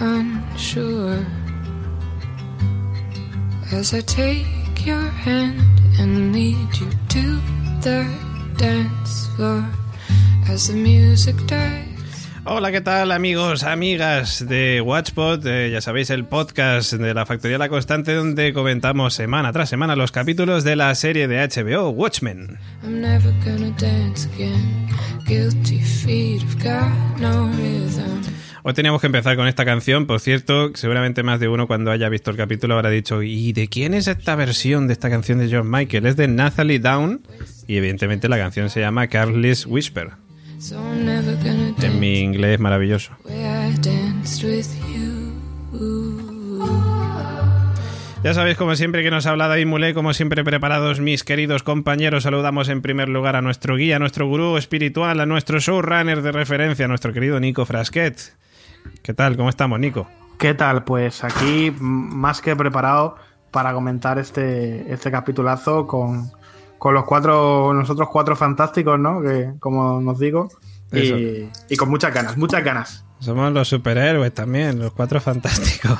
unsure 0.00 1.24
as 3.72 3.92
I 3.92 4.00
take 4.00 4.84
your 4.84 5.08
hand 5.10 5.60
and 5.98 6.32
lead 6.32 6.56
you 6.78 6.88
to 7.08 7.40
the 7.82 8.06
dance 8.56 9.28
floor 9.36 9.64
as 10.48 10.68
the 10.68 10.74
music 10.74 11.36
dies. 11.46 11.86
Hola, 12.46 12.72
¿qué 12.72 12.80
tal 12.80 13.12
amigos, 13.12 13.64
amigas 13.64 14.46
de 14.48 14.80
Watchpot? 14.80 15.44
Eh, 15.44 15.70
ya 15.70 15.82
sabéis, 15.82 16.08
el 16.08 16.24
podcast 16.24 16.94
de 16.94 17.12
la 17.12 17.26
Factoría 17.26 17.58
La 17.58 17.68
Constante 17.68 18.14
donde 18.14 18.54
comentamos 18.54 19.12
semana 19.12 19.52
tras 19.52 19.68
semana 19.68 19.94
los 19.94 20.10
capítulos 20.10 20.64
de 20.64 20.74
la 20.74 20.94
serie 20.94 21.28
de 21.28 21.46
HBO 21.46 21.90
Watchmen. 21.90 22.58
I'm 22.82 23.02
never 23.02 23.32
gonna 23.44 23.70
dance 23.78 24.26
again. 24.34 24.88
Guilty 25.26 25.80
feet 25.80 26.42
have 26.42 26.64
got 26.64 27.20
no 27.20 27.48
rhythm. 27.58 28.39
Hoy 28.62 28.74
teníamos 28.74 29.00
que 29.00 29.06
empezar 29.06 29.36
con 29.36 29.48
esta 29.48 29.64
canción, 29.64 30.06
por 30.06 30.20
cierto, 30.20 30.72
seguramente 30.74 31.22
más 31.22 31.40
de 31.40 31.48
uno 31.48 31.66
cuando 31.66 31.90
haya 31.90 32.10
visto 32.10 32.30
el 32.30 32.36
capítulo 32.36 32.74
habrá 32.74 32.90
dicho 32.90 33.22
¿y 33.22 33.54
de 33.54 33.68
quién 33.68 33.94
es 33.94 34.06
esta 34.06 34.34
versión 34.34 34.86
de 34.86 34.92
esta 34.92 35.08
canción 35.08 35.38
de 35.38 35.48
John 35.50 35.70
Michael? 35.70 36.04
Es 36.04 36.16
de 36.16 36.28
Nathalie 36.28 36.78
Down 36.78 37.22
y 37.66 37.76
evidentemente 37.76 38.28
la 38.28 38.36
canción 38.36 38.68
se 38.68 38.80
llama 38.80 39.06
Carly's 39.06 39.64
Whisper. 39.64 40.10
En 41.82 42.00
mi 42.00 42.18
inglés 42.18 42.60
maravilloso. 42.60 43.12
Ya 48.22 48.34
sabéis, 48.34 48.58
como 48.58 48.76
siempre, 48.76 49.02
que 49.02 49.10
nos 49.10 49.24
habla 49.24 49.48
David 49.48 49.64
Mulé, 49.64 49.94
como 49.94 50.12
siempre 50.12 50.44
preparados 50.44 51.00
mis 51.00 51.24
queridos 51.24 51.62
compañeros. 51.62 52.24
Saludamos 52.24 52.68
en 52.68 52.82
primer 52.82 53.08
lugar 53.08 53.36
a 53.36 53.40
nuestro 53.40 53.76
guía, 53.76 53.96
a 53.96 53.98
nuestro 53.98 54.26
gurú 54.26 54.58
espiritual, 54.58 55.20
a 55.20 55.24
nuestro 55.24 55.60
showrunner 55.60 56.20
de 56.20 56.32
referencia, 56.32 56.84
a 56.84 56.88
nuestro 56.88 57.14
querido 57.14 57.40
Nico 57.40 57.64
Frasquet. 57.64 58.34
¿Qué 59.02 59.14
tal? 59.14 59.36
¿Cómo 59.36 59.48
estamos, 59.48 59.78
Nico? 59.78 60.06
¿Qué 60.38 60.54
tal? 60.54 60.84
Pues 60.84 61.24
aquí 61.24 61.74
más 61.78 62.40
que 62.40 62.56
preparado 62.56 63.16
para 63.50 63.72
comentar 63.72 64.18
este, 64.18 64.92
este 64.92 65.10
capitulazo 65.10 65.86
con, 65.86 66.30
con 66.78 66.94
los 66.94 67.04
cuatro, 67.04 67.74
nosotros 67.74 68.08
cuatro 68.10 68.36
fantásticos, 68.36 68.98
¿no? 68.98 69.20
Que, 69.20 69.52
como 69.58 70.00
nos 70.00 70.18
digo. 70.18 70.48
Y, 70.92 71.48
y 71.68 71.76
con 71.76 71.88
muchas 71.88 72.12
ganas, 72.12 72.36
muchas 72.36 72.64
ganas. 72.64 73.04
Somos 73.20 73.52
los 73.52 73.68
superhéroes 73.68 74.32
también, 74.32 74.78
los 74.78 74.92
cuatro 74.92 75.20
fantásticos. 75.20 75.98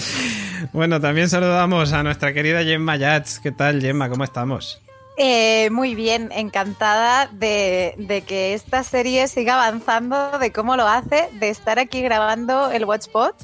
bueno, 0.72 1.00
también 1.00 1.28
saludamos 1.28 1.92
a 1.92 2.02
nuestra 2.02 2.32
querida 2.32 2.62
Gemma 2.62 2.96
Yats. 2.96 3.40
¿Qué 3.40 3.50
tal, 3.50 3.82
Gemma? 3.82 4.08
¿Cómo 4.08 4.24
estamos? 4.24 4.80
Eh, 5.18 5.70
muy 5.70 5.94
bien, 5.94 6.30
encantada 6.32 7.26
de, 7.32 7.94
de 7.96 8.20
que 8.22 8.52
esta 8.52 8.82
serie 8.82 9.28
siga 9.28 9.54
avanzando, 9.54 10.38
de 10.38 10.52
cómo 10.52 10.76
lo 10.76 10.86
hace, 10.86 11.30
de 11.40 11.48
estar 11.48 11.78
aquí 11.78 12.02
grabando 12.02 12.70
el 12.70 12.84
Watchpot, 12.84 13.34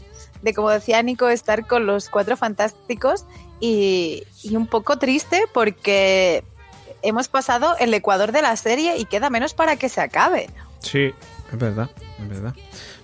de 0.43 0.53
como 0.53 0.69
decía 0.69 1.03
Nico, 1.03 1.29
estar 1.29 1.67
con 1.67 1.87
los 1.87 2.11
cuatro 2.11 2.37
fantásticos 2.37 3.25
y, 3.59 4.25
y 4.43 4.57
un 4.57 4.67
poco 4.67 4.99
triste 4.99 5.45
porque 5.55 6.45
hemos 7.01 7.29
pasado 7.29 7.75
el 7.79 7.95
ecuador 7.95 8.33
de 8.33 8.43
la 8.43 8.55
serie 8.57 8.99
y 8.99 9.07
queda 9.07 9.31
menos 9.31 9.55
para 9.55 9.77
que 9.77 9.89
se 9.89 10.03
acabe. 10.03 10.51
Sí, 10.81 11.15
es 11.53 11.59
verdad, 11.59 11.89
es 12.21 12.29
verdad. 12.29 12.55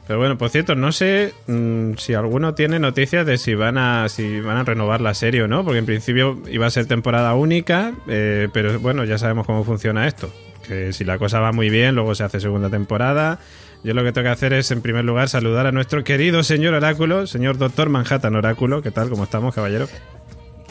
Pero 0.09 0.19
bueno, 0.19 0.39
por 0.39 0.49
cierto, 0.49 0.75
no 0.75 0.91
sé 0.91 1.35
mm, 1.47 1.93
si 1.99 2.15
alguno 2.15 2.55
tiene 2.55 2.79
noticias 2.79 3.27
de 3.27 3.37
si 3.37 3.55
van 3.55 3.77
a 3.77 4.09
si 4.09 4.41
van 4.41 4.57
a 4.57 4.65
renovar 4.65 5.03
la 5.03 5.13
serie 5.13 5.43
o 5.43 5.49
no, 5.49 5.63
porque 5.65 5.81
en 5.81 5.85
principio 5.87 6.39
iba 6.51 6.67
a 6.67 6.71
ser 6.71 6.87
temporada 6.87 7.35
única, 7.35 7.93
eh, 8.09 8.49
pero 8.51 8.81
bueno, 8.81 9.05
ya 9.05 9.19
sabemos 9.19 9.45
cómo 9.45 9.65
funciona 9.65 10.09
esto. 10.09 10.33
Que 10.67 10.95
si 10.95 11.05
la 11.05 11.19
cosa 11.19 11.41
va 11.41 11.53
muy 11.53 11.69
bien, 11.69 11.95
luego 11.95 12.15
se 12.15 12.25
hace 12.25 12.41
segunda 12.41 12.71
temporada. 12.71 13.39
Yo 13.85 13.93
lo 13.93 14.03
que 14.03 14.13
tengo 14.13 14.25
que 14.25 14.33
hacer 14.33 14.55
es, 14.55 14.71
en 14.71 14.81
primer 14.81 15.05
lugar, 15.05 15.29
saludar 15.29 15.67
a 15.67 15.73
nuestro 15.73 16.03
querido 16.05 16.43
señor 16.43 16.73
Oráculo, 16.73 17.27
señor 17.27 17.59
Doctor 17.59 17.91
Manhattan 17.91 18.35
Oráculo. 18.35 18.81
¿Qué 18.81 18.91
tal? 18.91 19.11
¿Cómo 19.11 19.25
estamos, 19.25 19.55
caballero? 19.55 19.89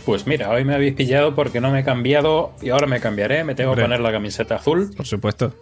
Pues 0.03 0.25
mira, 0.25 0.49
hoy 0.49 0.65
me 0.65 0.73
habéis 0.73 0.93
pillado 0.93 1.35
porque 1.35 1.61
no 1.61 1.69
me 1.69 1.81
he 1.81 1.83
cambiado 1.83 2.53
y 2.61 2.69
ahora 2.69 2.87
me 2.87 2.99
cambiaré. 2.99 3.43
Me 3.43 3.53
tengo 3.53 3.71
Hombre. 3.71 3.83
que 3.83 3.87
poner 3.87 4.01
la 4.01 4.11
camiseta 4.11 4.55
azul. 4.55 4.89
Por 4.95 5.05
supuesto. 5.05 5.53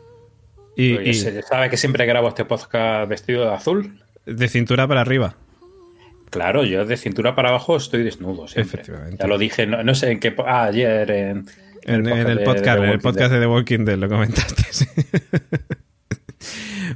Y, 0.76 1.14
se 1.14 1.42
sabe 1.42 1.70
que 1.70 1.78
siempre 1.78 2.06
grabo 2.06 2.28
este 2.28 2.46
podcast 2.46 3.10
vestido 3.10 3.46
de 3.46 3.54
azul. 3.54 4.00
de 4.26 4.48
cintura 4.48 4.88
para 4.88 5.02
arriba. 5.02 5.36
Claro, 6.30 6.64
yo 6.66 6.86
de 6.86 6.98
cintura 6.98 7.36
para 7.36 7.50
abajo 7.50 7.78
estoy 7.78 8.04
desnudo 8.04 8.48
siempre. 8.48 8.82
Efectivamente. 8.82 9.18
Ya 9.22 9.28
lo 9.28 9.38
dije, 9.38 9.66
no, 9.68 9.84
no 9.84 9.96
sé 9.96 10.12
en 10.12 10.20
qué... 10.20 10.36
Ah, 10.46 10.66
ayer 10.66 11.10
en... 11.12 11.46
En, 11.84 12.08
en 12.08 12.28
el 12.28 12.44
podcast, 12.44 12.80
de 12.80 12.86
en 12.86 12.92
el 12.94 13.00
podcast 13.00 13.32
de. 13.32 13.40
The 13.40 13.46
Walking 13.46 13.86
Dead 13.86 13.98
lo 13.98 14.10
comentaste. 14.10 14.64
sí. 14.72 14.88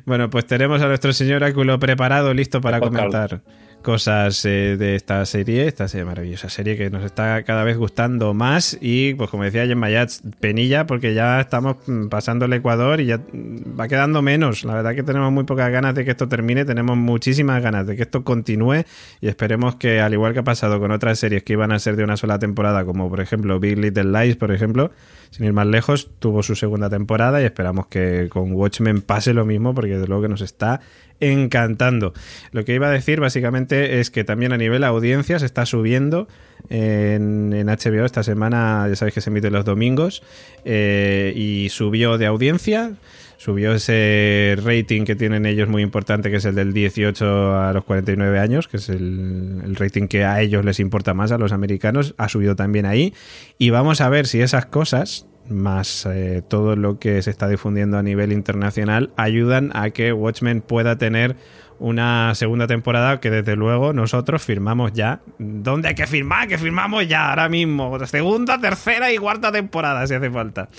bueno, 0.04 0.32
pues 0.32 0.48
tenemos 0.48 0.82
a 0.82 0.88
nuestro 0.88 1.14
señor 1.14 1.44
Áculo 1.44 1.78
preparado, 1.80 2.34
listo 2.34 2.60
para 2.60 2.80
comentar 2.80 3.44
cosas 3.82 4.44
eh, 4.46 4.76
de 4.78 4.96
esta 4.96 5.26
serie, 5.26 5.68
esta 5.68 5.88
serie 5.88 6.06
maravillosa 6.06 6.50
serie 6.50 6.78
que 6.78 6.90
nos 6.90 7.04
está 7.04 7.44
cada 7.44 7.64
vez 7.64 7.78
gustando 7.78 8.34
más 8.34 8.78
y 8.82 9.14
pues 9.14 9.30
como 9.30 9.44
decía 9.44 9.66
Jen 9.66 9.78
Mayats, 9.78 10.22
penilla 10.40 10.86
porque 10.86 11.14
ya 11.14 11.40
estamos 11.40 11.78
mm, 11.88 12.08
pasando 12.08 12.46
el 12.46 12.54
Ecuador 12.54 13.00
y 13.02 13.06
ya 13.08 13.18
mm, 13.18 13.80
va 13.80 13.88
quedando 13.88 14.22
menos. 14.22 14.64
La 14.64 14.76
verdad 14.76 14.96
que 14.96 15.04
tenemos 15.04 15.32
muy 15.32 15.46
pocas 15.46 15.72
ganas 15.72 15.96
de 15.96 16.06
que 16.06 16.12
esto 16.12 16.28
termine, 16.28 16.66
tenemos 16.66 16.98
muchísimas 16.98 17.62
ganas 17.62 17.88
de 17.88 17.96
que 17.96 18.04
esto 18.04 18.24
continúe 18.24 18.84
y 19.22 19.28
esperemos 19.28 19.76
que 19.76 20.02
al 20.02 20.14
igual 20.14 20.34
que 20.34 20.40
ha 20.40 20.44
pasado 20.44 20.80
con 20.80 20.92
otras 20.92 21.20
series 21.20 21.44
que 21.44 21.54
iban 21.54 21.72
a 21.72 21.80
ser 21.80 21.96
de 21.96 22.04
una 22.04 22.18
sola 22.18 22.40
temporada, 22.40 22.86
como 22.86 23.10
por 23.10 23.22
ejemplo 23.22 23.60
Big 23.60 23.78
Little 23.78 24.12
Lies, 24.12 24.36
por 24.36 24.52
ejemplo, 24.52 24.92
sin 25.30 25.46
ir 25.46 25.54
más 25.54 25.68
lejos, 25.68 26.10
tuvo 26.20 26.44
su 26.44 26.56
segunda 26.56 26.90
temporada 26.90 27.42
y 27.42 27.46
esperamos 27.46 27.88
que 27.88 28.28
con 28.30 28.52
Watchmen 28.54 29.02
pase 29.02 29.34
lo 29.34 29.46
mismo 29.46 29.74
porque 29.74 29.94
desde 29.94 30.08
luego 30.08 30.24
que 30.24 30.30
nos 30.30 30.42
está 30.42 30.82
encantando. 31.20 32.14
Lo 32.52 32.66
que 32.66 32.74
iba 32.74 32.88
a 32.88 32.92
decir 32.92 33.20
básicamente 33.20 34.00
es 34.00 34.12
que 34.12 34.24
también 34.24 34.54
a 34.54 34.58
nivel 34.58 34.84
audiencia 34.84 35.40
se 35.40 35.46
está 35.46 35.66
subiendo 35.66 36.28
en, 36.70 37.50
HBO 37.52 38.06
esta 38.06 38.24
semana, 38.24 38.86
ya 38.90 38.96
sabéis 38.96 39.16
que 39.16 39.22
se 39.22 39.30
emite 39.30 39.50
los 39.50 39.66
domingos, 39.66 40.24
eh, 40.66 41.34
y 41.36 41.70
subió 41.70 42.18
de 42.18 42.26
audiencia, 42.26 42.94
subió 43.38 43.74
ese 43.74 44.58
rating 44.64 45.06
que 45.06 45.16
tienen 45.16 45.46
ellos 45.46 45.70
muy 45.70 45.82
importante, 45.82 46.30
que 46.30 46.38
es 46.38 46.46
el 46.46 46.56
del 46.56 46.74
18 46.74 47.58
a 47.58 47.74
los 47.74 47.86
49 47.86 48.40
años, 48.40 48.68
que 48.68 48.78
es 48.78 48.90
el 48.90 49.76
rating 49.78 50.08
que 50.08 50.26
a 50.26 50.42
ellos 50.42 50.66
les 50.66 50.80
importa 50.80 51.14
más, 51.14 51.32
a 51.32 51.38
los 51.38 51.52
americanos, 51.52 52.16
ha 52.18 52.28
subido 52.28 52.56
también 52.56 52.86
ahí, 52.86 53.14
y 53.58 53.70
vamos 53.70 54.02
a 54.02 54.10
ver 54.10 54.28
si 54.28 54.42
esas 54.42 54.66
cosas 54.66 55.29
más 55.50 56.06
eh, 56.06 56.42
todo 56.48 56.76
lo 56.76 57.00
que 57.00 57.22
se 57.22 57.30
está 57.30 57.48
difundiendo 57.48 57.98
a 57.98 58.04
nivel 58.04 58.32
internacional 58.32 59.12
ayudan 59.18 59.72
a 59.74 59.90
que 59.90 60.14
Watchmen 60.14 60.62
pueda 60.62 60.98
tener 60.98 61.36
una 61.80 62.36
segunda 62.36 62.68
temporada 62.68 63.20
que 63.20 63.30
desde 63.30 63.56
luego 63.56 63.94
nosotros 63.94 64.44
firmamos 64.44 64.94
ya. 64.94 65.22
¿Dónde 65.38 65.88
hay 65.88 65.96
que 65.96 66.08
firmar? 66.08 66.48
Que 66.48 66.58
firmamos 66.58 67.08
ya 67.08 67.30
ahora 67.30 67.50
mismo. 67.50 68.06
Segunda, 68.06 68.60
tercera 68.60 69.12
y 69.12 69.18
cuarta 69.18 69.52
temporada 69.52 70.06
si 70.06 70.14
hace 70.14 70.30
falta. 70.30 70.70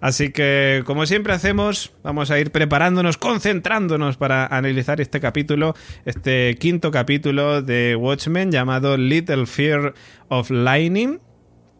Así 0.00 0.30
que, 0.30 0.82
como 0.86 1.06
siempre 1.06 1.32
hacemos, 1.32 1.92
vamos 2.02 2.30
a 2.30 2.38
ir 2.38 2.52
preparándonos, 2.52 3.16
concentrándonos 3.16 4.16
para 4.16 4.46
analizar 4.46 5.00
este 5.00 5.20
capítulo, 5.20 5.74
este 6.04 6.54
quinto 6.60 6.90
capítulo 6.90 7.62
de 7.62 7.96
Watchmen 7.96 8.52
llamado 8.52 8.96
Little 8.96 9.46
Fear 9.46 9.94
of 10.28 10.50
Lightning. 10.50 11.18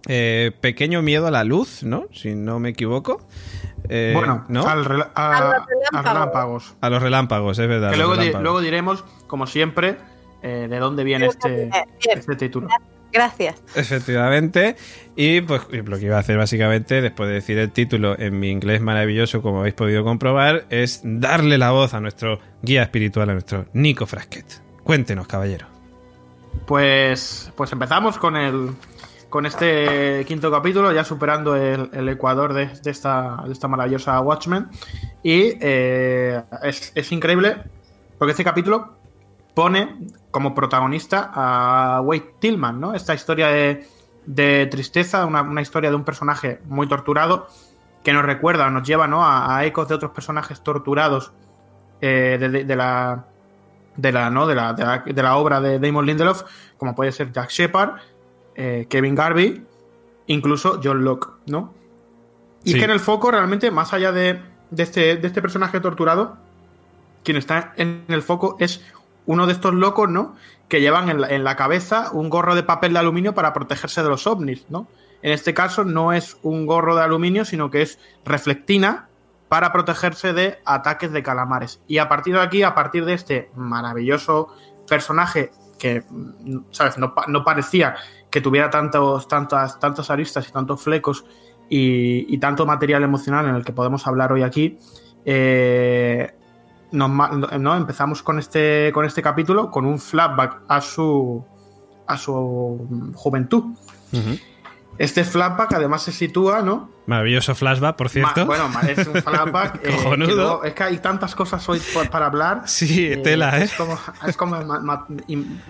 Eh, 0.09 0.53
pequeño 0.61 1.03
miedo 1.03 1.27
a 1.27 1.31
la 1.31 1.45
luz, 1.45 1.83
¿no? 1.83 2.07
Si 2.13 2.35
no 2.35 2.59
me 2.61 2.71
equivoco. 2.71 3.27
Eh, 3.89 4.13
bueno, 4.15 4.45
¿no? 4.49 4.67
al 4.67 4.79
a, 4.79 4.83
A 4.83 4.85
los 4.85 4.93
a 5.15 5.67
relámpagos. 5.67 6.05
relámpagos. 6.05 6.77
A 6.81 6.91
los 6.91 7.03
relámpagos, 7.03 7.59
es 7.59 7.69
verdad. 7.69 7.91
Que 7.91 7.97
luego, 7.97 8.17
di- 8.17 8.33
luego 8.33 8.61
diremos, 8.61 9.05
como 9.27 9.47
siempre, 9.47 9.97
eh, 10.43 10.67
de 10.69 10.79
dónde 10.79 11.05
viene 11.05 11.27
este, 11.27 11.71
este 12.13 12.37
título. 12.37 12.69
gracias. 13.13 13.63
Efectivamente. 13.75 14.77
Y 15.17 15.41
pues 15.41 15.63
y 15.73 15.77
lo 15.83 15.99
que 15.99 16.05
iba 16.07 16.17
a 16.17 16.21
hacer 16.21 16.37
básicamente, 16.37 17.01
después 17.01 17.29
de 17.29 17.35
decir 17.37 17.59
el 17.59 17.71
título 17.73 18.19
en 18.19 18.39
mi 18.39 18.51
inglés 18.51 18.81
maravilloso, 18.81 19.41
como 19.43 19.61
habéis 19.61 19.75
podido 19.75 20.05
comprobar, 20.05 20.67
es 20.71 21.01
darle 21.05 21.57
la 21.59 21.71
voz 21.71 21.95
a 21.95 22.01
nuestro 22.01 22.41
guía 22.63 22.83
espiritual, 22.83 23.31
a 23.31 23.33
nuestro 23.35 23.67
Nico 23.73 24.07
Frasquet. 24.07 24.63
Cuéntenos, 24.85 25.27
caballero. 25.27 25.67
Pues, 26.67 27.53
pues 27.57 27.71
empezamos 27.73 28.19
con 28.19 28.37
el 28.37 28.71
con 29.37 29.45
este 29.45 30.25
quinto 30.27 30.51
capítulo, 30.51 30.93
ya 30.93 31.05
superando 31.05 31.57
el, 31.57 32.09
ecuador 32.09 32.55
de, 32.55 32.71
esta, 32.87 33.45
esta 33.51 33.69
maravillosa 33.69 34.19
Watchmen. 34.23 34.69
Y 35.23 35.59
eh, 35.61 36.43
es, 36.63 36.91
es 36.95 37.13
increíble 37.13 37.59
porque 38.17 38.31
este 38.31 38.45
capítulo 38.45 38.97
pone 39.53 39.99
como 40.31 40.55
protagonista 40.55 41.31
a 41.35 42.01
Wade 42.01 42.33
Tillman, 42.39 42.81
¿no? 42.81 42.95
Esta 42.95 43.13
historia 43.13 43.49
de, 43.49 43.87
de 44.25 44.69
tristeza, 44.71 45.27
una, 45.27 45.43
una 45.43 45.61
historia 45.61 45.91
de 45.91 45.97
un 45.97 46.05
personaje 46.05 46.63
muy 46.65 46.89
torturado 46.89 47.47
que 48.03 48.15
nos 48.15 48.25
recuerda, 48.25 48.71
nos 48.71 48.89
lleva 48.89 49.07
¿no? 49.07 49.21
a, 49.23 49.63
ecos 49.67 49.87
de 49.87 49.97
otros 49.97 50.13
personajes 50.13 50.63
torturados 50.63 51.35
eh, 52.01 52.39
de 52.41 52.75
la 52.75 53.27
de 53.97 54.13
la, 54.13 54.31
¿no? 54.31 54.47
de, 54.47 54.55
la, 54.55 54.73
de, 54.73 54.85
la, 54.85 54.99
de 55.05 55.23
la 55.23 55.37
obra 55.37 55.61
de 55.61 55.79
Damon 55.79 56.07
Lindelof, 56.07 56.45
como 56.79 56.95
puede 56.95 57.13
ser 57.13 57.33
Jack 57.33 57.51
Shepard, 57.51 57.99
eh, 58.57 58.87
Kevin 58.89 59.15
Garvey, 59.15 59.65
incluso 60.27 60.81
John 60.83 61.05
Locke, 61.05 61.29
¿no? 61.47 61.73
Y 62.65 62.71
Sí. 62.71 62.75
es 62.77 62.79
que 62.81 62.85
en 62.87 62.91
el 62.91 63.01
foco, 63.01 63.31
realmente, 63.31 63.71
más 63.71 63.93
allá 63.93 64.11
de, 64.11 64.41
de 64.71 64.83
este, 64.83 65.17
de 65.17 65.27
este 65.27 65.41
personaje 65.41 65.79
torturado, 65.81 66.37
quien 67.23 67.37
está 67.37 67.73
en 67.77 68.05
el 68.09 68.23
foco 68.23 68.57
es 68.59 68.83
uno 69.27 69.47
de 69.47 69.53
estos 69.53 69.75
locos, 69.75 70.09
¿no? 70.09 70.35
Que 70.69 70.81
llevan 70.81 71.09
en 71.11 71.21
la, 71.21 71.29
en 71.29 71.45
la 71.45 71.55
cabeza 71.57 72.11
un 72.13 72.29
gorro 72.31 72.55
de 72.55 72.63
papel 72.63 72.93
de 72.93 72.99
aluminio 72.99 73.35
para 73.35 73.53
protegerse 73.53 74.03
de 74.03 74.09
los 74.09 74.27
ovnis, 74.27 74.67
¿no? 74.69 74.89
En 75.23 75.33
este 75.33 75.55
caso 75.55 75.85
no 75.85 76.13
es 76.13 76.37
un 76.43 76.67
gorro 76.67 76.95
de 76.97 77.03
aluminio, 77.03 77.45
sino 77.45 77.71
que 77.71 77.83
es 77.83 77.99
reflectina 78.25 79.09
para 79.49 79.73
protegerse 79.73 80.33
de 80.33 80.59
ataques 80.65 81.13
de 81.13 81.23
calamares. 81.23 81.81
Y 81.87 81.99
a 81.99 82.09
partir 82.09 82.35
de 82.35 82.41
aquí, 82.43 82.63
a 82.63 82.75
partir 82.75 83.05
de 83.05 83.15
este 83.15 83.51
maravilloso 83.55 84.49
personaje 84.89 85.51
que, 85.79 86.05
mm, 86.09 86.59
¿sabes? 86.71 86.97
No 86.99 87.45
parecía 87.45 87.97
que 88.37 88.43
tuviera 88.43 88.69
tantos, 88.69 89.29
tantas, 89.29 90.11
aristas 90.11 90.47
y 90.47 90.53
tantos 90.53 90.83
flecos 90.83 91.25
y, 91.71 92.37
tanto 92.37 92.67
material 92.67 93.03
emocional 93.03 93.49
en 93.49 93.55
el 93.55 93.65
que 93.65 93.73
podemos 93.73 94.07
hablar 94.07 94.31
hoy 94.31 94.43
aquí, 94.43 94.79
eh, 95.25 96.35
¿no? 96.93 97.77
empezamos 97.77 98.23
con 98.23 98.39
este, 98.39 98.91
con 98.93 99.07
este 99.07 99.23
capítulo 99.23 99.71
con 99.71 99.87
un 99.87 99.99
flashback 99.99 100.65
a 100.69 100.83
su, 100.83 101.43
a 102.07 102.19
su 102.19 103.15
juventud. 103.15 103.75
Este 104.99 105.25
flashback 105.25 105.75
además 105.75 106.03
se 106.03 106.13
sitúa, 106.13 106.63
¿no? 106.63 106.91
Maravilloso 107.07 107.55
flashback, 107.55 107.97
por 107.97 108.09
cierto. 108.09 108.41
Ma- 108.41 108.45
bueno, 108.47 108.71
es 108.89 109.07
un 109.07 109.15
flashback. 109.23 109.81
eh, 109.85 109.91
Cojonudo. 109.95 110.27
que 110.29 110.35
luego- 110.35 110.65
es 110.65 110.75
que 110.75 110.83
hay 110.83 110.99
tantas 110.99 111.35
cosas 111.35 111.69
hoy 111.69 111.81
para 112.11 112.27
hablar. 112.27 112.63
Sí, 112.67 113.13
eh, 113.13 113.17
tela, 113.19 113.59
¿eh? 113.61 113.65
Es 113.65 113.75
como, 113.75 113.99
es 114.27 114.37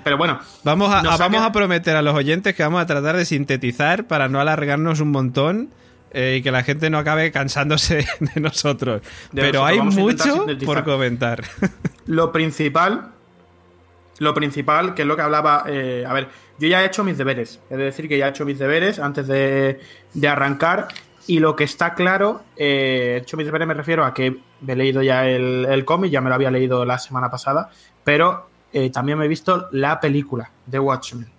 pero 0.04 0.16
bueno, 0.16 0.38
Vamos, 0.64 0.92
a, 0.94 1.16
vamos 1.16 1.42
a 1.42 1.52
prometer 1.52 1.96
a 1.96 2.02
los 2.02 2.14
oyentes 2.14 2.54
que 2.54 2.62
vamos 2.62 2.80
a 2.80 2.86
tratar 2.86 3.16
de 3.16 3.24
sintetizar 3.24 4.06
para 4.06 4.28
no 4.28 4.40
alargarnos 4.40 5.00
un 5.00 5.10
montón 5.10 5.70
eh, 6.12 6.36
y 6.38 6.42
que 6.42 6.50
la 6.50 6.62
gente 6.62 6.88
no 6.88 6.98
acabe 6.98 7.30
cansándose 7.32 8.06
de 8.34 8.40
nosotros. 8.40 9.02
De 9.32 9.42
Pero 9.42 9.60
nosotros, 9.66 9.66
hay 9.68 10.02
mucho 10.02 10.46
por 10.64 10.84
comentar. 10.84 11.42
lo 12.06 12.32
principal, 12.32 13.12
lo 14.18 14.32
principal, 14.32 14.94
que 14.94 15.02
es 15.02 15.08
lo 15.08 15.16
que 15.16 15.22
hablaba, 15.22 15.64
eh, 15.66 16.04
a 16.08 16.12
ver, 16.14 16.28
yo 16.58 16.68
ya 16.68 16.82
he 16.82 16.86
hecho 16.86 17.04
mis 17.04 17.18
deberes, 17.18 17.60
es 17.70 17.78
decir, 17.78 18.08
que 18.08 18.18
ya 18.18 18.26
he 18.26 18.30
hecho 18.30 18.44
mis 18.44 18.58
deberes 18.58 18.98
antes 18.98 19.26
de, 19.26 19.80
de 20.14 20.28
arrancar 20.28 20.88
y 21.26 21.40
lo 21.40 21.56
que 21.56 21.64
está 21.64 21.94
claro, 21.94 22.44
eh, 22.56 23.14
he 23.14 23.16
hecho 23.18 23.36
mis 23.36 23.46
deberes 23.46 23.66
me 23.66 23.74
refiero 23.74 24.04
a 24.04 24.14
que 24.14 24.40
he 24.66 24.76
leído 24.76 25.02
ya 25.02 25.26
el, 25.26 25.66
el 25.68 25.84
cómic, 25.84 26.10
ya 26.10 26.20
me 26.20 26.28
lo 26.28 26.36
había 26.36 26.50
leído 26.50 26.84
la 26.84 26.98
semana 26.98 27.30
pasada, 27.30 27.70
pero 28.04 28.48
eh, 28.72 28.90
también 28.90 29.18
me 29.18 29.24
he 29.24 29.28
visto 29.28 29.68
la 29.72 30.00
película 30.00 30.50
de 30.66 30.78
Watchmen. 30.78 31.36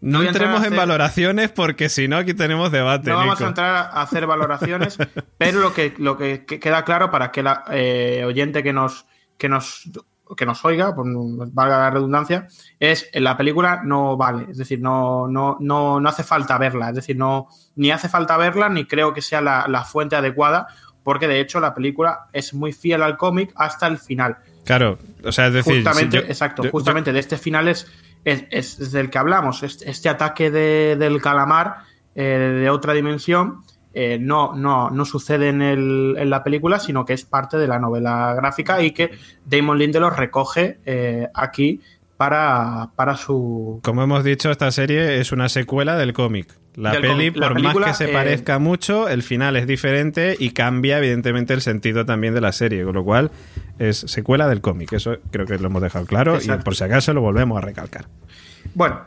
No 0.00 0.22
entremos 0.22 0.64
en 0.64 0.74
valoraciones 0.74 1.50
porque 1.50 1.90
si 1.90 2.08
no 2.08 2.16
aquí 2.16 2.32
tenemos 2.32 2.72
debate. 2.72 3.10
No 3.10 3.16
vamos 3.16 3.40
a 3.42 3.48
entrar 3.48 3.90
a 3.92 4.02
hacer 4.02 4.26
valoraciones, 4.26 4.96
pero 5.38 5.60
lo 5.60 5.74
que, 5.74 5.94
lo 5.98 6.16
que 6.16 6.46
queda 6.46 6.84
claro 6.84 7.10
para 7.10 7.30
que 7.30 7.42
la 7.42 7.64
eh, 7.70 8.22
oyente 8.24 8.62
que 8.62 8.72
nos, 8.72 9.04
que 9.36 9.50
nos 9.50 9.90
que 10.36 10.46
nos 10.46 10.64
oiga, 10.64 10.94
por 10.94 11.06
valga 11.52 11.78
la 11.78 11.90
redundancia, 11.90 12.46
es 12.78 13.08
la 13.14 13.36
película 13.36 13.82
no 13.84 14.16
vale, 14.16 14.46
es 14.50 14.58
decir, 14.58 14.80
no, 14.80 15.26
no, 15.28 15.56
no, 15.60 16.00
no 16.00 16.08
hace 16.08 16.22
falta 16.22 16.56
verla, 16.58 16.90
es 16.90 16.96
decir, 16.96 17.16
no, 17.16 17.48
ni 17.76 17.90
hace 17.90 18.08
falta 18.08 18.36
verla, 18.36 18.68
ni 18.68 18.86
creo 18.86 19.12
que 19.12 19.22
sea 19.22 19.40
la, 19.40 19.66
la 19.68 19.84
fuente 19.84 20.16
adecuada, 20.16 20.66
porque 21.02 21.26
de 21.28 21.40
hecho 21.40 21.60
la 21.60 21.74
película 21.74 22.26
es 22.32 22.52
muy 22.54 22.72
fiel 22.72 23.02
al 23.02 23.16
cómic 23.16 23.52
hasta 23.56 23.86
el 23.86 23.98
final. 23.98 24.36
Claro, 24.64 24.98
o 25.24 25.32
sea, 25.32 25.46
es 25.48 25.54
decir, 25.54 25.76
Justamente, 25.76 26.18
si 26.18 26.22
yo- 26.24 26.28
exacto, 26.30 26.62
yo- 26.64 26.70
justamente 26.70 27.12
de 27.12 27.18
este 27.20 27.38
final 27.38 27.68
es, 27.68 27.86
es, 28.24 28.44
es- 28.50 28.78
es 28.80 28.92
del 28.92 29.08
que 29.10 29.18
hablamos. 29.18 29.62
Este, 29.62 29.90
este 29.90 30.08
ataque 30.10 30.50
de- 30.50 30.96
del 30.98 31.20
calamar 31.22 31.78
eh, 32.14 32.22
de 32.62 32.68
otra 32.70 32.92
dimensión 32.92 33.62
eh, 33.94 34.18
no, 34.20 34.54
no, 34.54 34.90
no 34.90 35.04
sucede 35.04 35.48
en, 35.48 35.62
el- 35.62 36.16
en 36.18 36.30
la 36.30 36.42
película, 36.44 36.78
sino 36.78 37.04
que 37.04 37.12
es 37.12 37.24
parte 37.24 37.56
de 37.58 37.66
la 37.68 37.78
novela 37.78 38.34
gráfica 38.34 38.82
y 38.82 38.92
que 38.92 39.10
Damon 39.44 39.78
Lindelof 39.78 40.16
recoge 40.16 40.78
eh, 40.86 41.28
aquí 41.34 41.80
para, 42.16 42.90
para 42.96 43.16
su. 43.16 43.80
Como 43.82 44.02
hemos 44.02 44.22
dicho, 44.24 44.50
esta 44.50 44.70
serie 44.70 45.20
es 45.20 45.32
una 45.32 45.48
secuela 45.48 45.96
del 45.96 46.12
cómic. 46.12 46.54
La 46.76 46.92
Del 46.92 47.02
peli. 47.02 47.30
La 47.30 47.48
por 47.48 47.56
película, 47.56 47.86
más 47.88 47.98
que 47.98 48.04
se 48.04 48.10
eh, 48.10 48.14
parezca 48.14 48.58
mucho, 48.60 49.08
el 49.08 49.22
final 49.24 49.56
es 49.56 49.66
diferente 49.66 50.36
y 50.38 50.50
cambia 50.50 50.98
evidentemente 50.98 51.52
el 51.52 51.62
sentido 51.62 52.06
también 52.06 52.32
de 52.32 52.40
la 52.40 52.52
serie, 52.52 52.84
con 52.84 52.94
lo 52.94 53.02
cual 53.02 53.32
es 53.80 53.96
secuela 53.98 54.46
del 54.48 54.60
cómic. 54.60 54.92
Eso 54.92 55.16
creo 55.32 55.46
que 55.46 55.58
lo 55.58 55.66
hemos 55.66 55.82
dejado 55.82 56.06
claro 56.06 56.36
Exacto. 56.36 56.60
y 56.60 56.64
por 56.64 56.76
si 56.76 56.84
acaso 56.84 57.12
lo 57.12 57.22
volvemos 57.22 57.58
a 57.58 57.62
recalcar. 57.62 58.06
Bueno, 58.74 59.00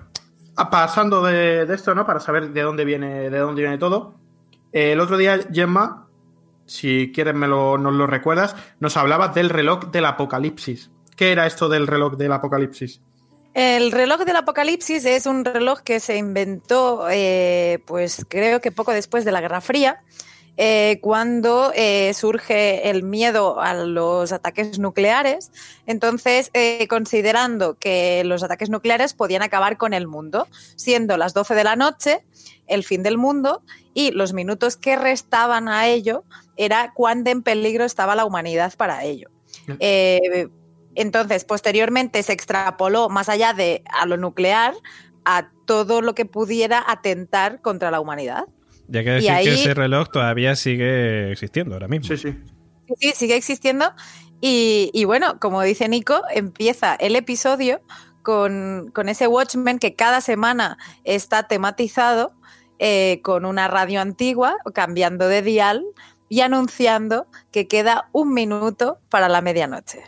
pasando 0.70 1.24
de, 1.24 1.66
de 1.66 1.74
esto, 1.74 1.96
¿no? 1.96 2.06
Para 2.06 2.20
saber 2.20 2.50
de 2.52 2.62
dónde 2.62 2.84
viene, 2.84 3.30
de 3.30 3.38
dónde 3.38 3.62
viene 3.62 3.78
todo. 3.78 4.16
Eh, 4.74 4.92
el 4.92 5.00
otro 5.00 5.18
día, 5.18 5.40
Gemma, 5.54 6.08
si 6.66 7.12
quieres 7.14 7.36
me 7.36 7.48
lo, 7.48 7.78
nos 7.78 7.94
lo 7.94 8.08
recuerdas, 8.08 8.56
nos 8.80 8.98
hablaba 8.98 9.30
del 9.30 9.50
reloj 9.50 9.92
del 9.92 10.06
apocalipsis. 10.06 10.90
¿Qué 11.16 11.32
era 11.32 11.46
esto 11.46 11.70
del 11.70 11.86
reloj 11.86 12.18
del 12.18 12.34
apocalipsis? 12.34 13.00
El 13.54 13.92
reloj 13.92 14.22
del 14.22 14.36
apocalipsis 14.36 15.06
es 15.06 15.28
un 15.28 15.46
reloj 15.46 15.82
que 15.82 16.00
se 16.00 16.18
inventó, 16.18 17.08
eh, 17.12 17.84
pues 17.86 18.26
creo 18.28 18.62
que 18.62 18.72
poco 18.72 18.92
después 18.92 19.26
de 19.26 19.32
la 19.32 19.42
Guerra 19.42 19.62
Fría, 19.62 20.02
eh, 20.58 20.98
cuando 21.02 21.72
surge 22.16 22.90
el 22.90 23.04
miedo 23.04 23.62
a 23.62 23.76
los 23.76 24.32
ataques 24.32 24.80
nucleares. 24.80 25.52
Entonces, 25.86 26.52
considerando 26.90 27.76
que 27.76 28.24
los 28.24 28.42
ataques 28.42 28.72
nucleares 28.72 29.14
podían 29.14 29.44
acabar 29.44 29.78
con 29.78 29.94
el 29.94 30.08
mundo, 30.08 30.48
siendo 30.76 31.16
las 31.18 31.36
12 31.36 31.54
de 31.54 31.64
la 31.64 31.76
noche 31.76 32.26
el 32.66 32.84
fin 32.84 33.04
del 33.04 33.18
mundo 33.18 33.62
y 33.94 34.12
los 34.12 34.34
minutos 34.34 34.78
que 34.78 34.96
restaban 34.96 35.68
a 35.68 35.88
ello 35.88 36.24
era 36.58 36.92
cuán 36.94 37.24
de 37.24 37.32
en 37.32 37.44
peligro 37.44 37.84
estaba 37.86 38.16
la 38.16 38.26
humanidad 38.26 38.74
para 38.78 39.04
ello. 39.04 39.30
Eh, 39.80 40.48
entonces, 40.96 41.46
posteriormente 41.46 42.22
se 42.24 42.34
extrapoló 42.34 43.10
más 43.10 43.30
allá 43.30 43.54
de 43.54 43.84
a 43.92 44.06
lo 44.06 44.18
nuclear 44.18 44.74
a 45.26 45.50
todo 45.66 46.02
lo 46.02 46.14
que 46.16 46.26
pudiera 46.26 46.84
atentar 46.88 47.62
contra 47.62 47.90
la 47.92 48.00
humanidad. 48.00 48.46
Ya 48.88 49.04
que 49.04 49.10
Y 49.12 49.14
decir 49.14 49.28
que 49.28 49.32
ahí- 49.32 49.48
ese 49.48 49.74
reloj 49.74 50.10
todavía 50.12 50.56
sigue 50.56 51.32
existiendo 51.32 51.74
ahora 51.76 51.88
mismo. 51.88 52.08
Sí, 52.08 52.18
sí. 52.18 52.38
Sí, 52.88 52.94
sí, 53.00 53.12
sigue 53.16 53.36
existiendo. 53.36 53.94
Y, 54.42 54.92
y 54.94 55.06
bueno, 55.06 55.40
como 55.40 55.62
dice 55.62 55.88
Nico, 55.88 56.22
empieza 56.32 56.96
el 56.96 57.16
episodio 57.16 57.82
con, 58.24 58.92
con 58.94 59.08
ese 59.08 59.28
Watchmen 59.28 59.80
que 59.80 59.96
cada 59.96 60.20
semana 60.20 60.78
está 61.06 61.44
tematizado 61.48 62.34
eh, 62.80 63.20
con 63.24 63.46
una 63.46 63.68
radio 63.68 64.02
antigua, 64.02 64.56
cambiando 64.74 65.28
de 65.28 65.42
dial 65.42 65.84
y 66.30 66.42
anunciando 66.42 67.28
que 67.52 67.68
queda 67.68 68.10
un 68.12 68.34
minuto 68.34 68.98
para 69.10 69.30
la 69.30 69.42
medianoche. 69.42 70.02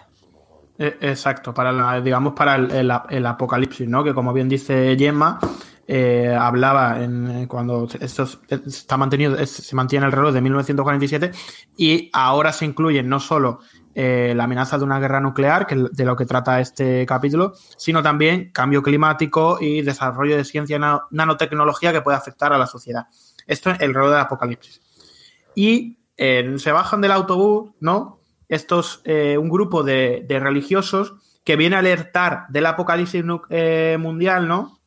Eh, 0.78 0.98
Exacto, 1.02 1.54
para 1.54 2.02
digamos 2.02 2.34
para 2.34 2.56
el, 2.56 3.26
apocalipsis, 3.26 3.88
¿no? 3.88 4.04
Que 4.04 4.14
como 4.14 4.34
bien 4.34 4.50
dice 4.50 4.96
Gemma, 4.98 5.40
eh, 5.88 6.36
hablaba 6.38 6.98
eh, 7.00 7.46
cuando 7.48 7.88
esto 8.00 8.24
es- 8.24 8.40
está 8.50 8.98
mantenido, 8.98 9.38
se 9.46 9.76
mantiene 9.76 10.08
el 10.08 10.12
reloj 10.12 10.34
de 10.34 10.42
1947 10.42 11.32
y 11.78 12.10
ahora 12.12 12.52
se 12.52 12.66
incluyen 12.66 13.08
no 13.08 13.20
solo 13.20 13.60
eh, 13.96 14.34
la 14.36 14.44
amenaza 14.44 14.78
de 14.78 14.84
una 14.84 15.00
guerra 15.00 15.22
nuclear, 15.22 15.66
que 15.66 15.88
de 15.90 16.06
lo 16.06 16.16
que 16.16 16.26
trata 16.26 16.60
este 16.60 17.06
capítulo, 17.06 17.54
sino 17.78 18.04
también 18.04 18.52
cambio 18.52 18.84
climático 18.84 19.58
y 19.62 19.82
desarrollo 19.82 20.36
de 20.36 20.44
ciencia 20.44 20.78
nanotecnología 21.12 21.94
que 21.94 22.02
puede 22.02 22.18
afectar 22.18 22.52
a 22.52 22.58
la 22.58 22.68
sociedad. 22.68 23.08
Esto 23.48 23.72
es 23.72 23.80
el 23.80 23.94
reloj 23.94 24.12
del 24.12 24.20
apocalipsis. 24.20 24.82
Y 25.56 26.00
eh, 26.18 26.56
se 26.58 26.72
bajan 26.72 27.00
del 27.00 27.14
autobús, 27.14 27.72
¿no? 27.80 28.20
Estos, 28.50 29.02
eh, 29.06 29.38
un 29.38 29.50
grupo 29.50 29.82
de, 29.82 30.26
de 30.28 30.40
religiosos 30.40 31.16
que 31.44 31.56
viene 31.56 31.78
a 31.78 31.80
alertar 31.80 32.48
del 32.50 32.66
apocalipsis 32.66 33.24
mundial, 33.24 34.48
¿no? 34.48 34.80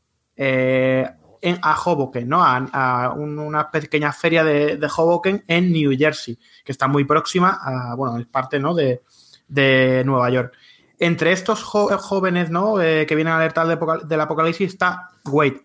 En, 1.40 1.58
a 1.62 1.74
Hoboken, 1.76 2.28
¿no? 2.28 2.42
A, 2.42 2.56
a 2.72 3.12
un- 3.12 3.38
una 3.38 3.70
pequeña 3.70 4.12
feria 4.12 4.42
de, 4.44 4.76
de 4.76 4.88
Hoboken 4.94 5.44
en 5.46 5.72
New 5.72 5.96
Jersey, 5.96 6.38
que 6.64 6.72
está 6.72 6.88
muy 6.88 7.04
próxima 7.04 7.58
a, 7.62 7.94
bueno, 7.94 8.18
es 8.18 8.26
parte, 8.26 8.58
¿no? 8.58 8.74
De, 8.74 9.02
de 9.48 10.02
Nueva 10.04 10.30
York. 10.30 10.52
Entre 10.98 11.30
estos 11.32 11.62
jóvenes, 11.62 12.50
¿no? 12.50 12.80
Eh, 12.80 13.06
que 13.06 13.14
vienen 13.14 13.32
a 13.32 13.36
alertar 13.36 13.66
del, 13.68 13.78
apocal- 13.78 14.02
del 14.02 14.20
apocalipsis 14.20 14.72
está 14.72 15.10
Wade. 15.26 15.64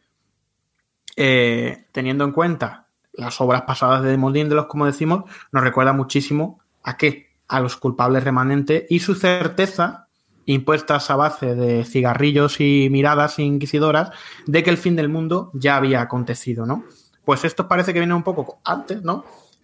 Eh, 1.15 1.85
teniendo 1.91 2.23
en 2.23 2.31
cuenta 2.31 2.87
las 3.13 3.39
obras 3.41 3.61
pasadas 3.63 4.01
de 4.01 4.09
Demon 4.09 4.33
como 4.67 4.85
decimos, 4.85 5.23
nos 5.51 5.63
recuerda 5.63 5.93
muchísimo 5.93 6.59
a 6.83 6.97
qué? 6.97 7.31
A 7.47 7.59
los 7.59 7.77
culpables 7.77 8.23
remanentes 8.23 8.85
y 8.89 8.99
su 8.99 9.13
certeza, 9.15 10.02
impuestas 10.45 11.09
a 11.09 11.15
base 11.15 11.55
de 11.55 11.85
cigarrillos 11.85 12.59
y 12.59 12.89
miradas 12.89 13.39
inquisidoras, 13.39 14.11
de 14.45 14.63
que 14.63 14.69
el 14.69 14.77
fin 14.77 14.95
del 14.95 15.09
mundo 15.09 15.51
ya 15.53 15.77
había 15.77 16.01
acontecido, 16.01 16.65
¿no? 16.65 16.83
Pues 17.25 17.45
esto 17.45 17.67
parece 17.67 17.93
que 17.93 17.99
viene 17.99 18.13
un 18.13 18.23
poco 18.23 18.59
antes, 18.65 19.01
¿no? 19.01 19.23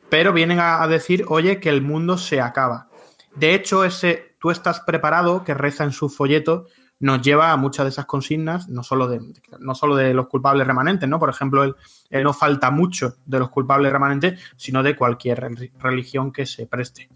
Pero 0.09 0.33
vienen 0.33 0.59
a, 0.59 0.87
decir, 0.87 1.25
oye, 1.27 1.59
que 1.59 1.69
el 1.69 1.81
mundo 1.81 2.17
se 2.17 2.41
acaba. 2.41 2.87
De 3.35 3.53
hecho, 3.53 3.83
ese 3.83 4.35
tú 4.39 4.49
estás 4.51 4.79
preparado, 4.79 5.43
que 5.43 5.53
reza 5.53 5.83
en 5.83 5.91
su 5.91 6.09
folleto, 6.09 6.65
nos 7.01 7.21
lleva 7.21 7.51
a 7.51 7.57
muchas 7.57 7.85
de 7.85 7.89
esas 7.91 8.05
consignas, 8.05 8.67
no 8.69 8.83
solo 8.83 9.07
de, 9.07 9.21
no 9.59 9.75
solo 9.75 9.95
de 9.95 10.13
los 10.13 10.27
culpables 10.27 10.65
remanentes, 10.65 11.07
¿no? 11.07 11.19
Por 11.19 11.29
ejemplo, 11.29 11.63
el, 11.63 11.75
el 12.09 12.23
no 12.23 12.33
falta 12.33 12.71
mucho 12.71 13.15
de 13.25 13.39
los 13.39 13.49
culpables 13.49 13.91
remanentes, 13.91 14.39
sino 14.55 14.81
de 14.83 14.95
cualquier 14.95 15.39
re- 15.39 15.71
religión 15.79 16.31
que 16.31 16.45
se 16.45 16.65
preste. 16.65 17.09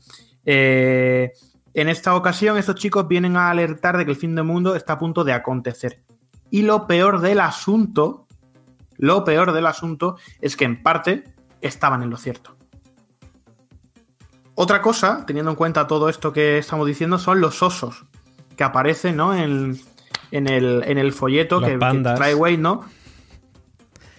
Eh, 0.45 1.31
En 1.73 1.89
esta 1.89 2.15
ocasión, 2.15 2.57
estos 2.57 2.75
chicos 2.75 3.07
vienen 3.07 3.35
a 3.35 3.49
alertar 3.49 3.97
de 3.97 4.05
que 4.05 4.11
el 4.11 4.17
fin 4.17 4.35
del 4.35 4.45
mundo 4.45 4.75
está 4.75 4.93
a 4.93 4.99
punto 4.99 5.23
de 5.23 5.33
acontecer. 5.33 6.03
Y 6.51 6.61
lo 6.61 6.85
peor 6.85 7.19
del 7.19 7.39
asunto, 7.39 8.27
lo 8.97 9.23
peor 9.23 9.53
del 9.53 9.65
asunto 9.65 10.17
es 10.39 10.55
que 10.55 10.65
en 10.65 10.83
parte 10.83 11.23
estaban 11.61 12.03
en 12.03 12.11
lo 12.11 12.17
cierto. 12.17 12.55
Otra 14.55 14.81
cosa, 14.81 15.25
teniendo 15.25 15.49
en 15.49 15.57
cuenta 15.57 15.87
todo 15.87 16.09
esto 16.09 16.31
que 16.31 16.59
estamos 16.59 16.85
diciendo, 16.85 17.17
son 17.17 17.41
los 17.41 17.63
osos 17.63 18.05
que 18.55 18.63
aparecen 18.63 19.15
¿no? 19.15 19.35
en, 19.35 19.79
en, 20.29 20.47
el, 20.47 20.83
en 20.85 20.99
el 20.99 21.11
folleto 21.11 21.59
que, 21.59 21.79
que 21.79 22.01
trae 22.15 22.35
Wade, 22.35 22.57
¿no? 22.57 22.85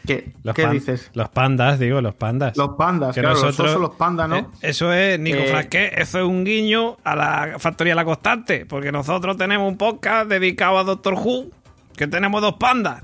¿Qué, 0.07 0.33
Los 0.43 0.55
¿qué 0.55 0.63
pan- 0.65 0.73
dices? 0.73 1.11
Los 1.15 1.29
pandas, 1.31 1.79
digo, 1.79 2.01
los 2.01 2.15
pandas. 2.15 2.57
Los 2.57 2.71
pandas, 2.77 3.15
Que 3.15 3.21
claro, 3.23 3.37
nosotros- 3.37 3.59
los 3.59 3.69
osos, 3.71 3.81
los 3.81 3.95
pandas, 3.97 4.29
¿no? 4.29 4.37
Eh, 4.37 4.47
Eso 4.61 4.93
es, 4.93 5.19
Nico 5.19 5.39
Eh, 5.39 5.93
eso 5.97 6.19
es 6.19 6.25
un 6.25 6.45
guiño 6.45 6.99
a 7.05 7.17
la 7.17 7.55
Factoría 7.59 7.95
La 7.95 8.05
Constante, 8.05 8.67
porque 8.67 8.93
nosotros 8.93 9.37
tenemos 9.37 9.67
un 9.67 9.79
podcast 9.79 10.29
dedicado 10.29 10.79
a 10.79 10.85
Doctor 10.85 11.15
Who, 11.15 11.47
que 11.97 12.07
tenemos 12.07 12.43
dos 12.43 12.55
pandas. 12.55 13.03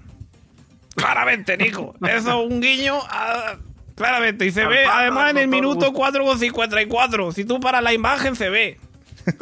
Claramente, 0.95 1.57
Nico, 1.57 1.95
eso 2.07 2.45
es 2.45 2.51
un 2.51 2.61
guiño 2.61 2.97
a... 3.09 3.57
Claramente, 3.97 4.47
y 4.47 4.51
se 4.51 4.65
ve 4.67 4.85
panda 4.87 5.01
además 5.01 5.31
en 5.33 5.39
el 5.39 5.49
minuto 5.49 5.91
Who. 5.91 6.07
4,54. 6.11 7.33
Si 7.33 7.45
tú 7.45 7.61
paras 7.61 7.83
la 7.83 7.93
imagen, 7.93 8.35
se 8.35 8.49
ve. 8.49 8.79
Se 9.27 9.33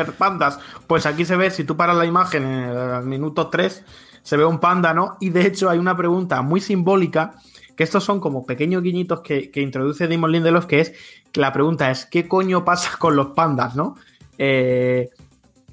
el- 0.00 0.12
pandas. 0.14 0.58
Pues 0.88 1.06
aquí 1.06 1.24
se 1.24 1.36
ve, 1.36 1.50
si 1.52 1.62
tú 1.62 1.76
paras 1.76 1.96
la 1.96 2.04
imagen 2.04 2.42
en 2.44 2.70
el 2.70 3.02
minuto 3.04 3.46
3, 3.48 3.84
se 4.22 4.36
ve 4.36 4.44
un 4.44 4.58
panda, 4.58 4.94
¿no? 4.94 5.16
Y 5.20 5.30
de 5.30 5.46
hecho 5.46 5.68
hay 5.68 5.78
una 5.78 5.96
pregunta 5.96 6.42
muy 6.42 6.60
simbólica, 6.60 7.34
que 7.76 7.84
estos 7.84 8.04
son 8.04 8.20
como 8.20 8.46
pequeños 8.46 8.82
guiñitos 8.82 9.20
que, 9.20 9.50
que 9.50 9.60
introduce 9.60 10.06
Damon 10.06 10.32
Lindelof, 10.32 10.66
que 10.66 10.80
es, 10.80 10.92
que 11.32 11.40
la 11.40 11.52
pregunta 11.52 11.90
es, 11.90 12.06
¿qué 12.06 12.28
coño 12.28 12.64
pasa 12.64 12.90
con 12.98 13.16
los 13.16 13.28
pandas, 13.28 13.74
no? 13.74 13.96
Eh, 14.38 15.10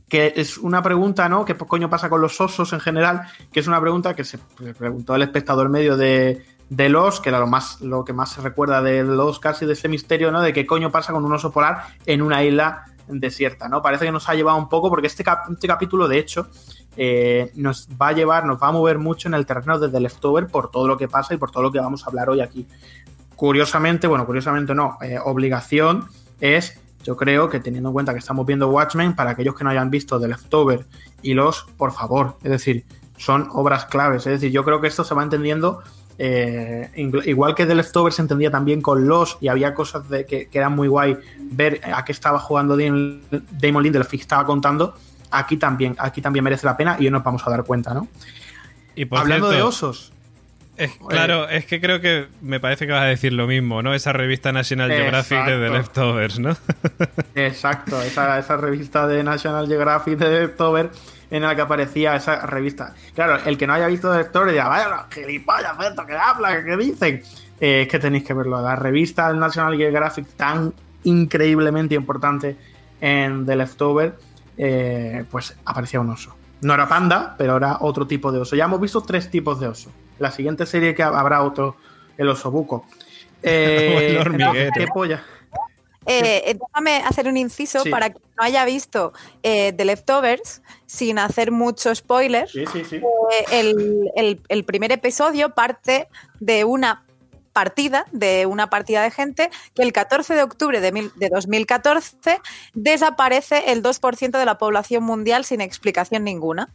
que 0.08 0.34
es 0.36 0.58
una 0.58 0.82
pregunta, 0.82 1.30
¿no? 1.30 1.46
¿Qué 1.46 1.56
coño 1.56 1.90
pasa 1.90 2.10
con 2.10 2.20
los 2.20 2.42
osos 2.42 2.74
en 2.74 2.80
general? 2.80 3.22
Que 3.52 3.60
es 3.60 3.68
una 3.68 3.80
pregunta 3.80 4.16
que 4.16 4.24
se 4.24 4.40
preguntó 4.78 5.14
el 5.16 5.22
espectador 5.22 5.70
medio 5.70 5.98
de, 5.98 6.44
de 6.70 6.90
los, 6.90 7.20
que 7.20 7.30
era 7.30 7.40
lo 7.40 7.48
más 7.48 7.80
lo 7.82 8.04
que 8.04 8.14
más 8.14 8.32
se 8.32 8.42
recuerda 8.42 8.82
de 8.82 9.04
los 9.04 9.40
casi 9.40 9.68
de 9.68 9.74
ese 9.74 9.88
misterio, 9.88 10.32
¿no? 10.32 10.42
De 10.42 10.52
qué 10.52 10.66
coño 10.66 10.92
pasa 10.92 11.14
con 11.14 11.24
un 11.24 11.34
oso 11.34 11.52
polar 11.52 11.84
en 12.08 12.24
una 12.24 12.44
isla 12.44 12.86
desierta, 13.08 13.68
¿no? 13.68 13.82
Parece 13.82 14.06
que 14.06 14.12
nos 14.12 14.30
ha 14.30 14.36
llevado 14.36 14.58
un 14.58 14.70
poco, 14.70 14.90
porque 14.90 15.08
este, 15.08 15.24
este 15.52 15.68
capítulo, 15.68 16.08
de 16.08 16.20
hecho, 16.20 16.48
eh, 16.98 17.52
nos 17.56 17.88
va 18.02 18.10
a 18.10 18.12
llevar, 18.14 18.46
nos 18.46 18.62
va 18.62 18.68
a 18.68 18.72
mover 18.72 19.00
mucho 19.00 19.28
en 19.28 19.34
el 19.34 19.46
terreno 19.46 19.80
de 19.80 19.90
The 19.90 20.00
Leftover 20.00 20.48
por 20.48 20.72
todo 20.72 20.88
lo 20.88 20.98
que 20.98 21.08
pasa 21.08 21.34
y 21.34 21.38
por 21.38 21.52
todo 21.52 21.64
lo 21.64 21.72
que 21.72 21.80
vamos 21.80 22.04
a 22.04 22.08
hablar 22.08 22.30
hoy 22.30 22.42
aquí. 22.42 22.68
Curiosamente, 23.36 24.08
bueno, 24.08 24.26
curiosamente 24.26 24.76
no, 24.76 24.98
eh, 25.02 25.18
obligación 25.24 26.06
es, 26.42 26.80
yo 27.04 27.16
creo 27.16 27.50
que 27.50 27.60
teniendo 27.60 27.90
en 27.90 27.94
cuenta 27.94 28.14
que 28.14 28.20
estamos 28.20 28.46
viendo 28.46 28.70
Watchmen, 28.70 29.16
para 29.16 29.32
aquellos 29.32 29.56
que 29.56 29.64
no 29.64 29.70
hayan 29.70 29.90
visto 29.90 30.20
The 30.20 30.28
Leftover 30.28 30.86
y 31.22 31.34
los, 31.34 31.64
por 31.78 31.92
favor, 31.92 32.38
es 32.44 32.52
decir, 32.52 32.86
son 33.18 33.50
obras 33.52 33.86
claves, 33.86 34.26
es 34.28 34.34
decir, 34.34 34.52
yo 34.52 34.64
creo 34.64 34.82
que 34.82 34.88
esto 34.88 35.04
se 35.04 35.14
va 35.14 35.24
entendiendo 35.24 35.82
eh, 36.22 36.90
igual 37.26 37.56
que 37.56 37.66
The 37.66 37.76
Leftover 37.76 38.12
se 38.12 38.22
entendía 38.22 38.52
también 38.52 38.82
con 38.82 39.08
los 39.08 39.38
y 39.40 39.48
había 39.48 39.74
cosas 39.74 40.10
de 40.10 40.26
que, 40.26 40.50
que 40.50 40.58
eran 40.58 40.76
muy 40.76 40.90
guay 40.90 41.18
ver 41.40 41.80
a 41.94 42.04
qué 42.04 42.12
estaba 42.12 42.40
jugando 42.40 42.76
Damon 42.76 43.84
Lindelof 43.84 44.14
y 44.14 44.18
estaba 44.18 44.46
contando, 44.46 44.96
aquí 45.32 45.58
también, 45.58 45.96
aquí 46.00 46.22
también 46.22 46.44
merece 46.44 46.66
la 46.66 46.76
pena 46.78 46.98
y 47.00 47.06
hoy 47.06 47.12
nos 47.12 47.24
vamos 47.24 47.46
a 47.46 47.50
dar 47.50 47.64
cuenta, 47.64 47.94
¿no? 47.94 48.08
Y 48.96 49.06
por 49.06 49.20
Hablando 49.20 49.50
de 49.50 49.62
osos, 49.62 50.12
es- 50.78 50.92
claro, 51.08 51.48
es 51.50 51.66
que 51.66 51.80
creo 51.82 52.00
que 52.02 52.28
me 52.42 52.60
parece 52.60 52.86
que 52.86 52.92
vas 52.94 53.02
a 53.04 53.06
decir 53.08 53.34
lo 53.34 53.48
mismo, 53.48 53.82
¿no? 53.82 53.94
Esa 53.94 54.14
revista 54.14 54.52
National 54.52 54.92
Geographic 54.92 55.46
de 55.46 55.58
The. 55.68 55.70
Leftovers, 55.70 56.40
¿no? 56.40 56.56
Exacto, 57.36 58.02
esa, 58.02 58.40
esa 58.40 58.58
revista 58.58 59.08
de 59.08 59.24
National 59.24 59.68
Geographic 59.68 60.18
de 60.18 60.46
October 60.46 60.90
en 61.32 61.44
la 61.44 61.56
que 61.56 61.62
aparecía 61.62 62.16
esa 62.16 62.46
revista. 62.46 62.94
Claro, 63.14 63.38
el 63.46 63.58
que 63.58 63.68
no 63.68 63.74
haya 63.74 63.88
visto 63.88 64.12
de 64.12 64.22
October 64.22 64.52
dirá, 64.52 64.68
vaya, 64.68 65.06
gilipollas, 65.12 65.74
esto 65.88 66.06
que 66.06 66.14
hablan, 66.14 66.66
que 66.66 66.78
dicen. 66.78 67.22
Eh, 67.62 67.82
es 67.82 67.88
que 67.90 68.00
tenéis 68.00 68.24
que 68.24 68.34
verlo. 68.34 68.62
La 68.62 68.76
revista 68.76 69.28
del 69.28 69.38
National 69.38 69.76
Geographic 69.76 70.26
tan 70.38 70.74
increíblemente 71.04 71.94
importante 71.96 72.56
en 73.02 73.46
The 73.46 73.56
Leftover, 73.58 74.14
eh, 74.60 75.26
pues 75.32 75.56
aparecía 75.66 76.00
un 76.02 76.10
oso. 76.12 76.36
No 76.62 76.74
era 76.74 76.88
panda, 76.88 77.34
pero 77.38 77.56
era 77.58 77.78
otro 77.80 78.06
tipo 78.06 78.32
de 78.32 78.40
oso. 78.42 78.56
Ya 78.56 78.66
hemos 78.66 78.80
visto 78.82 79.02
tres 79.02 79.32
tipos 79.32 79.60
de 79.62 79.68
oso. 79.68 79.90
La 80.20 80.30
siguiente 80.30 80.66
serie 80.66 80.94
que 80.94 81.02
habrá 81.02 81.42
otro, 81.44 81.78
el 82.18 82.30
oso 82.30 82.52
buco. 82.52 82.86
Eh, 83.42 84.08
el 84.12 84.18
hormiguero. 84.18 84.70
¿Qué 84.76 84.86
polla? 84.94 85.24
Eh, 86.06 86.58
déjame 86.60 86.98
hacer 87.08 87.28
un 87.30 87.38
inciso 87.38 87.84
Sí. 87.84 87.90
para 87.90 88.10
que 88.10 88.20
no 88.38 88.44
haya 88.44 88.66
visto 88.66 89.14
eh, 89.44 89.72
The 89.72 89.86
Leftovers, 89.86 90.62
sin 90.86 91.20
hacer 91.20 91.50
mucho 91.52 91.96
spoiler. 91.96 92.50
Sí, 92.50 92.66
sí, 92.74 92.84
sí. 92.84 92.96
Eh, 92.98 93.46
el, 93.52 94.12
el- 94.18 94.42
el 94.50 94.66
primer 94.66 94.92
episodio 94.92 95.52
parte 95.52 96.10
de 96.42 96.66
una 96.66 97.04
partida, 97.54 98.06
de 98.12 98.46
una 98.46 98.70
partida 98.70 99.04
de 99.04 99.12
gente, 99.12 99.50
que 99.76 99.84
el 99.84 99.94
14 99.94 100.34
de 100.36 100.44
octubre 100.44 100.82
de, 100.82 100.92
mil- 100.92 101.12
de 101.16 101.30
2014 101.30 102.40
desaparece 102.74 103.72
el 103.72 103.82
2% 103.84 104.38
de 104.40 104.46
la 104.46 104.58
población 104.58 105.04
mundial 105.04 105.46
sin 105.46 105.62
explicación 105.62 106.24
ninguna. 106.24 106.74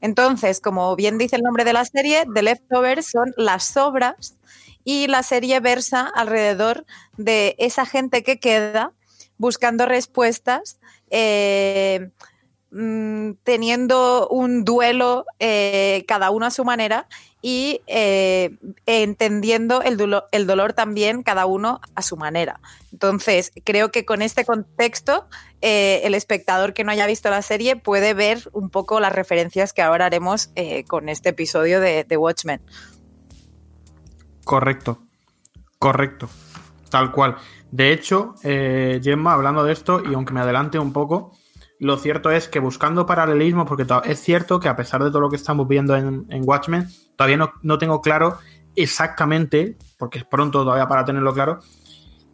Entonces, 0.00 0.60
como 0.60 0.94
bien 0.96 1.18
dice 1.18 1.36
el 1.36 1.42
nombre 1.42 1.64
de 1.64 1.72
la 1.72 1.84
serie, 1.84 2.24
The 2.32 2.42
Leftovers 2.42 3.06
son 3.10 3.32
las 3.36 3.64
sobras 3.64 4.36
y 4.84 5.08
la 5.08 5.22
serie 5.22 5.60
versa 5.60 6.10
alrededor 6.14 6.86
de 7.16 7.56
esa 7.58 7.84
gente 7.84 8.22
que 8.22 8.38
queda 8.38 8.92
buscando 9.38 9.86
respuestas, 9.86 10.78
eh, 11.10 12.10
mm, 12.70 13.32
teniendo 13.44 14.28
un 14.28 14.64
duelo 14.64 15.24
eh, 15.38 16.04
cada 16.08 16.30
uno 16.30 16.46
a 16.46 16.50
su 16.50 16.64
manera 16.64 17.06
y 17.40 17.80
eh, 17.86 18.56
entendiendo 18.86 19.80
el, 19.82 19.96
dulo- 19.96 20.24
el 20.32 20.46
dolor 20.46 20.72
también 20.72 21.22
cada 21.22 21.46
uno 21.46 21.80
a 21.94 22.02
su 22.02 22.16
manera. 22.16 22.60
Entonces, 22.92 23.52
creo 23.64 23.90
que 23.92 24.04
con 24.04 24.22
este 24.22 24.44
contexto, 24.44 25.26
eh, 25.60 26.00
el 26.04 26.14
espectador 26.14 26.72
que 26.74 26.82
no 26.84 26.90
haya 26.90 27.06
visto 27.06 27.30
la 27.30 27.42
serie 27.42 27.76
puede 27.76 28.12
ver 28.14 28.48
un 28.52 28.70
poco 28.70 28.98
las 28.98 29.12
referencias 29.12 29.72
que 29.72 29.82
ahora 29.82 30.06
haremos 30.06 30.50
con 30.88 31.08
este 31.08 31.28
episodio 31.28 31.80
de, 31.80 32.02
de 32.04 32.16
Watchmen. 32.16 32.60
Correcto. 34.44 34.98
Correcto. 35.78 36.28
Tal 36.90 37.12
cual. 37.12 37.36
De 37.70 37.92
hecho, 37.92 38.34
Gemma, 38.42 39.34
hablando 39.34 39.62
de 39.62 39.72
esto, 39.72 40.02
y 40.04 40.14
aunque 40.14 40.32
me 40.32 40.40
adelante 40.40 40.78
un 40.78 40.92
poco, 40.92 41.37
lo 41.80 41.96
cierto 41.96 42.30
es 42.30 42.48
que 42.48 42.58
buscando 42.58 43.06
paralelismo, 43.06 43.64
porque 43.64 43.86
es 44.04 44.20
cierto 44.20 44.60
que 44.60 44.68
a 44.68 44.76
pesar 44.76 45.02
de 45.02 45.10
todo 45.10 45.20
lo 45.20 45.30
que 45.30 45.36
estamos 45.36 45.68
viendo 45.68 45.96
en, 45.96 46.26
en 46.28 46.42
Watchmen, 46.44 46.88
todavía 47.16 47.36
no, 47.36 47.52
no 47.62 47.78
tengo 47.78 48.00
claro 48.00 48.38
exactamente, 48.74 49.76
porque 49.98 50.18
es 50.18 50.24
pronto 50.24 50.62
todavía 50.62 50.88
para 50.88 51.04
tenerlo 51.04 51.32
claro, 51.32 51.60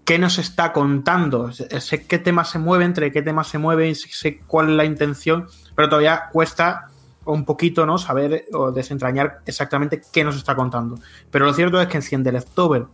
qué 0.04 0.18
nos 0.18 0.38
está 0.38 0.72
contando. 0.72 1.50
Sé, 1.52 2.06
qué 2.06 2.18
temas 2.18 2.50
se 2.50 2.58
mueve, 2.58 2.84
entre 2.84 3.10
qué 3.12 3.22
temas 3.22 3.48
se 3.48 3.58
mueve, 3.58 3.88
y 3.88 3.94
sé, 3.94 4.40
cuál 4.46 4.70
es 4.70 4.76
la 4.76 4.84
intención, 4.84 5.46
pero 5.74 5.88
todavía 5.88 6.28
cuesta 6.32 6.88
un 7.24 7.44
poquito, 7.44 7.86
¿no? 7.86 7.96
Saber 7.96 8.44
o 8.52 8.70
desentrañar 8.70 9.40
exactamente 9.46 10.02
qué 10.12 10.24
nos 10.24 10.36
está 10.36 10.54
contando. 10.54 10.98
Pero 11.30 11.46
lo 11.46 11.54
cierto 11.54 11.80
es 11.80 11.88
que 11.88 12.14
en 12.14 12.22
The 12.22 12.32
Leftover 12.32 12.86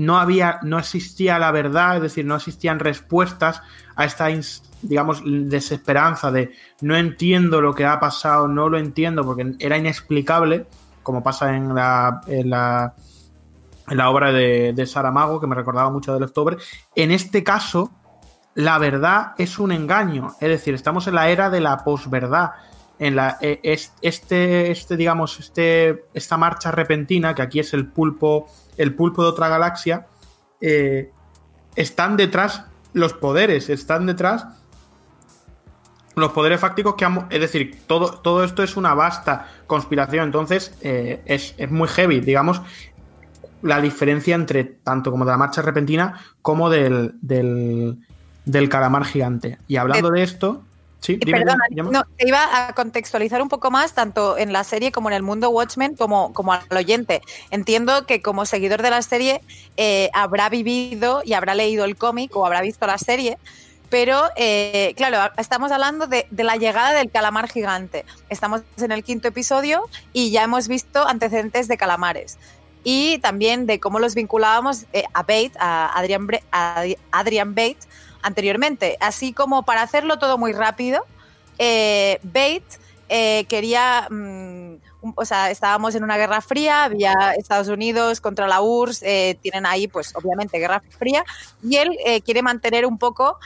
no 0.00 0.18
había, 0.18 0.60
no 0.62 0.78
existía 0.78 1.38
la 1.38 1.52
verdad, 1.52 1.96
es 1.96 2.02
decir, 2.02 2.24
no 2.24 2.36
existían 2.36 2.78
respuestas 2.78 3.60
a 3.96 4.04
esta, 4.06 4.28
digamos, 4.80 5.22
desesperanza 5.24 6.30
de 6.30 6.52
no 6.80 6.96
entiendo 6.96 7.60
lo 7.60 7.74
que 7.74 7.84
ha 7.84 8.00
pasado, 8.00 8.48
no 8.48 8.68
lo 8.70 8.78
entiendo 8.78 9.24
porque 9.24 9.52
era 9.58 9.76
inexplicable, 9.76 10.66
como 11.02 11.22
pasa 11.22 11.54
en 11.54 11.74
la, 11.74 12.22
en 12.26 12.48
la, 12.48 12.94
en 13.88 13.96
la 13.98 14.08
obra 14.08 14.32
de, 14.32 14.72
de 14.72 14.86
Saramago, 14.86 15.38
que 15.38 15.46
me 15.46 15.54
recordaba 15.54 15.90
mucho 15.90 16.14
de 16.14 16.20
Leftover. 16.20 16.56
En 16.96 17.10
este 17.10 17.44
caso, 17.44 17.90
la 18.54 18.78
verdad 18.78 19.32
es 19.36 19.58
un 19.58 19.70
engaño, 19.70 20.34
es 20.40 20.48
decir, 20.48 20.74
estamos 20.74 21.06
en 21.08 21.14
la 21.14 21.28
era 21.28 21.50
de 21.50 21.60
la 21.60 21.84
posverdad. 21.84 22.52
En 22.98 23.16
la, 23.16 23.38
es- 23.40 23.92
este, 24.02 24.70
este, 24.70 24.96
digamos, 24.96 25.40
este, 25.40 26.04
esta 26.12 26.36
marcha 26.36 26.70
repentina, 26.70 27.34
que 27.34 27.40
aquí 27.42 27.58
es 27.58 27.72
el 27.72 27.86
pulpo, 27.86 28.46
el 28.80 28.94
pulpo 28.94 29.22
de 29.22 29.28
otra 29.28 29.48
galaxia, 29.48 30.06
eh, 30.62 31.12
están 31.76 32.16
detrás 32.16 32.64
los 32.94 33.12
poderes, 33.12 33.68
están 33.68 34.06
detrás 34.06 34.46
los 36.16 36.32
poderes 36.32 36.60
fácticos 36.60 36.94
que 36.94 37.04
han, 37.04 37.26
es 37.28 37.40
decir, 37.40 37.78
todo, 37.86 38.20
todo 38.20 38.42
esto 38.42 38.62
es 38.62 38.78
una 38.78 38.94
vasta 38.94 39.48
conspiración, 39.66 40.24
entonces 40.24 40.74
eh, 40.80 41.20
es, 41.26 41.54
es 41.58 41.70
muy 41.70 41.88
heavy, 41.88 42.20
digamos, 42.20 42.62
la 43.60 43.82
diferencia 43.82 44.34
entre 44.34 44.64
tanto 44.64 45.10
como 45.10 45.26
de 45.26 45.30
la 45.30 45.36
marcha 45.36 45.60
repentina 45.60 46.18
como 46.40 46.70
del, 46.70 47.16
del, 47.20 47.98
del 48.46 48.68
calamar 48.70 49.04
gigante. 49.04 49.58
Y 49.68 49.76
hablando 49.76 50.10
de 50.10 50.22
esto, 50.22 50.64
sí, 51.00 51.16
dime, 51.16 51.40
Perdona, 51.40 51.64
Gemma. 51.74 51.90
no, 51.90 52.04
te 52.16 52.28
iba 52.28 52.68
a 52.68 52.72
contextualizar 52.74 53.42
un 53.42 53.48
poco 53.48 53.70
más, 53.70 53.94
tanto 53.94 54.38
en 54.38 54.52
la 54.52 54.64
serie 54.64 54.92
como 54.92 55.08
en 55.08 55.16
el 55.16 55.22
mundo 55.22 55.50
Watchmen, 55.50 55.96
como, 55.96 56.32
como 56.32 56.52
al 56.52 56.62
oyente. 56.76 57.22
Entiendo 57.50 58.06
que 58.06 58.22
como 58.22 58.46
seguidor 58.46 58.82
de 58.82 58.90
la 58.90 59.02
serie 59.02 59.40
eh, 59.76 60.10
habrá 60.12 60.48
vivido 60.48 61.22
y 61.24 61.32
habrá 61.32 61.54
leído 61.54 61.84
el 61.84 61.96
cómic 61.96 62.34
o 62.36 62.46
habrá 62.46 62.60
visto 62.62 62.86
la 62.86 62.98
serie, 62.98 63.38
Pero, 63.90 64.22
eh, 64.36 64.94
claro, 64.96 65.32
estamos 65.36 65.72
hablando 65.72 66.06
de, 66.06 66.28
de, 66.30 66.44
la 66.44 66.54
llegada 66.54 66.92
del 66.92 67.10
calamar 67.10 67.48
gigante. 67.48 68.04
Estamos 68.28 68.62
en 68.78 68.92
el 68.92 69.02
quinto 69.02 69.26
episodio 69.26 69.88
y 70.12 70.30
ya 70.30 70.44
hemos 70.44 70.68
visto 70.68 71.06
antecedentes 71.08 71.66
de 71.66 71.76
calamares. 71.76 72.38
Y 72.82 73.18
también 73.18 73.66
de 73.66 73.78
cómo 73.78 73.98
los 73.98 74.14
vinculábamos 74.14 74.86
eh, 74.92 75.04
a 75.12 75.22
Bate, 75.22 75.52
a 75.58 75.98
Adrian, 75.98 76.26
a 76.50 76.84
Adrian 77.10 77.54
Bate, 77.54 77.78
anteriormente. 78.22 78.96
Así 79.00 79.32
como 79.32 79.64
para 79.64 79.82
hacerlo 79.82 80.18
todo 80.18 80.38
muy 80.38 80.52
rápido, 80.52 81.04
eh, 81.58 82.18
Bates 82.22 82.80
eh, 83.08 83.44
quería, 83.48 84.08
mm, 84.10 84.76
o 85.14 85.24
sea, 85.24 85.50
estábamos 85.50 85.94
en 85.94 86.04
una 86.04 86.16
guerra 86.16 86.40
fría, 86.40 86.84
había 86.84 87.14
Estados 87.36 87.68
Unidos 87.68 88.20
contra 88.20 88.46
la 88.46 88.62
URSS, 88.62 89.02
eh, 89.02 89.38
tienen 89.42 89.66
ahí, 89.66 89.88
pues 89.88 90.14
obviamente, 90.14 90.58
guerra 90.58 90.82
fría, 90.98 91.24
y 91.62 91.76
él 91.76 91.90
quiere 92.24 92.42
mantener 92.42 92.86
un 92.86 92.98
poco 92.98 93.38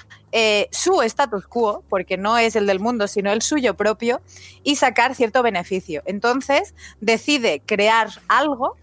su 0.71 1.01
status 1.03 1.47
quo, 1.47 1.85
porque 1.89 2.17
no 2.17 2.37
es 2.39 2.57
el 2.57 2.67
del 2.67 2.81
mundo, 2.81 3.07
sino 3.07 3.31
el 3.31 3.41
suyo 3.41 3.75
propio, 3.75 4.21
y 4.65 4.77
sacar 4.77 5.15
cierto 5.15 5.43
beneficio. 5.45 6.03
Entonces, 6.07 6.75
decide 7.01 7.63
crear 7.65 8.09
algo 8.27 8.77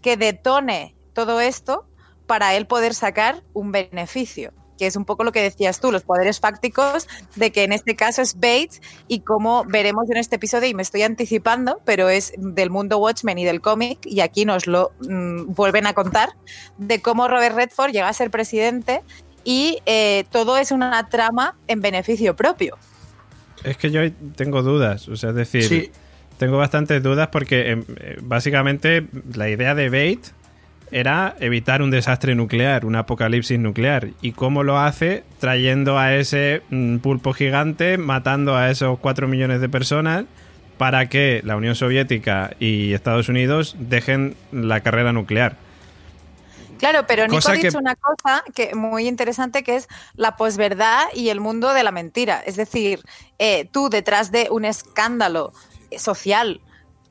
que 0.00 0.16
detone 0.16 0.94
todo 1.12 1.40
esto 1.40 1.84
para 2.26 2.54
él 2.54 2.66
poder 2.66 2.94
sacar 2.94 3.42
un 3.52 3.72
beneficio 3.72 4.52
que 4.82 4.88
es 4.88 4.96
un 4.96 5.04
poco 5.04 5.22
lo 5.22 5.30
que 5.30 5.40
decías 5.40 5.78
tú, 5.78 5.92
los 5.92 6.02
poderes 6.02 6.40
fácticos, 6.40 7.06
de 7.36 7.52
que 7.52 7.62
en 7.62 7.70
este 7.70 7.94
caso 7.94 8.20
es 8.20 8.34
Bates 8.34 8.82
y 9.06 9.20
como 9.20 9.64
veremos 9.64 10.10
en 10.10 10.16
este 10.16 10.34
episodio, 10.34 10.68
y 10.68 10.74
me 10.74 10.82
estoy 10.82 11.02
anticipando, 11.02 11.80
pero 11.84 12.08
es 12.08 12.32
del 12.36 12.68
mundo 12.68 12.98
Watchmen 12.98 13.38
y 13.38 13.44
del 13.44 13.60
cómic, 13.60 14.00
y 14.04 14.22
aquí 14.22 14.44
nos 14.44 14.66
lo 14.66 14.90
mm, 15.08 15.54
vuelven 15.54 15.86
a 15.86 15.92
contar, 15.92 16.30
de 16.78 17.00
cómo 17.00 17.28
Robert 17.28 17.54
Redford 17.54 17.92
llega 17.92 18.08
a 18.08 18.12
ser 18.12 18.32
presidente 18.32 19.02
y 19.44 19.78
eh, 19.86 20.24
todo 20.32 20.56
es 20.56 20.72
una 20.72 21.08
trama 21.08 21.54
en 21.68 21.80
beneficio 21.80 22.34
propio. 22.34 22.76
Es 23.62 23.76
que 23.76 23.92
yo 23.92 24.00
tengo 24.34 24.62
dudas, 24.62 25.06
o 25.06 25.14
sea, 25.14 25.30
es 25.30 25.36
decir, 25.36 25.92
tengo 26.38 26.58
bastantes 26.58 27.00
dudas 27.04 27.28
porque 27.30 27.70
em, 27.70 27.84
eh, 28.00 28.16
básicamente 28.20 29.06
la 29.32 29.48
idea 29.48 29.76
de 29.76 29.90
Bates 29.90 30.34
era 30.92 31.34
evitar 31.40 31.82
un 31.82 31.90
desastre 31.90 32.34
nuclear, 32.34 32.84
un 32.84 32.96
apocalipsis 32.96 33.58
nuclear. 33.58 34.10
¿Y 34.20 34.32
cómo 34.32 34.62
lo 34.62 34.78
hace? 34.78 35.24
Trayendo 35.40 35.98
a 35.98 36.14
ese 36.14 36.62
mm, 36.70 36.98
pulpo 36.98 37.32
gigante, 37.32 37.98
matando 37.98 38.56
a 38.56 38.70
esos 38.70 38.98
4 38.98 39.26
millones 39.26 39.60
de 39.60 39.68
personas 39.68 40.24
para 40.76 41.08
que 41.08 41.40
la 41.44 41.56
Unión 41.56 41.74
Soviética 41.74 42.54
y 42.58 42.92
Estados 42.92 43.28
Unidos 43.28 43.76
dejen 43.78 44.36
la 44.52 44.80
carrera 44.80 45.12
nuclear. 45.12 45.56
Claro, 46.78 47.06
pero 47.06 47.28
Nico 47.28 47.48
ha 47.48 47.52
dicho 47.52 47.78
una 47.78 47.94
cosa 47.94 48.42
que 48.54 48.74
muy 48.74 49.06
interesante 49.06 49.62
que 49.62 49.76
es 49.76 49.88
la 50.16 50.36
posverdad 50.36 51.04
y 51.14 51.28
el 51.28 51.38
mundo 51.38 51.72
de 51.72 51.84
la 51.84 51.92
mentira. 51.92 52.42
Es 52.44 52.56
decir, 52.56 53.04
eh, 53.38 53.68
tú 53.70 53.88
detrás 53.88 54.32
de 54.32 54.48
un 54.50 54.64
escándalo 54.64 55.52
social 55.96 56.60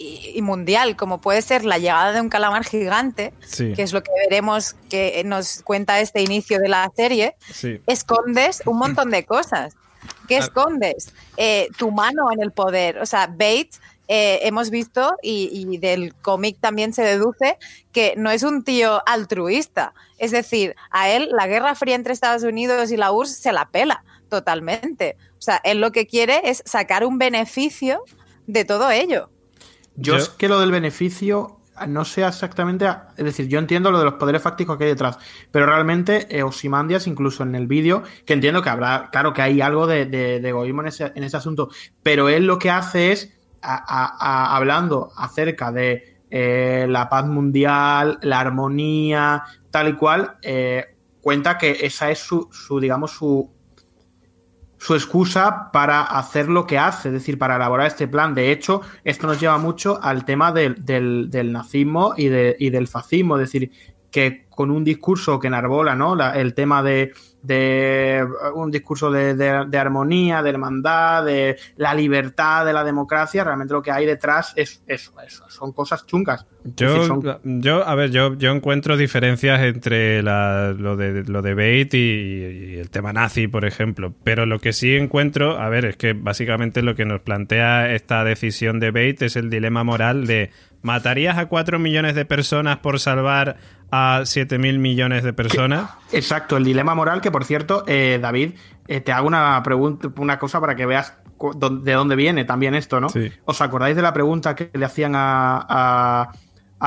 y, 0.02 0.42
mundial, 0.42 0.96
como 0.96 1.22
puede 1.22 1.42
ser 1.42 1.66
la 1.66 1.78
llegada 1.78 2.12
de 2.14 2.22
un 2.22 2.30
calamar 2.30 2.64
gigante, 2.64 3.34
que 3.58 3.82
es 3.82 3.94
lo 3.94 4.02
que 4.02 4.12
veremos 4.28 4.76
que 4.90 5.22
nos 5.26 5.62
cuenta 5.64 6.00
este 6.00 6.22
inicio 6.22 6.60
de 6.60 6.70
la 6.70 6.92
serie, 6.96 7.36
escondes 7.88 8.64
un 8.66 8.78
montón 8.78 9.12
de 9.12 9.26
cosas. 9.26 9.76
¿Qué 10.28 10.38
escondes? 10.38 11.14
Eh, 11.38 11.68
tu 11.78 11.92
mano 11.92 12.32
en 12.32 12.42
el 12.42 12.52
poder. 12.52 12.98
O 13.00 13.06
sea, 13.06 13.28
Bates 13.28 13.80
eh, 14.08 14.40
hemos 14.44 14.70
visto 14.70 15.16
y, 15.22 15.78
del 15.78 16.16
cómic 16.16 16.58
también 16.60 16.94
se 16.94 17.04
deduce 17.04 17.58
que 17.92 18.16
no 18.18 18.32
es 18.32 18.44
un 18.44 18.64
tío 18.64 19.02
altruista. 19.06 19.94
Es 20.18 20.32
decir, 20.32 20.76
a 20.90 21.10
él 21.10 21.30
la 21.32 21.48
guerra 21.48 21.76
fría 21.76 21.96
entre 21.96 22.14
Estados 22.14 22.44
Unidos 22.44 22.92
y 22.92 22.98
la 22.98 23.12
URSS 23.12 23.38
se 23.38 23.52
la 23.52 23.70
pela 23.70 24.04
totalmente. 24.30 25.18
O 25.38 25.42
sea, 25.42 25.62
él 25.64 25.82
lo 25.82 25.92
que 25.92 26.08
quiere 26.08 26.42
es 26.46 26.64
sacar 26.66 27.06
un 27.06 27.18
beneficio 27.18 28.04
de 28.48 28.66
todo 28.66 28.90
ello. 28.90 29.30
Yo, 29.96 30.16
es 30.16 30.30
que 30.30 30.48
lo 30.48 30.60
del 30.60 30.72
beneficio 30.72 31.62
no 31.88 32.06
sé 32.06 32.26
exactamente, 32.26 32.88
es 33.18 33.26
decir, 33.26 33.48
yo 33.48 33.60
entiendo 33.60 33.92
lo 33.92 34.00
de 34.00 34.06
los 34.06 34.14
poderes 34.16 34.42
fácticos 34.42 34.78
que 34.78 34.86
hay 34.86 34.90
detrás, 34.92 35.18
pero 35.52 35.66
realmente 35.66 36.28
eh, 36.30 36.44
Osimandias, 36.44 37.08
incluso 37.08 37.44
en 37.44 37.56
el 37.56 37.68
vídeo, 37.68 38.04
que 38.26 38.34
entiendo 38.34 38.62
que 38.62 38.70
habrá, 38.70 39.10
claro 39.12 39.34
que 39.34 39.42
hay 39.42 39.62
algo 39.62 39.88
de, 39.88 40.36
egoísmo 40.38 40.82
en 40.82 40.88
ese, 40.88 41.12
en 41.16 41.24
ese, 41.24 41.38
asunto, 41.38 41.70
pero 42.04 42.30
él 42.30 42.46
lo 42.46 42.60
que 42.60 42.70
hace 42.70 43.12
es, 43.12 43.34
hablando 43.62 45.12
acerca 45.16 45.72
de 45.72 46.20
eh, 46.30 46.86
la 46.90 47.10
paz 47.10 47.26
mundial, 47.26 48.20
la 48.22 48.40
armonía, 48.40 49.44
tal 49.70 49.90
y 49.90 49.94
cual, 49.94 50.38
eh, 50.42 50.96
cuenta 51.22 51.58
que 51.58 51.78
esa 51.82 52.12
es 52.12 52.20
su, 52.20 52.50
su 52.52 52.80
digamos, 52.80 53.12
su 53.12 53.50
su 54.82 54.96
excusa 54.96 55.70
para 55.72 56.02
hacer 56.02 56.50
lo 56.50 56.66
que 56.66 56.80
hace, 56.80 57.10
es 57.10 57.14
decir, 57.14 57.38
para 57.38 57.56
elaborar 57.56 57.86
este 57.86 58.08
plan. 58.08 58.34
De 58.34 58.52
hecho, 58.52 58.82
esto 59.04 59.28
nos 59.28 59.40
lleva 59.40 59.60
mucho 59.60 60.00
al 60.02 60.26
tema 60.26 60.52
del, 60.52 60.84
del, 60.84 61.52
nazismo 61.52 62.16
y, 62.18 62.30
de, 62.30 62.56
y, 62.58 62.72
del 62.72 62.88
fascismo, 62.88 63.38
es 63.38 63.42
decir, 63.42 63.72
que 64.10 64.48
con 64.50 64.72
un 64.72 64.84
discurso 64.84 65.40
que 65.40 65.48
enarbola 65.48 65.94
¿no? 65.94 66.20
el 66.34 66.56
tema 66.56 66.82
de, 66.82 67.14
de 67.44 68.28
un 68.56 68.72
discurso 68.72 69.12
de, 69.12 69.78
armonía, 69.78 70.42
de 70.42 70.50
hermandad, 70.50 71.26
de 71.26 71.60
la 71.78 71.94
libertad, 71.94 72.66
de 72.66 72.74
la 72.74 72.84
democracia, 72.84 73.44
realmente 73.44 73.76
lo 73.76 73.84
que 73.84 73.92
hay 73.92 74.08
detrás 74.08 74.52
es 74.56 74.82
eso, 74.88 75.14
eso 75.22 75.48
son 75.48 75.74
cosas 75.74 76.08
chungas. 76.08 76.48
Yo, 76.64 77.20
yo 77.44 77.88
a 77.88 77.96
ver, 77.96 78.12
yo, 78.12 78.36
yo 78.36 78.52
encuentro 78.52 78.96
diferencias 78.96 79.62
entre 79.62 80.22
lo, 80.22 80.96
de, 80.96 81.24
lo 81.24 81.42
de 81.42 81.54
Bate 81.54 81.98
y, 81.98 82.76
el 82.78 82.90
tema 82.90 83.14
nazi, 83.14 83.48
por 83.48 83.66
ejemplo, 83.66 84.14
pero 84.24 84.46
lo 84.46 84.60
que 84.60 84.74
sí 84.74 84.96
encuentro, 84.96 85.60
a 85.60 85.70
ver, 85.70 85.86
es 85.86 85.98
que 85.98 86.14
básicamente 86.14 86.82
lo 86.82 86.96
que 86.96 87.06
nos 87.06 87.22
plantea 87.22 87.94
esta 87.94 88.24
decisión 88.24 88.80
de 88.80 88.92
Bate 88.92 89.26
es 89.26 89.36
el 89.36 89.50
dilema 89.50 89.84
moral 89.84 90.28
de 90.28 90.52
¿matarías 90.82 91.38
a 91.38 91.48
cuatro 91.48 91.80
millones 91.80 92.16
de 92.16 92.26
personas 92.26 92.78
por 92.78 93.00
salvar 93.00 93.58
a 93.92 94.22
7 94.24 94.58
mil 94.58 94.80
millones 94.80 95.24
de 95.24 95.34
personas. 95.34 95.92
Exacto, 96.12 96.58
el 96.58 96.64
dilema 96.64 96.96
moral, 96.96 97.22
que 97.22 97.30
por 97.30 97.44
cierto, 97.44 97.84
eh, 97.88 98.20
David, 98.22 98.54
eh, 98.88 99.02
te 99.02 99.12
hago 99.12 99.28
una 99.28 99.62
pregunta, 99.64 100.10
una 100.18 100.40
cosa 100.40 100.62
para 100.62 100.76
que 100.76 100.86
veas 100.86 101.18
de 101.82 101.94
dónde 101.94 102.16
viene 102.16 102.46
también 102.46 102.76
esto, 102.76 103.02
¿no? 103.02 103.08
¿Os 103.46 103.62
acordáis 103.62 103.96
de 103.96 104.02
la 104.02 104.14
pregunta 104.14 104.56
que 104.56 104.70
le 104.74 104.86
hacían 104.86 105.14
a, 105.16 105.66
a, 105.68 106.32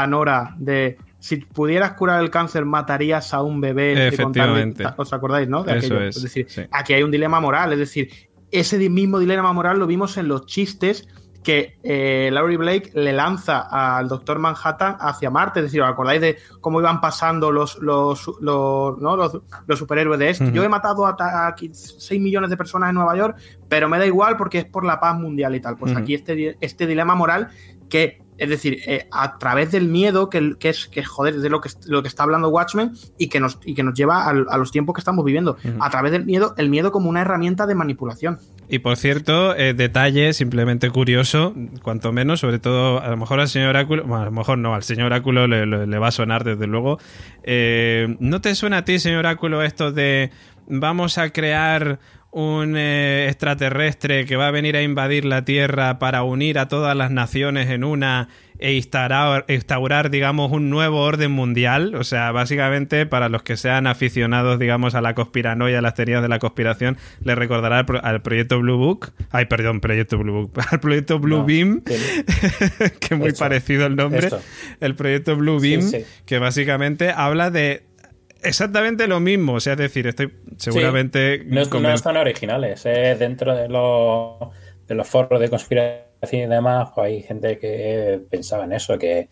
Nora 0.06 0.54
de 0.58 0.98
si 1.18 1.36
pudieras 1.36 1.94
curar 1.94 2.22
el 2.22 2.30
cáncer, 2.30 2.66
matarías 2.66 3.32
a 3.32 3.42
un 3.42 3.60
bebé? 3.60 4.08
Efectivamente. 4.08 4.84
¿Os 4.96 5.12
acordáis, 5.12 5.48
no? 5.48 5.64
De 5.64 5.78
Eso 5.78 5.98
es. 5.98 6.16
es 6.16 6.22
decir, 6.22 6.68
aquí 6.70 6.92
hay 6.92 7.02
un 7.02 7.10
dilema 7.10 7.40
moral, 7.40 7.72
es 7.72 7.78
decir, 7.78 8.10
ese 8.50 8.90
mismo 8.90 9.18
dilema 9.18 9.52
moral 9.52 9.78
lo 9.78 9.86
vimos 9.86 10.16
en 10.18 10.28
los 10.28 10.44
chistes 10.44 11.08
que 11.44 11.78
eh, 11.82 12.30
Laurie 12.32 12.56
Blake 12.56 12.90
le 12.94 13.12
lanza 13.12 13.60
al 13.60 14.08
Doctor 14.08 14.38
Manhattan 14.40 14.96
hacia 14.98 15.30
Marte. 15.30 15.60
Es 15.60 15.66
decir, 15.66 15.82
¿os 15.82 15.88
acordáis 15.88 16.20
de 16.20 16.38
cómo 16.60 16.80
iban 16.80 17.00
pasando 17.00 17.52
los, 17.52 17.78
los, 17.78 18.26
los, 18.40 18.98
¿no? 18.98 19.16
los, 19.16 19.78
superhéroes 19.78 20.18
de 20.18 20.30
esto? 20.30 20.46
Yo 20.46 20.64
he 20.64 20.68
matado 20.68 21.06
a, 21.06 21.54
6 21.56 22.20
millones 22.20 22.50
de 22.50 22.56
personas 22.56 22.88
en 22.88 22.96
Nueva 22.96 23.16
York, 23.16 23.36
pero 23.68 23.88
me 23.88 23.98
da 23.98 24.06
igual 24.06 24.36
porque 24.36 24.58
es 24.58 24.64
por 24.64 24.84
la 24.84 24.98
paz 24.98 25.16
mundial 25.16 25.54
y 25.54 25.60
tal. 25.60 25.76
Pues 25.76 25.94
aquí 25.94 26.14
este, 26.14 26.56
este 26.60 26.86
dilema 26.86 27.14
moral 27.14 27.50
que 27.88 28.23
es 28.38 28.48
decir, 28.48 28.80
eh, 28.86 29.06
a 29.12 29.38
través 29.38 29.70
del 29.70 29.88
miedo, 29.88 30.28
que, 30.28 30.56
que, 30.58 30.68
es, 30.70 30.86
que 30.86 31.04
joder, 31.04 31.40
de 31.40 31.48
lo 31.48 31.60
que, 31.60 31.70
lo 31.86 32.02
que 32.02 32.08
está 32.08 32.24
hablando 32.24 32.48
Watchmen 32.48 32.92
y 33.18 33.28
que 33.28 33.40
nos, 33.40 33.58
y 33.64 33.74
que 33.74 33.82
nos 33.82 33.94
lleva 33.94 34.28
a, 34.28 34.32
los 34.32 34.70
tiempos 34.72 34.94
que 34.94 35.00
estamos 35.00 35.24
viviendo. 35.24 35.56
A 35.80 35.90
través 35.90 36.12
del 36.12 36.24
miedo, 36.24 36.54
el 36.56 36.68
miedo 36.68 36.90
como 36.92 37.08
una 37.08 37.20
herramienta 37.20 37.66
de 37.66 37.74
manipulación. 37.74 38.38
Y 38.68 38.78
por 38.80 38.96
cierto, 38.96 39.54
eh, 39.54 39.74
detalle 39.74 40.32
simplemente 40.32 40.90
curioso, 40.90 41.54
cuanto 41.82 42.12
menos, 42.12 42.40
sobre 42.40 42.58
todo, 42.58 43.00
a 43.00 43.08
lo 43.08 43.16
mejor 43.16 43.40
al 43.40 43.48
señor 43.48 43.70
Oráculo, 43.70 44.04
bueno, 44.04 44.22
a 44.22 44.24
lo 44.26 44.32
mejor 44.32 44.58
no, 44.58 44.74
al 44.74 44.82
señor 44.82 45.06
Oráculo 45.06 45.46
le, 45.46 45.98
va 45.98 46.08
a 46.08 46.12
sonar 46.12 46.44
desde 46.44 46.66
luego. 46.66 46.98
Eh, 47.42 48.16
¿No 48.20 48.40
te 48.40 48.54
suena 48.54 48.78
a 48.78 48.84
ti, 48.84 48.98
señor 48.98 49.20
Oráculo, 49.20 49.62
esto 49.62 49.92
de 49.92 50.30
vamos 50.66 51.18
a 51.18 51.30
crear 51.30 52.00
un 52.34 52.76
eh, 52.76 53.28
extraterrestre 53.28 54.26
que 54.26 54.34
va 54.34 54.48
a 54.48 54.50
venir 54.50 54.76
a 54.76 54.82
invadir 54.82 55.24
la 55.24 55.44
Tierra 55.44 56.00
para 56.00 56.24
unir 56.24 56.58
a 56.58 56.66
todas 56.66 56.96
las 56.96 57.12
naciones 57.12 57.70
en 57.70 57.84
una 57.84 58.28
e 58.58 58.72
instaurar, 58.74 59.44
instaurar, 59.48 60.10
digamos, 60.10 60.50
un 60.50 60.68
nuevo 60.68 61.00
orden 61.02 61.30
mundial. 61.30 61.94
O 61.94 62.02
sea, 62.02 62.32
básicamente, 62.32 63.06
para 63.06 63.28
los 63.28 63.44
que 63.44 63.56
sean 63.56 63.86
aficionados, 63.86 64.58
digamos, 64.58 64.96
a 64.96 65.00
la 65.00 65.14
conspiranoia, 65.14 65.78
a 65.78 65.82
las 65.82 65.94
teorías 65.94 66.22
de 66.22 66.28
la 66.28 66.40
conspiración, 66.40 66.96
les 67.22 67.38
recordará 67.38 67.86
al, 68.02 68.22
proyecto 68.22 68.58
Blue 68.58 68.78
Book. 68.78 69.12
Ay, 69.30 69.44
perdón, 69.44 69.80
proyecto 69.80 70.18
Blue 70.18 70.32
Book. 70.32 70.60
Al 70.70 70.80
proyecto 70.80 71.20
Blue 71.20 71.44
Beam, 71.44 71.82
que 73.00 73.14
es 73.14 73.18
muy 73.18 73.32
parecido 73.32 73.86
el 73.86 73.94
nombre. 73.94 74.28
El 74.80 74.96
proyecto 74.96 75.36
Blue 75.36 75.60
Beam, 75.60 75.88
que 76.26 76.38
básicamente 76.38 77.10
habla 77.10 77.50
de 77.52 77.84
exactamente 78.44 79.06
lo 79.06 79.20
mismo. 79.20 79.54
O 79.54 79.60
sea, 79.60 79.72
es 79.72 79.78
decir, 79.78 80.06
estoy 80.06 80.32
seguramente. 80.56 81.42
no, 81.46 81.64
no, 81.64 81.98
son 81.98 82.16
originales. 82.16 82.86
Es 82.86 83.18
dentro 83.18 83.54
de 83.54 83.68
los, 83.68 84.38
de 84.86 84.94
los 84.94 85.08
foros 85.08 85.40
de 85.40 85.48
conspiración 85.50 86.42
y 86.42 86.46
demás, 86.46 86.90
pues 86.94 87.06
hay 87.06 87.22
gente 87.22 87.58
que 87.58 88.20
pensaba 88.30 88.64
en 88.64 88.72
eso, 88.72 88.98
que 88.98 89.28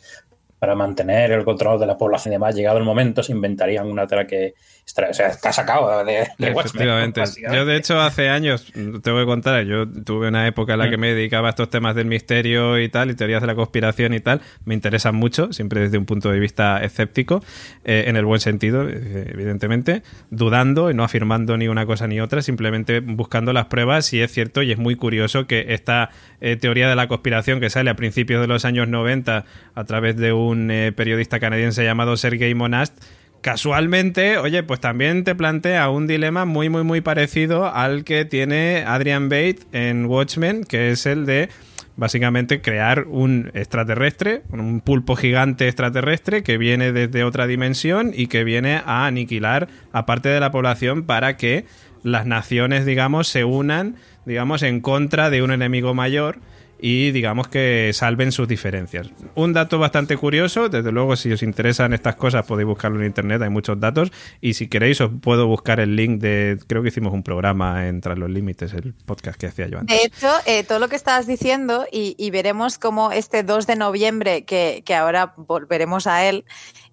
para 0.59 0.75
mantener 0.75 1.33
el 1.33 1.44
control 1.44 1.81
de 1.81 1.87
la 1.87 1.98
población 1.98 2.33
y 2.33 2.37
demás, 2.37 2.55
llegado 2.55 2.79
el 2.79 2.85
momento, 2.85 3.22
se 3.22 3.33
inventarían 3.33 3.88
una 3.88 4.05
otra 4.05 4.27
que, 4.27 4.55
está, 4.84 5.08
o 5.08 5.14
sea, 5.14 5.28
está 5.28 5.52
sacado 5.52 6.04
de, 6.04 6.28
de 6.38 6.48
Efectivamente. 6.48 7.22
Yo, 7.52 7.64
de 7.64 7.76
hecho, 7.76 8.00
hace 8.00 8.28
años, 8.28 8.72
te 9.02 9.10
voy 9.10 9.22
a 9.22 9.26
contar, 9.26 9.64
yo 9.64 9.88
tuve 9.88 10.28
una 10.28 10.46
época 10.46 10.74
en 10.74 10.78
la 10.80 10.90
que 10.90 10.96
Mm. 10.96 11.00
me 11.00 11.14
dedicaba 11.14 11.48
a 11.48 11.50
estos 11.50 11.70
temas 11.70 11.94
del 11.94 12.06
misterio 12.06 12.78
y 12.78 12.88
tal, 12.88 13.10
y 13.10 13.14
teorías 13.14 13.40
de 13.40 13.46
la 13.46 13.54
conspiración 13.54 14.12
y 14.14 14.20
tal. 14.20 14.40
Me 14.64 14.74
interesan 14.74 15.14
mucho, 15.14 15.52
siempre 15.52 15.80
desde 15.80 15.98
un 15.98 16.04
punto 16.04 16.30
de 16.30 16.38
vista 16.38 16.82
escéptico, 16.84 17.42
eh, 17.84 18.04
en 18.06 18.16
el 18.16 18.24
buen 18.24 18.40
sentido, 18.40 18.86
eh, 18.88 19.30
evidentemente, 19.32 20.02
dudando 20.30 20.90
y 20.90 20.94
no 20.94 21.04
afirmando 21.04 21.56
ni 21.56 21.68
una 21.68 21.86
cosa 21.86 22.06
ni 22.06 22.20
otra, 22.20 22.42
simplemente 22.42 23.00
buscando 23.00 23.52
las 23.52 23.66
pruebas. 23.66 24.12
Y 24.12 24.20
es 24.20 24.30
cierto, 24.32 24.62
y 24.62 24.72
es 24.72 24.78
muy 24.78 24.96
curioso 24.96 25.46
que 25.46 25.66
esta 25.74 26.10
eh, 26.40 26.56
teoría 26.56 26.88
de 26.88 26.96
la 26.96 27.08
conspiración 27.08 27.60
que 27.60 27.70
sale 27.70 27.90
a 27.90 27.94
principios 27.96 28.40
de 28.40 28.46
los 28.46 28.64
años 28.64 28.88
90 28.88 29.44
a 29.74 29.84
través 29.84 30.16
de 30.16 30.32
un 30.32 30.70
eh, 30.70 30.92
periodista 30.92 31.40
canadiense 31.40 31.82
llamado 31.84 32.16
Sergei 32.16 32.54
Monast, 32.54 33.02
casualmente, 33.42 34.38
oye, 34.38 34.62
pues 34.62 34.81
también 34.81 35.24
te 35.24 35.35
plantea 35.35 35.90
un 35.90 36.07
dilema 36.07 36.44
muy, 36.44 36.68
muy, 36.68 36.85
muy 36.85 37.00
parecido 37.00 37.66
al 37.72 38.05
que 38.05 38.24
tiene 38.24 38.85
Adrian 38.87 39.28
Bate 39.28 39.59
en 39.72 40.07
Watchmen, 40.07 40.64
que 40.64 40.90
es 40.90 41.05
el 41.07 41.26
de 41.26 41.50
básicamente 41.96 42.62
crear 42.62 43.05
un 43.09 43.50
extraterrestre, 43.52 44.42
un 44.50 44.81
pulpo 44.81 45.16
gigante 45.16 45.66
extraterrestre 45.66 46.42
que 46.42 46.57
viene 46.57 46.92
desde 46.92 47.24
otra 47.24 47.46
dimensión 47.46 48.12
y 48.14 48.28
que 48.28 48.44
viene 48.44 48.81
a 48.87 49.07
aniquilar 49.07 49.68
a 49.92 50.07
parte 50.07 50.28
de 50.28 50.40
la 50.40 50.50
población 50.50 51.02
para 51.02 51.37
que 51.37 51.66
las 52.02 52.26
naciones, 52.26 52.87
digamos, 52.87 53.28
se 53.28 53.44
unan, 53.44 53.96
digamos, 54.24 54.62
en 54.62 54.81
contra 54.81 55.31
de 55.31 55.42
un 55.42 55.52
enemigo 55.52 55.94
mayor 55.94 56.38
y 56.84 57.12
digamos 57.12 57.46
que 57.46 57.92
salven 57.94 58.32
sus 58.32 58.48
diferencias. 58.48 59.08
Un 59.36 59.52
dato 59.52 59.78
bastante 59.78 60.16
curioso, 60.16 60.68
desde 60.68 60.90
luego 60.90 61.14
si 61.14 61.30
os 61.30 61.44
interesan 61.44 61.92
estas 61.92 62.16
cosas 62.16 62.44
podéis 62.44 62.66
buscarlo 62.66 62.98
en 62.98 63.06
internet, 63.06 63.40
hay 63.40 63.50
muchos 63.50 63.78
datos 63.78 64.10
y 64.40 64.54
si 64.54 64.66
queréis 64.66 65.00
os 65.00 65.12
puedo 65.22 65.46
buscar 65.46 65.78
el 65.78 65.94
link 65.94 66.20
de, 66.20 66.58
creo 66.66 66.82
que 66.82 66.88
hicimos 66.88 67.12
un 67.12 67.22
programa 67.22 67.86
en 67.86 68.00
Tras 68.00 68.18
los 68.18 68.28
Límites, 68.28 68.74
el 68.74 68.94
podcast 68.94 69.38
que 69.38 69.46
hacía 69.46 69.68
yo 69.68 69.78
antes. 69.78 69.96
De 69.96 70.04
hecho, 70.04 70.28
eh, 70.44 70.64
todo 70.64 70.80
lo 70.80 70.88
que 70.88 70.96
estabas 70.96 71.28
diciendo, 71.28 71.86
y, 71.90 72.30
veremos 72.32 72.78
cómo 72.78 73.12
este 73.12 73.44
2 73.44 73.68
de 73.68 73.76
noviembre, 73.76 74.44
que, 74.44 74.82
que 74.84 74.94
ahora 74.96 75.34
volveremos 75.36 76.08
a 76.08 76.24
él, 76.24 76.44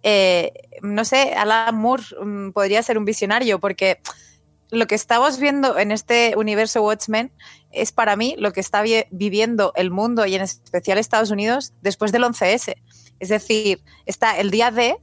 eh, 0.04 0.54
no 0.84 1.04
sé, 1.04 1.34
Alan 1.34 1.75
Moore 1.75 2.04
mm, 2.23 2.52
podría 2.52 2.84
ser 2.84 2.99
un 2.99 3.06
visionario, 3.06 3.60
porque 3.60 3.99
lo 4.71 4.86
que 4.86 4.95
estamos 4.95 5.39
viendo 5.39 5.78
en 5.78 5.91
este 5.91 6.34
universo 6.38 6.84
Watchmen 6.84 7.32
es 7.72 7.92
para 7.92 8.16
mí 8.16 8.36
lo 8.38 8.52
que 8.54 8.60
está 8.60 8.82
vi- 8.82 9.06
viviendo 9.12 9.74
el 9.76 9.92
mundo 9.92 10.26
y 10.26 10.36
en 10.36 10.42
especial 10.42 10.98
Estados 10.98 11.32
Unidos 11.32 11.74
después 11.82 12.12
del 12.12 12.24
11S. 12.24 12.76
Es 13.20 13.30
decir, 13.30 13.84
está 14.06 14.38
el 14.40 14.50
día 14.52 14.72
D, 14.72 14.98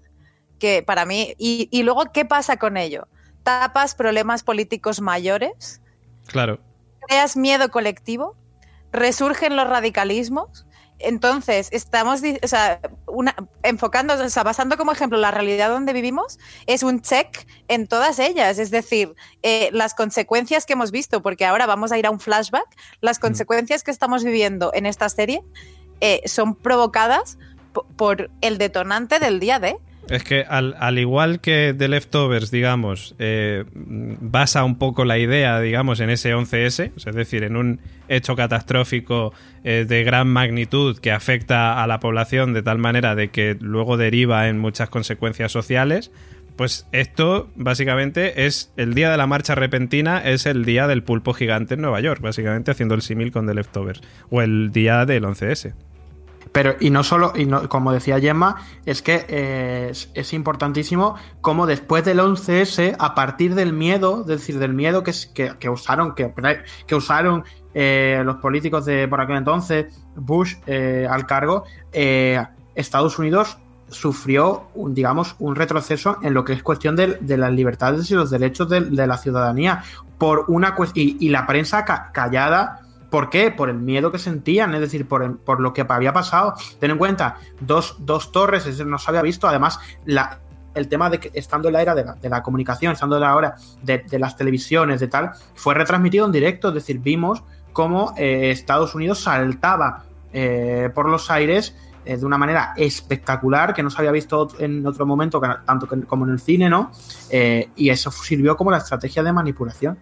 que 0.58 0.82
para 0.82 1.04
mí, 1.04 1.34
y, 1.38 1.68
y 1.70 1.82
luego, 1.82 2.12
¿qué 2.12 2.24
pasa 2.24 2.56
con 2.56 2.76
ello? 2.76 3.08
Tapas 3.42 3.94
problemas 3.94 4.42
políticos 4.42 5.00
mayores, 5.00 5.80
Claro. 6.26 6.58
creas 7.06 7.36
miedo 7.36 7.70
colectivo, 7.70 8.34
resurgen 8.92 9.54
los 9.56 9.68
radicalismos. 9.68 10.65
Entonces, 10.98 11.68
estamos 11.72 12.22
o 12.42 12.48
sea, 12.48 12.80
una, 13.06 13.34
enfocando, 13.62 14.14
o 14.14 14.28
sea, 14.28 14.42
basando 14.42 14.76
como 14.76 14.92
ejemplo 14.92 15.18
la 15.18 15.30
realidad 15.30 15.68
donde 15.68 15.92
vivimos, 15.92 16.38
es 16.66 16.82
un 16.82 17.02
check 17.02 17.46
en 17.68 17.86
todas 17.86 18.18
ellas. 18.18 18.58
Es 18.58 18.70
decir, 18.70 19.14
eh, 19.42 19.68
las 19.72 19.94
consecuencias 19.94 20.64
que 20.64 20.72
hemos 20.72 20.90
visto, 20.90 21.22
porque 21.22 21.44
ahora 21.44 21.66
vamos 21.66 21.92
a 21.92 21.98
ir 21.98 22.06
a 22.06 22.10
un 22.10 22.18
flashback, 22.20 22.66
las 23.00 23.18
consecuencias 23.18 23.82
que 23.82 23.90
estamos 23.90 24.24
viviendo 24.24 24.70
en 24.74 24.86
esta 24.86 25.08
serie 25.08 25.42
eh, 26.00 26.22
son 26.26 26.54
provocadas 26.54 27.38
po- 27.72 27.86
por 27.96 28.30
el 28.40 28.58
detonante 28.58 29.18
del 29.18 29.38
día 29.40 29.58
de. 29.58 29.76
Es 30.08 30.22
que 30.22 30.44
al, 30.48 30.76
al 30.78 30.98
igual 31.00 31.40
que 31.40 31.74
The 31.76 31.88
Leftovers, 31.88 32.52
digamos, 32.52 33.16
eh, 33.18 33.64
basa 33.74 34.62
un 34.62 34.78
poco 34.78 35.04
la 35.04 35.18
idea, 35.18 35.60
digamos, 35.60 35.98
en 35.98 36.10
ese 36.10 36.32
11S, 36.32 36.92
o 36.96 37.00
sea, 37.00 37.10
es 37.10 37.16
decir, 37.16 37.42
en 37.42 37.56
un 37.56 37.80
hecho 38.08 38.36
catastrófico 38.36 39.32
eh, 39.64 39.84
de 39.88 40.04
gran 40.04 40.28
magnitud 40.28 40.96
que 40.98 41.10
afecta 41.10 41.82
a 41.82 41.86
la 41.88 41.98
población 41.98 42.54
de 42.54 42.62
tal 42.62 42.78
manera 42.78 43.16
de 43.16 43.30
que 43.30 43.56
luego 43.60 43.96
deriva 43.96 44.48
en 44.48 44.60
muchas 44.60 44.88
consecuencias 44.90 45.50
sociales, 45.50 46.12
pues 46.54 46.86
esto 46.92 47.50
básicamente 47.56 48.46
es 48.46 48.72
el 48.76 48.94
día 48.94 49.10
de 49.10 49.16
la 49.16 49.26
marcha 49.26 49.56
repentina, 49.56 50.18
es 50.24 50.46
el 50.46 50.64
día 50.64 50.86
del 50.86 51.02
pulpo 51.02 51.34
gigante 51.34 51.74
en 51.74 51.82
Nueva 51.82 52.00
York, 52.00 52.20
básicamente 52.22 52.70
haciendo 52.70 52.94
el 52.94 53.02
símil 53.02 53.32
con 53.32 53.46
The 53.46 53.54
Leftovers, 53.54 54.02
o 54.30 54.40
el 54.40 54.70
día 54.70 55.04
del 55.04 55.24
11S. 55.24 55.74
Pero, 56.56 56.74
y 56.80 56.88
no 56.88 57.04
solo, 57.04 57.34
y 57.36 57.44
no, 57.44 57.68
como 57.68 57.92
decía 57.92 58.18
Gemma, 58.18 58.56
es 58.86 59.02
que 59.02 59.26
eh, 59.28 59.92
es, 60.14 60.32
importantísimo 60.32 61.16
cómo 61.42 61.66
después 61.66 62.02
del 62.06 62.18
11S, 62.18 62.96
a 62.98 63.14
partir 63.14 63.54
del 63.54 63.74
miedo, 63.74 64.22
es 64.22 64.26
decir, 64.26 64.58
del 64.58 64.72
miedo 64.72 65.02
que, 65.02 65.12
que, 65.34 65.68
usaron, 65.68 66.14
que, 66.14 66.32
que 66.86 66.94
usaron 66.94 67.44
eh, 67.74 68.22
los 68.24 68.36
políticos 68.36 68.86
de 68.86 69.06
por 69.06 69.20
aquel 69.20 69.36
entonces, 69.36 70.02
Bush 70.14 70.54
eh, 70.66 71.06
al 71.10 71.26
cargo, 71.26 71.64
eh, 71.92 72.42
Estados 72.74 73.18
Unidos 73.18 73.58
sufrió, 73.88 74.68
un, 74.74 74.94
digamos, 74.94 75.36
un 75.38 75.56
retroceso 75.56 76.16
en 76.22 76.32
lo 76.32 76.46
que 76.46 76.54
es 76.54 76.62
cuestión 76.62 76.96
de, 76.96 77.18
de 77.20 77.36
las 77.36 77.52
libertades 77.52 78.10
y 78.10 78.14
los 78.14 78.30
derechos 78.30 78.70
de, 78.70 78.80
de 78.80 79.06
la 79.06 79.18
ciudadanía. 79.18 79.82
Por 80.16 80.46
una 80.48 80.74
y, 80.94 81.18
y 81.20 81.28
la 81.28 81.46
prensa 81.46 81.84
ca- 81.84 82.12
callada 82.14 82.85
¿Por 83.16 83.30
qué? 83.30 83.50
Por 83.50 83.70
el 83.70 83.78
miedo 83.78 84.12
que 84.12 84.18
sentían, 84.18 84.74
es 84.74 84.80
decir, 84.82 85.08
por, 85.08 85.38
por 85.38 85.58
lo 85.58 85.72
que 85.72 85.86
había 85.88 86.12
pasado. 86.12 86.52
Ten 86.78 86.90
en 86.90 86.98
cuenta, 86.98 87.38
dos, 87.60 87.96
dos 88.00 88.30
torres, 88.30 88.66
es 88.66 88.76
decir, 88.76 88.86
no 88.86 88.98
se 88.98 89.10
había 89.10 89.22
visto. 89.22 89.48
Además, 89.48 89.78
el 90.74 90.88
tema 90.88 91.08
de 91.08 91.18
que 91.18 91.30
estando 91.32 91.68
en 91.68 91.72
la 91.72 91.80
era 91.80 91.94
de 91.94 92.28
la, 92.28 92.42
comunicación, 92.42 92.92
estando 92.92 93.16
en 93.16 93.22
la 93.22 93.34
hora 93.34 93.54
de, 93.82 94.04
las 94.18 94.36
televisiones, 94.36 95.00
de 95.00 95.08
tal, 95.08 95.30
fue 95.54 95.72
retransmitido 95.72 96.26
en 96.26 96.32
directo. 96.32 96.68
Es 96.68 96.74
decir, 96.74 96.98
vimos 96.98 97.42
cómo 97.72 98.12
eh, 98.18 98.50
Estados 98.50 98.94
Unidos 98.94 99.20
saltaba 99.20 100.04
eh, 100.34 100.90
por 100.94 101.08
los 101.08 101.30
aires 101.30 101.74
eh, 102.04 102.18
de 102.18 102.26
una 102.26 102.36
manera 102.36 102.74
espectacular 102.76 103.72
que 103.72 103.82
no 103.82 103.88
se 103.88 103.96
había 103.96 104.12
visto 104.12 104.48
en 104.58 104.86
otro 104.86 105.06
momento, 105.06 105.40
tanto 105.40 105.88
como 106.06 106.26
en 106.26 106.32
el 106.32 106.38
cine, 106.38 106.68
¿no? 106.68 106.90
Y 107.30 107.88
eso 107.88 108.10
sirvió 108.10 108.58
como 108.58 108.70
la 108.70 108.76
estrategia 108.76 109.22
de 109.22 109.32
manipulación 109.32 109.96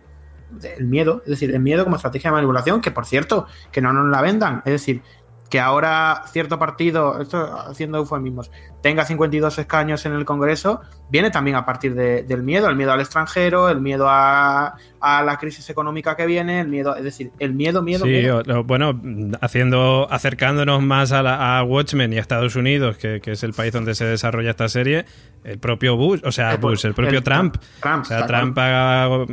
el 0.77 0.87
miedo, 0.87 1.23
es 1.25 1.31
decir, 1.31 1.55
el 1.55 1.61
miedo 1.61 1.85
como 1.85 1.97
estrategia 1.97 2.31
de 2.31 2.35
manipulación, 2.35 2.81
que 2.81 2.91
por 2.91 3.07
cierto, 3.07 3.47
que 3.73 3.81
no 3.81 3.93
nos 3.93 4.11
la 4.11 4.23
vendan, 4.23 4.63
es 4.65 4.73
decir, 4.73 5.03
que 5.51 5.61
ahora 5.61 6.23
cierto 6.27 6.59
partido, 6.59 7.21
esto 7.21 7.57
haciendo 7.69 7.99
eufemismos, 7.99 8.51
tenga 8.85 9.07
52 9.07 9.59
escaños 9.59 10.05
en 10.05 10.13
el 10.13 10.27
Congreso, 10.27 10.83
viene 11.09 11.31
también 11.31 11.57
a 11.57 11.65
partir 11.65 11.95
de- 11.95 12.23
del 12.23 12.43
miedo, 12.43 12.69
el 12.69 12.77
miedo 12.77 12.93
al 12.93 13.01
extranjero, 13.01 13.71
el 13.71 13.81
miedo 13.81 14.07
a, 14.11 14.75
a 15.01 15.23
la 15.23 15.39
crisis 15.39 15.71
económica 15.71 16.15
que 16.17 16.27
viene, 16.27 16.61
el 16.61 16.69
miedo, 16.69 16.95
es 16.95 17.03
decir, 17.03 17.31
el 17.39 17.55
miedo, 17.55 17.83
miedo, 17.83 18.05
Sí, 18.05 18.11
miedo. 18.11 18.43
o- 18.47 18.63
bueno, 18.65 19.01
haciendo, 19.41 20.07
acercándonos 20.11 20.83
más 20.83 21.13
a, 21.13 21.23
la- 21.23 21.59
a 21.59 21.65
Watchmen 21.65 22.13
y 22.13 22.19
a 22.19 22.21
Estados 22.21 22.57
Unidos, 22.57 22.99
que, 22.99 23.23
que 23.23 23.33
es 23.33 23.43
el 23.43 23.55
país 23.55 23.73
donde 23.73 23.95
se 23.95 24.05
desarrolla 24.05 24.51
esta 24.51 24.69
serie, 24.69 25.07
el 25.45 25.59
propio 25.59 25.97
Bush, 25.97 26.21
o 26.23 26.31
sea, 26.31 26.53
El- 26.53 26.59
Bush, 26.59 26.85
el 26.85 26.93
propio 26.93 27.19
el- 27.19 27.25
Trump. 27.25 27.57
Trump, 27.81 28.03
o 28.03 28.05
sea, 28.05 28.27
Trump 28.27 28.59
haga 28.59 29.25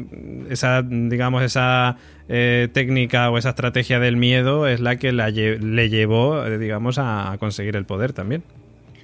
esa, 0.49 0.81
digamos, 0.81 1.43
esa 1.43 1.97
eh, 2.29 2.69
técnica 2.71 3.29
o 3.29 3.37
esa 3.37 3.49
estrategia 3.49 3.99
del 3.99 4.15
miedo 4.15 4.65
es 4.65 4.79
la 4.79 4.95
que 4.95 5.11
la 5.11 5.29
lle- 5.29 5.59
le 5.59 5.89
llevó, 5.89 6.45
eh, 6.45 6.57
digamos, 6.57 6.97
a 6.99 7.35
conseguir 7.37 7.75
el 7.75 7.83
poder 7.83 8.13
también. 8.13 8.43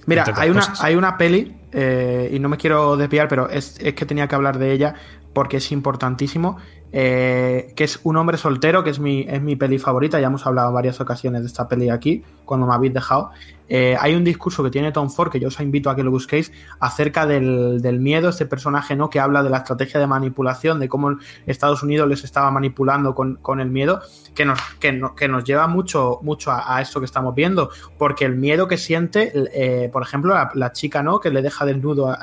Mira, 0.08 0.26
hay 0.36 0.50
una, 0.50 0.74
hay 0.80 0.96
una 0.96 1.18
peli, 1.18 1.56
eh, 1.72 2.30
y 2.34 2.40
no 2.40 2.50
me 2.50 2.58
quiero 2.58 2.98
desviar, 2.98 3.28
pero 3.28 3.50
es, 3.50 3.78
es 3.80 3.94
que 3.94 4.06
tenía 4.06 4.28
que 4.28 4.36
hablar 4.36 4.58
de 4.58 4.72
ella 4.72 4.96
porque 5.34 5.58
es 5.58 5.72
importantísimo, 5.72 6.58
eh, 6.92 7.74
que 7.76 7.84
es 7.84 8.00
Un 8.04 8.18
hombre 8.18 8.38
soltero, 8.38 8.84
que 8.84 8.90
es 8.92 9.00
mi, 9.00 9.26
es 9.28 9.42
mi 9.42 9.56
peli 9.56 9.78
favorita, 9.80 10.20
ya 10.20 10.28
hemos 10.28 10.46
hablado 10.46 10.70
en 10.70 10.76
varias 10.76 11.00
ocasiones 11.02 11.42
de 11.42 11.48
esta 11.48 11.68
peli 11.68 11.90
aquí, 11.90 12.24
cuando 12.46 12.66
me 12.68 12.74
habéis 12.74 12.94
dejado. 12.94 13.32
Eh, 13.70 13.98
hay 14.00 14.16
un 14.16 14.24
discurso 14.24 14.64
que 14.64 14.70
tiene 14.70 14.94
Tom 14.94 15.10
Ford, 15.10 15.30
que 15.30 15.42
yo 15.42 15.50
os 15.50 15.60
invito 15.60 15.90
a 15.90 15.96
que 15.98 16.02
lo 16.04 16.10
busquéis, 16.12 16.54
acerca 16.80 17.26
del, 17.28 17.82
del 17.82 18.00
miedo, 18.00 18.30
este 18.30 18.46
personaje 18.46 18.96
¿no? 18.96 19.10
que 19.10 19.20
habla 19.20 19.44
de 19.44 19.50
la 19.50 19.58
estrategia 19.58 20.00
de 20.00 20.08
manipulación, 20.08 20.80
de 20.80 20.88
cómo 20.88 21.18
Estados 21.46 21.84
Unidos 21.84 22.08
les 22.08 22.24
estaba 22.24 22.50
manipulando 22.50 23.14
con, 23.14 23.36
con 23.36 23.60
el 23.60 23.70
miedo, 23.70 24.00
que 24.34 24.46
nos, 24.46 24.58
que, 24.80 24.94
no- 24.94 25.16
que 25.16 25.28
nos 25.28 25.44
lleva 25.44 25.68
mucho, 25.68 26.20
mucho 26.22 26.52
a, 26.52 26.78
a 26.78 26.82
esto 26.82 27.02
que 27.02 27.06
estamos 27.06 27.36
viendo, 27.36 27.70
porque 27.98 28.24
el 28.24 28.38
miedo 28.38 28.70
que 28.70 28.78
siente, 28.78 29.34
eh, 29.54 29.90
por 29.92 30.02
ejemplo, 30.02 30.34
la, 30.54 30.72
chica 30.72 31.04
¿no? 31.04 31.20
que 31.20 31.30
le 31.30 31.42
deja 31.42 31.66
desnudo 31.66 32.10
a, 32.10 32.20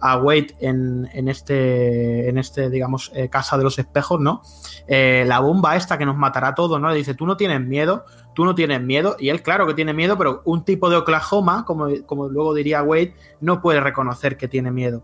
a 0.00 0.16
Wade 0.18 0.48
en, 0.60 1.08
en 1.14 1.28
este, 1.28 2.28
en 2.28 2.36
este, 2.36 2.68
digamos, 2.68 3.10
casa 3.30 3.56
de 3.56 3.64
los 3.64 3.78
espejos, 3.86 4.20
¿no? 4.20 4.42
Eh, 4.88 5.24
la 5.26 5.40
bomba 5.40 5.76
esta 5.76 5.98
que 5.98 6.06
nos 6.06 6.16
matará 6.16 6.48
a 6.48 6.54
todos, 6.54 6.80
¿no? 6.80 6.90
Le 6.90 6.96
dice, 6.96 7.14
tú 7.14 7.26
no 7.26 7.36
tienes 7.36 7.60
miedo, 7.60 8.04
tú 8.34 8.44
no 8.44 8.54
tienes 8.54 8.80
miedo, 8.82 9.16
y 9.18 9.30
él 9.30 9.42
claro 9.42 9.66
que 9.66 9.74
tiene 9.74 9.92
miedo, 9.94 10.16
pero 10.18 10.42
un 10.44 10.64
tipo 10.64 10.90
de 10.90 10.96
Oklahoma, 10.96 11.64
como, 11.64 11.88
como 12.06 12.28
luego 12.28 12.54
diría 12.54 12.82
Wade, 12.82 13.14
no 13.40 13.60
puede 13.60 13.80
reconocer 13.80 14.36
que 14.36 14.48
tiene 14.48 14.70
miedo. 14.70 15.02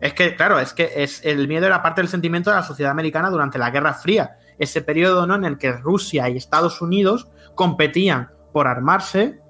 Es 0.00 0.12
que, 0.12 0.36
claro, 0.36 0.58
es 0.58 0.74
que 0.74 0.90
es, 0.96 1.24
el 1.24 1.48
miedo 1.48 1.66
era 1.66 1.82
parte 1.82 2.00
del 2.00 2.08
sentimiento 2.08 2.50
de 2.50 2.56
la 2.56 2.62
sociedad 2.62 2.92
americana 2.92 3.30
durante 3.30 3.58
la 3.58 3.70
Guerra 3.70 3.94
Fría, 3.94 4.36
ese 4.58 4.82
periodo 4.82 5.26
¿no? 5.26 5.34
en 5.34 5.44
el 5.44 5.58
que 5.58 5.72
Rusia 5.72 6.28
y 6.28 6.36
Estados 6.36 6.80
Unidos 6.80 7.28
competían 7.54 8.30
por 8.54 8.68
armarse, 8.68 9.40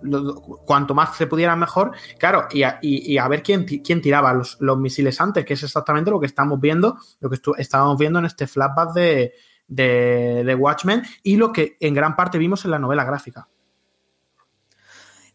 cuanto 0.64 0.94
más 0.94 1.14
se 1.14 1.26
pudiera 1.26 1.54
mejor, 1.56 1.92
claro, 2.18 2.48
y 2.50 2.62
a, 2.62 3.28
ver 3.28 3.42
quién, 3.42 3.66
quién 3.66 4.00
tiraba 4.00 4.32
los, 4.32 4.56
misiles 4.78 5.20
antes, 5.20 5.44
que 5.44 5.52
es 5.52 5.62
exactamente 5.62 6.10
lo 6.10 6.18
que 6.18 6.24
estamos 6.24 6.58
viendo, 6.58 6.96
lo 7.20 7.28
que 7.28 7.38
estábamos 7.58 7.98
viendo 7.98 8.18
en 8.18 8.24
este 8.24 8.46
flashback 8.46 8.94
de, 8.94 9.34
de, 9.68 10.54
Watchmen 10.58 11.02
y 11.22 11.36
lo 11.36 11.52
que 11.52 11.76
en 11.80 11.92
gran 11.92 12.16
parte 12.16 12.38
vimos 12.38 12.64
en 12.64 12.70
la 12.70 12.78
novela 12.78 13.04
gráfica. 13.04 13.46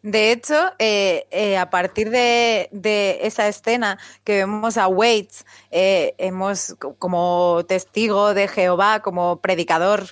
De 0.01 0.31
hecho, 0.31 0.55
eh, 0.79 1.27
eh, 1.29 1.59
a 1.59 1.69
partir 1.69 2.09
de, 2.09 3.19
esa 3.21 3.47
escena 3.47 3.99
que 4.23 4.37
vemos 4.37 4.77
a 4.77 4.87
Waits, 4.87 5.45
eh, 5.69 6.15
hemos 6.17 6.75
co- 6.79 6.95
como 6.95 7.63
testigo 7.67 8.33
de 8.33 8.47
Jehová, 8.47 9.01
como 9.01 9.41
predicador 9.41 10.07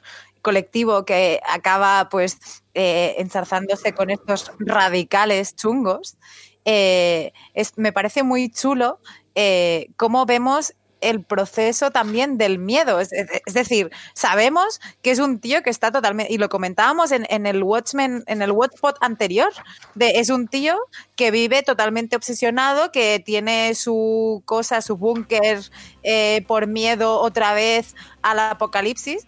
colectivo 0.48 1.04
que 1.04 1.41
acaba 1.46 2.08
pues 2.10 2.63
eh, 2.77 3.15
enzarzándose 3.17 3.93
con 3.93 4.09
estos 4.11 4.51
radicales 4.59 5.55
chungos, 5.55 6.15
eh, 6.63 7.33
es- 7.53 7.73
me 7.77 7.91
parece 7.91 8.23
muy 8.23 8.49
chulo 8.49 8.99
eh, 9.35 9.87
cómo 9.97 10.25
vemos 10.25 10.73
el 10.99 11.23
proceso 11.23 11.91
también 11.91 12.39
del 12.39 12.57
miedo. 12.57 12.99
Es, 12.99 13.11
es- 13.13 13.53
decir, 13.53 13.91
sabemos 14.15 14.79
que 15.03 15.11
es 15.11 15.19
un 15.19 15.39
tío 15.39 15.61
que 15.61 15.69
está 15.69 15.91
totalmente, 15.91 16.33
y 16.33 16.39
lo 16.39 16.49
comentábamos 16.49 17.11
en, 17.11 17.27
en 17.29 17.45
el 17.45 17.61
Watchmen, 17.61 18.23
en 18.25 18.41
el 18.41 18.51
Watchpot 18.51 18.97
anterior, 19.01 19.51
de, 19.93 20.19
es 20.19 20.29
un 20.31 20.47
tío 20.47 20.75
que 21.15 21.29
vive 21.29 21.61
totalmente 21.61 22.15
obsesionado, 22.15 22.91
que 22.91 23.21
tiene 23.23 23.75
su 23.75 24.41
cosa, 24.45 24.81
su 24.81 24.97
búnker 24.97 25.61
eh, 26.01 26.43
por 26.47 26.65
miedo 26.65 27.19
otra 27.21 27.53
vez 27.53 27.95
al 28.23 28.39
apocalipsis. 28.39 29.23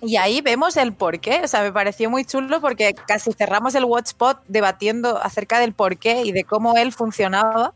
Y 0.00 0.16
ahí 0.16 0.40
vemos 0.40 0.76
el 0.76 0.92
porqué. 0.92 1.40
O 1.42 1.48
sea, 1.48 1.62
me 1.62 1.72
pareció 1.72 2.08
muy 2.10 2.24
chulo 2.24 2.60
porque 2.60 2.94
casi 2.94 3.32
cerramos 3.32 3.74
el 3.74 3.84
Watchpot 3.84 4.40
debatiendo 4.46 5.20
acerca 5.22 5.58
del 5.58 5.72
porqué 5.72 6.22
y 6.24 6.32
de 6.32 6.44
cómo 6.44 6.76
él 6.76 6.92
funcionaba. 6.92 7.74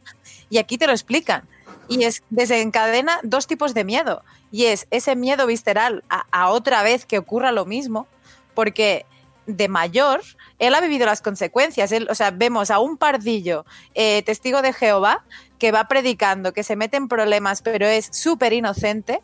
Y 0.49 0.59
aquí 0.59 0.79
te 0.79 0.87
lo 0.87 0.93
explican. 0.93 1.49
Y 1.89 2.05
es 2.05 2.23
desencadena 2.31 3.19
dos 3.23 3.47
tipos 3.47 3.75
de 3.75 3.85
miedo. 3.85 4.23
Y 4.53 4.67
es 4.67 4.87
ese 4.91 5.17
miedo 5.17 5.47
visceral 5.47 6.05
a, 6.09 6.51
otra 6.51 6.83
vez 6.83 7.07
que 7.07 7.19
ocurra 7.19 7.53
lo 7.53 7.65
mismo, 7.65 8.07
porque 8.55 9.05
de 9.47 9.69
mayor 9.69 10.23
él 10.61 10.75
ha 10.75 10.81
vivido 10.81 11.07
las 11.07 11.23
consecuencias. 11.23 11.91
Él, 11.91 12.07
o 12.09 12.15
sea, 12.15 12.31
vemos 12.31 12.71
a 12.71 12.79
un 12.79 12.97
pardillo 12.97 13.65
eh, 13.95 14.23
testigo 14.23 14.63
de 14.63 14.73
Jehová 14.73 15.25
que 15.59 15.73
va 15.73 15.89
predicando, 15.89 16.53
que 16.53 16.63
se 16.63 16.77
mete 16.77 16.97
en 16.97 17.09
problemas, 17.09 17.63
pero 17.63 17.87
es 17.87 18.09
súper 18.13 18.53
inocente 18.53 19.23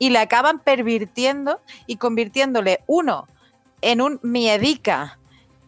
y 0.00 0.08
le 0.08 0.18
acaban 0.18 0.58
pervirtiendo 0.58 1.60
y 1.86 1.96
convirtiéndole 1.96 2.80
uno 2.88 3.28
en 3.82 4.00
un 4.00 4.18
miedica 4.22 5.18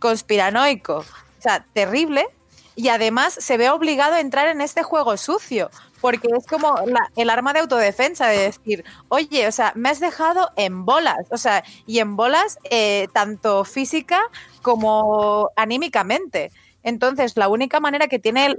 conspiranoico, 0.00 0.96
o 0.98 1.42
sea, 1.42 1.64
terrible, 1.74 2.26
y 2.74 2.88
además 2.88 3.34
se 3.34 3.58
ve 3.58 3.68
obligado 3.68 4.14
a 4.14 4.20
entrar 4.20 4.48
en 4.48 4.62
este 4.62 4.82
juego 4.82 5.18
sucio, 5.18 5.70
porque 6.00 6.28
es 6.36 6.46
como 6.46 6.74
el 7.14 7.30
arma 7.30 7.52
de 7.52 7.60
autodefensa 7.60 8.26
de 8.26 8.38
decir, 8.38 8.84
oye, 9.08 9.46
o 9.46 9.52
sea, 9.52 9.72
me 9.76 9.90
has 9.90 10.00
dejado 10.00 10.50
en 10.56 10.86
bolas, 10.86 11.26
o 11.30 11.36
sea, 11.36 11.62
y 11.86 11.98
en 11.98 12.16
bolas 12.16 12.58
eh, 12.70 13.08
tanto 13.12 13.64
física 13.64 14.18
como 14.62 15.50
anímicamente. 15.56 16.50
Entonces, 16.82 17.36
la 17.36 17.48
única 17.48 17.80
manera 17.80 18.08
que 18.08 18.18
tiene 18.18 18.56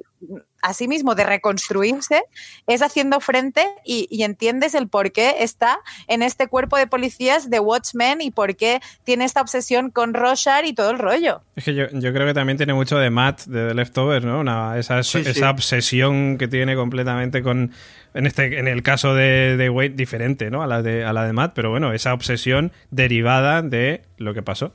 a 0.64 0.74
sí 0.74 0.88
mismo 0.88 1.14
de 1.14 1.24
reconstruirse 1.26 2.24
es 2.68 2.82
haciendo 2.82 3.20
frente 3.20 3.68
y, 3.86 4.08
y 4.10 4.24
entiendes 4.24 4.74
el 4.74 4.88
por 4.88 5.12
qué 5.12 5.36
está 5.40 5.78
en 6.08 6.24
este 6.24 6.48
cuerpo 6.48 6.78
de 6.78 6.88
policías 6.88 7.50
de 7.50 7.60
Watchmen 7.60 8.22
y 8.22 8.32
por 8.32 8.56
qué 8.56 8.80
tiene 9.04 9.26
esta 9.26 9.42
obsesión 9.42 9.92
con 9.92 10.14
Rorschach 10.14 10.66
y 10.66 10.74
todo 10.74 10.90
el 10.92 11.00
rollo. 11.00 11.42
Es 11.56 11.66
que 11.66 11.76
yo, 11.76 11.86
yo 11.92 12.14
creo 12.14 12.26
que 12.26 12.34
también 12.34 12.58
tiene 12.58 12.74
mucho 12.74 12.98
de 12.98 13.10
Matt 13.10 13.44
de 13.46 13.68
The 13.68 13.74
Leftovers, 13.76 14.26
¿no? 14.26 14.40
Una- 14.40 14.78
esa, 14.80 15.04
Sí, 15.04 15.24
sí. 15.24 15.30
esa 15.30 15.50
obsesión 15.52 16.38
que 16.38 16.48
tiene 16.48 16.76
completamente 16.76 17.44
con. 17.44 17.72
En 18.16 18.28
este, 18.28 18.60
en 18.60 18.68
el 18.68 18.84
caso 18.84 19.16
de, 19.16 19.58
de 19.58 19.70
Wade, 19.72 19.90
diferente, 19.90 20.52
¿no? 20.52 20.62
A 20.62 20.68
la 20.68 20.82
de, 20.84 21.04
a 21.04 21.14
la 21.14 21.26
de 21.26 21.34
Matt, 21.34 21.54
pero 21.56 21.72
bueno, 21.72 21.94
esa 21.94 22.14
obsesión 22.14 22.72
derivada 22.92 23.62
de 23.64 24.04
lo 24.18 24.34
que 24.34 24.42
pasó. 24.44 24.74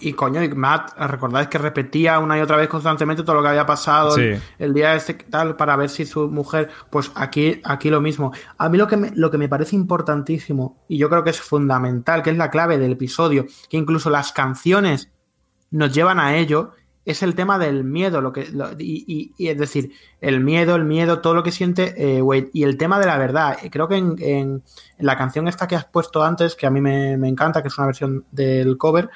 Y 0.00 0.12
coño, 0.12 0.42
y 0.42 0.48
Matt, 0.50 0.92
recordáis 0.98 1.48
que 1.48 1.56
repetía 1.58 2.18
una 2.18 2.36
y 2.36 2.42
otra 2.42 2.56
vez 2.58 2.68
constantemente 2.68 3.22
todo 3.22 3.36
lo 3.36 3.42
que 3.42 3.48
había 3.48 3.64
pasado 3.64 4.14
el, 4.16 4.36
Sí. 4.36 4.42
el 4.58 4.74
día 4.74 4.94
este 4.94 5.14
tal 5.14 5.56
para 5.56 5.74
ver 5.76 5.88
si 5.88 6.04
su 6.04 6.28
mujer, 6.28 6.68
pues 6.90 7.10
aquí, 7.14 7.60
aquí 7.64 7.88
lo 7.88 8.00
mismo. 8.02 8.32
A 8.58 8.68
mí 8.68 8.76
lo 8.76 8.86
que, 8.86 8.96
me, 8.98 9.12
lo 9.14 9.30
que 9.30 9.38
me 9.38 9.48
parece 9.48 9.74
importantísimo 9.76 10.84
y 10.88 10.98
yo 10.98 11.08
creo 11.08 11.24
que 11.24 11.30
es 11.30 11.40
fundamental, 11.40 12.22
que 12.22 12.30
es 12.30 12.36
la 12.36 12.50
clave 12.50 12.76
del 12.78 12.92
episodio, 12.92 13.46
que 13.70 13.76
incluso 13.78 14.10
las 14.10 14.32
canciones 14.32 15.10
nos 15.70 15.92
llevan 15.92 16.20
a 16.20 16.36
ello, 16.36 16.72
es 17.06 17.22
el 17.22 17.36
tema 17.36 17.56
del 17.58 17.84
miedo, 17.84 18.20
lo 18.20 18.32
que 18.32 18.48
lo- 18.50 18.72
y, 18.78 19.04
y- 19.06 19.32
y 19.38 19.48
es 19.48 19.56
decir, 19.56 19.92
el 20.20 20.40
miedo, 20.40 20.74
el 20.74 20.84
miedo, 20.84 21.20
todo 21.20 21.34
lo 21.34 21.42
que 21.44 21.52
siente 21.52 21.94
eh, 21.96 22.20
Wade 22.20 22.50
y 22.52 22.64
el 22.64 22.76
tema 22.76 22.98
de 22.98 23.06
la 23.06 23.16
verdad. 23.16 23.56
Eh, 23.62 23.70
Creo 23.70 23.86
que 23.86 23.96
en, 23.96 24.16
en- 24.18 24.62
en 24.98 25.06
la 25.06 25.16
canción 25.16 25.46
esta 25.46 25.68
que 25.68 25.76
has 25.76 25.84
puesto 25.84 26.24
antes, 26.24 26.56
que 26.56 26.66
a 26.66 26.70
mí 26.70 26.80
me, 26.80 27.16
me 27.16 27.28
encanta, 27.28 27.62
que 27.62 27.68
es 27.68 27.78
una 27.78 27.86
versión 27.86 28.24
del 28.32 28.76
cover, 28.76 29.08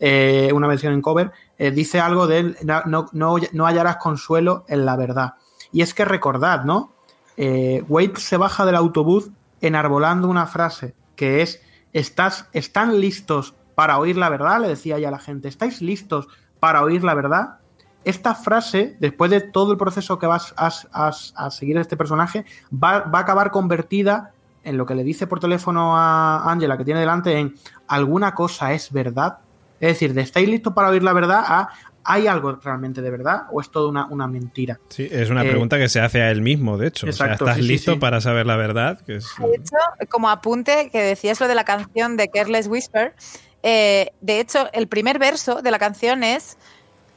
eh, 0.00 0.50
una 0.52 0.66
versión 0.66 0.92
en 0.92 1.00
cover, 1.02 1.32
eh, 1.58 1.70
dice 1.70 2.00
algo 2.00 2.26
de 2.26 2.38
él, 2.38 2.56
no, 2.86 3.06
no, 3.12 3.36
no, 3.52 3.66
hallarás 3.66 3.96
consuelo 3.96 4.64
en 4.68 4.84
la 4.84 4.96
verdad. 4.96 5.34
Y 5.72 5.82
es 5.82 5.94
que 5.94 6.04
recordad, 6.04 6.64
¿no? 6.64 6.92
Eh, 7.36 7.84
Wade 7.88 8.14
se 8.16 8.36
baja 8.36 8.64
del 8.64 8.76
autobús 8.76 9.30
enarbolando 9.60 10.28
una 10.28 10.46
frase 10.46 10.94
que 11.16 11.42
es, 11.42 11.60
¿estás, 11.92 12.48
¿están 12.52 13.00
listos 13.00 13.54
para 13.74 13.98
oír 13.98 14.16
la 14.16 14.28
verdad? 14.28 14.60
Le 14.60 14.68
decía 14.68 14.98
ya 14.98 15.10
la 15.10 15.18
gente, 15.18 15.48
¿estáis 15.48 15.80
listos 15.80 16.28
para 16.60 16.82
oír 16.82 17.02
la 17.02 17.14
verdad? 17.14 17.58
Esta 18.04 18.34
frase, 18.34 18.96
después 19.00 19.30
de 19.30 19.40
todo 19.40 19.72
el 19.72 19.78
proceso 19.78 20.18
que 20.18 20.26
vas 20.26 20.54
a, 20.56 20.70
a- 20.92 21.12
a 21.46 21.50
seguir 21.50 21.78
este 21.78 21.96
personaje, 21.96 22.44
va, 22.72 23.00
va 23.00 23.20
a 23.20 23.22
acabar 23.22 23.50
convertida 23.50 24.32
en 24.62 24.76
lo 24.76 24.86
que 24.86 24.94
le 24.94 25.04
dice 25.04 25.26
por 25.26 25.40
teléfono 25.40 25.96
a 25.96 26.50
Angela 26.50 26.76
que 26.76 26.84
tiene 26.84 27.00
delante 27.00 27.38
en 27.38 27.54
alguna 27.86 28.34
cosa 28.34 28.72
es 28.72 28.92
verdad. 28.92 29.38
Es 29.84 29.88
decir, 29.94 30.14
de 30.14 30.22
estáis 30.22 30.48
listos 30.48 30.72
para 30.72 30.88
oír 30.88 31.02
la 31.02 31.12
verdad 31.12 31.44
a 31.46 31.68
¿hay 32.04 32.26
algo 32.26 32.52
realmente 32.62 33.02
de 33.02 33.10
verdad 33.10 33.42
o 33.52 33.60
es 33.60 33.70
todo 33.70 33.88
una, 33.88 34.06
una 34.06 34.26
mentira? 34.26 34.78
Sí, 34.88 35.06
es 35.10 35.28
una 35.30 35.42
Eh, 35.44 35.48
pregunta 35.50 35.76
que 35.78 35.88
se 35.90 36.00
hace 36.00 36.22
a 36.22 36.30
él 36.30 36.40
mismo, 36.42 36.78
de 36.78 36.88
hecho. 36.88 37.06
exacto, 37.06 37.44
o 37.44 37.46
sea, 37.46 37.52
¿estás 37.52 37.56
sí, 37.56 37.62
sí, 37.62 37.68
listo 37.68 37.92
sí. 37.92 37.98
para 37.98 38.20
saber 38.22 38.46
la 38.46 38.56
verdad? 38.56 39.00
Que 39.04 39.16
es- 39.16 39.34
De 39.38 39.56
hecho, 39.56 39.76
como 40.10 40.30
apunte 40.30 40.88
que 40.90 41.02
decías 41.02 41.38
lo 41.40 41.48
de 41.48 41.54
la 41.54 41.64
canción 41.64 42.16
de 42.16 42.28
Careless 42.28 42.66
Whisper, 42.66 43.14
eh, 43.62 44.10
de 44.22 44.40
hecho, 44.40 44.68
el 44.72 44.88
primer 44.88 45.18
verso 45.18 45.60
de 45.62 45.70
la 45.70 45.78
canción 45.78 46.22
es 46.24 46.56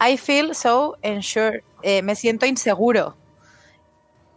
I 0.06 0.17
feel 0.17 0.53
so 0.56 0.97
unsure, 1.03 1.63
eh, 1.84 2.01
me 2.01 2.15
siento 2.15 2.45
inseguro. 2.45 3.15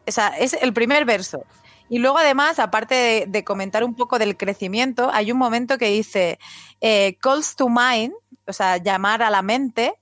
O 0.06 0.12
sea, 0.12 0.28
es 0.38 0.54
el 0.54 0.72
primer 0.72 1.04
verso. 1.04 1.44
Y 1.88 1.98
luego, 1.98 2.18
además, 2.18 2.58
aparte 2.60 2.94
de, 2.94 3.24
de 3.28 3.44
comentar 3.44 3.82
un 3.84 3.94
poco 3.94 4.18
del 4.18 4.36
crecimiento, 4.36 5.10
hay 5.12 5.32
un 5.32 5.38
momento 5.38 5.76
que 5.78 5.86
dice 5.90 6.38
eh, 6.80 7.16
calls 7.20 7.56
to 7.56 7.68
mind, 7.68 8.12
o 8.50 8.52
sea, 8.52 8.76
llamar 8.76 9.22
a 9.22 9.30
la 9.30 9.42
mente, 9.42 9.94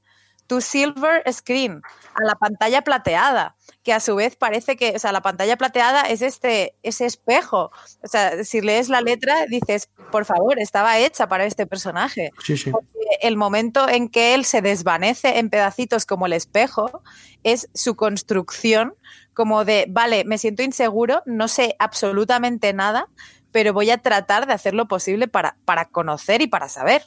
to 0.48 0.60
silver 0.60 1.22
screen, 1.32 1.82
a 2.14 2.24
la 2.24 2.34
pantalla 2.34 2.82
plateada, 2.82 3.54
que 3.84 3.92
a 3.92 4.00
su 4.00 4.16
vez 4.16 4.34
parece 4.34 4.76
que, 4.76 4.94
o 4.96 4.98
sea, 4.98 5.12
la 5.12 5.20
pantalla 5.20 5.56
plateada 5.56 6.02
es 6.02 6.22
este, 6.22 6.74
ese 6.82 7.06
espejo. 7.06 7.70
O 8.02 8.08
sea, 8.08 8.42
si 8.44 8.60
lees 8.60 8.88
la 8.88 9.00
letra, 9.02 9.46
dices, 9.46 9.90
por 10.10 10.24
favor, 10.24 10.58
estaba 10.58 10.98
hecha 10.98 11.28
para 11.28 11.44
este 11.44 11.66
personaje 11.66 12.30
Sí, 12.42 12.56
sí. 12.56 12.72
el 13.20 13.36
momento 13.36 13.88
en 13.88 14.08
que 14.08 14.34
él 14.34 14.44
se 14.44 14.62
desvanece 14.62 15.38
en 15.38 15.50
pedacitos 15.50 16.06
como 16.06 16.26
el 16.26 16.32
espejo 16.32 17.02
es 17.44 17.68
su 17.74 17.94
construcción 17.94 18.94
como 19.34 19.64
de, 19.64 19.86
vale, 19.88 20.24
me 20.24 20.36
siento 20.36 20.64
inseguro, 20.64 21.22
no 21.24 21.46
sé 21.46 21.76
absolutamente 21.78 22.72
nada, 22.72 23.08
pero 23.52 23.72
voy 23.72 23.90
a 23.90 23.98
tratar 23.98 24.46
de 24.48 24.52
hacer 24.52 24.74
lo 24.74 24.88
posible 24.88 25.28
para, 25.28 25.56
para 25.64 25.84
conocer 25.84 26.42
y 26.42 26.48
para 26.48 26.68
saber. 26.68 27.04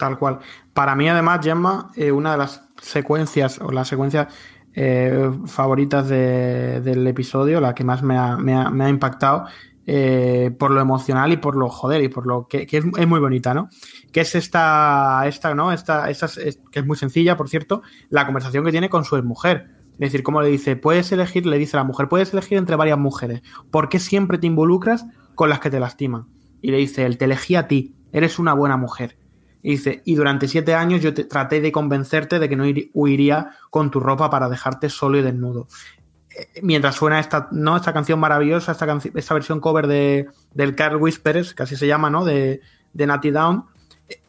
Tal 0.00 0.18
cual. 0.18 0.38
Para 0.72 0.96
mí, 0.96 1.08
además, 1.08 1.40
Gemma, 1.42 1.90
eh, 1.94 2.10
una 2.10 2.32
de 2.32 2.38
las 2.38 2.64
secuencias 2.80 3.60
o 3.60 3.70
las 3.70 3.86
secuencias 3.86 4.28
eh, 4.74 5.30
favoritas 5.46 6.08
de- 6.08 6.80
del 6.80 7.04
episodio, 7.06 7.60
la 7.60 7.74
que 7.74 7.82
más 7.84 8.02
me 8.02 8.16
ha, 8.16 8.36
me 8.36 8.54
ha- 8.54 8.70
me 8.70 8.84
ha 8.84 8.88
impactado 8.88 9.44
eh, 9.86 10.54
por 10.58 10.70
lo 10.70 10.80
emocional 10.80 11.32
y 11.32 11.36
por 11.38 11.56
lo 11.56 11.68
joder 11.68 12.02
y 12.04 12.08
por 12.08 12.24
lo 12.24 12.46
que, 12.46 12.66
es, 12.70 13.06
muy 13.08 13.18
bonita, 13.18 13.52
¿no? 13.54 13.68
Que 14.12 14.20
es 14.20 14.36
esta, 14.36 15.22
esta 15.26 15.54
¿no? 15.56 15.72
Esta, 15.72 16.08
esta 16.08 16.26
es- 16.26 16.36
es- 16.38 16.60
que 16.70 16.78
es 16.80 16.86
muy 16.86 16.96
sencilla, 16.96 17.36
por 17.36 17.48
cierto, 17.48 17.82
la 18.10 18.24
conversación 18.24 18.64
que 18.64 18.70
tiene 18.70 18.88
con 18.88 19.04
su 19.04 19.20
mujer. 19.24 19.70
Es 19.94 19.98
decir, 19.98 20.22
como 20.22 20.40
le 20.40 20.48
dice, 20.48 20.76
puedes 20.76 21.10
elegir, 21.12 21.44
le 21.46 21.58
dice 21.58 21.76
a 21.76 21.80
la 21.80 21.84
mujer, 21.84 22.08
puedes 22.08 22.32
elegir 22.32 22.56
entre 22.56 22.76
varias 22.76 22.98
mujeres. 22.98 23.42
¿Por 23.72 23.88
qué 23.88 23.98
siempre 23.98 24.38
te 24.38 24.46
involucras 24.46 25.04
con 25.34 25.48
las 25.50 25.58
que 25.58 25.70
te 25.70 25.80
lastiman? 25.80 26.26
Y 26.62 26.70
le 26.70 26.76
dice, 26.78 27.04
él 27.04 27.18
te 27.18 27.24
elegí 27.24 27.56
a 27.56 27.66
ti, 27.66 27.96
eres 28.12 28.38
una 28.38 28.52
buena 28.54 28.76
mujer. 28.76 29.18
Y 29.62 29.72
dice, 29.72 30.02
y 30.04 30.14
durante 30.14 30.48
siete 30.48 30.74
años 30.74 31.02
yo 31.02 31.12
te, 31.12 31.24
traté 31.24 31.60
de 31.60 31.70
convencerte 31.72 32.38
de 32.38 32.48
que 32.48 32.56
no 32.56 32.64
ir- 32.66 32.90
huiría 32.94 33.50
con 33.70 33.90
tu 33.90 34.00
ropa 34.00 34.30
para 34.30 34.48
dejarte 34.48 34.88
solo 34.88 35.18
y 35.18 35.22
desnudo. 35.22 35.66
Eh, 36.36 36.60
Mientras 36.62 36.94
suena 36.94 37.20
esta, 37.20 37.48
¿no? 37.52 37.76
esta 37.76 37.92
canción 37.92 38.18
maravillosa, 38.20 38.72
esta, 38.72 38.86
canci- 38.86 39.12
esta 39.14 39.34
versión 39.34 39.60
cover 39.60 39.86
de, 39.86 40.28
del 40.54 40.74
Carl 40.74 40.96
Whispers, 40.96 41.54
que 41.54 41.62
así 41.64 41.76
se 41.76 41.86
llama, 41.86 42.08
¿no? 42.10 42.24
De, 42.24 42.60
de 42.92 43.06
Natty 43.06 43.30
Down, 43.30 43.64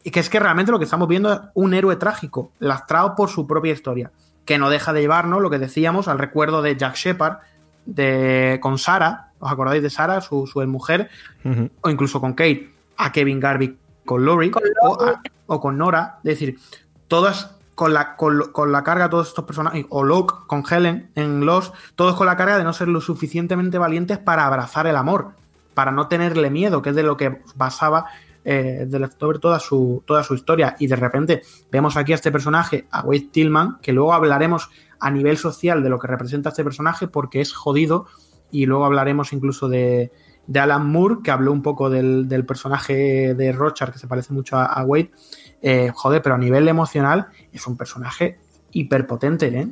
Y 0.04 0.10
que 0.10 0.20
es 0.20 0.28
que 0.28 0.38
realmente 0.38 0.70
lo 0.70 0.78
que 0.78 0.84
estamos 0.84 1.08
viendo 1.08 1.32
es 1.32 1.40
un 1.54 1.74
héroe 1.74 1.96
trágico, 1.96 2.52
lastrado 2.58 3.14
por 3.16 3.28
su 3.30 3.46
propia 3.46 3.72
historia, 3.72 4.12
que 4.44 4.58
no 4.58 4.68
deja 4.70 4.92
de 4.92 5.00
llevarnos, 5.00 5.40
lo 5.40 5.48
que 5.50 5.58
decíamos, 5.58 6.08
al 6.08 6.18
recuerdo 6.18 6.60
de 6.62 6.76
Jack 6.76 6.94
Shepard 6.96 7.38
de, 7.86 8.58
con 8.62 8.78
Sara, 8.78 9.32
¿os 9.38 9.50
acordáis 9.50 9.82
de 9.82 9.90
Sara, 9.90 10.20
su, 10.20 10.46
su 10.46 10.60
mujer? 10.68 11.08
O 11.80 11.90
incluso 11.90 12.20
con 12.20 12.34
Kate, 12.34 12.70
a 12.96 13.10
Kevin 13.10 13.40
Garvey 13.40 13.76
con 14.04 14.24
Lori, 14.24 14.50
Con 14.50 14.62
o, 14.82 14.96
Lori. 14.96 15.12
a- 15.14 15.22
o 15.46 15.60
con 15.60 15.78
Nora, 15.78 16.16
es 16.18 16.24
decir, 16.24 16.58
todas 17.08 17.56
con 17.74 17.94
la, 17.94 18.16
con, 18.16 18.52
con 18.52 18.70
la 18.72 18.84
carga, 18.84 19.08
todos 19.10 19.28
estos 19.28 19.44
personajes, 19.44 19.86
o 19.88 20.04
Locke 20.04 20.46
con 20.46 20.62
Helen 20.70 21.10
en 21.14 21.46
Los, 21.46 21.72
todos 21.96 22.14
con 22.16 22.26
la 22.26 22.36
carga 22.36 22.58
de 22.58 22.64
no 22.64 22.72
ser 22.72 22.88
lo 22.88 23.00
suficientemente 23.00 23.78
valientes 23.78 24.18
para 24.18 24.46
abrazar 24.46 24.86
el 24.86 24.96
amor, 24.96 25.30
para 25.74 25.90
no 25.90 26.06
tenerle 26.08 26.50
miedo, 26.50 26.82
que 26.82 26.90
es 26.90 26.96
de 26.96 27.02
lo 27.02 27.16
que 27.16 27.40
basaba 27.54 28.06
eh, 28.44 28.86
The 28.90 28.98
Leftover 28.98 29.38
toda 29.38 29.58
su, 29.58 30.02
toda 30.06 30.22
su 30.22 30.34
historia. 30.34 30.76
Y 30.78 30.86
de 30.86 30.96
repente 30.96 31.42
vemos 31.70 31.96
aquí 31.96 32.12
a 32.12 32.16
este 32.16 32.30
personaje, 32.30 32.86
a 32.90 33.00
Wade 33.02 33.28
Tillman, 33.32 33.78
que 33.80 33.92
luego 33.92 34.12
hablaremos 34.12 34.68
a 35.00 35.10
nivel 35.10 35.38
social 35.38 35.82
de 35.82 35.88
lo 35.88 35.98
que 35.98 36.08
representa 36.08 36.50
este 36.50 36.62
personaje, 36.64 37.08
porque 37.08 37.40
es 37.40 37.52
jodido, 37.54 38.06
y 38.50 38.66
luego 38.66 38.84
hablaremos 38.84 39.32
incluso 39.32 39.68
de, 39.68 40.12
de 40.46 40.60
Alan 40.60 40.86
Moore, 40.86 41.16
que 41.22 41.30
habló 41.30 41.52
un 41.52 41.62
poco 41.62 41.88
del, 41.90 42.28
del 42.28 42.44
personaje 42.44 43.34
de 43.34 43.52
Rochard, 43.52 43.92
que 43.92 43.98
se 43.98 44.06
parece 44.06 44.32
mucho 44.32 44.56
a, 44.56 44.82
Wade. 44.84 45.10
Eh, 45.60 45.90
joder, 45.94 46.22
pero 46.22 46.34
a 46.34 46.38
nivel 46.38 46.66
emocional 46.68 47.28
es 47.52 47.66
un 47.66 47.76
personaje 47.76 48.38
hiperpotente, 48.72 49.46
¿eh? 49.48 49.68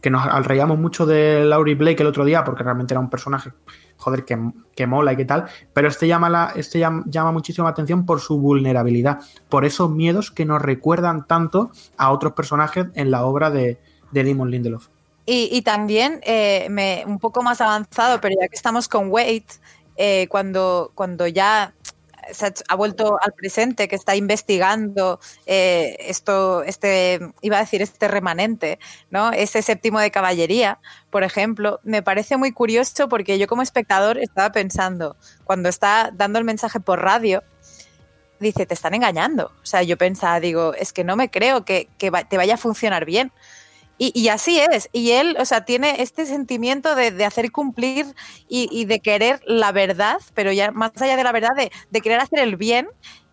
Que 0.00 0.10
nos 0.10 0.24
reíamos 0.46 0.78
mucho 0.78 1.06
de 1.06 1.44
Laurie 1.44 1.76
Blake 1.76 2.02
el 2.02 2.08
otro 2.08 2.24
día, 2.24 2.42
porque 2.42 2.64
realmente 2.64 2.92
era 2.92 3.00
un 3.00 3.08
personaje, 3.08 3.52
joder, 3.96 4.24
que, 4.24 4.36
que 4.74 4.86
mola 4.86 5.12
y 5.12 5.16
qué 5.16 5.24
tal. 5.24 5.46
Pero 5.72 5.86
este, 5.86 6.08
llama, 6.08 6.28
la, 6.28 6.52
este 6.56 6.80
llama, 6.80 7.32
muchísimo 7.32 7.68
atención 7.68 8.04
por 8.04 8.20
su 8.20 8.38
vulnerabilidad, 8.38 9.20
por 9.48 9.64
esos 9.64 9.90
miedos 9.90 10.32
que 10.32 10.44
nos 10.44 10.60
recuerdan 10.60 11.26
tanto 11.28 11.70
a 11.96 12.10
otros 12.10 12.32
personajes 12.32 12.86
en 12.94 13.12
la 13.12 13.24
obra 13.24 13.50
de, 13.50 13.78
de 14.10 14.24
Lindelof. 14.24 14.88
Y, 15.24 15.62
también 15.62 16.20
eh, 16.24 17.04
un 17.06 17.20
poco 17.20 17.44
más 17.44 17.60
avanzado, 17.60 18.20
pero 18.20 18.34
ya 18.40 18.48
que 18.48 18.56
estamos 18.56 18.88
con 18.88 19.08
Wade, 19.08 19.44
eh, 19.96 20.26
cuando, 20.28 20.92
cuando 20.94 21.26
ya 21.26 21.74
se 22.30 22.52
ha, 22.68 22.76
vuelto 22.76 23.18
al 23.20 23.32
presente, 23.32 23.88
que 23.88 23.96
está 23.96 24.14
investigando 24.16 25.20
eh, 25.46 25.96
esto, 26.00 26.62
este, 26.62 27.20
iba 27.40 27.56
a 27.56 27.60
decir 27.60 27.82
este 27.82 28.08
remanente, 28.08 28.78
¿no? 29.10 29.32
Ese 29.32 29.62
séptimo 29.62 29.98
de 30.00 30.10
caballería, 30.10 30.78
por 31.10 31.24
ejemplo, 31.24 31.80
me 31.82 32.02
parece 32.02 32.36
muy 32.36 32.52
curioso 32.52 33.08
porque 33.08 33.38
yo 33.38 33.46
como 33.46 33.62
espectador 33.62 34.18
estaba 34.18 34.52
pensando, 34.52 35.16
cuando 35.44 35.68
está 35.68 36.10
dando 36.14 36.38
el 36.38 36.44
mensaje 36.44 36.80
por 36.80 37.00
radio, 37.02 37.42
dice, 38.40 38.66
te 38.66 38.74
están 38.74 38.94
engañando. 38.94 39.52
O 39.62 39.66
sea, 39.66 39.82
yo 39.82 39.96
pensaba, 39.96 40.40
digo, 40.40 40.74
es 40.74 40.92
que 40.92 41.04
no 41.04 41.16
me 41.16 41.30
creo 41.30 41.64
que, 41.64 41.88
que 41.98 42.10
te 42.28 42.36
vaya 42.36 42.54
a 42.54 42.58
funcionar 42.58 43.04
bien. 43.04 43.32
Y, 43.98 44.28
así 44.28 44.58
es. 44.58 44.88
Y 44.92 45.12
él, 45.12 45.36
o 45.38 45.44
sea, 45.44 45.64
tiene 45.64 46.02
este 46.02 46.26
sentimiento 46.26 46.96
de, 46.96 47.24
hacer 47.24 47.52
cumplir 47.52 48.06
y, 48.48 48.84
de 48.84 49.00
querer 49.00 49.40
la 49.46 49.70
verdad, 49.70 50.18
pero 50.34 50.50
ya 50.50 50.72
más 50.72 50.90
allá 51.00 51.16
de 51.16 51.22
la 51.22 51.30
verdad, 51.30 51.50
de, 51.56 52.00
querer 52.00 52.18
hacer 52.18 52.40
el 52.40 52.56
bien. 52.56 52.88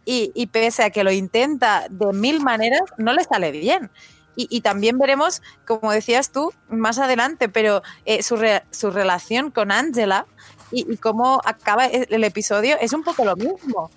Y, 0.06 0.48
pese 0.48 0.84
a 0.84 0.90
que 0.90 1.04
lo 1.04 1.12
intenta 1.12 1.88
de 1.90 2.14
mil 2.14 2.42
maneras, 2.42 2.82
no 2.98 3.14
le 3.14 3.24
sale 3.24 3.52
bien. 3.52 3.90
Y, 4.36 4.62
también 4.62 4.98
veremos, 5.00 5.42
como 5.66 5.92
decías 5.92 6.32
tú, 6.32 6.54
más 6.70 7.00
adelante, 7.00 7.50
pero 7.50 7.82
eh, 8.06 8.22
su, 8.22 8.40
su 8.70 8.92
relación 8.92 9.52
con 9.52 9.72
Angela 9.72 10.28
y, 10.72 10.98
cómo 10.98 11.42
acaba 11.46 11.86
el 11.86 12.08
el 12.10 12.24
episodio 12.24 12.78
es 12.80 12.94
un 12.94 13.04
poco 13.04 13.26
lo 13.26 13.36
mismo. 13.36 13.90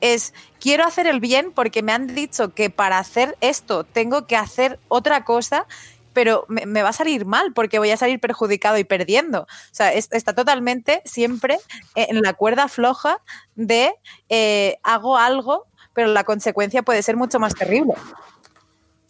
Es, 0.00 0.34
quiero 0.60 0.84
hacer 0.84 1.06
el 1.06 1.20
bien 1.20 1.52
porque 1.52 1.82
me 1.82 1.92
han 1.92 2.14
dicho 2.14 2.52
que 2.52 2.68
para 2.70 2.98
hacer 2.98 3.36
esto 3.40 3.84
tengo 3.84 4.26
que 4.26 4.36
hacer 4.36 4.78
otra 4.88 5.24
cosa, 5.24 5.66
pero 6.14 6.46
me, 6.48 6.82
va 6.82 6.88
a 6.88 6.94
salir 6.94 7.26
mal 7.26 7.52
porque 7.52 7.78
voy 7.78 7.90
a 7.90 7.96
salir 7.98 8.20
perjudicado 8.20 8.78
y 8.78 8.84
perdiendo. 8.84 9.42
O 9.42 9.46
sea, 9.72 9.92
es- 9.92 10.08
está 10.12 10.34
totalmente 10.34 11.02
siempre 11.04 11.58
en 11.94 12.22
la 12.22 12.32
cuerda 12.32 12.68
floja 12.68 13.18
de 13.54 13.92
eh, 14.30 14.78
hago 14.82 15.18
algo, 15.18 15.66
pero 15.92 16.08
la 16.08 16.24
consecuencia 16.24 16.82
puede 16.82 17.02
ser 17.02 17.16
mucho 17.16 17.38
más 17.38 17.54
terrible. 17.54 17.94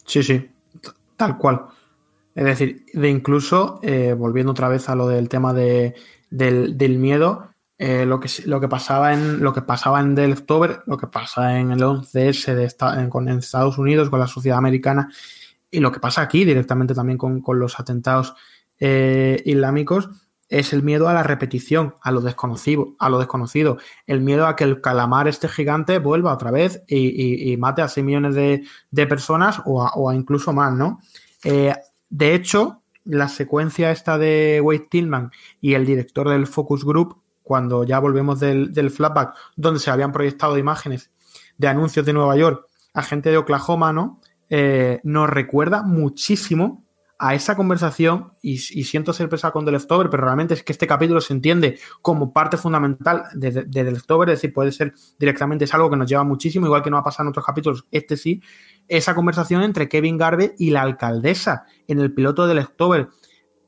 Sí, 0.05 0.21
sí, 0.23 0.49
tal 1.15 1.37
cual. 1.37 1.67
Es 2.35 2.43
decir, 2.43 2.85
de 2.93 3.09
incluso, 3.09 3.79
eh, 3.81 4.13
volviendo 4.13 4.51
otra 4.51 4.67
vez 4.67 4.89
a 4.89 4.95
lo 4.95 5.07
del 5.07 5.29
tema 5.29 5.53
de, 5.53 5.95
del, 6.29 6.97
miedo, 6.97 7.49
eh, 7.77 8.05
lo, 8.05 8.19
que, 8.19 8.29
lo, 8.45 8.59
que 8.59 8.67
pasaba 8.67 9.13
en, 9.13 9.41
lo 9.41 9.53
que 9.53 9.61
pasaba 9.61 10.01
en 10.01 10.15
The 10.15 10.27
Leftover, 10.27 10.81
lo 10.85 10.97
que 10.97 11.07
pasa 11.07 11.57
en 11.59 11.71
el 11.71 11.79
11S 11.79 12.53
de 12.53 13.09
con, 13.09 13.29
en 13.29 13.39
Estados 13.39 13.77
Unidos, 13.77 14.09
con 14.09 14.19
la 14.19 14.27
sociedad 14.27 14.57
americana, 14.57 15.09
y 15.71 15.79
lo 15.79 15.91
que 15.91 15.99
pasa 15.99 16.21
aquí 16.21 16.45
directamente 16.45 16.93
también 16.93 17.17
con, 17.17 17.41
con 17.41 17.59
los 17.59 17.79
atentados 17.79 18.35
eh, 18.79 19.41
islámicos, 19.45 20.09
es 20.47 20.73
el 20.73 20.83
miedo 20.83 21.07
a 21.07 21.13
la 21.13 21.23
repetición, 21.23 21.95
a 22.01 22.11
lo 22.11 22.21
desconocido, 22.21 22.95
a 22.99 23.09
lo 23.09 23.17
desconocido, 23.17 23.77
el 24.05 24.21
miedo 24.21 24.45
a 24.45 24.55
que 24.55 24.63
el 24.63 24.79
calamar 24.79 25.27
este 25.27 25.47
gigante 25.47 25.97
vuelva 25.97 26.33
otra 26.33 26.51
vez 26.51 26.83
y, 26.87 27.55
mate 27.57 27.81
a 27.81 27.87
6 27.87 28.05
millones 28.05 28.35
de, 28.35 28.63
de 28.91 29.07
personas 29.07 29.61
o 29.65 29.81
a, 29.81 29.91
o 29.95 30.09
a 30.09 30.15
incluso 30.15 30.53
más, 30.53 30.73
¿no? 30.73 30.99
Eh, 31.43 31.73
de 32.09 32.35
hecho, 32.35 32.83
la 33.05 33.27
secuencia 33.27 33.91
esta 33.91 34.17
de 34.17 34.61
Wade 34.63 34.87
Tillman 34.89 35.31
y 35.61 35.73
el 35.73 35.85
director 35.85 36.29
del 36.29 36.47
Focus 36.47 36.85
Group, 36.85 37.21
cuando 37.41 37.83
ya 37.83 37.99
volvemos 37.99 38.39
del, 38.39 38.73
del 38.73 38.91
flashback, 38.91 39.35
donde 39.55 39.79
se 39.79 39.91
habían 39.91 40.11
proyectado 40.11 40.57
imágenes 40.57 41.11
de 41.57 41.67
anuncios 41.67 42.05
de 42.05 42.13
Nueva 42.13 42.35
York 42.35 42.65
a 42.93 43.03
gente 43.03 43.29
de 43.29 43.37
Oklahoma, 43.37 43.93
¿no? 43.93 44.21
Eh, 44.49 44.99
nos 45.03 45.29
recuerda 45.29 45.83
muchísimo 45.83 46.85
a 47.17 47.33
esa 47.33 47.55
conversación, 47.55 48.33
y, 48.41 48.57
siento 48.57 49.13
ser 49.13 49.29
pesado 49.29 49.53
con 49.53 49.65
The 49.65 49.71
Leftover, 49.71 50.09
pero 50.09 50.23
realmente 50.23 50.53
es 50.53 50.63
que 50.63 50.73
este 50.73 50.85
capítulo 50.85 51.21
se 51.21 51.33
entiende 51.33 51.79
como 52.01 52.33
parte 52.33 52.57
fundamental 52.57 53.23
de, 53.33 53.51
de, 53.51 53.63
de 53.63 53.89
es 53.89 54.25
decir, 54.27 54.53
puede 54.53 54.73
ser 54.73 54.93
directamente, 55.17 55.63
es 55.63 55.73
algo 55.73 55.89
que 55.89 55.95
nos 55.95 56.09
lleva 56.09 56.25
muchísimo, 56.25 56.65
igual 56.65 56.83
que 56.83 56.89
no 56.89 56.97
ha 56.97 57.03
pasado 57.03 57.23
en 57.23 57.29
otros 57.29 57.45
capítulos, 57.45 57.85
este 57.89 58.17
sí, 58.17 58.41
esa 58.89 59.15
conversación 59.15 59.63
entre 59.63 59.87
Kevin 59.87 60.17
Garvey 60.17 60.53
y 60.57 60.71
la 60.71 60.81
alcaldesa 60.81 61.65
en 61.87 61.99
el 61.99 62.13
piloto 62.13 62.47
de 62.47 62.55
Leftover, 62.55 63.07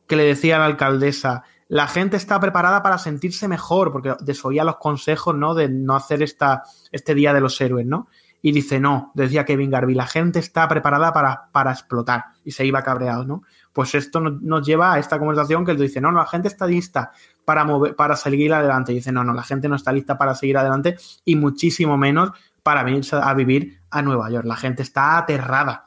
que 0.08 0.18
le 0.18 0.24
decía 0.24 0.58
a 0.58 0.60
la 0.60 0.66
alcaldesa, 0.66 1.44
la 1.70 1.88
gente 1.88 2.18
está 2.18 2.40
preparada 2.40 2.82
para 2.82 2.98
sentirse 2.98 3.48
mejor, 3.48 3.92
porque 3.92 4.14
desoía 4.22 4.64
los 4.64 4.78
consejos, 4.78 5.36
¿no? 5.36 5.54
De 5.54 5.70
no 5.70 5.96
hacer 5.96 6.22
esta, 6.22 6.64
este 6.92 7.14
día 7.14 7.34
de 7.34 7.42
los 7.42 7.60
héroes, 7.60 7.86
¿no? 7.86 8.08
Y 8.48 8.54
dice, 8.54 8.80
no, 8.80 9.12
decía 9.14 9.44
Kevin 9.44 9.70
Garvey, 9.70 9.94
la 9.94 10.08
gente 10.08 10.40
está 10.40 10.70
preparada 10.70 11.12
para, 11.12 11.50
para 11.52 11.70
explotar. 11.74 12.28
Y 12.46 12.52
se 12.52 12.66
iba 12.66 12.82
cabreado, 12.82 13.26
¿no? 13.26 13.44
Pues 13.74 13.94
esto 13.94 14.22
nos, 14.22 14.66
lleva 14.66 14.94
a 14.94 15.00
esta 15.00 15.20
conversación 15.20 15.66
que 15.66 15.72
él 15.72 15.78
dice, 15.78 16.00
no, 16.00 16.14
no, 16.14 16.20
la 16.20 16.28
gente 16.28 16.48
está 16.48 16.66
lista 16.66 17.12
para, 17.44 17.66
mover, 17.66 17.94
para 17.98 18.16
seguir 18.16 18.54
adelante. 18.54 18.94
Dice, 18.94 19.12
no, 19.12 19.26
no, 19.26 19.34
la 19.34 19.44
gente 19.44 19.68
no 19.68 19.76
está 19.76 19.92
lista 19.92 20.18
para 20.18 20.34
seguir 20.34 20.58
adelante 20.58 20.96
y 21.26 21.36
muchísimo 21.36 21.98
menos 21.98 22.32
para 22.64 22.84
venir 22.84 23.04
a 23.12 23.34
vivir 23.34 23.82
a 23.90 24.02
Nueva 24.02 24.30
York. 24.30 24.46
La 24.46 24.56
gente 24.56 24.82
está 24.82 25.18
aterrada. 25.18 25.87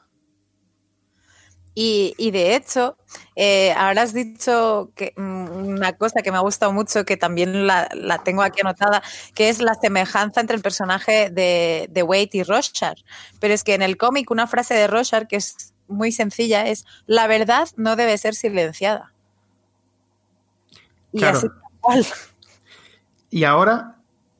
Y, 1.73 2.13
y 2.17 2.31
de 2.31 2.55
hecho, 2.55 2.97
eh, 3.35 3.71
ahora 3.77 4.01
has 4.01 4.13
dicho 4.13 4.91
que, 4.95 5.13
mm, 5.15 5.47
una 5.51 5.93
cosa 5.93 6.21
que 6.21 6.31
me 6.31 6.37
ha 6.37 6.41
gustado 6.41 6.73
mucho, 6.73 7.05
que 7.05 7.15
también 7.15 7.65
la, 7.65 7.89
la 7.93 8.17
tengo 8.23 8.41
aquí 8.41 8.59
anotada, 8.61 9.01
que 9.33 9.47
es 9.49 9.61
la 9.61 9.75
semejanza 9.75 10.41
entre 10.41 10.57
el 10.57 10.61
personaje 10.61 11.29
de, 11.29 11.87
de 11.89 12.03
Wade 12.03 12.29
y 12.33 12.43
Rorschach. 12.43 12.99
Pero 13.39 13.53
es 13.53 13.63
que 13.63 13.73
en 13.73 13.81
el 13.81 13.97
cómic 13.97 14.29
una 14.31 14.47
frase 14.47 14.73
de 14.73 14.87
Rorschach 14.87 15.27
que 15.27 15.37
es 15.37 15.73
muy 15.87 16.11
sencilla 16.11 16.67
es, 16.67 16.85
la 17.05 17.27
verdad 17.27 17.67
no 17.77 17.95
debe 17.95 18.17
ser 18.17 18.35
silenciada. 18.35 19.13
Y 21.13 21.19
Claro. 21.19 21.37
así 21.37 21.47
tal 21.47 21.79
cual. 21.79 22.05
Y 23.33 23.45
ahora, 23.45 23.95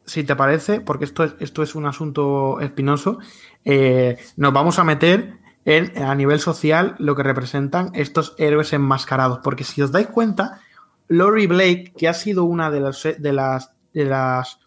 si 0.06 0.26
te 0.26 0.36
parece, 0.36 0.82
porque 0.82 1.06
esto 1.06 1.23
es, 1.23 1.34
esto 1.40 1.63
es 1.63 1.75
un 1.75 1.86
asunto 1.86 2.60
espinoso, 2.60 3.19
eh, 3.63 4.17
nos 4.36 4.52
vamos 4.52 4.79
a 4.79 4.84
meter 4.84 5.38
en, 5.66 6.02
a 6.04 6.16
nivel 6.16 6.40
social 6.40 6.96
lo 7.00 7.16
que 7.16 7.24
representan 7.24 7.92
estos 7.94 8.36
héroes 8.38 8.74
enmascarados. 8.74 9.40
Porque 9.44 9.64
si 9.64 9.82
os 9.82 9.92
dais 9.92 10.08
cuenta, 10.08 10.60
Lori 11.08 11.48
Blake, 11.48 11.94
que 11.98 12.08
ha 12.08 12.14
sido 12.14 12.46
una 12.46 12.72
de 12.72 12.80
las 12.82 13.04
de 13.04 13.34
las 13.34 13.72
de 13.94 14.06
las 14.06 14.60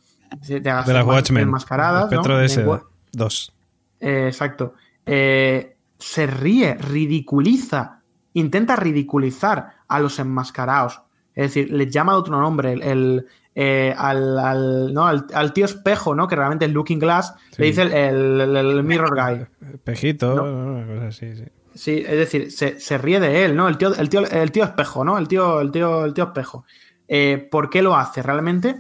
de, 0.49 0.61
las, 0.61 0.87
De 0.87 0.93
las 0.93 1.07
Watchmen. 1.07 1.43
enmascaradas, 1.45 2.11
de 2.11 2.45
ese 2.45 2.65
dos. 3.13 3.53
eh, 4.01 4.27
exacto. 4.29 4.75
Eh, 5.07 5.77
se 5.99 6.27
ríe, 6.27 6.75
ridiculiza, 6.75 8.01
intenta 8.33 8.77
ridiculizar 8.77 9.75
a 9.89 10.01
los 10.01 10.19
enmascarados. 10.19 11.01
Es 11.35 11.55
decir, 11.55 11.73
les 11.73 11.91
llama 11.91 12.13
de 12.13 12.19
otro 12.19 12.41
nombre. 12.41 12.73
El, 12.73 12.83
el, 12.83 13.27
eh, 13.55 13.95
al, 13.97 14.39
al, 14.39 14.93
¿no? 14.93 15.07
al, 15.07 15.27
al 15.33 15.53
tío 15.53 15.65
espejo, 15.65 16.15
¿no? 16.15 16.27
Que 16.29 16.37
realmente 16.37 16.65
es 16.65 16.73
Looking 16.73 16.99
Glass, 16.99 17.35
Sí. 17.51 17.63
le 17.63 17.67
dice 17.67 17.83
el, 17.83 18.41
el- 18.41 18.57
el 18.57 18.83
Mirror 18.85 19.15
Guy. 19.15 19.47
Pejito, 19.85 20.35
No. 20.35 20.43
una 20.45 20.87
cosa 20.87 21.07
así, 21.09 21.37
sí. 21.37 21.45
Sí, 21.75 22.05
es 22.07 22.17
decir, 22.17 22.53
se, 22.53 22.79
se 22.79 22.99
ríe 22.99 23.19
de 23.19 23.45
él, 23.45 23.57
¿no? 23.57 23.67
El 23.69 23.77
tío, 23.79 23.93
el 23.95 24.09
tío, 24.09 24.21
el 24.27 24.53
tío 24.53 24.63
espejo, 24.65 25.05
¿no? 25.05 25.19
El 25.19 25.27
tío, 25.27 25.61
el 25.61 25.73
tío, 25.73 26.05
el 26.05 26.15
tío 26.15 26.25
espejo. 26.25 26.65
Eh, 27.09 27.49
¿Por 27.51 27.69
qué 27.69 27.83
lo 27.83 27.97
hace 27.97 28.23
realmente? 28.23 28.77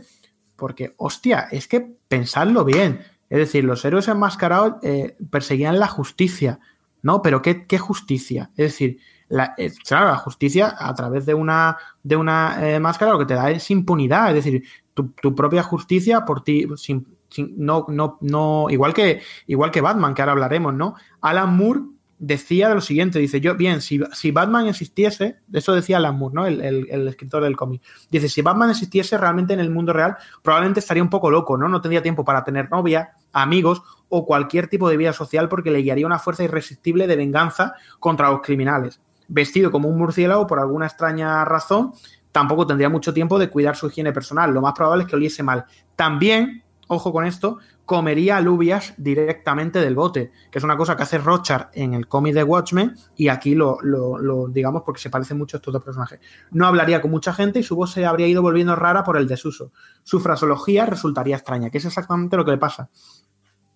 Porque, 0.57 0.95
hostia, 0.97 1.49
es 1.51 1.67
que 1.67 1.81
pensadlo 2.09 2.65
bien. 2.65 3.01
Es 3.03 3.07
Es 3.31 3.39
decir, 3.39 3.65
los 3.65 3.85
héroes 3.85 4.07
enmascarados 4.07 4.75
eh, 4.83 5.17
perseguían 5.31 5.81
la 5.81 5.89
justicia, 5.89 6.61
¿no? 7.03 7.21
Pero 7.21 7.43
¿qué, 7.43 7.67
qué 7.67 7.79
justicia? 7.79 8.51
Es 8.57 8.67
decir, 8.73 8.99
la, 9.29 9.55
eh, 9.57 9.73
claro, 9.87 10.07
la 10.07 10.17
justicia 10.17 10.75
a 10.79 10.95
través 10.95 11.27
de 11.27 11.35
una, 11.35 11.77
de 12.03 12.17
una 12.17 12.57
eh, 12.61 12.81
máscara 12.81 13.13
lo 13.13 13.19
que 13.19 13.27
te 13.27 13.35
da 13.35 13.51
es 13.51 13.71
impunidad, 13.71 14.29
es 14.37 14.45
decir, 14.45 14.65
tu, 14.95 15.35
propia 15.35 15.63
justicia 15.63 16.25
por 16.25 16.43
ti, 16.45 16.67
sin, 16.77 17.07
sin- 17.29 17.55
no, 17.57 17.87
no, 17.89 18.19
no, 18.21 18.67
igual 18.71 18.95
que, 18.95 19.23
igual 19.47 19.71
que 19.71 19.81
Batman, 19.81 20.15
que 20.15 20.23
ahora 20.23 20.33
hablaremos, 20.33 20.75
¿no? 20.75 20.95
Alan 21.21 21.57
Moore 21.57 21.81
decía 22.19 22.73
lo 22.73 22.81
siguiente, 22.81 23.19
dice, 23.19 23.41
yo, 23.41 23.57
bien, 23.57 23.81
si, 23.81 24.01
si 24.13 24.31
Batman 24.31 24.67
existiese, 24.69 25.41
eso 25.53 25.75
decía 25.75 25.97
Alan 25.97 26.17
Moore, 26.17 26.35
¿no? 26.35 26.47
El, 26.47 26.61
el- 26.61 26.87
el 26.91 27.09
escritor 27.09 27.43
del 27.43 27.57
cómic. 27.57 27.83
Dice, 28.11 28.29
si 28.29 28.41
Batman 28.41 28.71
existiese 28.71 29.19
realmente 29.19 29.53
en 29.53 29.61
el 29.61 29.71
mundo 29.71 29.93
real, 29.93 30.17
probablemente 30.43 30.81
estaría 30.81 31.03
un 31.03 31.11
poco 31.11 31.31
loco, 31.31 31.57
¿no? 31.59 31.69
No 31.69 31.81
tendría 31.81 32.03
tiempo 32.03 32.25
para 32.25 32.45
tener 32.45 32.71
novia, 32.71 33.11
amigos 33.33 33.83
o 34.09 34.25
cualquier 34.25 34.69
tipo 34.69 34.89
de 34.89 34.97
vida 34.97 35.13
social 35.13 35.49
porque 35.49 35.71
le 35.73 35.81
guiaría 35.83 36.07
una 36.07 36.21
fuerza 36.21 36.45
irresistible 36.45 37.07
de 37.09 37.17
venganza 37.17 37.75
contra 37.99 38.31
los 38.31 38.41
criminales. 38.43 39.01
Vestido 39.29 39.71
como 39.71 39.89
un 39.89 39.99
murciélago 39.99 40.47
por 40.47 40.59
alguna 40.59 40.87
extraña 40.87 41.45
razón, 41.45 41.93
tampoco 42.33 42.67
tendría 42.67 42.89
mucho 42.89 43.15
tiempo 43.15 43.39
de 43.39 43.49
cuidar 43.49 43.77
su 43.77 43.87
higiene 43.87 44.13
personal. 44.13 44.53
Lo 44.53 44.61
más 44.61 44.75
probable 44.75 45.05
es 45.05 45.11
que 45.11 45.17
oliese 45.17 45.43
mal. 45.43 45.65
También, 45.97 46.63
ojo 46.89 47.13
con 47.13 47.25
esto, 47.25 47.59
comería 47.85 48.39
alubias 48.39 48.95
directamente 48.97 49.81
del 49.81 49.95
bote, 49.95 50.33
que 50.51 50.59
es 50.59 50.65
una 50.65 50.77
cosa 50.77 50.97
que 50.97 51.03
hace 51.03 51.19
Rochard 51.19 51.69
en 51.75 51.95
el 51.95 52.09
cómic 52.09 52.35
de 52.35 52.43
Watchmen 52.43 52.97
y 53.17 53.29
aquí 53.29 53.55
lo, 53.55 53.79
digamos 54.51 54.83
porque 54.85 55.01
se 55.01 55.11
parecen 55.11 55.39
mucho 55.39 55.59
estos 55.59 55.73
dos 55.73 55.83
personajes. 55.83 56.21
No 56.51 56.67
hablaría 56.67 57.03
con 57.03 57.11
mucha 57.11 57.33
gente 57.33 57.59
y 57.59 57.63
su 57.63 57.77
voz 57.77 57.93
se 57.93 58.07
habría 58.07 58.27
ido 58.27 58.43
volviendo 58.43 58.75
rara 58.75 59.05
por 59.05 59.17
el 59.17 59.29
desuso. 59.29 59.73
Su 60.03 60.21
fraseología 60.21 60.87
resultaría 60.87 61.37
extraña, 61.37 61.71
que 61.71 61.79
es 61.79 61.85
exactamente 61.85 62.37
lo 62.37 62.45
que 62.45 62.53
le 62.53 62.59
pasa. 62.59 62.89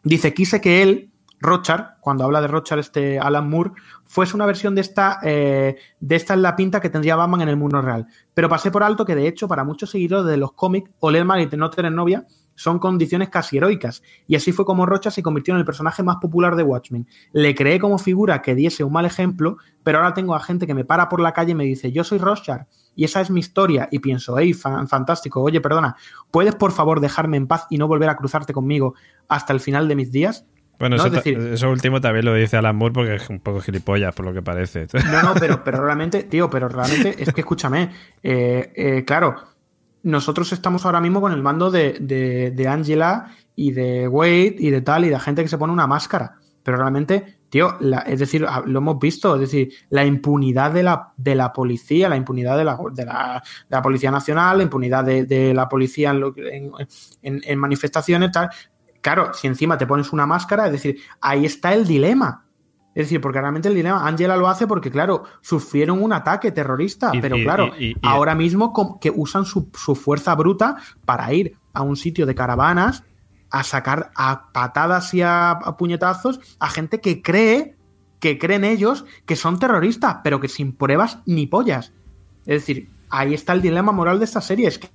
Dice, 0.03 0.32
quise 0.32 0.61
que 0.61 0.82
él, 0.82 1.12
Rochard, 1.41 1.99
cuando 2.01 2.24
habla 2.24 2.41
de 2.41 2.49
Rochard, 2.49 2.80
este 2.80 3.18
Alan 3.18 3.49
Moore, 3.49 3.72
fuese 4.05 4.34
una 4.34 4.47
versión 4.47 4.74
de 4.74 4.80
esta, 4.80 5.18
eh, 5.22 5.76
de 6.01 6.16
esta 6.16 6.34
en 6.34 6.43
la 6.43 6.57
pinta 6.57 6.80
que 6.80 6.91
tendría 6.91 7.16
Batman 7.16 7.43
en 7.43 7.49
el 7.49 7.57
mundo 7.57 7.80
real. 7.80 8.07
Pero 8.34 8.49
pasé 8.49 8.70
por 8.70 8.82
alto 8.82 9.05
que, 9.05 9.14
de 9.14 9.28
hecho, 9.28 9.47
para 9.49 9.64
muchos 9.64 9.91
seguidores 9.91 10.26
de 10.26 10.36
los 10.36 10.53
cómics, 10.53 10.91
oler 11.01 11.24
mal 11.24 11.41
y 11.41 11.57
no 11.57 11.70
tener 11.70 11.93
novia 11.93 12.26
son 12.55 12.80
condiciones 12.80 13.28
casi 13.28 13.57
heroicas. 13.57 14.03
Y 14.26 14.34
así 14.34 14.51
fue 14.51 14.64
como 14.64 14.84
Rocha 14.84 15.12
se 15.12 15.22
convirtió 15.22 15.55
en 15.55 15.61
el 15.61 15.64
personaje 15.64 16.03
más 16.03 16.16
popular 16.16 16.57
de 16.57 16.64
Watchmen. 16.64 17.07
Le 17.32 17.55
creé 17.55 17.78
como 17.78 17.99
figura 17.99 18.43
que 18.43 18.57
diese 18.57 18.82
un 18.82 18.93
mal 18.93 19.05
ejemplo, 19.07 19.59
pero 19.84 19.99
ahora 19.99 20.12
tengo 20.12 20.34
a 20.34 20.41
gente 20.41 20.66
que 20.66 20.74
me 20.74 20.84
para 20.84 21.09
por 21.09 21.20
la 21.20 21.32
calle 21.32 21.53
y 21.53 21.55
me 21.55 21.62
dice, 21.62 21.93
yo 21.93 22.03
soy 22.03 22.18
Rochard 22.18 22.62
y 22.97 23.05
esa 23.05 23.20
es 23.20 23.30
mi 23.30 23.39
historia. 23.39 23.89
Y 23.93 24.01
pienso, 24.01 24.36
hey, 24.39 24.55
fan- 24.55 24.89
fantástico, 24.89 25.41
oye, 25.41 25.61
perdona, 25.61 25.95
¿puedes 26.32 26.57
por 26.57 26.72
favor 26.72 26.99
dejarme 26.99 27.36
en 27.36 27.47
paz 27.47 27.68
y 27.70 27.78
no 27.78 27.86
volver 27.86 28.09
a 28.09 28.16
cruzarte 28.16 28.53
conmigo 28.53 28.95
hasta 29.28 29.53
el 29.53 29.61
final 29.61 29.86
de 29.86 29.95
mis 29.95 30.11
días? 30.11 30.45
Bueno, 30.78 30.96
No, 30.96 31.02
eso, 31.06 31.06
es 31.08 31.12
decir- 31.24 31.38
ta- 31.38 31.54
eso 31.54 31.70
último 31.70 32.00
también 32.00 32.24
lo 32.24 32.34
dice 32.34 32.56
Alan 32.56 32.76
Moore 32.76 32.92
porque 32.94 33.14
es 33.16 33.28
un 33.30 33.40
poco 33.40 33.60
gilipollas, 33.60 34.14
por 34.14 34.24
lo 34.26 34.32
que 34.32 34.42
parece. 34.42 34.86
No, 35.10 35.22
no, 35.22 35.34
pero, 35.34 35.62
pero 35.64 35.84
realmente, 35.84 36.22
tío, 36.24 36.48
pero 36.48 36.68
realmente 36.68 37.16
es 37.18 37.32
que 37.32 37.40
escúchame, 37.40 37.90
eh, 38.22 38.72
eh, 38.76 39.04
claro, 39.04 39.34
nosotros 40.04 40.52
estamos 40.52 40.86
ahora 40.86 41.00
mismo 41.00 41.20
con 41.20 41.32
el 41.32 41.42
mando 41.42 41.70
de, 41.70 41.96
de, 42.00 42.52
de 42.52 42.68
Angela 42.68 43.32
y 43.56 43.72
de 43.72 44.06
Wade 44.06 44.54
y 44.58 44.70
de 44.70 44.80
tal 44.82 45.04
y 45.04 45.08
de 45.08 45.18
gente 45.18 45.42
que 45.42 45.48
se 45.48 45.58
pone 45.58 45.72
una 45.72 45.88
máscara, 45.88 46.36
pero 46.62 46.76
realmente, 46.76 47.38
tío, 47.50 47.76
la- 47.80 47.98
es 48.02 48.20
decir, 48.20 48.46
ah, 48.48 48.62
lo 48.64 48.78
hemos 48.78 49.00
visto, 49.00 49.34
es 49.34 49.40
decir, 49.40 49.72
la 49.90 50.04
impunidad 50.04 50.70
de 50.70 50.84
la, 50.84 51.08
de 51.16 51.34
la 51.34 51.52
policía, 51.52 52.08
la 52.08 52.16
impunidad 52.16 52.56
de 52.56 52.64
la, 52.64 52.78
de 52.92 53.04
la, 53.04 53.42
de 53.68 53.76
la 53.76 53.82
Policía 53.82 54.12
Nacional, 54.12 54.58
la 54.58 54.62
impunidad 54.62 55.04
de, 55.04 55.52
la 55.52 55.68
policía 55.68 56.10
en, 56.10 56.20
lo 56.20 56.32
que- 56.32 56.48
en, 56.56 56.70
en- 57.22 57.40
en 57.44 57.58
manifestaciones, 57.58 58.30
tal. 58.30 58.48
Claro, 59.14 59.32
si 59.32 59.46
encima 59.46 59.78
te 59.78 59.86
pones 59.86 60.12
una 60.12 60.26
máscara, 60.26 60.66
es 60.66 60.72
decir, 60.72 60.98
ahí 61.22 61.46
está 61.46 61.72
el 61.72 61.86
dilema. 61.86 62.44
Es 62.94 63.06
decir, 63.06 63.22
porque 63.22 63.40
realmente 63.40 63.68
el 63.68 63.74
dilema, 63.74 64.06
Angela 64.06 64.36
lo 64.36 64.48
hace 64.48 64.66
porque, 64.66 64.90
claro, 64.90 65.22
sufrieron 65.40 66.02
un 66.02 66.12
ataque 66.12 66.52
terrorista, 66.52 67.12
Y- 67.14 67.20
pero 67.22 67.38
y- 67.38 67.42
claro, 67.44 67.70
y- 67.78 67.96
ahora 68.02 68.34
mismo 68.34 68.98
que 69.00 69.11
usan 69.11 69.46
su, 69.46 69.70
su 69.72 69.94
fuerza 69.94 70.34
bruta 70.34 70.76
para 71.06 71.32
ir 71.32 71.56
a 71.72 71.80
un 71.80 71.96
sitio 71.96 72.26
de 72.26 72.34
caravanas 72.34 73.02
a 73.50 73.62
sacar 73.62 74.11
a 74.14 74.52
patadas 74.52 75.14
y 75.14 75.22
a, 75.22 75.52
a 75.52 75.76
puñetazos 75.78 76.40
a 76.59 76.68
gente 76.68 77.00
que 77.00 77.22
cree, 77.22 77.76
que 78.20 78.36
creen 78.38 78.64
ellos 78.64 79.06
que 79.24 79.36
son 79.36 79.59
terroristas, 79.59 80.18
pero 80.22 80.38
que 80.38 80.48
sin 80.48 80.72
pruebas 80.76 81.20
ni 81.24 81.46
pollas. 81.46 81.94
Es 82.44 82.61
decir, 82.66 82.90
ahí 83.11 83.34
está 83.34 83.52
el 83.52 83.62
dilema 83.62 83.92
moral 83.92 84.18
de 84.18 84.24
esta 84.24 84.40
serie. 84.40 84.68
Es 84.68 84.78
que 84.78 84.88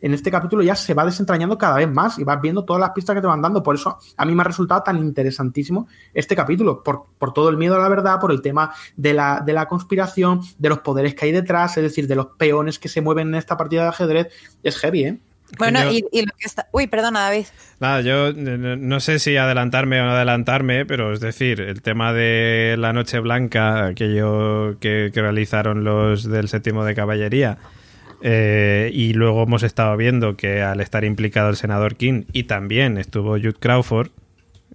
en 0.00 0.14
este 0.14 0.30
capítulo 0.30 0.62
ya 0.62 0.74
se 0.74 0.94
va 0.94 1.04
desentrañando 1.04 1.58
cada 1.58 1.76
vez 1.76 1.90
más 1.90 2.18
y 2.18 2.24
vas 2.24 2.40
viendo 2.40 2.64
todas 2.64 2.80
las 2.80 2.90
pistas 2.90 3.14
que 3.14 3.20
te 3.20 3.26
van 3.26 3.42
dando. 3.42 3.62
Por 3.62 3.74
eso 3.74 3.98
a 4.16 4.24
mí 4.24 4.34
me 4.34 4.42
ha 4.42 4.44
resultado 4.44 4.82
tan 4.82 4.98
interesantísimo 4.98 5.88
este 6.14 6.36
capítulo, 6.36 6.82
por, 6.82 7.04
por 7.18 7.32
todo 7.32 7.48
el 7.48 7.56
miedo 7.56 7.76
a 7.76 7.78
la 7.78 7.88
verdad, 7.88 8.20
por 8.20 8.32
el 8.32 8.42
tema 8.42 8.72
de 8.96 9.14
la, 9.14 9.42
de 9.44 9.52
la 9.52 9.66
conspiración, 9.66 10.40
de 10.58 10.68
los 10.68 10.80
poderes 10.80 11.14
que 11.14 11.26
hay 11.26 11.32
detrás, 11.32 11.76
es 11.76 11.82
decir, 11.82 12.06
de 12.06 12.16
los 12.16 12.26
peones 12.38 12.78
que 12.78 12.88
se 12.88 13.00
mueven 13.00 13.28
en 13.28 13.34
esta 13.36 13.56
partida 13.56 13.82
de 13.82 13.88
ajedrez. 13.88 14.28
Es 14.62 14.78
heavy, 14.78 15.04
¿eh? 15.04 15.20
Bueno, 15.58 15.82
Yo- 15.84 15.90
y, 15.90 16.04
y 16.12 16.22
lo 16.22 16.32
que 16.38 16.46
está. 16.46 16.68
Uy, 16.72 16.86
perdona, 16.86 17.20
David. 17.20 17.46
Nada, 17.80 18.00
yo 18.02 18.32
no 18.32 19.00
sé 19.00 19.18
si 19.18 19.36
adelantarme 19.36 20.00
o 20.00 20.04
no 20.04 20.10
adelantarme, 20.12 20.84
pero 20.86 21.12
es 21.12 21.20
decir, 21.20 21.60
el 21.60 21.82
tema 21.82 22.12
de 22.12 22.76
la 22.78 22.92
Noche 22.92 23.18
Blanca, 23.20 23.86
aquello 23.86 24.78
que, 24.80 25.10
que 25.12 25.22
realizaron 25.22 25.82
los 25.84 26.24
del 26.28 26.48
séptimo 26.48 26.84
de 26.84 26.94
caballería, 26.94 27.58
eh, 28.22 28.90
y 28.92 29.14
luego 29.14 29.42
hemos 29.44 29.62
estado 29.62 29.96
viendo 29.96 30.36
que 30.36 30.60
al 30.62 30.80
estar 30.80 31.04
implicado 31.04 31.48
el 31.48 31.56
senador 31.56 31.96
King 31.96 32.24
y 32.32 32.42
también 32.44 32.98
estuvo 32.98 33.30
Jude 33.38 33.54
Crawford 33.58 34.08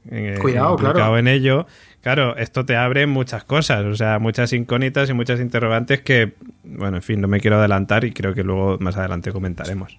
eh, 0.10 0.38
Cuidado, 0.42 0.72
implicado 0.72 0.96
claro. 0.96 1.18
en 1.20 1.28
ello, 1.28 1.68
claro, 2.02 2.36
esto 2.38 2.66
te 2.66 2.76
abre 2.76 3.06
muchas 3.06 3.44
cosas, 3.44 3.86
o 3.86 3.96
sea, 3.96 4.18
muchas 4.20 4.52
incógnitas 4.54 5.10
y 5.10 5.14
muchas 5.14 5.40
interrogantes 5.40 6.02
que, 6.02 6.34
bueno, 6.64 6.98
en 6.98 7.04
fin, 7.04 7.22
no 7.22 7.28
me 7.28 7.40
quiero 7.40 7.58
adelantar 7.58 8.04
y 8.04 8.12
creo 8.14 8.34
que 8.34 8.44
luego 8.44 8.78
más 8.80 8.98
adelante 8.98 9.32
comentaremos. 9.32 9.98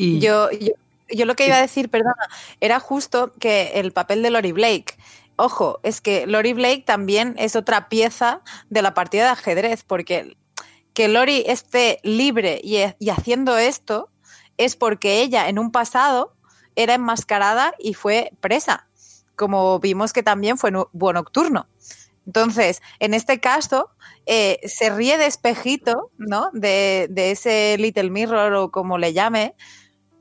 Y 0.00 0.18
Yo, 0.18 0.50
yo, 0.50 0.72
yo 1.10 1.26
lo 1.26 1.34
que 1.36 1.46
iba 1.46 1.56
a 1.56 1.60
decir, 1.60 1.90
perdona, 1.90 2.28
era 2.60 2.80
justo 2.80 3.32
que 3.38 3.72
el 3.74 3.92
papel 3.92 4.22
de 4.22 4.30
Lori 4.30 4.52
Blake. 4.52 4.96
Ojo, 5.36 5.80
es 5.82 6.00
que 6.00 6.26
Lori 6.26 6.52
Blake 6.52 6.84
también 6.86 7.34
es 7.38 7.56
otra 7.56 7.88
pieza 7.88 8.42
de 8.68 8.82
la 8.82 8.94
partida 8.94 9.24
de 9.24 9.30
ajedrez, 9.30 9.84
porque 9.84 10.36
que 10.94 11.08
Lori 11.08 11.44
esté 11.46 12.00
libre 12.02 12.60
y, 12.62 12.78
y 12.98 13.10
haciendo 13.10 13.56
esto 13.56 14.10
es 14.56 14.76
porque 14.76 15.22
ella 15.22 15.48
en 15.48 15.58
un 15.58 15.70
pasado 15.70 16.34
era 16.76 16.94
enmascarada 16.94 17.74
y 17.78 17.94
fue 17.94 18.32
presa, 18.40 18.88
como 19.36 19.78
vimos 19.80 20.12
que 20.12 20.22
también 20.22 20.58
fue 20.58 20.70
en 20.70 20.84
Búho 20.92 21.12
Nocturno. 21.12 21.66
Entonces, 22.26 22.82
en 22.98 23.14
este 23.14 23.40
caso, 23.40 23.90
eh, 24.26 24.60
se 24.64 24.90
ríe 24.90 25.18
de 25.18 25.26
espejito, 25.26 26.10
¿no? 26.18 26.50
De, 26.52 27.08
de 27.10 27.30
ese 27.32 27.76
Little 27.78 28.10
Mirror 28.10 28.52
o 28.54 28.70
como 28.70 28.98
le 28.98 29.12
llame, 29.12 29.54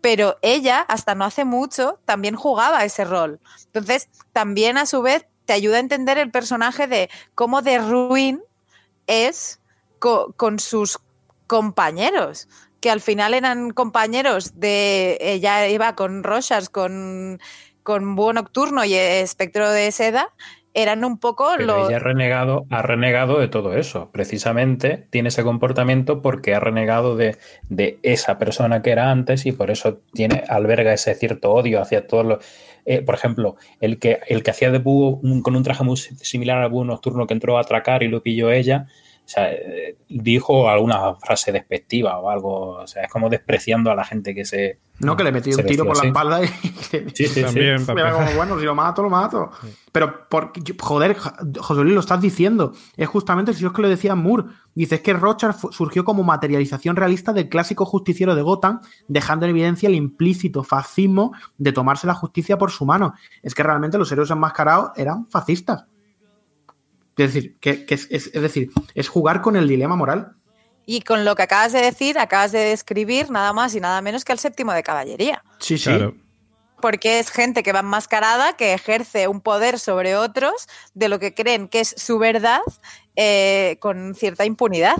pero 0.01 0.37
ella, 0.41 0.81
hasta 0.81 1.15
no 1.15 1.25
hace 1.25 1.45
mucho, 1.45 1.99
también 2.05 2.35
jugaba 2.35 2.83
ese 2.85 3.05
rol. 3.05 3.39
Entonces, 3.65 4.09
también 4.33 4.77
a 4.77 4.85
su 4.85 5.01
vez 5.01 5.25
te 5.45 5.53
ayuda 5.53 5.77
a 5.77 5.81
entender 5.81 6.17
el 6.17 6.31
personaje 6.31 6.87
de 6.87 7.09
cómo 7.35 7.61
de 7.61 7.79
ruin 7.79 8.41
es 9.07 9.59
co- 9.99 10.33
con 10.37 10.59
sus 10.59 10.99
compañeros, 11.47 12.47
que 12.79 12.91
al 12.91 13.01
final 13.01 13.33
eran 13.33 13.71
compañeros 13.71 14.59
de. 14.59 15.17
Ella 15.19 15.67
iba 15.67 15.95
con 15.95 16.23
Rochas, 16.23 16.69
con, 16.69 17.39
con 17.83 18.15
Búho 18.15 18.33
Nocturno 18.33 18.85
y 18.85 18.93
Espectro 18.93 19.69
de 19.69 19.91
Seda, 19.91 20.33
eran 20.73 21.03
un 21.03 21.17
poco 21.19 21.47
Pero 21.57 21.77
los. 21.77 21.87
ella 21.89 21.97
ha 21.97 21.99
renegado, 21.99 22.65
ha 22.69 22.81
renegado 22.81 23.39
de 23.39 23.47
todo 23.47 23.75
eso. 23.75 24.09
Precisamente 24.11 25.07
tiene 25.09 25.29
ese 25.29 25.43
comportamiento 25.43 26.21
porque 26.21 26.53
ha 26.55 26.59
renegado 26.59 27.15
de, 27.17 27.37
de 27.69 27.99
esa 28.03 28.37
persona 28.37 28.81
que 28.81 28.91
era 28.91 29.11
antes 29.11 29.45
y 29.45 29.51
por 29.51 29.71
eso 29.71 29.99
tiene, 30.13 30.43
alberga 30.47 30.93
ese 30.93 31.15
cierto 31.15 31.51
odio 31.51 31.81
hacia 31.81 32.05
todos 32.07 32.25
los. 32.25 32.45
eh, 32.85 33.01
por 33.01 33.15
ejemplo, 33.15 33.55
el 33.81 33.99
que, 33.99 34.19
el 34.27 34.43
que 34.43 34.51
hacía 34.51 34.71
de 34.71 34.77
búho 34.79 35.19
un- 35.21 35.41
con 35.41 35.55
un 35.55 35.63
traje 35.63 35.83
muy 35.83 35.97
similar 35.97 36.59
al 36.61 36.69
búho 36.69 36.85
nocturno 36.85 37.27
que 37.27 37.33
entró 37.33 37.57
a 37.57 37.61
atracar 37.61 38.03
y 38.03 38.07
lo 38.07 38.21
pilló 38.23 38.51
ella. 38.51 38.87
O 39.25 39.31
sea, 39.31 39.51
eh, 39.51 39.95
dijo 40.07 40.69
alguna 40.69 41.13
frase 41.15 41.51
despectiva 41.51 42.17
o 42.19 42.29
algo. 42.29 42.71
O 42.79 42.87
sea, 42.87 43.03
es 43.03 43.09
como 43.11 43.29
despreciando 43.29 43.91
a 43.91 43.95
la 43.95 44.03
gente 44.05 44.33
que 44.33 44.45
se. 44.45 44.79
No, 44.99 45.15
que 45.15 45.23
le 45.23 45.31
metí 45.31 45.49
un 45.51 45.55
tiro 45.65 45.85
por 45.85 45.95
la 45.97 46.01
espalda 46.09 46.43
y 46.43 46.47
que- 46.91 47.09
Sí, 47.13 47.27
sí. 47.27 47.41
También, 47.43 47.79
Me 47.81 47.85
papá. 48.03 48.11
como, 48.13 48.31
bueno, 48.35 48.59
si 48.59 48.65
lo 48.65 48.75
mato, 48.75 49.01
lo 49.01 49.09
mato. 49.09 49.49
Pero, 49.91 50.27
por, 50.29 50.51
joder, 50.79 51.15
José 51.17 51.81
Luis, 51.81 51.93
lo 51.93 51.99
estás 52.01 52.21
diciendo. 52.21 52.73
Es 52.97 53.07
justamente 53.07 53.53
si 53.53 53.65
es 53.65 53.71
que 53.71 53.81
lo 53.81 53.89
decía 53.89 54.15
Moore. 54.15 54.45
Dice 54.75 54.95
es 54.95 55.01
que 55.01 55.13
Rochard 55.13 55.55
surgió 55.71 56.03
como 56.05 56.23
materialización 56.23 56.95
realista 56.95 57.33
del 57.33 57.49
clásico 57.49 57.85
justiciero 57.85 58.35
de 58.35 58.41
Gotham, 58.41 58.81
dejando 59.07 59.45
en 59.45 59.51
evidencia 59.51 59.87
el 59.89 59.95
implícito 59.95 60.63
fascismo 60.63 61.33
de 61.57 61.71
tomarse 61.71 62.05
la 62.07 62.13
justicia 62.13 62.57
por 62.57 62.71
su 62.71 62.85
mano. 62.85 63.13
Es 63.41 63.55
que 63.55 63.63
realmente 63.63 63.97
los 63.97 64.11
héroes 64.11 64.29
enmascarados 64.31 64.91
eran 64.95 65.25
fascistas. 65.27 65.85
Es 67.17 67.33
decir, 67.33 67.57
que, 67.59 67.85
que 67.85 67.95
es, 67.95 68.07
es- 68.11 68.31
es 68.33 68.41
decir, 68.41 68.69
es 68.95 69.09
jugar 69.09 69.41
con 69.41 69.55
el 69.55 69.67
dilema 69.67 69.95
moral. 69.95 70.33
Y 70.91 71.01
con 71.01 71.23
lo 71.23 71.35
que 71.35 71.43
acabas 71.43 71.71
de 71.71 71.81
decir, 71.81 72.17
acabas 72.17 72.51
de 72.51 72.61
describir 72.61 73.29
nada 73.29 73.53
más 73.53 73.75
y 73.75 73.79
nada 73.79 74.01
menos 74.01 74.25
que 74.25 74.31
el 74.31 74.39
séptimo 74.39 74.73
de 74.73 74.81
caballería. 74.81 75.43
Sí, 75.59 75.77
sí. 75.77 75.83
Claro. 75.83 76.15
porque 76.81 77.19
es 77.19 77.29
gente 77.29 77.61
que 77.61 77.73
va 77.73 77.81
enmascarada, 77.81 78.53
que 78.53 78.73
ejerce 78.73 79.27
un 79.27 79.39
poder 79.39 79.77
sobre 79.77 80.15
otros 80.15 80.67
de 80.95 81.07
lo 81.07 81.19
que 81.19 81.35
creen 81.35 81.67
que 81.67 81.81
es 81.81 81.93
su 81.95 82.17
verdad 82.17 82.61
eh, 83.15 83.77
con 83.79 84.15
cierta 84.15 84.45
impunidad. 84.45 84.95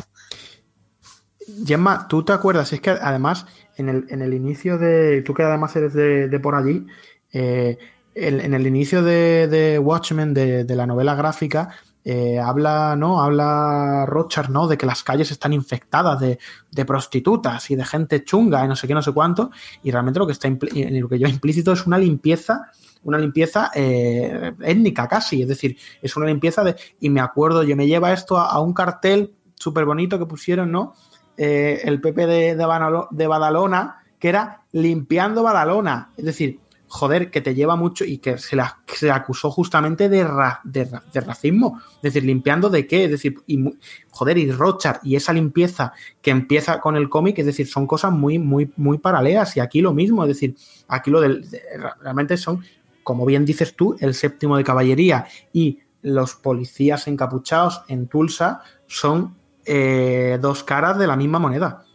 Gemma, 1.66 2.08
¿tú 2.08 2.24
te 2.24 2.34
acuerdas? 2.34 2.72
Es 2.72 2.82
que 2.82 2.92
además, 2.92 3.48
en 3.76 3.90
el, 3.90 4.06
en 4.10 4.22
el 4.22 4.36
inicio 4.36 4.78
de. 4.78 5.24
Tú 5.24 5.34
que 5.34 5.42
además 5.42 5.76
eres 5.76 5.96
de, 5.96 6.40
por 6.40 6.54
allí, 6.54 6.86
eh, 7.34 7.80
en 8.14 8.54
el 8.54 8.68
inicio 8.68 9.02
de, 9.02 9.80
Watchmen, 9.82 10.36
de, 10.36 10.76
la 10.76 10.86
novela 10.86 11.16
gráfica, 11.16 11.70
eh, 12.12 12.40
habla, 12.40 12.96
¿no? 12.96 13.22
Habla 13.22 14.08
Rochard, 14.08 14.50
¿no? 14.50 14.68
De 14.68 14.80
que 14.80 14.88
las 14.88 15.04
calles 15.04 15.30
están 15.30 15.54
infectadas 15.54 16.20
de, 16.20 16.40
prostitutas 16.84 17.70
y 17.70 17.76
de 17.76 17.86
gente 17.86 18.24
chunga 18.24 18.66
y 18.66 18.68
no 18.68 18.76
sé 18.76 18.88
qué, 18.88 18.96
no 18.96 19.04
sé 19.04 19.12
cuánto. 19.12 19.52
Y 19.84 19.92
realmente 19.92 20.18
lo 20.18 20.26
que 20.26 20.32
está 20.32 20.50
lo 20.50 21.08
que 21.08 21.18
implícito 21.18 21.72
es 21.72 21.86
una 21.86 22.00
limpieza, 22.00 22.72
una 23.04 23.20
limpieza 23.20 23.70
eh, 23.76 24.54
étnica 24.62 25.08
casi. 25.08 25.44
Es 25.44 25.50
decir, 25.50 25.78
es 26.02 26.18
una 26.18 26.26
limpieza 26.26 26.64
de. 26.64 26.76
Y 27.00 27.12
me 27.12 27.22
acuerdo, 27.22 27.62
yo 27.62 27.76
me 27.76 27.86
lleva 27.86 28.12
esto 28.12 28.40
a, 28.40 28.60
un 28.60 28.74
cartel 28.74 29.36
súper 29.54 29.86
bonito 29.86 30.18
que 30.18 30.26
pusieron, 30.26 30.72
¿no? 30.72 30.96
Eh, 31.38 31.82
el 31.84 32.02
PP 32.02 32.26
de, 32.26 32.56
de 32.56 33.28
Badalona, 33.28 34.00
que 34.18 34.30
era 34.30 34.64
limpiando 34.72 35.44
Badalona. 35.44 36.10
Es 36.18 36.26
decir, 36.26 36.60
joder, 36.90 37.30
que 37.30 37.40
te 37.40 37.54
lleva 37.54 37.76
mucho 37.76 38.04
y 38.04 38.18
que 38.18 38.38
se, 38.40 38.56
la, 38.56 38.80
se 38.88 39.12
acusó 39.12 39.52
justamente 39.52 40.10
de, 40.10 40.28
de, 40.64 41.22
racismo. 41.22 41.80
Es 41.98 42.02
decir, 42.02 42.26
limpiando 42.26 42.70
de 42.70 42.88
qué, 42.88 43.06
es 43.06 43.12
decir, 43.12 43.36
y, 43.46 43.64
joder, 44.10 44.38
y 44.40 44.52
Rochard 44.52 45.00
y 45.04 45.16
esa 45.16 45.32
limpieza 45.32 45.94
que 46.22 46.32
empieza 46.32 46.82
con 46.82 46.96
el 46.96 47.08
cómic, 47.08 47.38
es 47.40 47.46
decir, 47.46 47.68
son 47.68 47.86
cosas 47.86 48.12
muy, 48.12 48.40
muy, 48.40 48.72
muy 48.76 48.98
paralelas. 48.98 49.56
Y 49.56 49.60
aquí 49.60 49.82
lo 49.82 49.94
mismo, 49.94 50.24
es 50.24 50.30
decir, 50.30 50.56
aquí 50.88 51.12
lo 51.12 51.22
del. 51.22 51.48
realmente 52.02 52.36
son, 52.38 52.64
como 53.04 53.26
bien 53.26 53.46
dices 53.46 53.76
tú, 53.76 53.96
el 54.00 54.16
séptimo 54.16 54.58
de 54.58 54.64
caballería 54.64 55.28
y 55.54 55.80
los 56.02 56.36
policías 56.36 57.08
encapuchados 57.08 57.84
en 57.88 58.08
Tulsa 58.08 58.62
son 58.88 59.36
eh, 59.66 60.40
dos 60.42 60.64
caras 60.64 60.98
de 60.98 61.06
la 61.06 61.16
misma 61.16 61.38
moneda. 61.38 61.86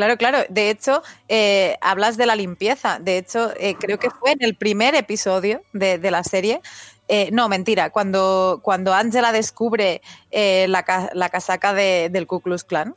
Claro, 0.00 0.16
claro. 0.16 0.38
De 0.48 0.70
hecho, 0.70 1.02
eh, 1.28 1.76
hablas 1.82 2.16
de 2.16 2.24
la 2.24 2.34
limpieza. 2.34 2.98
De 2.98 3.18
hecho, 3.18 3.52
eh, 3.58 3.74
creo 3.78 3.98
que 3.98 4.08
fue 4.08 4.32
en 4.32 4.42
el 4.42 4.54
primer 4.56 4.94
episodio 4.94 5.60
de, 5.74 6.10
la 6.10 6.24
serie. 6.24 6.62
Eh, 7.06 7.28
no, 7.32 7.50
mentira. 7.50 7.90
Cuando, 7.90 8.60
cuando 8.62 8.94
Angela 8.94 9.30
descubre 9.30 10.00
la, 10.32 11.28
casaca 11.30 11.74
del 11.74 12.26
Ku 12.26 12.40
Klux 12.40 12.64
Klan. 12.64 12.94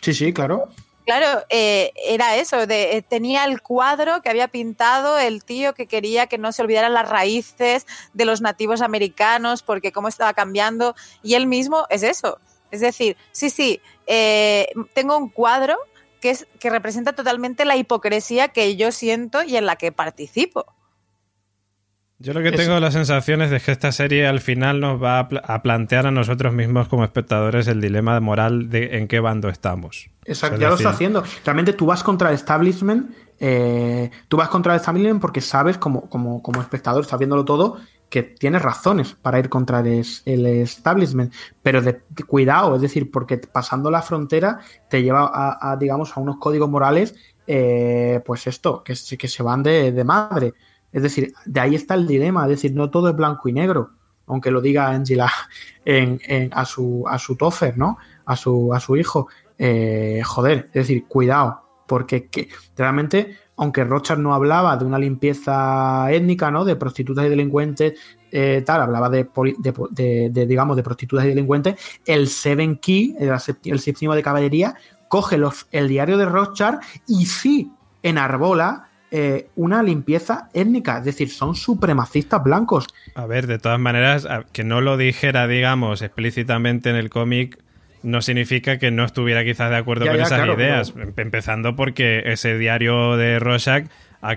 Sí, 0.00 0.14
sí, 0.14 0.32
claro. 0.32 0.70
Claro, 1.04 1.44
era 1.50 2.36
eso, 2.36 2.66
de, 2.66 3.04
tenía 3.06 3.44
el 3.44 3.60
cuadro 3.60 4.22
que 4.22 4.30
había 4.30 4.48
pintado 4.48 5.18
el 5.18 5.44
tío 5.44 5.74
que 5.74 5.86
quería 5.86 6.26
que 6.26 6.38
no 6.38 6.52
se 6.52 6.62
olvidaran 6.62 6.94
las 6.94 7.06
raíces 7.06 7.86
de 8.14 8.24
los 8.24 8.40
nativos 8.40 8.80
americanos, 8.80 9.62
porque 9.62 9.92
cómo 9.92 10.08
estaba 10.08 10.32
cambiando, 10.32 10.96
y 11.22 11.34
él 11.34 11.46
mismo 11.46 11.84
es 11.90 12.02
eso. 12.02 12.38
Es 12.70 12.80
decir, 12.80 13.18
sí, 13.30 13.50
sí, 13.50 13.82
tengo 14.94 15.18
un 15.18 15.28
cuadro 15.28 15.76
que, 16.26 16.30
es, 16.30 16.48
que 16.58 16.70
representa 16.70 17.12
totalmente 17.12 17.64
la 17.64 17.76
hipocresía 17.76 18.48
que 18.48 18.74
yo 18.74 18.90
siento 18.90 19.44
y 19.44 19.56
en 19.56 19.64
la 19.64 19.76
que 19.76 19.92
participo. 19.92 20.66
Yo 22.18 22.32
lo 22.32 22.42
que 22.42 22.50
tengo 22.50 22.80
la 22.80 22.90
sensación 22.90 23.42
es 23.42 23.50
de 23.50 23.60
que 23.60 23.72
esta 23.72 23.92
serie 23.92 24.26
al 24.26 24.40
final 24.40 24.80
nos 24.80 25.02
va 25.02 25.18
a, 25.18 25.62
plantear 25.62 26.06
a 26.06 26.10
nosotros 26.10 26.54
mismos 26.54 26.88
como 26.88 27.04
espectadores 27.04 27.68
el 27.68 27.80
dilema 27.80 28.18
moral 28.20 28.70
de 28.70 28.96
en 28.96 29.06
qué 29.06 29.20
bando 29.20 29.50
estamos. 29.50 30.08
Exacto, 30.24 30.58
ya 30.58 30.70
lo 30.70 30.76
está 30.76 30.90
haciendo. 30.90 31.22
Realmente 31.44 31.74
tú 31.74 31.84
vas 31.84 32.02
contra 32.02 32.30
el 32.30 32.36
establishment, 32.36 33.10
eh, 33.38 34.10
tú 34.28 34.38
vas 34.38 34.48
contra 34.48 34.72
el 34.72 34.80
establishment 34.80 35.20
porque 35.20 35.42
sabes 35.42 35.76
como, 35.76 36.08
como, 36.08 36.42
como 36.42 36.62
espectador, 36.62 37.02
estás 37.02 37.18
viéndolo 37.18 37.44
todo, 37.44 37.76
que 38.08 38.22
tienes 38.22 38.62
razones 38.62 39.14
para 39.20 39.38
ir 39.38 39.48
contra 39.48 39.80
el, 39.80 40.46
establishment, 40.46 41.32
pero 41.62 41.82
de, 41.82 42.00
cuidado, 42.26 42.76
es 42.76 42.82
decir, 42.82 43.10
porque 43.10 43.38
pasando 43.38 43.90
la 43.90 44.02
frontera 44.02 44.60
te 44.88 45.02
lleva 45.02 45.30
a, 45.32 45.76
digamos, 45.76 46.16
a 46.16 46.20
unos 46.20 46.36
códigos 46.36 46.70
morales, 46.70 47.14
eh, 47.46 48.20
pues 48.24 48.46
esto, 48.46 48.82
que, 48.82 48.94
que 49.18 49.28
se 49.28 49.42
van 49.42 49.62
de, 49.62 50.04
madre. 50.04 50.54
Es 50.92 51.02
decir, 51.02 51.32
de 51.44 51.60
ahí 51.60 51.74
está 51.74 51.94
el 51.94 52.06
dilema, 52.06 52.44
es 52.44 52.50
decir, 52.50 52.74
no 52.74 52.90
todo 52.90 53.08
es 53.08 53.16
blanco 53.16 53.48
y 53.48 53.52
negro, 53.52 53.90
aunque 54.26 54.50
lo 54.50 54.60
diga 54.60 54.88
Angela 54.88 55.30
en, 55.84 56.20
a 56.52 56.64
su 56.64 57.04
a 57.08 57.18
su 57.18 57.36
Toffer, 57.36 57.76
¿no? 57.76 57.98
A 58.24 58.36
su, 58.36 58.72
a 58.72 58.80
su 58.80 58.96
hijo. 58.96 59.28
Eh, 59.58 60.22
joder, 60.24 60.66
es 60.68 60.86
decir, 60.86 61.06
cuidado, 61.06 61.62
porque 61.86 62.28
que, 62.28 62.48
realmente 62.76 63.38
aunque 63.56 63.84
Rochard 63.84 64.18
no 64.18 64.34
hablaba 64.34 64.76
de 64.76 64.84
una 64.84 64.98
limpieza 64.98 66.10
étnica, 66.12 66.50
¿no? 66.50 66.64
De 66.64 66.76
prostitutas 66.76 67.24
y 67.26 67.30
delincuentes, 67.30 67.98
eh, 68.30 68.62
tal, 68.66 68.82
hablaba 68.82 69.08
de, 69.08 69.26
digamos, 70.46 70.76
de 70.76 70.82
prostitutas 70.82 71.24
y 71.24 71.28
delincuentes, 71.28 71.76
el 72.04 72.28
Seven 72.28 72.76
Key, 72.76 73.16
el, 73.18 73.78
séptimo 73.80 74.14
de 74.14 74.22
caballería, 74.22 74.74
coge 75.08 75.38
los, 75.38 75.68
el 75.70 75.88
diario 75.88 76.18
de 76.18 76.26
Rochard 76.26 76.80
y 77.06 77.26
sí 77.26 77.72
enarbola 78.02 78.85
eh, 79.10 79.48
una 79.56 79.82
limpieza 79.82 80.48
étnica, 80.52 80.98
es 80.98 81.04
decir, 81.04 81.30
son 81.30 81.54
supremacistas 81.54 82.42
blancos. 82.42 82.86
A 83.14 83.26
ver, 83.26 83.46
de 83.46 83.58
todas 83.58 83.78
maneras, 83.78 84.26
que 84.52 84.64
no 84.64 84.80
lo 84.80 84.96
dijera, 84.96 85.46
digamos, 85.46 86.02
explícitamente 86.02 86.90
en 86.90 86.96
el 86.96 87.10
cómic, 87.10 87.58
no 88.02 88.22
significa 88.22 88.78
que 88.78 88.90
no 88.90 89.04
estuviera 89.04 89.44
quizás 89.44 89.70
de 89.70 89.76
acuerdo 89.76 90.06
con 90.06 90.20
esas 90.20 90.46
ideas. 90.48 90.94
Empezando 91.16 91.76
porque 91.76 92.22
ese 92.26 92.56
diario 92.58 93.16
de 93.16 93.38
Rorschach 93.38 93.88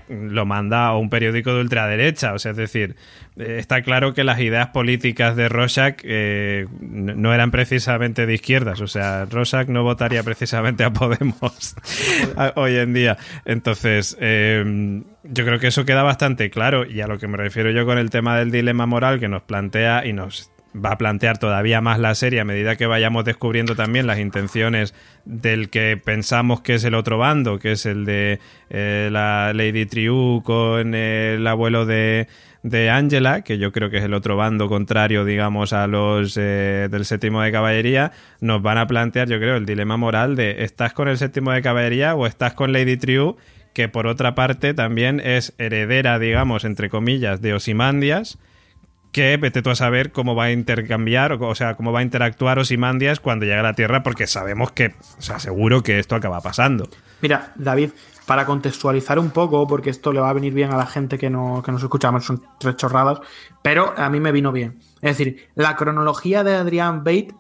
lo 0.10 0.46
manda 0.46 0.88
a 0.88 0.98
un 0.98 1.10
periódico 1.10 1.54
de 1.54 1.62
ultraderecha. 1.62 2.34
O 2.34 2.40
sea, 2.40 2.52
es 2.52 2.58
decir, 2.58 2.96
eh, 3.38 3.58
está 3.60 3.82
claro 3.82 4.14
que 4.14 4.24
las 4.24 4.40
ideas 4.40 4.68
políticas 4.68 5.36
de 5.36 5.50
Rorschach 5.50 6.00
eh, 6.04 6.68
no 6.80 7.34
eran 7.34 7.52
precisamente 7.52 8.26
de 8.26 8.34
izquierdas. 8.34 8.82
O 8.82 8.88
sea, 8.88 9.26
Rorschach 9.26 9.68
no 9.68 9.84
votaría 9.84 10.24
precisamente 10.24 10.84
a 10.84 10.92
Podemos 10.92 11.76
hoy 12.56 12.76
en 12.76 12.94
día. 12.94 13.18
Entonces, 13.46 14.18
eh, 14.20 15.02
yo 15.24 15.46
creo 15.46 15.60
que 15.60 15.68
eso 15.68 15.86
queda 15.86 16.04
bastante 16.04 16.50
claro. 16.50 16.86
Y 16.86 17.02
a 17.02 17.08
lo 17.08 17.18
que 17.18 17.28
me 17.28 17.38
refiero 17.38 17.72
yo 17.72 17.86
con 17.86 17.98
el 17.98 18.10
tema 18.10 18.38
del 18.38 18.52
dilema 18.52 18.86
moral 18.86 19.20
que 19.20 19.28
nos 19.28 19.44
plantea 19.44 20.06
y 20.06 20.14
nos 20.14 20.52
va 20.76 20.92
a 20.92 20.98
plantear 20.98 21.38
todavía 21.38 21.82
más 21.82 22.00
la 22.00 22.14
serie 22.16 22.40
a 22.40 22.46
medida 22.46 22.76
que 22.76 22.86
vayamos 22.86 23.26
descubriendo 23.26 23.76
también 23.76 24.08
las 24.08 24.20
intenciones 24.20 24.94
del 25.26 25.70
que 25.70 26.00
pensamos 26.04 26.62
que 26.62 26.76
es 26.76 26.84
el 26.84 26.96
otro 26.96 27.18
bando, 27.18 27.60
que 27.60 27.72
es 27.72 27.86
el 27.86 28.06
de 28.06 28.40
eh, 28.70 29.10
la 29.12 29.52
Lady 29.54 29.86
Triu 29.86 30.42
con 30.44 30.94
el 30.94 31.46
abuelo 31.48 31.86
de, 31.86 32.28
de 32.64 32.90
Angela, 32.90 33.42
que 33.42 33.58
yo 33.58 33.72
creo 33.72 33.90
que 33.90 33.98
es 33.98 34.04
el 34.04 34.14
otro 34.14 34.38
bando 34.38 34.70
contrario, 34.70 35.26
digamos, 35.26 35.74
a 35.74 35.88
los 35.88 36.38
eh, 36.38 36.88
del 36.92 37.06
séptimo 37.06 37.42
de 37.42 37.52
caballería, 37.52 38.12
nos 38.40 38.62
van 38.62 38.78
a 38.78 38.88
plantear, 38.88 39.28
yo 39.28 39.38
creo, 39.40 39.56
el 39.56 39.66
dilema 39.66 39.98
moral 39.98 40.36
de 40.36 40.64
¿estás 40.64 40.94
con 40.94 41.08
el 41.08 41.18
séptimo 41.18 41.52
de 41.52 41.62
caballería 41.62 42.16
o 42.16 42.28
estás 42.28 42.54
con 42.54 42.72
Lady 42.74 42.98
Triu? 42.98 43.38
que 43.74 43.88
por 43.88 44.08
otra 44.08 44.36
parte 44.36 44.74
también 44.74 45.22
es 45.24 45.54
heredera, 45.58 46.20
digamos, 46.20 46.66
entre 46.66 46.90
comillas, 46.90 47.40
de 47.40 47.54
Osimandias, 47.54 48.40
que 49.12 49.38
vete 49.38 49.62
tú 49.62 49.70
a 49.70 49.76
saber 49.76 50.12
cómo 50.12 50.36
va 50.36 50.46
a 50.46 50.52
intercambiar, 50.52 51.34
o, 51.34 51.56
sea, 51.56 51.76
cómo 51.76 51.92
va 51.92 52.00
a 52.00 52.04
interactuar 52.04 52.60
Osimandias 52.60 53.20
cuando 53.20 53.46
llegue 53.46 53.58
a 53.58 53.64
la 53.64 53.74
Tierra, 53.74 54.04
porque 54.04 54.28
sabemos 54.28 54.72
que, 54.72 54.94
o 55.18 55.22
sea, 55.22 55.40
seguro 55.40 55.82
que 55.82 56.00
esto 56.00 56.16
acaba 56.16 56.42
pasando. 56.42 56.88
Mira, 57.22 57.52
David, 57.56 57.92
para 58.26 58.46
contextualizar 58.46 59.18
un 59.18 59.32
poco, 59.32 59.68
porque 59.68 59.90
esto 59.90 60.14
le 60.14 60.20
va 60.20 60.30
a 60.30 60.34
venir 60.34 60.54
bien 60.54 60.72
a 60.72 60.78
la 60.78 60.86
gente 60.86 61.18
que, 61.18 61.30
no, 61.30 61.64
que 61.66 61.72
nos 61.72 61.82
escuchamos, 61.82 62.24
son 62.26 62.44
tres 62.60 62.76
chorradas, 62.76 63.20
pero 63.64 63.94
a 63.98 64.10
mí 64.10 64.20
me 64.20 64.32
vino 64.32 64.52
bien. 64.52 64.80
Es 65.02 65.18
decir, 65.18 65.50
la 65.56 65.76
cronología 65.76 66.44
de 66.44 66.56
Adrian 66.56 67.00
Bate, 67.00 67.34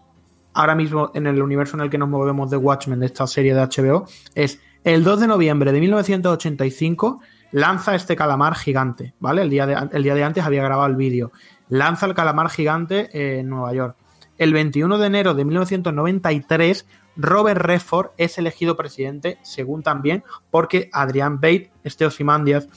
ahora 0.54 0.74
mismo 0.74 1.12
en 1.14 1.28
el 1.28 1.42
universo 1.42 1.78
en 1.78 1.84
el 1.84 1.90
que 1.90 2.00
nos 2.00 2.10
movemos 2.10 2.50
de 2.50 2.58
Watchmen, 2.58 3.00
de 3.00 3.06
esta 3.06 3.28
serie 3.28 3.54
de 3.54 3.62
HBO, 3.62 4.08
es 4.34 4.60
el 4.84 5.04
2 5.04 5.20
de 5.22 5.28
noviembre 5.28 5.72
de 5.72 5.80
1985 5.80 7.22
lanza 7.52 7.96
este 7.96 8.16
calamar 8.16 8.56
gigante, 8.56 9.14
¿vale? 9.20 9.42
El 9.42 9.50
día 9.50 9.66
de, 9.66 9.90
el 9.92 10.04
día 10.04 10.16
de 10.16 10.24
antes 10.24 10.44
había 10.44 10.64
grabado 10.64 10.90
el 10.90 10.96
vídeo 10.96 11.32
lanza 11.70 12.08
el 12.08 12.16
calamar 12.16 12.50
gigante 12.50 13.40
en 13.40 13.48
Nueva 13.48 13.74
York. 13.74 13.96
El 14.38 14.54
21 14.54 14.98
de 14.98 15.08
enero 15.08 15.34
de 15.34 15.46
1993, 15.46 16.86
Robert 17.16 17.62
Redford 17.62 18.12
es 18.18 18.38
elegido 18.38 18.76
presidente, 18.76 19.38
según 19.44 19.84
también, 19.84 20.24
porque 20.50 20.90
Adrian 20.92 21.36
Bate, 21.36 21.72
este 21.84 22.06
Osimandias, 22.06 22.68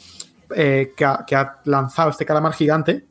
eh, 0.54 0.92
que, 0.96 1.04
ha, 1.04 1.60
lanzado 1.64 2.10
este 2.10 2.26
calamar 2.26 2.52
gigante, 2.52 3.06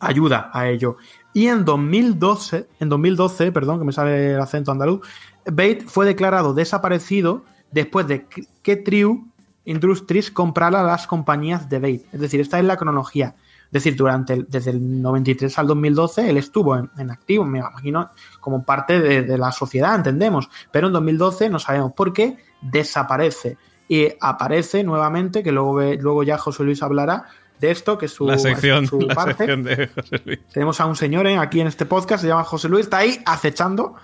ayuda 0.00 0.50
a 0.52 0.68
ello. 0.68 0.96
Y 1.32 1.48
en 1.48 1.64
2012, 1.64 2.68
en 2.80 2.88
2012, 2.88 3.52
perdón, 3.52 3.78
que 3.78 3.84
me 3.84 3.92
sale 3.92 4.34
el 4.34 4.40
acento 4.40 4.72
andaluz, 4.72 5.06
Bate 5.44 5.84
fue 5.86 6.06
declarado 6.06 6.54
desaparecido 6.54 7.44
después 7.70 8.08
de 8.08 8.26
que 8.62 8.76
Triu 8.76 9.28
Industries 9.66 10.30
comprara 10.30 10.82
las 10.82 11.06
compañías 11.06 11.68
de 11.68 11.78
Bate. 11.78 12.06
Es 12.12 12.20
decir, 12.20 12.40
esta 12.40 12.58
es 12.58 12.64
la 12.64 12.76
cronología. 12.76 13.34
Es 13.66 13.72
decir, 13.72 13.96
durante 13.96 14.44
desde 14.48 14.70
el 14.70 15.02
93 15.02 15.58
al 15.58 15.66
2012 15.66 16.30
él 16.30 16.36
estuvo 16.38 16.76
en, 16.76 17.10
activo, 17.10 17.44
me 17.44 17.58
imagino, 17.58 18.10
como 18.40 18.64
parte 18.64 19.00
de, 19.00 19.38
la 19.38 19.50
sociedad, 19.50 19.94
entendemos. 19.94 20.48
Pero 20.70 20.86
en 20.86 20.92
2012 20.94 21.50
no 21.50 21.58
sabemos 21.58 21.92
por 21.92 22.12
qué 22.12 22.38
desaparece. 22.60 23.58
y 23.88 24.08
aparece 24.20 24.84
nuevamente, 24.84 25.42
que 25.42 25.52
luego, 25.52 25.80
luego 25.80 26.22
ya 26.22 26.38
José 26.38 26.62
Luis 26.62 26.82
hablará 26.82 27.26
de 27.58 27.70
esto, 27.72 27.98
que 27.98 28.06
es 28.06 28.12
su, 28.12 28.26
la 28.26 28.38
sección, 28.38 28.86
su 28.86 29.00
la 29.00 29.14
parte. 29.14 29.34
sección 29.34 29.64
de 29.64 29.88
José 29.88 30.22
Luis. 30.24 30.38
Tenemos 30.52 30.80
a 30.80 30.86
un 30.86 30.96
señor 30.96 31.26
eh, 31.26 31.38
aquí 31.38 31.60
en 31.60 31.66
este 31.66 31.86
podcast, 31.86 32.22
se 32.22 32.28
llama 32.28 32.44
José 32.44 32.68
Luis, 32.68 32.86
está 32.86 32.98
ahí 32.98 33.20
acechando 33.26 33.96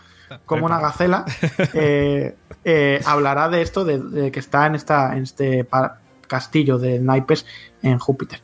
como 0.47 0.67
una 0.67 0.81
gacela. 0.81 1.25
Eh, 1.75 2.35
eh, 2.65 3.01
hablará 3.07 3.49
de 3.49 3.63
esto, 3.63 3.85
de, 3.85 3.99
de 3.99 4.31
que 4.33 4.41
está 4.41 4.67
en, 4.67 4.75
esta, 4.75 5.17
en 5.17 5.25
este 5.25 5.67
castillo 6.27 6.79
de 6.79 6.99
naipes 7.01 7.45
en 7.83 7.99
Júpiter, 7.99 8.41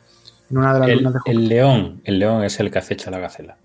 en 0.49 0.57
una 0.57 0.73
de 0.73 0.79
las 0.79 0.89
El, 0.89 0.97
lunas 0.97 1.13
de 1.13 1.19
Júpiter. 1.19 1.39
el 1.41 1.47
león, 1.49 2.01
el 2.03 2.19
león 2.19 2.43
es 2.43 2.59
el 2.59 2.69
que 2.71 2.79
acecha 2.79 3.09
la 3.11 3.19
gacela. 3.19 3.57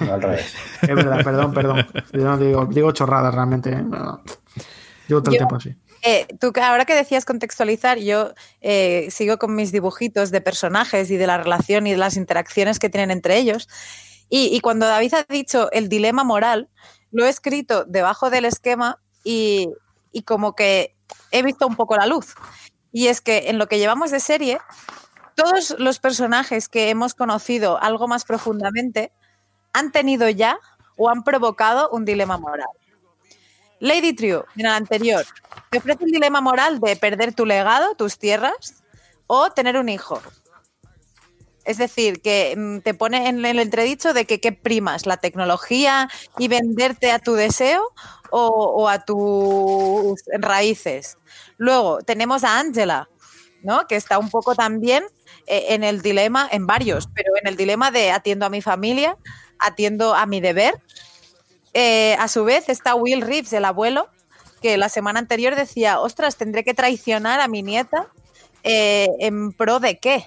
No 0.00 0.14
al 0.14 0.22
revés. 0.22 0.54
Es 0.82 0.88
verdad, 0.94 1.22
perdón, 1.22 1.52
perdón. 1.52 1.86
Yo 2.12 2.20
no 2.24 2.38
digo, 2.38 2.66
digo 2.66 2.92
chorradas 2.92 3.34
realmente. 3.34 3.70
eh, 3.70 3.82
no. 3.82 4.22
Llevo 5.08 5.22
todo 5.22 5.32
el 5.34 5.38
Yo- 5.40 5.46
tiempo 5.46 5.56
así. 5.56 5.74
Eh, 6.04 6.28
tú, 6.40 6.52
ahora 6.62 6.84
que 6.84 6.94
decías 6.94 7.24
contextualizar, 7.24 7.98
yo 7.98 8.32
eh, 8.60 9.08
sigo 9.10 9.36
con 9.36 9.56
mis 9.56 9.72
dibujitos 9.72 10.30
de 10.30 10.40
personajes 10.40 11.10
y 11.10 11.16
de 11.16 11.26
la 11.26 11.38
relación 11.38 11.88
y 11.88 11.90
de 11.90 11.96
las 11.96 12.16
interacciones 12.16 12.78
que 12.78 12.88
tienen 12.88 13.10
entre 13.10 13.36
ellos. 13.36 13.68
Y, 14.30 14.46
y 14.56 14.60
cuando 14.60 14.86
David 14.86 15.12
ha 15.14 15.26
dicho 15.32 15.70
el 15.72 15.88
dilema 15.88 16.22
moral, 16.22 16.68
lo 17.10 17.24
he 17.24 17.28
escrito 17.28 17.84
debajo 17.84 18.30
del 18.30 18.44
esquema 18.44 18.98
y, 19.24 19.68
y 20.12 20.22
como 20.22 20.54
que 20.54 20.94
he 21.30 21.42
visto 21.42 21.66
un 21.66 21.76
poco 21.76 21.96
la 21.96 22.06
luz. 22.06 22.34
Y 22.92 23.08
es 23.08 23.20
que 23.20 23.48
en 23.50 23.58
lo 23.58 23.66
que 23.66 23.78
llevamos 23.78 24.10
de 24.10 24.20
serie, 24.20 24.58
todos 25.34 25.76
los 25.78 25.98
personajes 25.98 26.68
que 26.68 26.90
hemos 26.90 27.14
conocido 27.14 27.80
algo 27.80 28.08
más 28.08 28.24
profundamente 28.24 29.12
han 29.72 29.92
tenido 29.92 30.28
ya 30.28 30.58
o 30.96 31.08
han 31.08 31.22
provocado 31.22 31.90
un 31.90 32.04
dilema 32.04 32.38
moral. 32.38 32.68
Lady 33.80 34.12
True, 34.12 34.42
en 34.56 34.66
el 34.66 34.72
anterior, 34.72 35.24
te 35.70 35.78
ofrece 35.78 36.04
el 36.04 36.10
dilema 36.10 36.40
moral 36.40 36.80
de 36.80 36.96
perder 36.96 37.32
tu 37.32 37.46
legado, 37.46 37.94
tus 37.94 38.18
tierras, 38.18 38.82
o 39.28 39.50
tener 39.50 39.76
un 39.76 39.88
hijo. 39.88 40.20
Es 41.68 41.76
decir, 41.76 42.22
que 42.22 42.54
mm, 42.56 42.78
te 42.78 42.94
pone 42.94 43.28
en 43.28 43.44
el 43.44 43.58
entredicho 43.58 44.14
de 44.14 44.24
que 44.24 44.40
qué 44.40 44.52
primas, 44.52 45.04
la 45.04 45.18
tecnología 45.18 46.08
y 46.38 46.48
venderte 46.48 47.12
a 47.12 47.18
tu 47.18 47.34
deseo 47.34 47.92
o, 48.30 48.88
a 48.88 49.04
tus 49.04 50.18
raíces. 50.38 51.18
Luego 51.58 51.98
tenemos 51.98 52.42
a 52.42 52.58
Angela, 52.58 53.10
¿no? 53.62 53.86
que 53.86 53.96
está 53.96 54.18
un 54.18 54.30
poco 54.30 54.54
también 54.54 55.04
eh, 55.46 55.66
en 55.74 55.84
el 55.84 56.00
dilema, 56.00 56.48
en 56.50 56.66
varios, 56.66 57.06
pero 57.14 57.32
en 57.42 57.46
el 57.46 57.56
dilema 57.58 57.90
de 57.90 58.12
atiendo 58.12 58.46
a 58.46 58.50
mi 58.50 58.62
familia, 58.62 59.18
atiendo 59.58 60.14
a 60.14 60.24
mi 60.24 60.40
deber. 60.40 60.74
Eh, 61.74 62.16
a 62.18 62.28
su 62.28 62.44
vez 62.44 62.70
está 62.70 62.94
Will 62.94 63.20
Reeves, 63.20 63.52
el 63.52 63.66
abuelo, 63.66 64.08
que 64.62 64.78
la 64.78 64.88
semana 64.88 65.18
anterior 65.18 65.54
decía, 65.54 66.00
ostras, 66.00 66.36
tendré 66.36 66.64
que 66.64 66.72
traicionar 66.72 67.40
a 67.40 67.48
mi 67.48 67.62
nieta 67.62 68.08
eh, 68.62 69.08
en 69.20 69.52
pro 69.52 69.80
de 69.80 69.98
qué. 69.98 70.24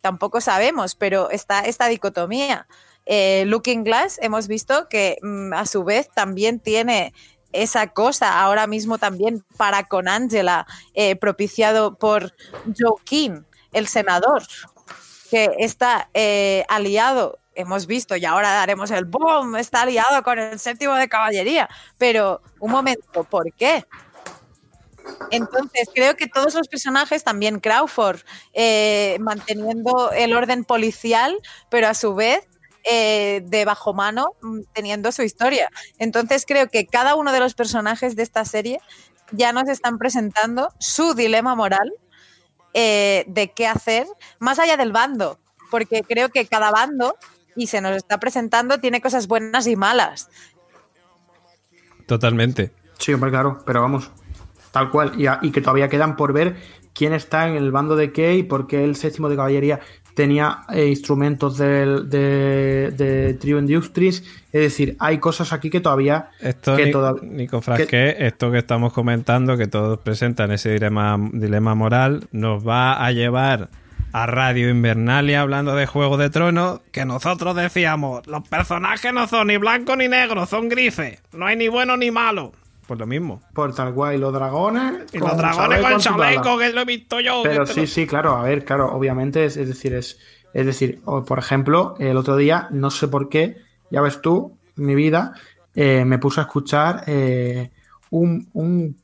Tampoco 0.00 0.40
sabemos, 0.40 0.94
pero 0.94 1.30
está 1.30 1.60
esta 1.60 1.86
dicotomía. 1.88 2.66
Eh, 3.06 3.44
Looking 3.46 3.84
Glass 3.84 4.18
hemos 4.22 4.48
visto 4.48 4.88
que 4.88 5.18
mm, 5.22 5.52
a 5.52 5.66
su 5.66 5.84
vez 5.84 6.08
también 6.10 6.60
tiene 6.60 7.12
esa 7.52 7.88
cosa 7.88 8.40
ahora 8.40 8.66
mismo 8.66 8.98
también 8.98 9.44
para 9.56 9.84
con 9.84 10.08
Angela, 10.08 10.66
eh, 10.94 11.16
propiciado 11.16 11.96
por 11.96 12.34
Joe 12.78 13.02
King, 13.04 13.42
el 13.72 13.88
senador, 13.88 14.42
que 15.30 15.50
está 15.58 16.08
eh, 16.14 16.64
aliado, 16.68 17.38
hemos 17.54 17.86
visto, 17.86 18.16
y 18.16 18.24
ahora 18.24 18.52
daremos 18.52 18.90
el 18.90 19.04
boom, 19.04 19.56
está 19.56 19.82
aliado 19.82 20.22
con 20.22 20.38
el 20.38 20.58
séptimo 20.58 20.94
de 20.94 21.08
caballería. 21.08 21.68
Pero, 21.98 22.40
un 22.60 22.70
momento, 22.70 23.24
¿por 23.24 23.52
qué? 23.52 23.84
Entonces, 25.30 25.88
creo 25.94 26.16
que 26.16 26.26
todos 26.26 26.54
los 26.54 26.68
personajes, 26.68 27.24
también 27.24 27.60
Crawford, 27.60 28.20
eh, 28.52 29.16
manteniendo 29.20 30.10
el 30.12 30.34
orden 30.34 30.64
policial, 30.64 31.36
pero 31.68 31.88
a 31.88 31.94
su 31.94 32.14
vez 32.14 32.46
eh, 32.84 33.42
de 33.44 33.64
bajo 33.64 33.92
mano, 33.92 34.32
mm, 34.42 34.60
teniendo 34.72 35.12
su 35.12 35.22
historia. 35.22 35.68
Entonces, 35.98 36.44
creo 36.46 36.68
que 36.68 36.86
cada 36.86 37.14
uno 37.14 37.32
de 37.32 37.40
los 37.40 37.54
personajes 37.54 38.16
de 38.16 38.22
esta 38.22 38.44
serie 38.44 38.80
ya 39.32 39.52
nos 39.52 39.68
están 39.68 39.98
presentando 39.98 40.72
su 40.78 41.14
dilema 41.14 41.54
moral 41.54 41.92
eh, 42.72 43.24
de 43.26 43.52
qué 43.52 43.66
hacer, 43.66 44.06
más 44.38 44.58
allá 44.58 44.76
del 44.76 44.92
bando, 44.92 45.38
porque 45.70 46.02
creo 46.02 46.30
que 46.30 46.46
cada 46.46 46.70
bando, 46.70 47.16
y 47.54 47.66
se 47.66 47.80
nos 47.80 47.96
está 47.96 48.18
presentando, 48.18 48.80
tiene 48.80 49.00
cosas 49.00 49.26
buenas 49.26 49.66
y 49.66 49.76
malas. 49.76 50.28
Totalmente. 52.06 52.72
Sí, 52.98 53.12
hombre, 53.12 53.30
claro, 53.30 53.62
pero 53.66 53.80
vamos, 53.80 54.10
tal 54.72 54.90
cual. 54.90 55.12
Y, 55.20 55.26
a- 55.26 55.38
y 55.42 55.50
que 55.50 55.60
todavía 55.60 55.88
quedan 55.88 56.16
por 56.16 56.32
ver 56.32 56.56
quién 56.94 57.12
está 57.12 57.48
en 57.48 57.56
el 57.56 57.70
bando 57.70 57.96
de 57.96 58.12
qué 58.12 58.36
y 58.36 58.42
por 58.42 58.66
qué 58.66 58.84
el 58.84 58.96
séptimo 58.96 59.28
de 59.28 59.36
caballería 59.36 59.80
tenía 60.14 60.60
eh, 60.72 60.86
instrumentos 60.88 61.56
del- 61.56 62.10
de, 62.10 62.90
de 62.96 63.34
Trio 63.34 63.58
Industries. 63.58 64.22
Es 64.52 64.60
decir, 64.60 64.96
hay 64.98 65.18
cosas 65.18 65.52
aquí 65.52 65.70
que 65.70 65.80
todavía. 65.80 66.30
Esto, 66.40 66.76
que 66.76 66.86
Ni- 66.86 66.90
toda- 66.92 67.14
Nico 67.22 67.60
Frasqué, 67.62 68.16
esto 68.26 68.50
que 68.50 68.58
estamos 68.58 68.92
comentando, 68.92 69.56
que 69.56 69.66
todos 69.68 69.98
presentan 70.00 70.50
ese 70.50 70.72
dilema, 70.72 71.16
dilema 71.32 71.74
moral, 71.74 72.26
nos 72.32 72.66
va 72.66 73.04
a 73.04 73.12
llevar 73.12 73.68
a 74.12 74.26
Radio 74.26 74.68
Invernalia 74.68 75.40
hablando 75.40 75.76
de 75.76 75.86
Juego 75.86 76.16
de 76.16 76.30
Tronos, 76.30 76.80
que 76.90 77.04
nosotros 77.04 77.54
decíamos, 77.54 78.26
los 78.26 78.46
personajes 78.48 79.12
no 79.14 79.28
son 79.28 79.46
ni 79.46 79.56
blancos 79.56 79.96
ni 79.96 80.08
negros, 80.08 80.48
son 80.50 80.68
grises, 80.68 81.22
no 81.32 81.46
hay 81.46 81.54
ni 81.56 81.68
bueno 81.68 81.96
ni 81.96 82.10
malo. 82.10 82.52
Pues 82.90 82.98
lo 82.98 83.06
mismo. 83.06 83.40
Por 83.54 83.72
tal 83.72 83.94
cual, 83.94 84.16
y 84.16 84.18
los 84.18 84.32
dragones. 84.32 85.04
Y 85.12 85.18
los 85.18 85.36
dragones 85.36 85.80
con 85.80 85.98
chaleco, 86.00 86.58
que 86.58 86.72
lo 86.72 86.80
he 86.80 86.84
visto 86.84 87.20
yo. 87.20 87.40
Pero 87.44 87.64
sí, 87.64 87.82
lo- 87.82 87.86
sí, 87.86 88.04
claro, 88.04 88.36
a 88.36 88.42
ver, 88.42 88.64
claro, 88.64 88.92
obviamente 88.92 89.44
es, 89.44 89.56
es 89.56 89.68
decir, 89.68 89.94
es, 89.94 90.18
es 90.52 90.66
decir, 90.66 91.00
o, 91.04 91.24
por 91.24 91.38
ejemplo, 91.38 91.94
el 92.00 92.16
otro 92.16 92.36
día, 92.36 92.66
no 92.72 92.90
sé 92.90 93.06
por 93.06 93.28
qué, 93.28 93.58
ya 93.92 94.00
ves 94.00 94.20
tú, 94.20 94.58
mi 94.74 94.96
vida, 94.96 95.34
eh, 95.76 96.04
me 96.04 96.18
puse 96.18 96.40
a 96.40 96.42
escuchar 96.42 97.04
eh, 97.06 97.70
un, 98.10 98.48
un, 98.54 99.00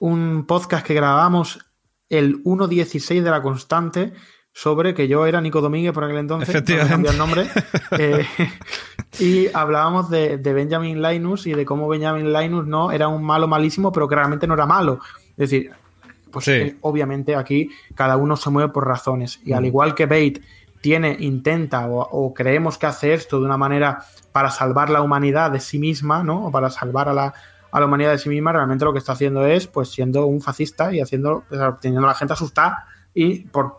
un 0.00 0.44
podcast 0.44 0.84
que 0.84 0.94
grabamos 0.94 1.60
el 2.08 2.42
1.16 2.42 3.22
de 3.22 3.30
la 3.30 3.42
constante 3.42 4.12
sobre 4.52 4.94
que 4.94 5.08
yo 5.08 5.26
era 5.26 5.40
Nico 5.40 5.60
Domínguez 5.60 5.92
por 5.92 6.04
aquel 6.04 6.18
entonces, 6.18 6.54
no 6.54 6.88
cambié 6.88 7.10
el 7.10 7.18
nombre, 7.18 7.46
eh, 7.98 8.26
y 9.18 9.46
hablábamos 9.54 10.10
de, 10.10 10.38
de 10.38 10.52
Benjamin 10.52 11.00
Linus 11.02 11.46
y 11.46 11.52
de 11.54 11.64
cómo 11.64 11.88
Benjamin 11.88 12.32
Linus 12.32 12.66
no 12.66 12.90
era 12.92 13.08
un 13.08 13.22
malo 13.22 13.46
malísimo, 13.48 13.92
pero 13.92 14.08
que 14.08 14.14
realmente 14.16 14.46
no 14.46 14.54
era 14.54 14.66
malo. 14.66 14.98
Es 15.30 15.50
decir, 15.50 15.70
pues 16.30 16.44
Sí. 16.44 16.52
eh, 16.52 16.76
obviamente 16.82 17.34
aquí 17.36 17.70
cada 17.94 18.16
uno 18.16 18.36
se 18.36 18.50
mueve 18.50 18.72
por 18.72 18.86
razones. 18.86 19.40
Y 19.44 19.52
al 19.52 19.64
igual 19.64 19.94
que 19.94 20.06
Bate 20.06 20.40
tiene, 20.80 21.16
intenta 21.20 21.86
o, 21.88 22.00
o 22.02 22.32
creemos 22.34 22.78
que 22.78 22.86
hace 22.86 23.12
esto 23.14 23.38
de 23.40 23.46
una 23.46 23.56
manera 23.56 24.04
para 24.32 24.50
salvar 24.50 24.90
la 24.90 25.02
humanidad 25.02 25.50
de 25.50 25.60
sí 25.60 25.78
misma, 25.78 26.22
¿no? 26.22 26.46
O 26.46 26.50
para 26.52 26.70
salvar 26.70 27.08
a 27.08 27.12
la, 27.12 27.34
a 27.72 27.80
la 27.80 27.86
humanidad 27.86 28.12
de 28.12 28.18
sí 28.18 28.28
misma, 28.28 28.52
realmente 28.52 28.84
lo 28.84 28.92
que 28.92 28.98
está 29.00 29.12
haciendo 29.12 29.44
es 29.46 29.66
pues 29.66 29.90
siendo 29.90 30.26
un 30.26 30.40
fascista 30.40 30.92
y 30.94 31.00
haciendo, 31.00 31.44
teniendo 31.80 32.06
a 32.06 32.10
la 32.10 32.14
gente 32.14 32.32
asustada 32.34 32.86
y 33.12 33.40
por 33.40 33.76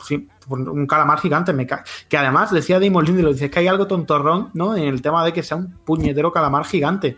un 0.50 0.88
calamar 0.88 1.20
gigante. 1.20 1.54
Me 1.54 1.66
ca- 1.68 1.84
que 2.10 2.18
además 2.18 2.52
decía 2.52 2.80
Damon 2.80 3.06
Lindelof, 3.06 3.30
lo 3.30 3.34
dice 3.34 3.46
es 3.46 3.52
que 3.52 3.60
hay 3.60 3.68
algo 3.68 3.88
tontorrón, 3.88 4.50
¿no? 4.54 4.76
En 4.76 4.84
el 4.84 5.02
tema 5.02 5.24
de 5.26 5.34
que 5.34 5.44
sea 5.44 5.58
un 5.58 5.72
puñetero 5.86 6.32
calamar 6.32 6.66
gigante. 6.66 7.18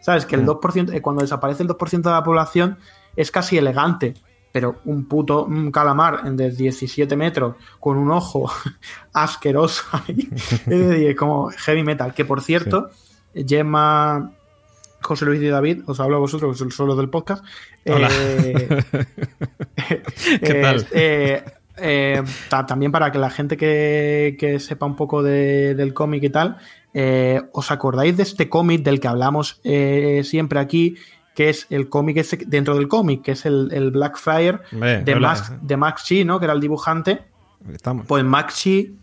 ¿Sabes? 0.00 0.26
Que 0.26 0.34
el 0.36 0.44
2%, 0.44 0.92
eh, 0.92 1.00
cuando 1.00 1.22
desaparece 1.22 1.62
el 1.62 1.68
2% 1.68 2.02
de 2.02 2.10
la 2.10 2.24
población 2.24 2.78
es 3.14 3.30
casi 3.30 3.56
elegante. 3.58 4.14
Pero 4.50 4.80
un 4.84 5.06
puto 5.06 5.44
un 5.44 5.70
calamar 5.70 6.24
de 6.30 6.50
17 6.50 7.16
metros 7.16 7.54
con 7.80 7.96
un 7.96 8.10
ojo 8.10 8.50
asqueroso 9.12 9.84
ahí. 9.92 10.28
es 10.34 10.66
decir, 10.66 11.16
como 11.16 11.50
heavy 11.50 11.82
metal. 11.84 12.12
Que 12.12 12.24
por 12.24 12.42
cierto, 12.42 12.90
Gemma, 13.34 14.32
José 15.00 15.24
Luis 15.24 15.40
y 15.40 15.48
David, 15.48 15.82
os 15.86 16.00
hablo 16.00 16.16
a 16.16 16.20
vosotros, 16.20 16.52
que 16.52 16.58
sois 16.58 16.78
los 16.80 16.96
del 16.98 17.08
podcast. 17.08 17.44
Hola. 17.86 18.08
Eh, 18.12 18.84
¿Qué 20.42 20.58
eh, 20.58 20.62
tal? 20.62 20.80
eh, 20.80 20.86
eh, 20.92 21.44
ta- 22.48 22.66
también 22.66 22.92
para 22.92 23.10
que 23.10 23.18
la 23.18 23.30
gente 23.30 23.56
que, 23.56 24.36
que 24.38 24.58
sepa 24.60 24.86
un 24.86 24.96
poco 24.96 25.22
de- 25.22 25.74
del 25.74 25.94
cómic 25.94 26.22
y 26.24 26.30
tal, 26.30 26.58
eh, 26.94 27.40
¿os 27.52 27.70
acordáis 27.70 28.16
de 28.16 28.22
este 28.24 28.48
cómic 28.48 28.82
del 28.82 29.00
que 29.00 29.08
hablamos 29.08 29.60
eh, 29.64 30.22
siempre 30.24 30.58
aquí? 30.60 30.96
Que 31.34 31.48
es 31.48 31.66
el 31.70 31.88
cómic 31.88 32.18
ese 32.18 32.36
dentro 32.46 32.74
del 32.76 32.88
cómic, 32.88 33.22
que 33.22 33.32
es 33.32 33.46
el, 33.46 33.70
el 33.72 33.90
Blackfire 33.90 34.60
Hombre, 34.72 35.02
de, 35.02 35.14
hola. 35.14 35.28
Max, 35.28 35.52
de 35.62 35.76
Max 35.78 36.04
Chi, 36.04 36.24
¿no? 36.26 36.38
Que 36.38 36.44
era 36.44 36.52
el 36.54 36.60
dibujante. 36.60 37.22
Estamos. 37.72 38.06
Pues 38.06 38.22
Max 38.22 38.56
Chi 38.56 38.98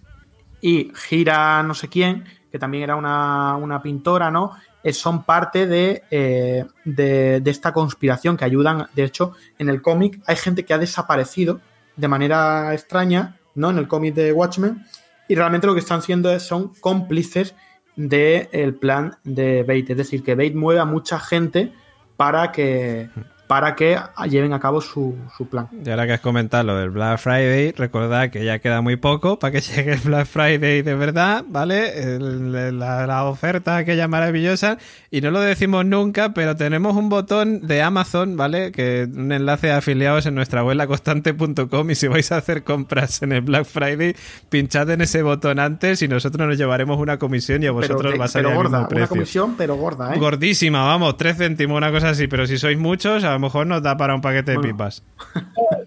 y 0.62 0.92
Gira 0.94 1.64
no 1.64 1.74
sé 1.74 1.88
quién, 1.88 2.26
que 2.52 2.60
también 2.60 2.84
era 2.84 2.96
una, 2.96 3.56
una 3.56 3.82
pintora, 3.82 4.30
¿no? 4.30 4.52
Eh, 4.84 4.94
son 4.94 5.24
parte 5.24 5.66
de, 5.66 6.04
eh, 6.12 6.66
de, 6.86 7.42
de 7.42 7.52
esta 7.52 7.74
conspiración 7.74 8.38
que 8.38 8.46
ayudan. 8.46 8.88
De 8.96 9.04
hecho, 9.06 9.34
en 9.58 9.70
el 9.70 9.82
cómic 9.82 10.22
hay 10.28 10.36
gente 10.36 10.64
que 10.66 10.74
ha 10.74 10.78
desaparecido 10.78 11.62
de 11.96 12.08
manera 12.08 12.74
extraña, 12.74 13.38
¿no? 13.56 13.70
En 13.70 13.78
el 13.78 13.88
cómic 13.88 14.16
de 14.16 14.34
Watchmen. 14.34 14.86
Y 15.28 15.36
realmente 15.36 15.68
lo 15.68 15.74
que 15.74 15.80
están 15.80 16.02
siendo 16.02 16.32
es, 16.32 16.44
son 16.44 16.74
cómplices 16.80 17.56
del 17.96 18.76
plan 18.76 19.18
de 19.24 19.64
Bate. 19.64 19.92
Es 19.92 19.98
decir, 19.98 20.24
que 20.24 20.36
Bate 20.36 20.56
mueve 20.56 20.80
a 20.80 20.86
mucha 20.86 21.20
gente 21.20 21.74
para 22.18 22.52
que, 22.52 23.10
para 23.50 23.76
que 23.76 23.98
lleven 24.30 24.54
a 24.54 24.60
cabo 24.60 24.80
su, 24.80 25.16
su, 25.36 25.50
plan. 25.50 25.68
Y 25.84 25.90
ahora 25.90 26.06
que 26.06 26.14
has 26.14 26.20
comentado 26.20 26.66
lo 26.66 26.78
del 26.78 26.92
Black 26.92 27.18
Friday, 27.18 27.72
recordad 27.72 28.30
que 28.30 28.46
ya 28.46 28.60
queda 28.60 28.82
muy 28.82 28.96
poco 28.96 29.40
para 29.40 29.52
que 29.52 29.60
llegue 29.76 29.94
el 29.94 30.02
Black 30.02 30.28
Friday 30.28 30.84
de 30.84 30.94
verdad, 30.94 31.44
¿vale? 31.48 32.00
El, 32.14 32.52
la, 32.78 33.08
la, 33.08 33.24
oferta 33.24 33.78
aquella 33.78 34.08
maravillosa. 34.08 34.78
Y 35.10 35.22
no 35.22 35.32
lo 35.32 35.40
decimos 35.40 35.84
nunca, 35.84 36.32
pero 36.36 36.56
tenemos 36.58 36.96
un 36.96 37.10
botón 37.10 37.66
de 37.66 37.82
Amazon, 37.82 38.38
¿vale? 38.38 38.72
Que 38.72 39.10
un 39.12 39.32
enlace 39.32 39.66
de 39.66 39.74
afiliados 39.74 40.28
en 40.28 40.36
nuestra 40.36 40.64
web 40.64 40.76
laconstante.com 40.78 41.90
y 41.90 41.96
si 41.96 42.08
vais 42.08 42.32
a 42.32 42.38
hacer 42.38 42.64
compras 42.64 43.24
en 43.24 43.32
el 43.32 43.42
Black 43.42 43.66
Friday, 43.66 44.16
pinchad 44.50 44.92
en 44.92 45.02
ese 45.02 45.24
botón 45.24 45.58
antes 45.58 46.04
y 46.04 46.08
nosotros 46.08 46.48
nos 46.48 46.56
llevaremos 46.56 47.00
una 47.00 47.18
comisión 47.18 47.64
y 47.64 47.66
a 47.66 47.72
vosotros 47.72 48.12
pero, 48.12 48.20
va 48.20 48.26
a 48.26 48.28
salir 48.28 48.54
gorda, 48.54 48.62
el 48.62 48.72
mismo 48.74 48.88
precio. 48.90 49.06
Una 49.06 49.08
comisión, 49.08 49.56
pero 49.58 49.76
gorda, 49.76 50.14
¿eh? 50.14 50.20
Gordísima, 50.20 50.86
vamos, 50.86 51.18
tres 51.18 51.36
céntimos, 51.36 51.76
una 51.76 51.92
cosa 51.92 52.10
así, 52.10 52.28
pero 52.28 52.46
si 52.46 52.60
sois 52.60 52.78
muchos, 52.78 53.24
a 53.24 53.39
lo 53.40 53.48
mejor 53.48 53.68
nos 53.68 53.82
da 53.82 53.96
para 53.98 54.14
un 54.16 54.22
paquete 54.22 54.54
Bueno. 54.56 54.62
de 54.68 54.74
pipas. 54.74 55.04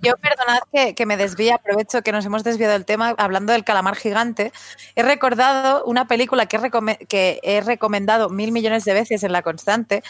Yo 0.02 0.14
perdonad 0.16 0.60
que, 0.72 0.94
que 0.94 1.06
me 1.06 1.16
desvíe, 1.16 1.52
aprovecho 1.52 2.02
que 2.02 2.10
nos 2.12 2.24
hemos 2.24 2.42
desviado 2.44 2.72
del 2.72 2.84
tema 2.84 3.14
hablando 3.18 3.52
del 3.52 3.64
calamar 3.64 3.94
gigante. 3.96 4.52
He 4.96 5.02
recordado 5.02 5.84
una 5.84 6.06
película 6.08 6.46
que 6.46 6.56
he, 6.56 6.60
recome- 6.60 7.06
que 7.06 7.38
he 7.42 7.60
recomendado 7.60 8.28
mil 8.30 8.52
millones 8.52 8.84
de 8.84 8.94
veces 8.94 9.22
en 9.22 9.32
La 9.32 9.42
Constante, 9.42 10.02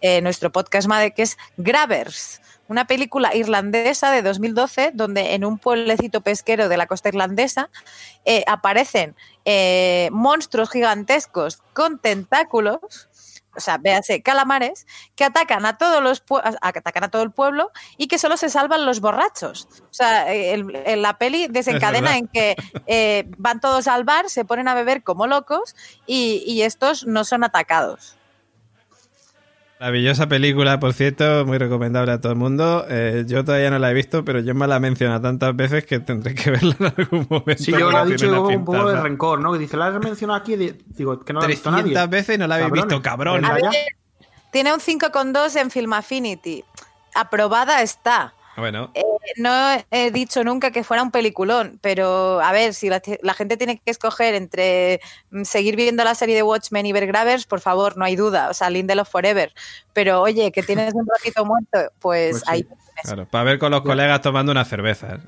eh, 0.00 0.20
nuestro 0.20 0.50
podcast 0.52 0.86
MADE, 0.88 1.12
que 1.12 1.22
es 1.22 1.36
Grabbers, 1.56 2.40
una 2.68 2.86
película 2.86 3.34
irlandesa 3.34 4.10
de 4.10 4.22
2012 4.22 4.92
donde 4.94 5.34
en 5.34 5.44
un 5.44 5.58
pueblecito 5.58 6.20
pesquero 6.22 6.68
de 6.68 6.76
la 6.76 6.86
costa 6.86 7.08
irlandesa 7.08 7.68
eh, 8.24 8.44
aparecen 8.46 9.14
eh, 9.44 10.08
monstruos 10.12 10.70
gigantescos 10.70 11.58
con 11.74 11.98
tentáculos. 11.98 13.08
O 13.56 13.60
sea, 13.60 13.78
véase, 13.78 14.22
calamares 14.22 14.86
que 15.14 15.24
atacan 15.24 15.66
a 15.66 15.76
todos 15.78 16.02
los 16.02 16.22
atacan 16.62 17.04
a 17.04 17.10
todo 17.10 17.22
el 17.22 17.30
pueblo 17.32 17.70
y 17.96 18.06
que 18.08 18.18
solo 18.18 18.36
se 18.36 18.48
salvan 18.48 18.86
los 18.86 19.00
borrachos. 19.00 19.68
O 19.82 19.92
sea, 19.92 20.32
el- 20.32 20.74
el- 20.86 21.02
la 21.02 21.18
peli 21.18 21.48
desencadena 21.48 22.16
en 22.18 22.28
que 22.28 22.56
eh, 22.86 23.24
van 23.36 23.60
todos 23.60 23.88
al 23.88 24.04
bar, 24.04 24.30
se 24.30 24.44
ponen 24.44 24.68
a 24.68 24.74
beber 24.74 25.02
como 25.02 25.26
locos 25.26 25.74
y, 26.06 26.42
y 26.46 26.62
estos 26.62 27.06
no 27.06 27.24
son 27.24 27.44
atacados. 27.44 28.16
Maravillosa 29.82 30.28
película, 30.28 30.78
por 30.78 30.92
cierto, 30.92 31.44
muy 31.44 31.58
recomendable 31.58 32.12
a 32.12 32.20
todo 32.20 32.30
el 32.34 32.38
mundo. 32.38 32.86
Eh, 32.88 33.24
yo 33.26 33.44
todavía 33.44 33.68
no 33.68 33.80
la 33.80 33.90
he 33.90 33.94
visto, 33.94 34.24
pero 34.24 34.38
yo 34.38 34.54
me 34.54 34.68
la 34.68 34.76
he 34.76 34.78
mencionado 34.78 35.22
tantas 35.22 35.56
veces 35.56 35.84
que 35.84 35.98
tendré 35.98 36.36
que 36.36 36.50
verla 36.52 36.76
en 36.78 36.94
algún 36.96 37.26
momento. 37.28 37.64
Sí, 37.64 37.72
yo 37.72 37.90
lo 37.90 38.04
he 38.04 38.06
dicho 38.12 38.26
luego 38.28 38.46
un 38.46 38.64
poco 38.64 38.88
de 38.88 39.00
rencor, 39.00 39.40
¿no? 39.40 39.52
Que 39.52 39.58
dice, 39.58 39.76
la 39.76 39.86
has 39.88 39.98
mencionado 39.98 40.38
aquí, 40.38 40.54
di- 40.54 40.72
digo, 40.86 41.18
que 41.18 41.32
no 41.32 41.40
la 41.40 41.46
ha 41.46 41.48
visto 41.48 41.68
300 41.68 41.94
nadie. 41.94 42.06
veces 42.08 42.38
no 42.38 42.46
la 42.46 42.54
habéis 42.54 42.68
Cabrones. 42.70 42.86
visto, 42.86 43.02
cabrón. 43.02 43.42
Ver, 43.42 43.72
tiene 44.52 44.72
un 44.72 44.78
5,2 44.78 45.60
en 45.60 45.70
Film 45.72 45.92
Affinity. 45.94 46.62
Aprobada 47.16 47.82
está. 47.82 48.34
Bueno, 48.56 48.92
No 49.38 49.50
he 49.90 50.10
dicho 50.10 50.44
nunca 50.44 50.70
que 50.70 50.84
fuera 50.84 51.02
un 51.02 51.10
peliculón, 51.10 51.78
pero 51.80 52.40
a 52.40 52.52
ver, 52.52 52.74
si 52.74 52.88
la, 52.88 53.00
la 53.22 53.34
gente 53.34 53.56
tiene 53.56 53.78
que 53.78 53.90
escoger 53.90 54.34
entre 54.34 55.00
mm, 55.30 55.44
seguir 55.44 55.76
viendo 55.76 56.04
la 56.04 56.14
serie 56.14 56.34
de 56.34 56.42
Watchmen 56.42 56.84
y 56.84 56.92
ver 56.92 57.06
Gravers, 57.06 57.46
por 57.46 57.60
favor, 57.60 57.96
no 57.96 58.04
hay 58.04 58.16
duda, 58.16 58.50
o 58.50 58.54
sea, 58.54 58.68
Lindelof 58.68 59.08
Forever. 59.08 59.54
Pero 59.92 60.20
oye, 60.20 60.52
que 60.52 60.62
tienes 60.62 60.92
un 60.94 61.06
ratito 61.06 61.44
muerto, 61.44 61.78
pues, 62.00 62.32
Pues 62.32 62.36
sí. 62.40 62.44
ahí. 62.48 62.66
claro, 63.02 63.26
para 63.26 63.44
ver 63.44 63.58
con 63.58 63.70
los 63.70 63.82
colegas 63.82 64.20
tomando 64.20 64.52
una 64.52 64.64
cerveza. 64.64 65.18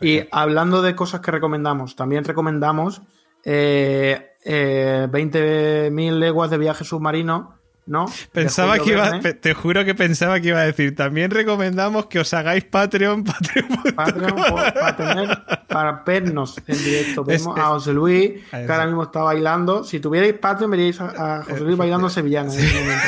Y 0.00 0.22
hablando 0.30 0.82
de 0.82 0.94
cosas 0.94 1.20
que 1.20 1.30
recomendamos, 1.30 1.96
también 1.96 2.24
recomendamos 2.24 3.02
eh, 3.44 4.30
eh, 4.44 5.08
20.000 5.10 6.18
leguas 6.18 6.50
de 6.50 6.58
viaje 6.58 6.84
submarino, 6.84 7.57
¿no? 7.88 8.06
Pensaba 8.32 8.78
que 8.78 8.90
iba, 8.92 9.20
te 9.20 9.54
juro 9.54 9.84
que 9.84 9.94
pensaba 9.94 10.38
que 10.40 10.48
iba 10.48 10.60
a 10.60 10.64
decir, 10.64 10.94
también 10.94 11.30
recomendamos 11.30 12.06
que 12.06 12.20
os 12.20 12.32
hagáis 12.34 12.64
Patreon, 12.64 13.24
Patreon. 13.24 13.68
Patreon 13.96 14.36
por- 14.36 14.74
para 14.74 14.96
tener 14.96 15.38
para 15.66 16.02
vernos 16.06 16.56
en 16.66 16.78
directo. 16.78 17.24
Vemos 17.24 17.56
es- 17.56 17.62
a 17.62 17.66
José 17.68 17.92
Luis, 17.92 18.32
que 18.50 18.56
ahora 18.72 18.86
mismo 18.86 19.02
está 19.04 19.20
bailando. 19.22 19.82
Si 19.84 20.00
tuvierais 20.00 20.34
Patreon, 20.34 20.70
veríais 20.70 21.00
a, 21.00 21.38
a 21.38 21.42
José 21.44 21.60
Luis 21.60 21.76
bailando 21.76 22.08
sevillana 22.08 22.52
en 22.52 22.58
ese 22.60 22.80
momento. 22.80 23.04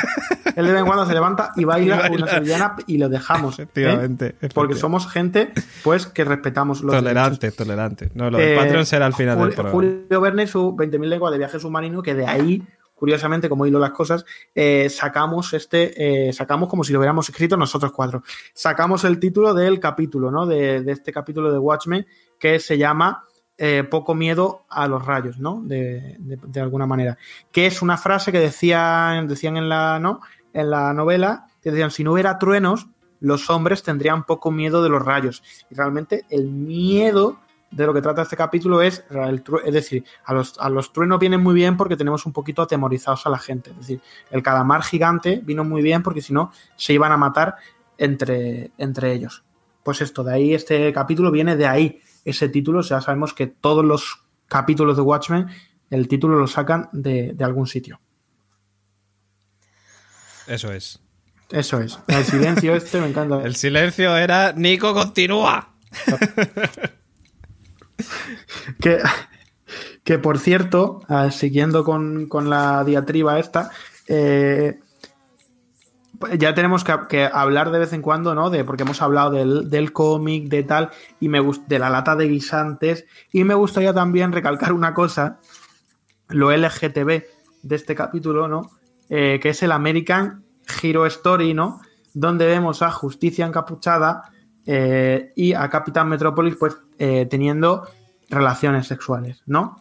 Él 0.56 0.66
de 0.66 0.72
vez 0.72 0.80
en 0.80 0.86
cuando 0.86 1.06
se 1.06 1.12
levanta 1.14 1.52
y 1.56 1.64
baila, 1.64 1.96
Y 1.96 1.98
baila. 2.10 2.16
una 2.24 2.26
sevillana 2.32 2.76
y 2.86 2.98
lo 2.98 3.08
dejamos. 3.08 3.58
¿eh? 3.58 3.62
Efectivamente, 3.62 4.34
Porque 4.52 4.74
somos 4.74 5.06
gente 5.10 5.52
pues 5.84 6.06
que 6.06 6.24
respetamos 6.24 6.80
los 6.82 6.92
derechos. 6.92 7.04
Tolerante, 7.14 7.50
tolerante. 7.52 8.10
No, 8.14 8.30
lo 8.30 8.38
de 8.38 8.54
Eh, 8.54 8.56
Patreon 8.56 8.84
será 8.86 9.06
al 9.06 9.14
final 9.14 9.38
del 9.38 9.48
programa. 9.50 9.70
Julio 9.70 10.20
Verne, 10.20 10.46
su 10.46 10.74
20.000 10.76 11.06
leguas 11.08 11.32
de 11.32 11.38
viaje 11.38 11.58
submarino, 11.60 12.02
que 12.02 12.14
de 12.14 12.26
ahí, 12.26 12.62
curiosamente, 13.00 13.48
como 13.48 13.64
hilo 13.66 13.78
las 13.80 13.90
cosas, 13.92 14.24
eh, 14.54 14.88
sacamos 14.90 15.54
este, 15.54 16.28
eh, 16.28 16.32
sacamos 16.34 16.68
como 16.68 16.84
si 16.84 16.92
lo 16.92 16.98
hubiéramos 17.00 17.28
escrito 17.28 17.56
nosotros 17.56 17.90
cuatro. 17.92 18.22
Sacamos 18.54 19.02
el 19.04 19.18
título 19.18 19.54
del 19.54 19.80
capítulo, 19.80 20.30
¿no? 20.30 20.46
De, 20.46 20.84
este 20.86 21.10
capítulo 21.12 21.50
de 21.50 21.58
Watchmen, 21.58 22.06
que 22.38 22.60
se 22.60 22.76
llama 22.76 23.24
eh, 23.56 23.84
Poco 23.90 24.14
miedo 24.14 24.64
a 24.68 24.86
los 24.86 25.04
rayos, 25.04 25.38
¿no? 25.38 25.62
De, 25.64 26.16
de- 26.18 26.38
de 26.46 26.60
alguna 26.60 26.86
manera. 26.86 27.16
Que 27.50 27.66
es 27.66 27.80
una 27.82 27.96
frase 27.96 28.30
que 28.32 28.38
decían, 28.38 29.26
decían 29.26 29.56
en 29.56 29.68
la, 29.70 29.98
¿no? 29.98 30.20
En 30.52 30.68
la 30.70 30.92
novela, 30.92 31.46
que 31.62 31.70
decían, 31.70 31.90
si 31.90 32.04
no 32.04 32.12
hubiera 32.12 32.38
truenos, 32.38 32.88
los 33.20 33.48
hombres 33.50 33.82
tendrían 33.82 34.24
poco 34.24 34.50
miedo 34.50 34.82
de 34.82 34.88
los 34.90 35.02
rayos. 35.04 35.42
Y 35.70 35.74
realmente 35.74 36.24
el 36.28 36.50
miedo 36.50 37.38
de 37.70 37.86
lo 37.86 37.94
que 37.94 38.02
trata 38.02 38.22
este 38.22 38.36
capítulo 38.36 38.82
es, 38.82 39.04
el 39.10 39.42
es 39.64 39.74
decir, 39.74 40.04
a 40.24 40.34
los, 40.34 40.58
a 40.58 40.68
los 40.68 40.92
truenos 40.92 41.20
vienen 41.20 41.42
muy 41.42 41.54
bien 41.54 41.76
porque 41.76 41.96
tenemos 41.96 42.26
un 42.26 42.32
poquito 42.32 42.62
atemorizados 42.62 43.26
a 43.26 43.30
la 43.30 43.38
gente. 43.38 43.70
Es 43.70 43.76
decir, 43.76 44.00
el 44.30 44.42
calamar 44.42 44.82
gigante 44.82 45.40
vino 45.44 45.64
muy 45.64 45.82
bien 45.82 46.02
porque 46.02 46.20
si 46.20 46.32
no 46.32 46.52
se 46.76 46.92
iban 46.92 47.12
a 47.12 47.16
matar 47.16 47.56
entre, 47.96 48.72
entre 48.76 49.12
ellos. 49.12 49.44
Pues 49.84 50.00
esto, 50.00 50.24
de 50.24 50.34
ahí 50.34 50.54
este 50.54 50.92
capítulo 50.92 51.30
viene 51.30 51.56
de 51.56 51.66
ahí 51.66 52.00
ese 52.24 52.48
título. 52.48 52.80
O 52.80 52.82
sea, 52.82 53.00
sabemos 53.00 53.34
que 53.34 53.46
todos 53.46 53.84
los 53.84 54.24
capítulos 54.48 54.96
de 54.96 55.02
Watchmen, 55.02 55.46
el 55.90 56.08
título 56.08 56.38
lo 56.38 56.48
sacan 56.48 56.88
de, 56.92 57.32
de 57.34 57.44
algún 57.44 57.66
sitio. 57.66 58.00
Eso 60.48 60.72
es. 60.72 61.00
Eso 61.50 61.80
es. 61.80 61.98
El 62.08 62.24
silencio 62.24 62.74
este 62.74 63.00
me 63.00 63.08
encanta. 63.08 63.42
El 63.42 63.54
silencio 63.54 64.16
era 64.16 64.52
Nico 64.52 64.92
continúa. 64.92 65.74
Que, 68.80 68.98
que 70.04 70.18
por 70.18 70.38
cierto, 70.38 71.02
ah, 71.08 71.30
siguiendo 71.30 71.84
con, 71.84 72.26
con 72.26 72.50
la 72.50 72.82
diatriba 72.84 73.38
esta, 73.38 73.70
eh, 74.08 74.80
ya 76.38 76.54
tenemos 76.54 76.84
que, 76.84 77.24
hablar 77.32 77.70
de 77.70 77.78
vez 77.78 77.92
en 77.92 78.02
cuando, 78.02 78.34
¿no? 78.34 78.50
De, 78.50 78.64
porque 78.64 78.82
hemos 78.82 79.00
hablado 79.00 79.30
del, 79.30 79.70
del 79.70 79.92
cómic, 79.92 80.48
de 80.48 80.62
tal, 80.64 80.90
y 81.18 81.28
me 81.28 81.40
gust- 81.40 81.66
de 81.66 81.78
la 81.78 81.88
lata 81.88 82.14
de 82.16 82.28
guisantes, 82.28 83.06
y 83.32 83.44
me 83.44 83.54
gustaría 83.54 83.94
también 83.94 84.32
recalcar 84.32 84.72
una 84.72 84.92
cosa, 84.92 85.38
lo 86.28 86.50
LGTB 86.52 87.22
de 87.62 87.76
este 87.76 87.94
capítulo, 87.94 88.48
¿no? 88.48 88.70
Eh, 89.08 89.38
que 89.42 89.50
es 89.50 89.62
el 89.62 89.72
American 89.72 90.44
Hero 90.82 91.06
Story, 91.06 91.54
¿no? 91.54 91.80
Donde 92.12 92.46
vemos 92.46 92.82
a 92.82 92.90
Justicia 92.90 93.46
encapuchada 93.46 94.30
eh, 94.66 95.32
y 95.36 95.54
a 95.54 95.68
Capitán 95.70 96.08
Metrópolis, 96.08 96.56
pues, 96.56 96.76
teniendo 96.98 97.88
relaciones 98.30 98.86
sexuales, 98.86 99.42
¿no? 99.46 99.78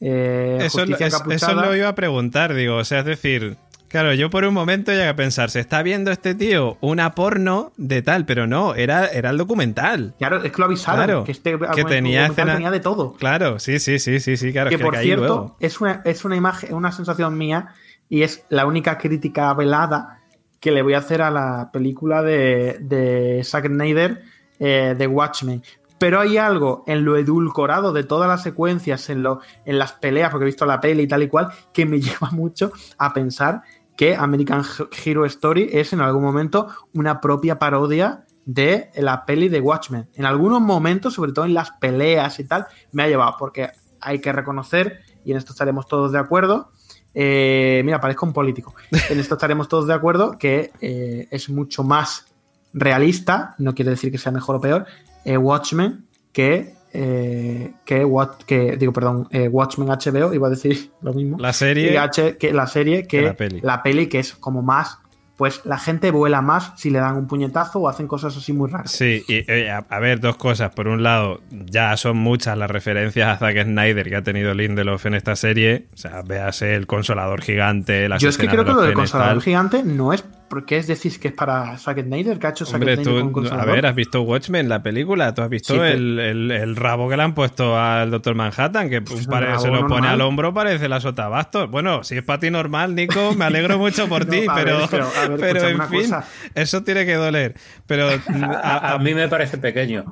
Eh, 0.00 0.58
Eso, 0.62 0.84
lo- 0.84 0.96
es- 0.96 1.22
eso 1.30 1.54
lo 1.54 1.74
iba 1.74 1.88
a 1.88 1.94
preguntar, 1.94 2.54
digo, 2.54 2.76
o 2.76 2.84
sea, 2.84 2.98
es 3.00 3.06
decir, 3.06 3.56
claro, 3.88 4.12
yo 4.12 4.28
por 4.28 4.44
un 4.44 4.52
momento 4.52 4.92
llegué 4.92 5.08
a 5.08 5.16
pensar, 5.16 5.50
se 5.50 5.60
está 5.60 5.82
viendo 5.82 6.10
este 6.10 6.34
tío 6.34 6.76
una 6.82 7.14
porno 7.14 7.72
de 7.78 8.02
tal, 8.02 8.26
pero 8.26 8.46
no, 8.46 8.74
era, 8.74 9.06
era 9.06 9.30
el 9.30 9.38
documental. 9.38 10.14
Claro, 10.18 10.42
es 10.44 10.52
que 10.52 10.58
lo 10.58 10.66
avisaron, 10.66 11.04
Claro, 11.04 11.24
que 11.24 11.32
este 11.32 11.58
que 11.74 11.84
tenía 11.84 12.26
escena- 12.26 12.52
tenía 12.54 12.70
de 12.70 12.80
todo. 12.80 13.14
Claro, 13.14 13.58
sí, 13.58 13.78
sí, 13.78 13.98
sí, 13.98 14.20
sí, 14.20 14.36
sí, 14.36 14.52
claro, 14.52 14.68
que 14.68 14.74
es 14.74 14.80
que 14.80 14.84
por 14.84 14.96
cierto, 14.98 15.22
luego. 15.26 15.56
es 15.60 15.80
una, 15.80 16.02
es 16.04 16.24
una 16.26 16.36
imagen, 16.36 16.74
una 16.74 16.92
sensación 16.92 17.38
mía 17.38 17.68
y 18.10 18.22
es 18.22 18.44
la 18.50 18.66
única 18.66 18.98
crítica 18.98 19.52
velada 19.54 20.20
que 20.60 20.72
le 20.72 20.82
voy 20.82 20.92
a 20.94 20.98
hacer 20.98 21.22
a 21.22 21.30
la 21.30 21.70
película 21.72 22.22
de, 22.22 22.76
de 22.80 23.40
Zack 23.44 23.66
Snyder 23.68 24.22
eh, 24.58 24.94
de 24.96 25.06
Watchmen. 25.06 25.62
Pero 25.98 26.20
hay 26.20 26.36
algo 26.36 26.84
en 26.86 27.04
lo 27.04 27.16
edulcorado 27.16 27.92
de 27.92 28.04
todas 28.04 28.28
las 28.28 28.42
secuencias, 28.42 29.08
en, 29.08 29.22
lo, 29.22 29.40
en 29.64 29.78
las 29.78 29.92
peleas, 29.92 30.30
porque 30.30 30.44
he 30.44 30.46
visto 30.46 30.66
la 30.66 30.80
peli 30.80 31.04
y 31.04 31.08
tal 31.08 31.22
y 31.22 31.28
cual, 31.28 31.48
que 31.72 31.86
me 31.86 32.00
lleva 32.00 32.30
mucho 32.30 32.72
a 32.98 33.12
pensar 33.12 33.62
que 33.96 34.14
American 34.14 34.62
Hero 35.04 35.24
Story 35.24 35.70
es 35.72 35.92
en 35.92 36.00
algún 36.00 36.22
momento 36.22 36.68
una 36.92 37.20
propia 37.20 37.58
parodia 37.58 38.26
de 38.44 38.90
la 38.96 39.24
peli 39.24 39.48
de 39.48 39.60
Watchmen. 39.60 40.08
En 40.14 40.24
algunos 40.24 40.60
momentos, 40.60 41.14
sobre 41.14 41.32
todo 41.32 41.44
en 41.44 41.54
las 41.54 41.72
peleas 41.72 42.38
y 42.38 42.44
tal, 42.44 42.66
me 42.92 43.02
ha 43.02 43.08
llevado, 43.08 43.34
porque 43.38 43.70
hay 44.00 44.20
que 44.20 44.32
reconocer, 44.32 45.00
y 45.24 45.32
en 45.32 45.38
esto 45.38 45.52
estaremos 45.52 45.88
todos 45.88 46.12
de 46.12 46.18
acuerdo, 46.18 46.70
eh, 47.12 47.82
mira, 47.84 48.00
parezco 48.00 48.26
un 48.26 48.32
político, 48.32 48.74
en 49.10 49.18
esto 49.18 49.34
estaremos 49.34 49.68
todos 49.68 49.86
de 49.86 49.94
acuerdo, 49.94 50.38
que 50.38 50.70
eh, 50.80 51.26
es 51.30 51.48
mucho 51.48 51.82
más 51.82 52.26
realista, 52.72 53.54
no 53.58 53.74
quiere 53.74 53.90
decir 53.90 54.12
que 54.12 54.18
sea 54.18 54.30
mejor 54.30 54.56
o 54.56 54.60
peor, 54.60 54.86
eh, 55.26 55.36
Watchmen 55.36 56.06
que, 56.32 56.74
eh, 56.92 57.72
que, 57.84 58.06
que, 58.46 58.76
digo, 58.76 58.92
perdón, 58.92 59.28
eh, 59.30 59.48
Watchmen 59.48 59.88
HBO, 59.88 60.32
iba 60.32 60.46
a 60.46 60.50
decir 60.50 60.90
lo 61.02 61.12
mismo. 61.12 61.36
La 61.38 61.52
serie, 61.52 61.98
H- 61.98 62.38
que 62.38 62.52
la 62.52 62.66
serie 62.66 63.02
que, 63.02 63.18
que 63.18 63.22
la 63.22 63.34
peli. 63.34 63.60
la 63.60 63.82
peli 63.82 64.06
que 64.08 64.20
es 64.20 64.32
como 64.32 64.62
más 64.62 64.98
pues 65.36 65.60
la 65.64 65.78
gente 65.78 66.10
vuela 66.10 66.40
más 66.40 66.72
si 66.76 66.88
le 66.90 66.98
dan 66.98 67.16
un 67.16 67.26
puñetazo 67.26 67.78
o 67.80 67.88
hacen 67.88 68.06
cosas 68.06 68.34
así 68.36 68.52
muy 68.54 68.70
raras. 68.70 68.90
Sí, 68.90 69.22
y 69.28 69.66
a, 69.66 69.84
a 69.88 69.98
ver, 70.00 70.18
dos 70.18 70.36
cosas. 70.36 70.74
Por 70.74 70.88
un 70.88 71.02
lado, 71.02 71.40
ya 71.50 71.94
son 71.98 72.16
muchas 72.16 72.56
las 72.56 72.70
referencias 72.70 73.28
a 73.28 73.36
Zack 73.36 73.64
Snyder 73.64 74.08
que 74.08 74.16
ha 74.16 74.22
tenido 74.22 74.54
Lindelof 74.54 75.04
en 75.04 75.14
esta 75.14 75.36
serie. 75.36 75.88
O 75.92 75.96
sea, 75.98 76.22
véase 76.22 76.74
el 76.74 76.86
consolador 76.86 77.42
gigante, 77.42 78.08
las 78.08 78.22
Yo 78.22 78.30
es 78.30 78.38
que 78.38 78.48
creo 78.48 78.64
de 78.64 78.70
que 78.70 78.74
lo 78.76 78.80
del 78.80 78.94
consolador 78.94 79.42
gigante 79.42 79.82
no 79.82 80.14
es 80.14 80.24
porque 80.48 80.76
es 80.78 80.86
decir 80.86 81.18
que 81.18 81.28
es 81.28 81.34
para 81.34 81.76
Zack 81.78 82.02
Snyder, 82.02 82.38
que 82.38 82.46
ha 82.46 82.50
hecho 82.50 82.64
Zack 82.64 82.74
Hombre, 82.76 82.94
Snyder 82.96 83.30
con 83.32 83.46
a 83.52 83.64
ver, 83.64 83.86
¿has 83.86 83.94
visto 83.94 84.22
Watchmen, 84.22 84.68
la 84.68 84.82
película? 84.82 85.34
¿Tú 85.34 85.42
has 85.42 85.48
visto 85.48 85.74
Sí, 85.74 85.80
el, 85.80 86.18
el- 86.18 86.50
el 86.50 86.76
rabo 86.76 87.08
que 87.08 87.16
le 87.16 87.22
han 87.22 87.34
puesto 87.34 87.78
al 87.78 88.10
Doctor 88.10 88.34
Manhattan? 88.34 88.88
Que 88.90 89.00
rabo 89.00 89.58
se 89.58 89.68
lo 89.68 89.80
pone 89.80 89.88
normal. 89.88 90.04
al 90.10 90.20
hombro, 90.20 90.54
parece 90.54 90.88
la 90.88 91.00
sotabastos. 91.00 91.70
Bueno, 91.70 92.04
si 92.04 92.16
es 92.16 92.22
para 92.22 92.38
ti 92.40 92.50
normal, 92.50 92.94
Nico, 92.94 93.34
me 93.34 93.44
alegro 93.44 93.78
mucho 93.78 94.08
por 94.08 94.24
No, 94.26 94.30
ti, 94.32 94.40
ver, 94.40 94.50
pero, 94.54 94.88
pero, 94.90 95.36
ver, 95.38 95.56
en 95.72 95.82
fin, 95.88 96.00
cosa. 96.02 96.24
eso 96.54 96.82
tiene 96.82 97.04
que 97.06 97.14
doler. 97.14 97.54
Pero 97.86 98.08
A, 98.08 98.60
a- 98.62 98.92
a 98.94 98.98
mí 98.98 99.14
me 99.14 99.28
parece 99.28 99.58
pequeño. 99.58 100.04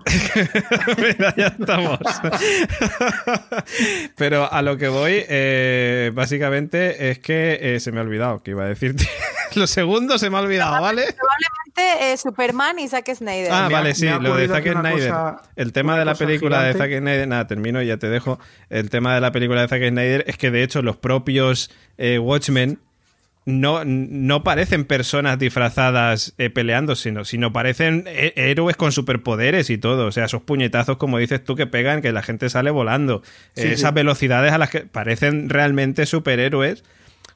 Mira, 0.98 1.34
ya 1.36 1.46
estamos. 1.48 1.98
Pero 4.16 4.50
a 4.52 4.62
lo 4.62 4.76
que 4.76 4.88
voy, 4.88 5.24
eh, 5.28 6.10
básicamente, 6.14 7.10
es 7.10 7.18
que 7.18 7.58
eh, 7.60 7.80
se 7.80 7.92
me 7.92 7.98
ha 8.00 8.02
olvidado 8.02 8.42
que 8.42 8.52
iba 8.52 8.64
a 8.64 8.68
decirte. 8.68 9.06
lo 9.60 9.66
segundo 9.66 10.18
se 10.18 10.30
me 10.30 10.36
ha 10.36 10.40
olvidado, 10.40 10.80
¿vale? 10.80 11.02
Probablemente 11.02 12.12
eh, 12.12 12.16
Superman 12.16 12.78
y 12.78 12.88
Zack 12.88 13.14
Snyder. 13.14 13.50
Ah, 13.52 13.68
me 13.68 13.74
ha- 13.74 13.78
vale, 13.78 13.94
sí, 13.94 14.06
lo 14.20 14.36
de 14.36 14.48
Zack 14.48 14.72
Snyder. 14.72 15.08
cosa- 15.10 15.42
el 15.56 15.72
tema 15.72 15.98
de 15.98 16.04
la 16.04 16.14
película 16.14 16.62
de. 16.62 16.74
Zack 16.74 16.98
Snyder, 16.98 17.28
nada, 17.28 17.46
termino 17.46 17.82
y 17.82 17.86
ya 17.86 17.96
te 17.96 18.08
dejo. 18.08 18.38
El 18.70 18.90
tema 18.90 19.14
de 19.14 19.20
la 19.20 19.32
película 19.32 19.60
de 19.62 19.68
Zack 19.68 19.88
Snyder 19.88 20.24
es 20.26 20.36
que 20.36 20.50
de 20.50 20.62
hecho 20.62 20.82
los 20.82 20.96
propios 20.96 21.70
eh, 21.98 22.18
Watchmen 22.18 22.78
no, 23.46 23.82
no 23.84 24.42
parecen 24.42 24.86
personas 24.86 25.38
disfrazadas 25.38 26.32
eh, 26.38 26.48
peleando, 26.48 26.96
sino, 26.96 27.26
sino 27.26 27.52
parecen 27.52 28.04
eh, 28.06 28.32
héroes 28.36 28.74
con 28.76 28.90
superpoderes 28.90 29.68
y 29.68 29.76
todo. 29.76 30.06
O 30.06 30.12
sea, 30.12 30.24
esos 30.24 30.40
puñetazos, 30.42 30.96
como 30.96 31.18
dices 31.18 31.44
tú, 31.44 31.54
que 31.54 31.66
pegan, 31.66 32.00
que 32.00 32.10
la 32.12 32.22
gente 32.22 32.48
sale 32.48 32.70
volando. 32.70 33.22
Sí, 33.54 33.62
Eh, 33.62 33.66
sí. 33.66 33.72
Esas 33.74 33.92
velocidades 33.92 34.52
a 34.52 34.58
las 34.58 34.70
que 34.70 34.80
parecen 34.80 35.50
realmente 35.50 36.06
superhéroes. 36.06 36.84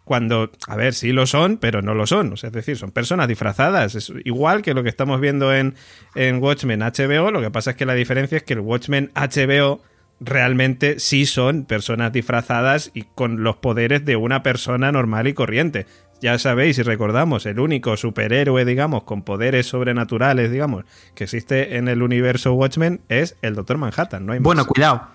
Cuando, 0.09 0.50
a 0.66 0.74
ver, 0.74 0.94
sí 0.94 1.12
lo 1.12 1.26
son, 1.26 1.59
pero 1.59 1.82
no 1.82 1.92
lo 1.92 2.06
son. 2.06 2.32
O 2.32 2.36
sea, 2.38 2.48
es 2.48 2.54
decir, 2.54 2.78
son 2.78 2.92
personas 2.92 3.28
disfrazadas. 3.28 3.94
Es 3.94 4.11
igual 4.24 4.62
que 4.62 4.72
lo 4.72 4.82
que 4.82 4.88
estamos 4.88 5.20
viendo 5.20 5.54
en, 5.54 5.74
en 6.14 6.42
Watchmen 6.42 6.80
HBO. 6.80 7.30
Lo 7.30 7.42
que 7.42 7.50
pasa 7.50 7.72
es 7.72 7.76
que 7.76 7.84
la 7.84 7.92
diferencia 7.92 8.38
es 8.38 8.42
que 8.42 8.54
el 8.54 8.61
Watchmen 8.61 9.11
HBO 9.14 9.82
realmente 10.18 10.98
sí 10.98 11.26
son 11.26 11.66
personas 11.66 12.11
disfrazadas 12.11 12.90
y 12.94 13.02
con 13.02 13.42
los 13.42 13.56
poderes 13.56 14.06
de 14.06 14.16
una 14.16 14.42
persona 14.42 14.90
normal 14.92 15.28
y 15.28 15.34
corriente. 15.34 15.84
Ya 16.22 16.38
sabéis 16.38 16.78
y 16.78 16.82
recordamos, 16.82 17.44
el 17.44 17.61
único 17.61 17.98
superhéroe, 17.98 18.64
digamos, 18.64 19.02
con 19.02 19.20
poderes 19.24 19.66
sobrenaturales, 19.66 20.50
digamos, 20.50 20.86
que 21.14 21.24
existe 21.24 21.76
en 21.76 21.86
el 21.86 22.02
universo 22.02 22.54
Watchmen 22.54 23.02
es 23.11 23.36
el 23.42 23.54
Doctor 23.54 23.76
Manhattan. 23.76 24.24
No 24.24 24.32
hay 24.32 24.38
más. 24.38 24.44
Bueno, 24.44 24.64
cuidado, 24.64 25.06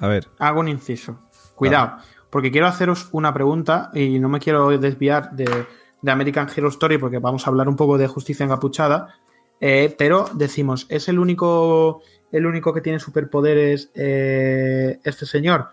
a 0.00 0.08
ver. 0.08 0.26
hago 0.40 0.58
un 0.58 0.66
inciso. 0.66 1.20
Cuidado, 1.54 1.98
porque 2.32 2.50
quiero 2.50 2.66
haceros 2.66 3.08
una 3.12 3.32
pregunta 3.34 3.90
y 3.94 4.18
no 4.18 4.28
me 4.30 4.40
quiero 4.40 4.70
desviar 4.78 5.30
de, 5.32 5.66
de 6.00 6.10
American 6.10 6.48
Hero 6.56 6.68
Story 6.68 6.96
porque 6.96 7.18
vamos 7.18 7.46
a 7.46 7.50
hablar 7.50 7.68
un 7.68 7.76
poco 7.76 7.98
de 7.98 8.06
justicia 8.08 8.44
encapuchada. 8.44 9.14
eh, 9.60 9.94
pero 9.98 10.24
decimos, 10.32 10.86
¿es 10.88 11.08
el 11.08 11.18
único, 11.18 12.00
el 12.32 12.46
único 12.46 12.72
que 12.72 12.80
tiene 12.80 12.98
superpoderes 12.98 13.90
eh, 13.94 14.98
este 15.04 15.26
señor? 15.26 15.68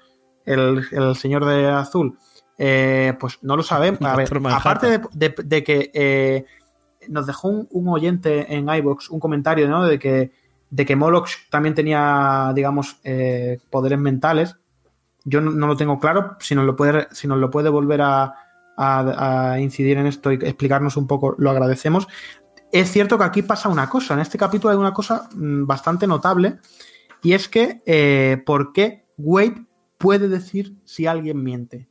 El, 0.46 0.84
el 0.92 1.16
señor 1.16 1.46
de 1.46 1.68
azul. 1.70 2.18
Eh, 2.58 3.14
pues 3.20 3.40
no 3.42 3.56
lo 3.56 3.64
sabemos. 3.64 4.02
A 4.02 4.16
ver, 4.18 4.28
aparte 4.58 4.88
de, 4.92 5.02
de- 5.14 5.44
de 5.44 5.64
que 5.64 6.46
nos 7.08 7.26
dejó 7.26 7.48
un, 7.48 7.68
un 7.72 7.88
oyente 7.88 8.54
en 8.54 8.68
iBox 8.70 9.10
un 9.10 9.20
comentario, 9.22 9.70
¿no? 9.70 9.86
De 9.86 9.98
que, 9.98 10.32
de 10.70 10.86
que 10.86 10.96
Moloch 10.98 11.30
también 11.50 11.74
tenía, 11.74 12.52
digamos, 12.54 12.98
poderes 13.70 13.98
mentales. 13.98 14.58
Yo 15.30 15.42
no, 15.42 15.68
lo 15.68 15.78
tengo 15.78 16.00
claro. 16.00 16.38
Si 16.40 16.56
nos 16.56 16.66
lo 16.66 16.76
puede, 16.76 17.08
si 17.12 17.28
nos 17.28 17.38
lo 17.38 17.50
puede 17.50 17.70
volver 17.70 18.02
a 18.02 19.58
incidir 19.60 19.98
en 19.98 20.08
esto 20.08 20.32
y 20.32 20.36
explicarnos 20.36 20.96
un 20.98 21.06
poco, 21.06 21.36
lo 21.38 21.50
agradecemos. 21.50 22.08
Es 22.72 22.92
cierto 22.92 23.18
que 23.18 23.24
aquí 23.24 23.42
pasa 23.42 23.70
una 23.70 23.90
cosa. 23.90 24.14
En 24.14 24.20
este 24.20 24.38
capítulo 24.38 24.72
hay 24.72 24.78
una 24.78 24.94
cosa 24.94 25.28
mm, 25.34 25.66
bastante 25.66 26.06
notable. 26.06 26.60
Y 27.22 27.34
es 27.34 27.50
que, 27.50 27.82
eh, 27.86 28.42
¿por 28.46 28.72
qué 28.74 29.06
Wade 29.18 29.66
puede 29.98 30.30
decir 30.30 30.76
si 30.86 31.08
alguien 31.08 31.44
miente? 31.44 31.90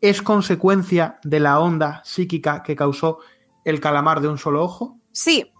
¿Es 0.00 0.22
consecuencia 0.22 1.18
de 1.22 1.40
la 1.40 1.60
onda 1.60 2.02
psíquica 2.04 2.62
que 2.62 2.76
causó 2.76 3.18
el 3.64 3.80
calamar 3.80 4.20
de 4.20 4.28
un 4.28 4.38
solo 4.38 4.62
ojo? 4.62 4.98
Sí. 5.12 5.52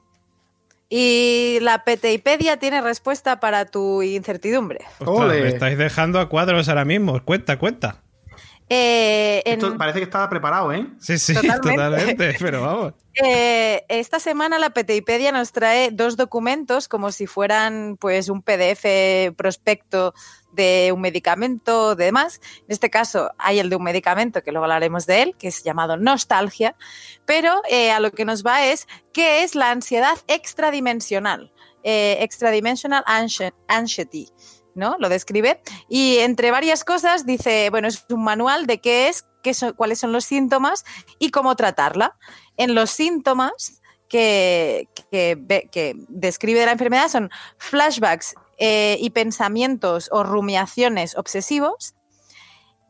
Y 0.89 1.59
la 1.62 1.82
Peteipedia 1.84 2.59
tiene 2.59 2.80
respuesta 2.80 3.41
para 3.41 3.64
tu 3.64 4.03
incertidumbre. 4.03 4.80
Ostras, 5.01 5.28
me 5.41 5.49
estáis 5.49 5.78
dejando 5.78 6.20
a 6.20 6.28
cuadros 6.28 6.68
ahora 6.68 6.84
mismo. 6.84 7.20
Cuenta, 7.24 7.59
cuenta. 7.59 8.03
Eh, 8.68 9.43
en- 9.47 9.61
Esto 9.61 9.76
parece 9.78 9.99
que 10.01 10.05
estaba 10.05 10.28
preparado, 10.28 10.72
¿eh? 10.72 10.87
Sí, 10.99 11.18
sí, 11.18 11.34
Totalmente. 11.34 11.70
totalmente. 11.70 12.37
Pero 12.41 12.62
vamos. 12.62 12.95
Eh, 13.24 13.84
esta 13.89 14.18
semana 14.20 14.59
la 14.59 14.70
Peteipedia 14.70 15.30
nos 15.32 15.53
trae 15.53 15.91
dos 15.93 16.16
documentos 16.16 16.89
como 16.89 17.12
si 17.12 17.26
fueran 17.26 17.97
pues 18.01 18.28
un 18.28 18.43
PDF 18.43 19.32
prospecto 19.37 20.14
de 20.57 20.91
un 20.93 21.01
medicamento 21.01 21.91
o 21.91 21.95
demás. 21.95 22.41
En 22.61 22.67
este 22.71 22.91
caso 22.91 23.31
hay 23.39 23.61
el 23.61 23.71
de 23.71 23.77
un 23.77 23.85
medicamento, 23.85 24.43
que 24.43 24.51
luego 24.51 24.65
hablaremos 24.65 25.07
de 25.07 25.23
él, 25.23 25.37
que 25.39 25.49
es 25.49 25.63
llamado 25.63 25.97
nostalgia, 25.97 26.75
pero 27.25 27.63
eh, 27.71 27.93
a 27.93 28.01
lo 28.01 28.11
que 28.11 28.25
nos 28.25 28.43
va 28.43 28.65
es 28.67 28.89
qué 29.13 29.45
es 29.45 29.55
la 29.55 29.71
ansiedad 29.71 30.19
extradimensional, 30.27 31.53
eh, 31.85 32.17
extradimensional 32.21 33.05
anxie- 33.07 33.55
anxiety. 33.69 34.29
¿no? 34.75 34.97
Lo 34.99 35.09
describe. 35.09 35.63
Y 35.89 36.19
entre 36.19 36.51
varias 36.51 36.85
cosas 36.85 37.25
dice, 37.25 37.71
bueno, 37.71 37.89
es 37.89 38.05
un 38.11 38.23
manual 38.23 38.67
de 38.67 38.79
qué 38.79 39.09
es, 39.09 39.25
qué 39.43 39.55
son, 39.55 39.73
cuáles 39.73 39.99
son 39.99 40.13
los 40.13 40.27
síntomas 40.27 40.85
y 41.19 41.31
cómo 41.31 41.57
tratarla. 41.57 42.19
En 42.59 42.75
los 42.75 42.91
síntomas 42.91 43.81
que, 44.11 44.87
que, 45.11 45.69
que 45.73 45.95
describe 46.09 46.61
de 46.61 46.67
la 46.67 46.73
enfermedad 46.73 47.09
son 47.09 47.31
flashbacks 47.57 48.35
eh, 48.59 48.97
y 49.01 49.11
pensamientos 49.11 50.09
o 50.13 50.23
rumiaciones 50.23 51.17
obsesivos, 51.17 51.95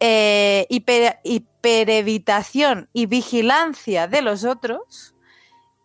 eh, 0.01 0.67
hiper- 0.69 1.19
hiperevitación 1.25 2.89
y 2.93 3.07
vigilancia 3.07 4.07
de 4.07 4.23
los 4.23 4.45
otros, 4.45 5.15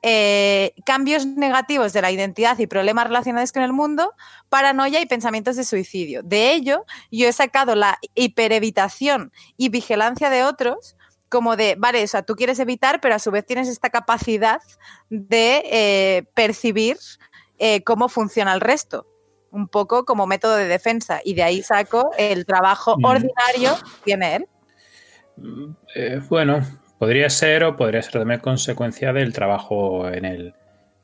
eh, 0.04 0.74
cambios 0.84 1.28
negativos 1.28 1.94
de 1.94 2.02
la 2.02 2.12
identidad 2.12 2.58
y 2.58 2.66
problemas 2.66 3.06
relacionados 3.06 3.52
con 3.52 3.62
el 3.62 3.72
mundo, 3.72 4.14
paranoia 4.50 5.00
y 5.00 5.06
pensamientos 5.06 5.56
de 5.56 5.64
suicidio. 5.64 6.24
De 6.24 6.54
ello, 6.54 6.86
yo 7.12 7.28
he 7.28 7.34
sacado 7.34 7.76
la 7.76 8.00
hiperevitación 8.16 9.32
y 9.58 9.70
vigilancia 9.70 10.30
de 10.30 10.44
otros 10.44 10.96
como 11.30 11.56
de, 11.56 11.76
vale, 11.78 12.04
o 12.04 12.08
sea, 12.08 12.24
tú 12.24 12.36
quieres 12.36 12.60
evitar, 12.60 13.00
pero 13.00 13.16
a 13.16 13.20
su 13.20 13.32
vez 13.32 13.46
tienes 13.46 13.70
esta 13.70 13.90
capacidad 13.90 14.60
de 15.10 15.64
eh, 15.66 16.24
percibir 16.34 16.98
eh, 17.58 17.84
cómo 17.84 18.10
funciona 18.10 18.54
el 18.54 18.60
resto. 18.60 19.08
Un 19.52 19.68
poco 19.68 20.06
como 20.06 20.28
método 20.28 20.56
de 20.56 20.68
defensa. 20.68 21.20
Y 21.24 21.34
de 21.34 21.43
ahí 21.43 21.62
saco 21.62 22.12
el 22.18 22.45
trabajo 22.45 22.95
Mm. 22.97 23.06
ordinario 23.06 23.76
que 23.76 24.04
tiene 24.06 24.36
él. 24.38 24.45
Eh, 25.95 26.22
bueno, 26.30 26.62
podría 26.97 27.30
ser 27.30 27.64
o 27.64 27.76
podría 27.76 28.02
ser 28.02 28.14
también 28.14 28.39
consecuencia 28.39 29.14
del 29.14 29.34
trabajo 29.34 30.08
en 30.10 30.26
el 30.26 30.54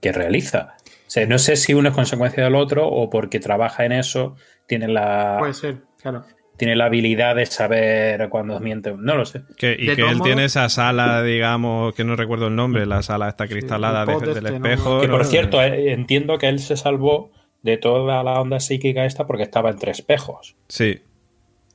que 0.01 0.11
realiza. 0.11 0.75
O 0.85 1.09
sea, 1.09 1.25
no 1.25 1.39
sé 1.39 1.55
si 1.55 1.73
uno 1.73 1.89
es 1.89 1.95
consecuencia 1.95 2.43
del 2.43 2.55
otro 2.55 2.87
o 2.87 3.09
porque 3.09 3.39
trabaja 3.39 3.85
en 3.85 3.93
eso, 3.93 4.35
tiene 4.67 4.87
la, 4.87 5.37
Puede 5.39 5.53
ser, 5.53 5.77
claro. 6.01 6.23
tiene 6.57 6.75
la 6.75 6.85
habilidad 6.85 7.35
de 7.35 7.45
saber 7.45 8.29
cuándo 8.29 8.59
miente. 8.59 8.93
No 8.97 9.15
lo 9.15 9.25
sé. 9.25 9.41
Que- 9.57 9.75
y 9.79 9.87
De 9.87 9.95
que 9.95 10.01
él 10.07 10.21
tiene 10.21 10.45
esa 10.45 10.69
sala, 10.69 11.23
digamos, 11.23 11.95
que 11.95 12.03
no 12.03 12.15
recuerdo 12.15 12.47
el 12.47 12.55
nombre, 12.55 12.85
la 12.85 13.01
sala 13.01 13.29
está 13.29 13.47
cristalada 13.47 14.01
el 14.01 14.07
de- 14.07 14.13
pod 14.13 14.21
del 14.23 14.29
este, 14.45 14.51
¿no? 14.51 14.55
espejo. 14.57 15.01
Que 15.01 15.07
por 15.07 15.19
¿no? 15.19 15.25
cierto, 15.25 15.61
eh, 15.61 15.93
entiendo 15.93 16.37
que 16.37 16.49
él 16.49 16.59
se 16.59 16.75
salvó 16.77 17.31
de 17.63 17.77
toda 17.77 18.23
la 18.23 18.39
onda 18.39 18.59
psíquica 18.59 19.05
esta 19.05 19.25
porque 19.27 19.43
estaba 19.43 19.69
entre 19.69 19.91
espejos. 19.91 20.55
Sí. 20.67 21.01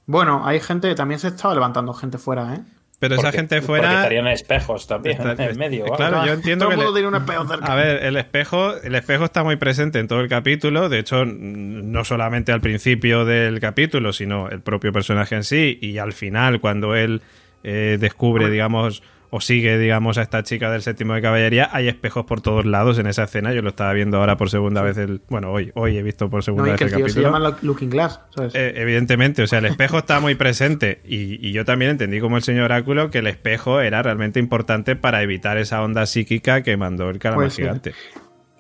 Bueno, 0.07 0.43
hay 0.47 0.61
gente, 0.61 0.95
también 0.95 1.21
se 1.21 1.29
estaba 1.29 1.55
levantando 1.55 1.93
gente 1.95 2.19
fuera, 2.19 2.55
¿eh? 2.55 2.61
Pero 2.99 3.15
esa 3.17 3.23
Porque- 3.25 3.37
gente 3.39 3.57
Porque 3.57 3.67
fuera. 3.67 3.95
estarían 3.97 4.29
espejos 4.29 4.87
también 4.87 5.21
Está- 5.21 5.45
en 5.45 5.59
medio. 5.59 5.83
vamos. 5.85 5.97
claro, 5.97 6.25
yo 6.25 6.35
entiendo 6.35 6.67
Todo 6.67 6.71
que 6.71 6.75
el 6.75 6.79
mundo 6.79 6.93
le- 6.93 7.03
tiene 7.03 7.09
un 7.17 7.21
espejo 7.23 7.47
cerca. 7.49 7.73
A 7.73 7.75
ver, 7.75 8.05
el 8.05 8.17
espejo, 8.17 8.77
el 8.77 8.95
espejo 8.95 9.25
está 9.25 9.43
muy 9.43 9.57
presente 9.57 9.99
en 9.99 10.07
todo 10.07 10.21
el 10.21 10.29
capítulo. 10.29 10.89
De 10.89 11.01
hecho, 11.01 11.25
no 11.25 12.05
solamente 12.05 12.53
al 12.53 12.61
principio 12.61 13.25
del 13.25 13.59
capítulo, 13.59 14.13
sino 14.13 14.49
el 14.51 14.61
propio 14.61 14.93
personaje 14.93 15.35
en 15.35 15.43
sí. 15.43 15.79
Y 15.83 15.99
al 15.99 16.13
final, 16.13 16.61
cuando 16.61 16.95
él 16.95 17.23
eh, 17.65 17.97
descubre, 18.01 18.51
digamos, 18.51 19.03
o 19.35 19.41
sigue, 19.41 19.79
digamos, 19.79 20.19
a 20.19 20.23
esta 20.23 20.43
chica 20.43 20.71
del 20.71 20.83
séptimo 20.83 21.15
de 21.15 21.23
caballería, 21.23 21.71
hay 21.73 21.89
espejos 21.89 22.27
por 22.27 22.43
todos 22.43 22.67
lados 22.67 22.99
en 22.99 23.07
esa 23.07 23.25
escena. 23.25 23.55
Yo 23.55 23.63
lo 23.63 23.71
estaba 23.71 23.95
viendo 23.95 24.19
ahora 24.19 24.37
por 24.37 24.51
segunda 24.51 24.83
vez. 24.83 24.99
El, 24.99 25.23
bueno, 25.31 25.51
hoy, 25.51 25.73
hoy 25.75 25.97
he 25.97 26.03
visto 26.03 26.29
por 26.29 26.45
segunda 26.45 26.67
No, 26.67 26.73
vez 26.73 26.79
que 26.79 26.85
el 26.85 26.91
el 26.91 26.97
tío 26.97 27.09
se 27.09 27.23
llama 27.23 27.57
Looking 27.63 27.89
Glass, 27.89 28.21
¿sabes? 28.29 28.55
Eh, 28.55 28.75
evidentemente, 28.77 29.43
o 29.43 29.47
sea, 29.47 29.61
el 29.61 29.65
espejo 29.65 29.97
está 29.97 30.21
muy 30.21 30.35
presente 30.35 31.01
y, 31.07 31.49
y 31.49 31.53
yo 31.53 31.65
también 31.65 31.93
entendí 31.93 32.21
como 32.21 32.37
el 32.37 32.43
señor 32.43 32.65
Oráculo 32.65 33.09
que 33.11 33.21
el 33.21 33.27
espejo 33.27 33.81
era 33.81 34.03
realmente 34.03 34.39
importante 34.39 34.97
para 34.97 35.23
evitar 35.23 35.57
esa 35.57 35.83
onda 35.83 36.05
psíquica 36.05 36.63
que 36.63 36.77
mandó 36.77 37.09
el 37.09 37.19
calamar 37.19 37.47
Pues 37.47 37.55
sí. 37.55 37.63
gigante. 37.63 37.95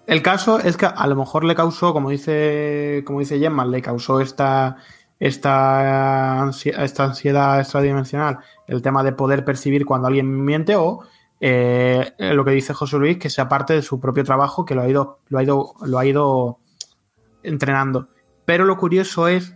El 0.06 0.22
caso 0.22 0.58
es 0.58 0.78
que 0.78 0.86
a 0.86 1.06
lo 1.06 1.16
mejor 1.16 1.44
le 1.44 1.54
causó, 1.54 1.92
como 1.92 2.08
dice, 2.08 3.02
como 3.04 3.20
dice 3.20 3.38
Gemma, 3.38 3.66
le 3.66 3.82
causó 3.82 4.20
esta, 4.22 4.78
esta, 5.22 6.50
esta 6.50 7.04
ansiedad 7.04 7.60
extradimensional, 7.60 8.38
el 8.66 8.82
tema 8.82 9.04
de 9.04 9.12
poder 9.12 9.44
percibir 9.44 9.86
cuando 9.86 10.08
alguien 10.08 10.44
miente 10.44 10.74
o 10.74 11.04
eh, 11.38 12.12
lo 12.18 12.44
que 12.44 12.50
dice 12.50 12.74
José 12.74 12.98
Luis, 12.98 13.18
que 13.18 13.30
sea 13.30 13.48
parte 13.48 13.72
de 13.72 13.82
su 13.82 14.00
propio 14.00 14.24
trabajo, 14.24 14.64
que 14.64 14.74
lo 14.74 14.82
ha 14.82 14.88
ido, 14.88 15.20
lo 15.28 15.38
ha 15.38 15.44
ido, 15.44 15.74
lo 15.80 15.98
ha 16.00 16.04
ido 16.04 16.58
entrenando. 17.44 18.08
Pero 18.44 18.64
lo 18.64 18.76
curioso 18.76 19.28
es 19.28 19.54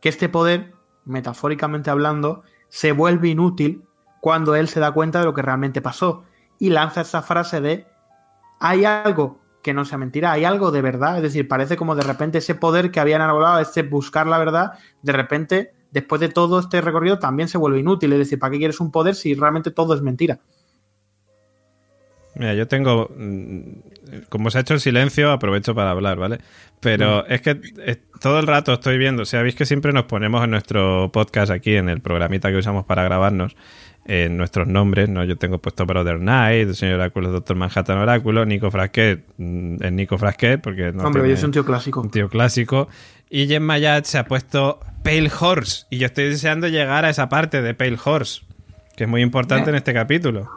que 0.00 0.08
este 0.08 0.28
poder, 0.28 0.74
metafóricamente 1.04 1.90
hablando, 1.90 2.42
se 2.68 2.90
vuelve 2.90 3.28
inútil 3.28 3.84
cuando 4.20 4.56
él 4.56 4.66
se 4.66 4.80
da 4.80 4.90
cuenta 4.90 5.20
de 5.20 5.26
lo 5.26 5.34
que 5.34 5.42
realmente 5.42 5.80
pasó 5.80 6.24
y 6.58 6.70
lanza 6.70 7.02
esa 7.02 7.22
frase 7.22 7.60
de 7.60 7.86
hay 8.58 8.84
algo 8.84 9.38
que 9.64 9.74
no 9.74 9.84
sea 9.84 9.98
mentira, 9.98 10.30
hay 10.30 10.44
algo 10.44 10.70
de 10.70 10.82
verdad, 10.82 11.16
es 11.16 11.22
decir, 11.22 11.48
parece 11.48 11.76
como 11.76 11.96
de 11.96 12.02
repente 12.02 12.38
ese 12.38 12.54
poder 12.54 12.90
que 12.90 13.00
habían 13.00 13.22
hablado, 13.22 13.58
ese 13.58 13.82
buscar 13.82 14.26
la 14.26 14.38
verdad, 14.38 14.72
de 15.02 15.12
repente, 15.12 15.72
después 15.90 16.20
de 16.20 16.28
todo 16.28 16.60
este 16.60 16.82
recorrido, 16.82 17.18
también 17.18 17.48
se 17.48 17.58
vuelve 17.58 17.80
inútil, 17.80 18.12
es 18.12 18.18
decir, 18.18 18.38
¿para 18.38 18.52
qué 18.52 18.58
quieres 18.58 18.78
un 18.78 18.92
poder 18.92 19.14
si 19.14 19.34
realmente 19.34 19.70
todo 19.70 19.94
es 19.94 20.02
mentira? 20.02 20.38
Mira, 22.36 22.54
yo 22.54 22.66
tengo. 22.66 23.10
mm, 23.16 24.24
Como 24.28 24.50
se 24.50 24.58
ha 24.58 24.60
hecho 24.62 24.74
el 24.74 24.80
silencio, 24.80 25.30
aprovecho 25.30 25.74
para 25.74 25.90
hablar, 25.90 26.18
¿vale? 26.18 26.40
Pero 26.80 27.24
es 27.26 27.40
que 27.40 27.54
todo 28.20 28.38
el 28.40 28.46
rato 28.46 28.72
estoy 28.72 28.98
viendo. 28.98 29.22
O 29.22 29.24
sea, 29.26 29.42
veis 29.42 29.54
que 29.54 29.64
siempre 29.66 29.92
nos 29.92 30.04
ponemos 30.04 30.42
en 30.44 30.50
nuestro 30.50 31.10
podcast 31.12 31.50
aquí, 31.50 31.76
en 31.76 31.88
el 31.88 32.00
programita 32.00 32.50
que 32.50 32.58
usamos 32.58 32.84
para 32.84 33.04
grabarnos, 33.04 33.56
en 34.06 34.36
nuestros 34.36 34.66
nombres, 34.66 35.08
¿no? 35.08 35.24
Yo 35.24 35.36
tengo 35.36 35.58
puesto 35.58 35.86
Brother 35.86 36.18
Knight, 36.18 36.68
el 36.68 36.74
señor 36.74 36.96
Oráculo, 36.96 37.30
Doctor 37.30 37.56
Manhattan 37.56 37.98
Oráculo, 37.98 38.44
Nico 38.44 38.70
Frasquet, 38.70 39.24
mm, 39.38 39.82
es 39.82 39.92
Nico 39.92 40.18
Frasquet, 40.18 40.60
porque 40.60 40.92
no. 40.92 41.04
Hombre, 41.04 41.28
yo 41.28 41.36
soy 41.36 41.46
un 41.46 41.52
tío 41.52 41.64
clásico. 41.64 42.00
un 42.00 42.10
tío 42.10 42.28
clásico. 42.28 42.88
Y 43.30 43.46
Jen 43.46 43.62
Mayat 43.62 44.04
se 44.04 44.18
ha 44.18 44.26
puesto 44.26 44.80
Pale 45.02 45.30
Horse. 45.40 45.86
Y 45.90 45.98
yo 45.98 46.06
estoy 46.06 46.24
deseando 46.24 46.68
llegar 46.68 47.04
a 47.04 47.10
esa 47.10 47.28
parte 47.28 47.62
de 47.62 47.74
Pale 47.74 47.98
Horse, 48.02 48.42
que 48.96 49.04
es 49.04 49.10
muy 49.10 49.22
importante 49.22 49.70
en 49.70 49.76
este 49.76 49.94
capítulo. 49.94 50.48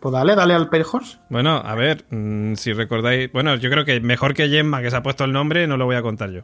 Pues 0.00 0.12
dale, 0.12 0.34
dale 0.34 0.54
al 0.54 0.68
Pale 0.68 0.84
Horse. 0.90 1.18
Bueno, 1.28 1.56
a 1.64 1.74
ver, 1.74 2.04
mm, 2.10 2.54
si 2.54 2.72
recordáis. 2.72 3.30
Bueno, 3.32 3.56
yo 3.56 3.70
creo 3.70 3.84
que 3.84 4.00
mejor 4.00 4.34
que 4.34 4.48
Gemma, 4.48 4.80
que 4.82 4.90
se 4.90 4.96
ha 4.96 5.02
puesto 5.02 5.24
el 5.24 5.32
nombre, 5.32 5.66
no 5.66 5.76
lo 5.76 5.84
voy 5.84 5.96
a 5.96 6.02
contar 6.02 6.30
yo. 6.30 6.42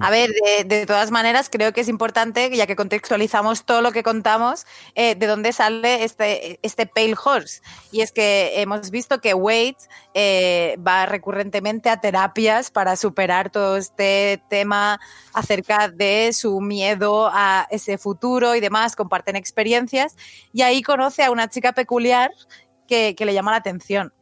A 0.00 0.10
ver, 0.10 0.30
de, 0.64 0.86
todas 0.86 1.10
maneras, 1.10 1.48
creo 1.50 1.72
que 1.72 1.80
es 1.80 1.88
importante, 1.88 2.54
ya 2.54 2.66
que 2.66 2.76
contextualizamos 2.76 3.64
todo 3.64 3.82
lo 3.82 3.92
que 3.92 4.02
contamos, 4.02 4.66
eh, 4.94 5.14
de 5.14 5.26
dónde 5.26 5.52
sale 5.52 6.04
este, 6.04 6.58
este 6.62 6.86
Pale 6.86 7.14
Horse. 7.22 7.62
Y 7.90 8.00
es 8.00 8.12
que 8.12 8.60
hemos 8.60 8.90
visto 8.90 9.20
que 9.20 9.34
Wade 9.34 9.76
eh, 10.14 10.76
va 10.86 11.06
recurrentemente 11.06 11.88
a 11.88 12.00
terapias 12.00 12.70
para 12.70 12.96
superar 12.96 13.50
todo 13.50 13.76
este 13.76 14.42
tema 14.48 15.00
acerca 15.32 15.88
de 15.88 16.32
su 16.32 16.60
miedo 16.60 17.30
a 17.32 17.66
ese 17.70 17.98
futuro 17.98 18.54
y 18.54 18.60
demás, 18.60 18.96
comparten 18.96 19.36
experiencias. 19.36 20.16
Y 20.52 20.62
ahí 20.62 20.82
conoce 20.82 21.24
a 21.24 21.30
una 21.30 21.48
chica 21.48 21.72
peculiar 21.72 22.32
que, 22.86 23.14
que 23.14 23.24
le 23.24 23.34
llama 23.34 23.52
la 23.52 23.58
atención. 23.58 24.12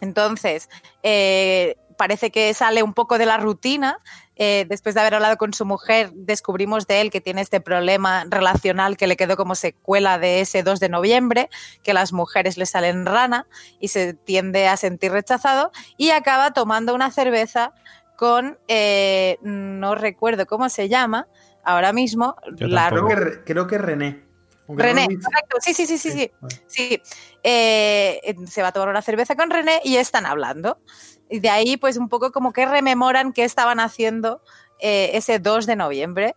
Entonces, 0.00 0.68
eh, 1.02 1.76
parece 1.96 2.30
que 2.30 2.52
sale 2.54 2.82
un 2.82 2.92
poco 2.92 3.18
de 3.18 3.26
la 3.26 3.38
rutina. 3.38 3.98
Eh, 4.36 4.66
después 4.68 4.94
de 4.94 5.00
haber 5.00 5.14
hablado 5.14 5.36
con 5.36 5.52
su 5.54 5.64
mujer, 5.64 6.10
descubrimos 6.14 6.86
de 6.86 7.00
él 7.00 7.10
que 7.10 7.20
tiene 7.20 7.40
este 7.40 7.60
problema 7.60 8.24
relacional 8.28 8.96
que 8.96 9.06
le 9.06 9.16
quedó 9.16 9.36
como 9.36 9.54
secuela 9.54 10.18
de 10.18 10.40
ese 10.40 10.62
2 10.62 10.80
de 10.80 10.88
noviembre, 10.88 11.48
que 11.82 11.94
las 11.94 12.12
mujeres 12.12 12.56
le 12.56 12.66
salen 12.66 13.06
rana 13.06 13.46
y 13.80 13.88
se 13.88 14.14
tiende 14.14 14.66
a 14.66 14.76
sentir 14.76 15.12
rechazado 15.12 15.70
y 15.96 16.10
acaba 16.10 16.52
tomando 16.52 16.94
una 16.94 17.10
cerveza 17.10 17.72
con, 18.16 18.58
eh, 18.68 19.38
no 19.42 19.94
recuerdo 19.94 20.46
cómo 20.46 20.68
se 20.68 20.88
llama 20.88 21.28
ahora 21.64 21.92
mismo, 21.92 22.36
la. 22.58 22.88
Creo 22.90 23.06
que, 23.08 23.14
Re- 23.16 23.44
creo 23.44 23.66
que 23.66 23.78
René. 23.78 24.24
Aunque 24.66 24.82
René, 24.82 25.04
correcto, 25.06 25.58
sí, 25.60 25.74
sí, 25.74 25.86
sí, 25.86 25.98
sí. 25.98 26.30
Sí, 26.66 27.02
eh, 27.42 28.34
se 28.46 28.62
va 28.62 28.68
a 28.68 28.72
tomar 28.72 28.88
una 28.88 29.02
cerveza 29.02 29.36
con 29.36 29.50
René 29.50 29.80
y 29.84 29.96
están 29.96 30.24
hablando. 30.26 30.78
Y 31.34 31.40
de 31.40 31.50
ahí, 31.50 31.76
pues 31.76 31.96
un 31.96 32.08
poco 32.08 32.30
como 32.30 32.52
que 32.52 32.64
rememoran 32.64 33.32
qué 33.32 33.42
estaban 33.42 33.80
haciendo 33.80 34.40
eh, 34.78 35.10
ese 35.14 35.40
2 35.40 35.66
de 35.66 35.74
noviembre. 35.74 36.36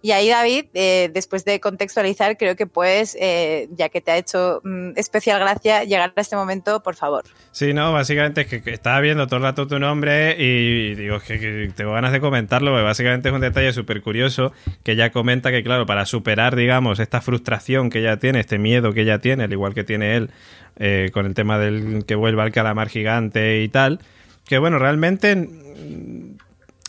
Y 0.00 0.12
ahí, 0.12 0.30
David, 0.30 0.66
eh, 0.72 1.10
después 1.12 1.44
de 1.44 1.60
contextualizar, 1.60 2.38
creo 2.38 2.56
que 2.56 2.66
puedes, 2.66 3.14
eh, 3.20 3.68
ya 3.72 3.90
que 3.90 4.00
te 4.00 4.10
ha 4.10 4.16
hecho 4.16 4.62
mm, 4.64 4.92
especial 4.96 5.38
gracia 5.38 5.84
llegar 5.84 6.14
a 6.16 6.20
este 6.22 6.34
momento, 6.34 6.82
por 6.82 6.94
favor. 6.94 7.24
Sí, 7.50 7.74
no, 7.74 7.92
básicamente 7.92 8.40
es 8.40 8.46
que, 8.46 8.70
estaba 8.72 9.00
viendo 9.00 9.26
todo 9.26 9.36
el 9.36 9.42
rato 9.42 9.66
tu 9.66 9.78
nombre 9.78 10.36
y 10.38 10.94
digo, 10.94 11.20
que, 11.20 11.38
que 11.38 11.70
tengo 11.76 11.92
ganas 11.92 12.12
de 12.12 12.20
comentarlo, 12.20 12.70
porque 12.70 12.84
básicamente 12.84 13.28
es 13.28 13.34
un 13.34 13.42
detalle 13.42 13.74
súper 13.74 14.00
curioso 14.00 14.52
que 14.82 14.92
ella 14.92 15.12
comenta 15.12 15.50
que, 15.50 15.62
claro, 15.62 15.84
para 15.84 16.06
superar, 16.06 16.56
digamos, 16.56 17.00
esta 17.00 17.20
frustración 17.20 17.90
que 17.90 17.98
ella 17.98 18.18
tiene, 18.18 18.40
este 18.40 18.56
miedo 18.56 18.94
que 18.94 19.02
ella 19.02 19.18
tiene, 19.18 19.44
al 19.44 19.52
igual 19.52 19.74
que 19.74 19.84
tiene 19.84 20.16
él, 20.16 20.30
con 21.12 21.26
el 21.26 21.34
tema 21.34 21.58
del 21.58 22.06
que 22.06 22.14
vuelva 22.14 22.44
al 22.44 22.52
calamar 22.52 22.88
gigante 22.88 23.60
y 23.60 23.68
tal, 23.68 24.00
que 24.48 24.58
bueno, 24.58 24.78
realmente 24.78 25.36
mm, 25.36 26.36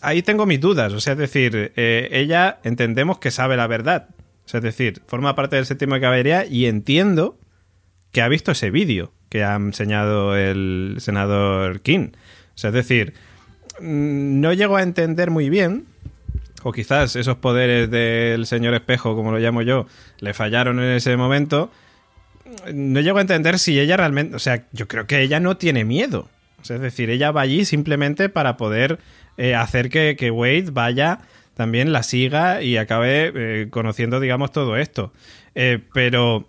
ahí 0.02 0.24
tengo 0.24 0.48
mis 0.48 0.60
dudas, 0.60 0.94
o 0.94 1.00
sea, 1.00 1.14
es 1.14 1.20
decir, 1.20 1.74
eh, 1.76 2.10
ella 2.12 2.60
entendemos 2.64 3.20
que 3.20 3.30
sabe 3.30 3.58
la 3.58 3.68
verdad, 3.68 4.08
o 4.46 4.50
sea, 4.50 4.60
es 4.60 4.64
decir, 4.64 5.02
forma 5.06 5.36
parte 5.36 5.58
del 5.58 5.68
séptimo 5.68 5.94
de 5.94 6.02
caballería 6.02 6.46
y 6.46 6.66
entiendo 6.66 7.38
que 8.12 8.22
ha 8.22 8.28
visto 8.28 8.54
ese 8.54 8.72
vídeo 8.72 9.12
que 9.30 9.44
ha 9.44 9.56
enseñado 9.56 10.36
el 10.36 10.96
senador 11.00 11.82
King. 11.82 12.10
O 12.56 12.58
sea, 12.58 12.70
es 12.70 12.74
decir, 12.74 13.14
mm, 13.80 14.40
no 14.42 14.54
llego 14.54 14.78
a 14.78 14.82
entender 14.82 15.30
muy 15.30 15.50
bien, 15.50 15.86
o 16.64 16.72
quizás 16.72 17.16
esos 17.16 17.38
poderes 17.38 17.92
del 17.92 18.46
señor 18.46 18.74
espejo, 18.74 19.16
como 19.16 19.32
lo 19.32 19.38
llamo 19.38 19.62
yo, 19.62 19.86
le 20.20 20.34
fallaron 20.34 20.80
en 20.80 20.92
ese 20.92 21.16
momento. 21.16 21.72
No 22.74 23.00
llego 23.02 23.20
a 23.20 23.22
entender 23.22 23.60
si 23.60 23.80
ella 23.80 23.98
realmente, 23.98 24.36
o 24.36 24.40
sea, 24.40 24.66
yo 24.72 24.88
creo 24.88 25.06
que 25.06 25.22
ella 25.22 25.40
no 25.40 25.58
tiene 25.58 25.86
miedo. 25.86 26.28
Es 26.64 26.82
decir, 26.82 27.10
ella 27.10 27.32
va 27.32 27.42
allí 27.42 27.66
simplemente 27.66 28.30
para 28.30 28.58
poder 28.58 29.00
eh, 29.38 29.56
hacer 29.56 29.90
que, 29.90 30.16
que 30.18 30.32
Wade 30.32 30.72
vaya, 30.72 31.20
también 31.54 31.92
la 31.92 32.04
siga 32.04 32.62
y 32.62 32.78
acabe 32.78 33.32
eh, 33.36 33.68
conociendo, 33.70 34.20
digamos, 34.20 34.52
todo 34.52 34.78
esto. 34.78 35.14
Eh, 35.56 35.80
pero 35.94 36.48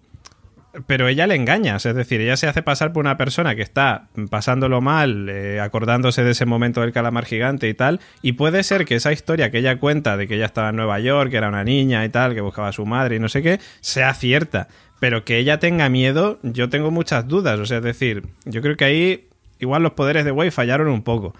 pero 0.86 1.08
ella 1.08 1.26
le 1.26 1.34
engaña, 1.34 1.74
es 1.74 1.82
decir, 1.82 2.20
ella 2.20 2.36
se 2.36 2.46
hace 2.46 2.62
pasar 2.62 2.92
por 2.92 3.00
una 3.00 3.16
persona 3.16 3.56
que 3.56 3.62
está 3.62 4.06
pasándolo 4.30 4.80
mal, 4.80 5.28
acordándose 5.60 6.22
de 6.22 6.30
ese 6.30 6.46
momento 6.46 6.80
del 6.80 6.92
calamar 6.92 7.24
gigante 7.24 7.68
y 7.68 7.74
tal, 7.74 7.98
y 8.22 8.34
puede 8.34 8.62
ser 8.62 8.84
que 8.84 8.94
esa 8.94 9.10
historia 9.10 9.50
que 9.50 9.58
ella 9.58 9.80
cuenta 9.80 10.16
de 10.16 10.28
que 10.28 10.36
ella 10.36 10.46
estaba 10.46 10.68
en 10.68 10.76
Nueva 10.76 11.00
York, 11.00 11.32
que 11.32 11.38
era 11.38 11.48
una 11.48 11.64
niña 11.64 12.04
y 12.04 12.08
tal, 12.08 12.34
que 12.34 12.40
buscaba 12.40 12.68
a 12.68 12.72
su 12.72 12.86
madre 12.86 13.16
y 13.16 13.18
no 13.18 13.28
sé 13.28 13.42
qué, 13.42 13.58
sea 13.80 14.14
cierta, 14.14 14.68
pero 15.00 15.24
que 15.24 15.38
ella 15.38 15.58
tenga 15.58 15.88
miedo, 15.88 16.38
yo 16.44 16.68
tengo 16.68 16.92
muchas 16.92 17.26
dudas, 17.26 17.58
o 17.58 17.66
sea, 17.66 17.78
es 17.78 17.82
decir, 17.82 18.22
yo 18.44 18.62
creo 18.62 18.76
que 18.76 18.84
ahí 18.84 19.29
igual 19.60 19.82
los 19.82 19.92
poderes 19.92 20.24
de 20.24 20.32
Wade 20.32 20.50
fallaron 20.50 20.88
un 20.88 21.02
poco. 21.02 21.34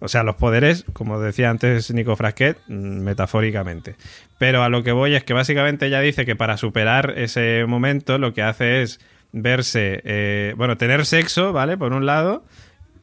O 0.00 0.08
sea, 0.08 0.22
los 0.22 0.36
poderes, 0.36 0.84
como 0.92 1.20
decía 1.20 1.50
antes 1.50 1.90
Nico 1.92 2.14
Frasquet, 2.14 2.58
mm, 2.68 3.00
metafóricamente. 3.00 3.96
Pero 4.38 4.62
a 4.62 4.68
lo 4.68 4.82
que 4.82 4.92
voy 4.92 5.14
es 5.14 5.24
que 5.24 5.32
básicamente 5.32 5.86
ella 5.86 6.00
dice 6.00 6.24
que 6.24 6.36
para 6.36 6.56
superar 6.56 7.14
ese 7.16 7.64
momento 7.66 8.18
lo 8.18 8.32
que 8.32 8.42
hace 8.42 8.82
es 8.82 9.00
verse, 9.32 10.00
eh, 10.04 10.54
bueno, 10.56 10.76
tener 10.76 11.04
sexo, 11.04 11.52
¿vale? 11.52 11.76
Por 11.76 11.92
un 11.92 12.06
lado, 12.06 12.44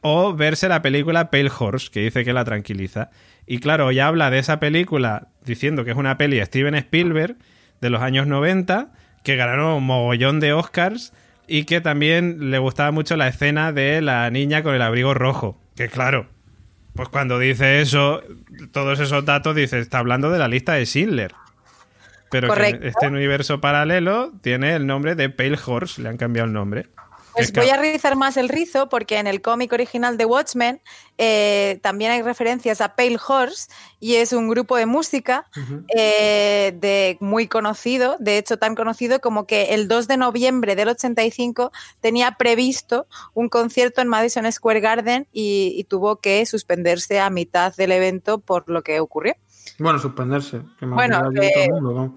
o 0.00 0.34
verse 0.34 0.68
la 0.68 0.82
película 0.82 1.30
Pale 1.30 1.50
Horse, 1.56 1.90
que 1.90 2.00
dice 2.00 2.24
que 2.24 2.32
la 2.32 2.44
tranquiliza. 2.44 3.10
Y 3.46 3.58
claro, 3.58 3.90
ella 3.90 4.06
habla 4.06 4.30
de 4.30 4.38
esa 4.38 4.58
película 4.58 5.28
diciendo 5.44 5.84
que 5.84 5.90
es 5.90 5.96
una 5.96 6.16
peli 6.18 6.38
de 6.38 6.46
Steven 6.46 6.74
Spielberg 6.74 7.36
de 7.80 7.90
los 7.90 8.02
años 8.02 8.26
90, 8.26 8.92
que 9.22 9.36
ganó 9.36 9.76
un 9.76 9.84
mogollón 9.84 10.40
de 10.40 10.52
Oscars 10.52 11.12
y 11.48 11.64
que 11.64 11.80
también 11.80 12.50
le 12.50 12.58
gustaba 12.58 12.90
mucho 12.90 13.16
la 13.16 13.28
escena 13.28 13.72
de 13.72 14.00
la 14.00 14.30
niña 14.30 14.62
con 14.62 14.74
el 14.74 14.82
abrigo 14.82 15.14
rojo. 15.14 15.60
Que 15.74 15.88
claro, 15.88 16.26
pues 16.94 17.08
cuando 17.08 17.38
dice 17.38 17.80
eso, 17.80 18.22
todos 18.72 19.00
esos 19.00 19.24
datos, 19.24 19.54
dice, 19.54 19.78
está 19.78 19.98
hablando 19.98 20.30
de 20.30 20.38
la 20.38 20.48
lista 20.48 20.74
de 20.74 20.86
Schindler. 20.86 21.32
Pero 22.30 22.52
que 22.52 22.80
este 22.82 23.06
universo 23.06 23.60
paralelo 23.60 24.32
tiene 24.42 24.74
el 24.74 24.86
nombre 24.86 25.14
de 25.14 25.30
Pale 25.30 25.58
Horse, 25.64 26.02
le 26.02 26.08
han 26.08 26.16
cambiado 26.16 26.46
el 26.46 26.52
nombre. 26.52 26.86
Pues 27.36 27.52
voy 27.52 27.68
a 27.68 27.76
rizar 27.76 28.16
más 28.16 28.38
el 28.38 28.48
rizo 28.48 28.88
porque 28.88 29.18
en 29.18 29.26
el 29.26 29.42
cómic 29.42 29.70
original 29.72 30.16
de 30.16 30.24
Watchmen 30.24 30.80
eh, 31.18 31.78
también 31.82 32.10
hay 32.10 32.22
referencias 32.22 32.80
a 32.80 32.96
Pale 32.96 33.18
Horse 33.28 33.68
y 34.00 34.14
es 34.14 34.32
un 34.32 34.48
grupo 34.48 34.76
de 34.76 34.86
música 34.86 35.46
eh, 35.94 36.74
de, 36.80 37.18
muy 37.20 37.46
conocido, 37.46 38.16
de 38.20 38.38
hecho 38.38 38.58
tan 38.58 38.74
conocido 38.74 39.20
como 39.20 39.46
que 39.46 39.74
el 39.74 39.86
2 39.86 40.08
de 40.08 40.16
noviembre 40.16 40.76
del 40.76 40.88
85 40.88 41.72
tenía 42.00 42.32
previsto 42.38 43.06
un 43.34 43.50
concierto 43.50 44.00
en 44.00 44.08
Madison 44.08 44.50
Square 44.50 44.80
Garden 44.80 45.28
y 45.30 45.84
tuvo 45.84 46.16
que 46.16 46.46
suspenderse 46.46 47.20
a 47.20 47.28
mitad 47.28 47.74
del 47.76 47.92
evento 47.92 48.38
por 48.38 48.70
lo 48.70 48.82
que 48.82 48.98
ocurrió. 49.00 49.34
Bueno, 49.78 49.98
suspenderse. 49.98 50.62
bueno, 50.80 51.30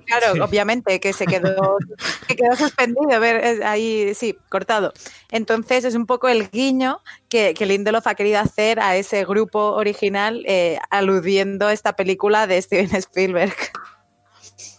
claro, 0.05 0.43
obviamente 0.43 0.99
que 0.99 1.13
se 1.13 1.25
quedó, 1.25 1.77
quedó 2.27 2.55
suspendido, 2.55 3.11
a 3.11 3.19
ver, 3.19 3.63
ahí 3.63 4.13
sí, 4.15 4.37
cortado. 4.49 4.93
Entonces 5.29 5.83
es 5.83 5.95
un 5.95 6.05
poco 6.05 6.29
el 6.29 6.49
guiño 6.49 6.99
que, 7.27 7.53
que 7.53 7.65
Lindelof 7.65 8.07
ha 8.07 8.15
querido 8.15 8.39
hacer 8.39 8.79
a 8.79 8.95
ese 8.95 9.25
grupo 9.25 9.73
original 9.73 10.43
eh, 10.47 10.79
aludiendo 10.89 11.67
a 11.67 11.73
esta 11.73 11.95
película 11.95 12.47
de 12.47 12.61
Steven 12.61 12.95
Spielberg. 12.95 13.55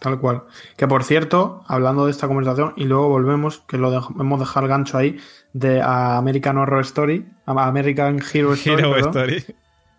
Tal 0.00 0.18
cual. 0.18 0.44
Que 0.76 0.88
por 0.88 1.04
cierto, 1.04 1.62
hablando 1.66 2.06
de 2.06 2.10
esta 2.10 2.26
conversación, 2.26 2.72
y 2.76 2.84
luego 2.84 3.08
volvemos, 3.08 3.60
que 3.68 3.76
lo 3.76 3.92
hemos 4.18 4.40
dejado 4.40 4.64
el 4.64 4.70
gancho 4.70 4.96
ahí, 4.96 5.18
de 5.52 5.82
American 5.82 6.56
Horror 6.56 6.80
Story, 6.80 7.28
American 7.44 8.20
Hero 8.32 8.54
Story. 8.54 9.44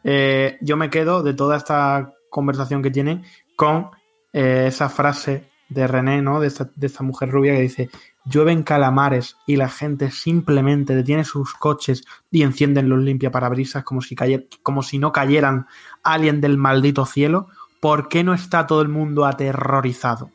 Eh, 0.03 0.57
yo 0.61 0.77
me 0.77 0.89
quedo 0.89 1.21
de 1.21 1.35
toda 1.35 1.57
esta 1.57 2.13
conversación 2.31 2.81
que 2.81 2.89
tiene 2.89 3.21
con 3.55 3.91
eh, 4.33 4.65
esa 4.67 4.89
frase 4.89 5.51
de 5.69 5.85
René, 5.85 6.21
¿no? 6.21 6.39
De 6.39 6.47
esta, 6.47 7.03
mujer 7.03 7.29
rubia 7.29 7.53
que 7.53 7.61
dice, 7.61 7.89
llueven 8.25 8.63
calamares 8.63 9.37
y 9.45 9.57
la 9.57 9.69
gente 9.69 10.09
simplemente 10.09 10.95
detiene 10.95 11.23
sus 11.23 11.53
coches 11.53 12.03
y 12.31 12.41
encienden 12.41 12.89
los 12.89 12.99
limpiaparabrisas 12.99 13.83
como 13.83 14.01
si, 14.01 14.15
como 14.63 14.81
si 14.81 14.97
no 14.97 15.11
cayeran 15.11 15.67
alguien 16.03 16.41
del 16.41 16.57
maldito 16.57 17.05
cielo. 17.05 17.47
¿Por 17.79 18.09
qué 18.09 18.23
no 18.23 18.33
está 18.33 18.67
todo 18.67 18.81
el 18.81 18.89
mundo 18.89 19.25
aterrorizado? 19.25 20.31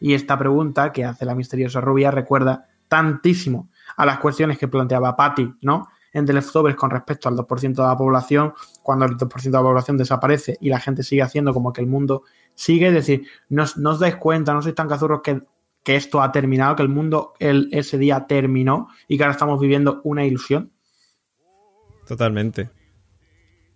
Y 0.00 0.14
esta 0.14 0.38
pregunta 0.38 0.92
que 0.92 1.04
hace 1.04 1.24
la 1.24 1.34
misteriosa 1.34 1.80
rubia 1.80 2.10
recuerda 2.10 2.68
tantísimo 2.88 3.70
a 3.96 4.06
las 4.06 4.18
cuestiones 4.18 4.58
que 4.58 4.68
planteaba 4.68 5.16
Patty, 5.16 5.54
¿no? 5.62 5.88
En 6.16 6.24
The 6.24 6.32
Leftovers 6.32 6.76
con 6.76 6.90
respecto 6.90 7.28
al 7.28 7.36
2% 7.36 7.74
de 7.74 7.82
la 7.82 7.96
población, 7.96 8.54
cuando 8.82 9.04
el 9.04 9.18
2% 9.18 9.42
de 9.42 9.50
la 9.50 9.60
población 9.60 9.98
desaparece 9.98 10.56
y 10.62 10.70
la 10.70 10.80
gente 10.80 11.02
sigue 11.02 11.20
haciendo 11.20 11.52
como 11.52 11.74
que 11.74 11.82
el 11.82 11.86
mundo 11.86 12.22
sigue, 12.54 12.88
es 12.88 12.94
decir, 12.94 13.26
no, 13.50 13.64
os 13.64 13.98
dais 13.98 14.16
cuenta, 14.16 14.54
no 14.54 14.62
sois 14.62 14.74
tan 14.74 14.88
cazurros 14.88 15.20
que, 15.22 15.42
que 15.82 15.94
esto 15.94 16.22
ha 16.22 16.32
terminado, 16.32 16.74
que 16.74 16.82
el 16.82 16.88
mundo 16.88 17.34
el, 17.38 17.68
ese 17.70 17.98
día 17.98 18.26
terminó 18.26 18.88
y 19.06 19.18
que 19.18 19.24
ahora 19.24 19.32
estamos 19.32 19.60
viviendo 19.60 20.00
una 20.04 20.24
ilusión. 20.24 20.72
Totalmente. 22.08 22.70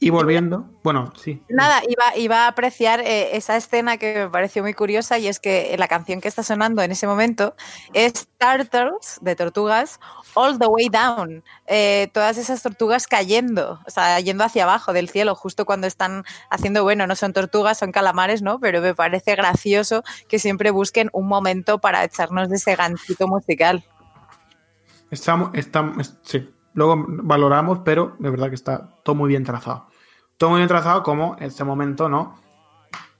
Y 0.02 0.08
volviendo, 0.08 0.64
bueno, 0.82 1.12
sí. 1.14 1.42
Nada, 1.50 1.82
iba, 1.86 2.16
iba 2.16 2.44
a 2.44 2.48
apreciar 2.48 3.00
eh, 3.00 3.36
esa 3.36 3.58
escena 3.58 3.98
que 3.98 4.14
me 4.14 4.30
pareció 4.30 4.62
muy 4.62 4.72
curiosa 4.72 5.18
y 5.18 5.26
es 5.26 5.40
que 5.40 5.76
la 5.78 5.88
canción 5.88 6.22
que 6.22 6.28
está 6.28 6.42
sonando 6.42 6.80
en 6.80 6.90
ese 6.90 7.06
momento 7.06 7.54
es 7.92 8.26
Turtles, 8.38 9.18
de 9.20 9.36
tortugas, 9.36 10.00
All 10.32 10.58
the 10.58 10.66
Way 10.66 10.88
Down. 10.88 11.44
Eh, 11.66 12.08
todas 12.14 12.38
esas 12.38 12.62
tortugas 12.62 13.06
cayendo, 13.06 13.78
o 13.86 13.90
sea, 13.90 14.18
yendo 14.20 14.42
hacia 14.42 14.62
abajo 14.62 14.94
del 14.94 15.10
cielo, 15.10 15.34
justo 15.34 15.66
cuando 15.66 15.86
están 15.86 16.24
haciendo, 16.48 16.82
bueno, 16.82 17.06
no 17.06 17.14
son 17.14 17.34
tortugas, 17.34 17.78
son 17.78 17.92
calamares, 17.92 18.40
¿no? 18.40 18.58
Pero 18.58 18.80
me 18.80 18.94
parece 18.94 19.36
gracioso 19.36 20.02
que 20.28 20.38
siempre 20.38 20.70
busquen 20.70 21.10
un 21.12 21.28
momento 21.28 21.78
para 21.78 22.04
echarnos 22.04 22.48
de 22.48 22.56
ese 22.56 22.74
ganchito 22.74 23.28
musical. 23.28 23.84
Estamos, 25.10 25.50
estamos, 25.52 26.18
sí, 26.22 26.48
luego 26.72 27.04
valoramos, 27.06 27.80
pero 27.84 28.16
de 28.18 28.30
verdad 28.30 28.48
que 28.48 28.54
está 28.54 28.88
todo 29.02 29.14
muy 29.14 29.28
bien 29.28 29.44
trazado. 29.44 29.89
Todo 30.40 30.52
muy 30.52 30.66
trazado 30.66 31.02
como 31.02 31.36
este 31.38 31.64
momento, 31.64 32.08
¿no? 32.08 32.40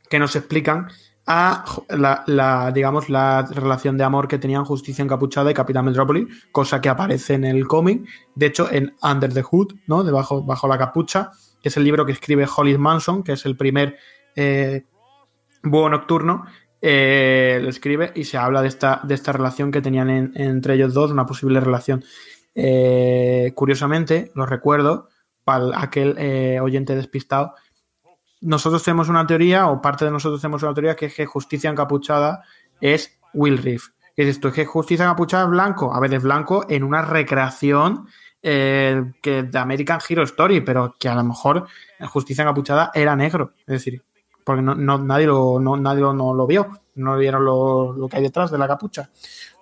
Que 0.09 0.19
nos 0.19 0.35
explican 0.37 0.89
a 1.27 1.67
la, 1.91 2.73
digamos, 2.75 3.11
la 3.11 3.43
relación 3.43 3.99
de 3.99 4.05
amor 4.05 4.27
que 4.27 4.39
tenían 4.39 4.65
Justicia 4.65 5.03
Encapuchada 5.03 5.51
y 5.51 5.55
Capitán 5.55 5.85
Metrópoli, 5.85 6.27
cosa 6.51 6.81
que 6.81 6.89
aparece 6.89 7.35
en 7.35 7.45
el 7.45 7.69
cómic, 7.69 8.09
de 8.35 8.47
hecho 8.47 8.73
en 8.73 8.95
Under 9.03 9.35
the 9.35 9.43
Hood, 9.43 9.75
¿no? 9.87 10.03
Debajo, 10.03 10.43
bajo 10.43 10.67
la 10.67 10.79
capucha, 10.79 11.31
que 11.63 11.69
es 11.69 11.77
el 11.77 11.85
libro 11.85 12.07
que 12.07 12.13
escribe 12.13 12.49
Hollis 12.57 12.79
Manson, 12.79 13.23
que 13.23 13.33
es 13.33 13.45
el 13.45 13.55
primer 13.55 13.99
eh, 14.35 14.87
búho 15.63 15.91
nocturno, 15.91 16.47
eh, 16.81 17.61
lo 17.63 17.69
escribe 17.69 18.13
y 18.15 18.25
se 18.25 18.39
habla 18.39 18.63
de 18.63 18.69
esta, 18.69 19.03
de 19.05 19.13
esta 19.13 19.33
relación 19.33 19.71
que 19.71 19.83
tenían 19.83 20.09
entre 20.09 20.73
ellos 20.73 20.95
dos, 20.95 21.11
una 21.11 21.27
posible 21.27 21.61
relación 21.61 22.03
eh, 22.55 23.53
curiosamente, 23.55 24.33
lo 24.35 24.47
recuerdo, 24.47 25.10
aquel 25.75 26.17
eh, 26.19 26.61
oyente 26.61 26.95
despistado, 26.95 27.55
nosotros 28.41 28.83
tenemos 28.83 29.09
una 29.09 29.27
teoría, 29.27 29.69
o 29.69 29.83
parte 29.83 30.05
de 30.05 30.11
nosotros 30.11 30.41
tenemos 30.41 30.63
una 30.63 30.75
teoría, 30.75 30.97
que 30.97 31.07
es 31.07 31.15
que 31.15 31.27
justicia 31.27 31.71
encapuchada 31.71 32.43
es 32.81 33.19
Will 33.35 33.59
Reef. 33.59 33.89
¿Qué 34.17 34.23
es 34.23 34.29
esto? 34.29 34.49
Es 34.49 34.55
que 34.55 34.67
justicia 34.67 35.05
encapuchada 35.05 35.45
es 35.45 35.51
blanco. 35.51 35.95
A 35.95 36.01
ver, 36.01 36.15
es 36.15 36.23
blanco 36.23 36.65
en 36.69 36.85
una 36.85 37.03
recreación 37.03 38.07
eh, 38.43 39.13
que 39.23 39.43
de 39.43 39.59
American 39.59 40.01
Hero 40.09 40.23
Story, 40.23 40.63
pero 40.63 40.97
que 40.99 41.09
a 41.09 41.15
lo 41.15 41.25
mejor 41.25 41.67
justicia 42.09 42.43
encapuchada 42.43 42.91
era 42.95 43.15
negro. 43.15 43.53
Es 43.61 43.85
decir, 43.85 44.03
porque 44.45 44.63
no, 44.63 44.75
nadie, 44.75 45.27
lo, 45.27 45.61
nadie 45.61 46.01
no 46.01 46.35
lo 46.35 46.47
vio, 46.47 46.71
no 46.95 47.17
vieron 47.17 47.45
lo, 47.45 47.93
lo 47.93 48.09
que 48.09 48.17
hay 48.17 48.23
detrás 48.23 48.51
de 48.51 48.59
la 48.59 48.67
capucha. 48.67 49.11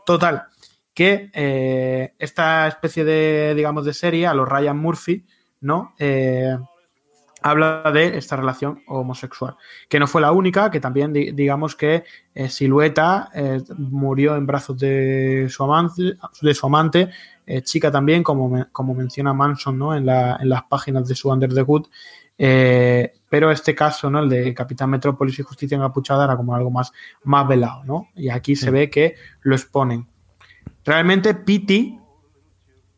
Total, 0.06 0.46
que 0.94 1.30
eh, 1.32 2.14
esta 2.18 2.66
especie 2.66 3.04
de, 3.04 3.54
digamos, 3.54 3.84
de 3.84 3.94
serie, 3.94 4.26
a 4.26 4.34
los 4.34 4.48
Ryan 4.48 4.78
Murphy, 4.78 5.24
¿no? 5.60 5.94
Eh, 5.98 6.56
habla 7.42 7.90
de 7.92 8.18
esta 8.18 8.36
relación 8.36 8.82
homosexual, 8.86 9.56
que 9.88 10.00
no 10.00 10.06
fue 10.06 10.20
la 10.20 10.32
única, 10.32 10.70
que 10.70 10.80
también 10.80 11.12
digamos 11.12 11.76
que 11.76 12.04
eh, 12.34 12.48
Silueta 12.48 13.30
murió 13.76 14.34
en 14.36 14.46
brazos 14.46 14.78
de 14.78 15.46
su 15.48 15.62
amante, 15.62 16.16
de 16.42 16.54
su 16.54 16.66
amante 16.66 17.10
chica 17.62 17.90
también, 17.90 18.22
como, 18.22 18.66
como 18.72 18.94
menciona 18.94 19.32
Manson 19.32 19.78
¿no? 19.78 19.94
en, 19.94 20.04
las 20.04 20.62
páginas 20.68 21.08
de 21.08 21.14
su 21.14 21.30
Under 21.30 21.54
the 21.54 21.62
Hood, 21.62 21.86
pero 22.36 23.50
este 23.50 23.74
caso, 23.74 24.10
¿no? 24.10 24.18
el 24.18 24.28
de 24.28 24.52
Capitán 24.52 24.90
Metrópolis 24.90 25.38
y 25.38 25.42
Justicia 25.42 25.76
Encapuchada, 25.76 26.24
era 26.24 26.36
como 26.36 26.54
algo 26.54 26.70
más, 26.70 26.92
más 27.22 27.46
velado, 27.46 27.84
¿no? 27.84 28.08
y 28.16 28.28
aquí 28.30 28.56
se 28.56 28.70
ve 28.70 28.90
que 28.90 29.14
lo 29.42 29.54
exponen. 29.54 30.08
Realmente 30.84 31.34
Pity, 31.34 31.97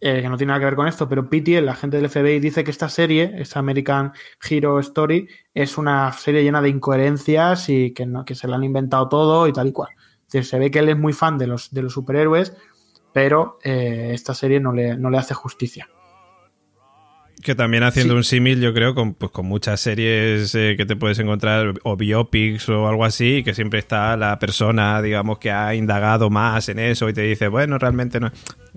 eh, 0.03 0.23
que 0.23 0.29
no 0.31 0.39
tiene 0.39 0.49
nada 0.49 0.61
que 0.61 0.65
ver 0.65 0.77
con 0.77 0.89
esto, 0.89 1.09
pero 1.09 1.29
Pity, 1.29 1.57
el 1.57 1.69
agente 1.69 1.99
del 1.99 2.09
FBI, 2.09 2.41
dice 2.41 2.65
que 2.65 2.71
esta 2.71 2.89
serie, 2.89 3.35
esta 3.37 3.59
American 3.59 4.13
Hero 4.49 4.81
Story, 4.81 5.29
es 5.53 5.77
una 5.77 6.11
serie 6.13 6.43
llena 6.43 6.63
de 6.63 6.71
incoherencias 6.71 7.69
y 7.69 7.93
que, 7.93 8.07
no, 8.07 8.25
que 8.25 8.35
se 8.35 8.49
la 8.49 8.57
han 8.57 8.65
inventado 8.65 9.09
todo 9.09 9.47
y 9.47 9.53
tal 9.53 9.69
y 9.69 9.73
cual. 9.73 9.91
se 10.27 10.59
ve 10.59 10.71
que 10.71 10.79
él 10.79 10.89
es 10.89 10.97
muy 10.99 11.13
fan 11.13 11.37
de 11.37 11.47
los, 11.47 11.71
de 11.71 11.83
los 11.83 11.93
superhéroes, 11.93 12.57
pero 13.13 13.59
eh, 13.63 14.13
esta 14.15 14.33
serie 14.33 14.59
no 14.59 14.73
le, 14.73 14.97
no 14.97 15.11
le 15.11 15.19
hace 15.19 15.35
justicia. 15.35 15.87
Que 17.43 17.55
también 17.55 17.83
haciendo 17.83 18.15
un 18.17 18.25
símil, 18.25 18.61
yo 18.61 18.75
creo, 18.75 18.95
con, 18.95 19.15
pues, 19.15 19.33
con 19.33 19.47
muchas 19.47 19.81
series 19.81 20.55
eh, 20.55 20.75
que 20.77 20.85
te 20.85 20.97
puedes 20.97 21.19
encontrar, 21.19 21.75
o 21.85 21.97
biopics 21.97 22.69
o 22.69 22.87
algo 22.87 23.05
así, 23.05 23.43
que 23.43 23.55
siempre 23.55 23.79
está 23.79 24.17
la 24.17 24.39
persona, 24.39 25.01
digamos, 25.01 25.39
que 25.39 25.51
ha 25.51 25.75
indagado 25.75 26.29
más 26.29 26.69
en 26.69 26.79
eso 26.79 27.09
y 27.09 27.15
te 27.15 27.23
dice, 27.23 27.49
bueno, 27.49 27.79
realmente 27.79 28.21
no. 28.21 28.31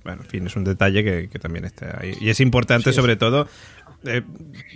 Bueno, 0.03 0.21
en 0.23 0.27
fin, 0.27 0.47
es 0.47 0.55
un 0.55 0.63
detalle 0.63 1.29
que, 1.29 1.39
también 1.39 1.65
está 1.65 1.99
ahí. 2.01 2.13
Y 2.19 2.29
es 2.29 2.39
importante, 2.39 2.91
sobre 2.93 3.15
todo, 3.15 3.47
eh, 4.05 4.21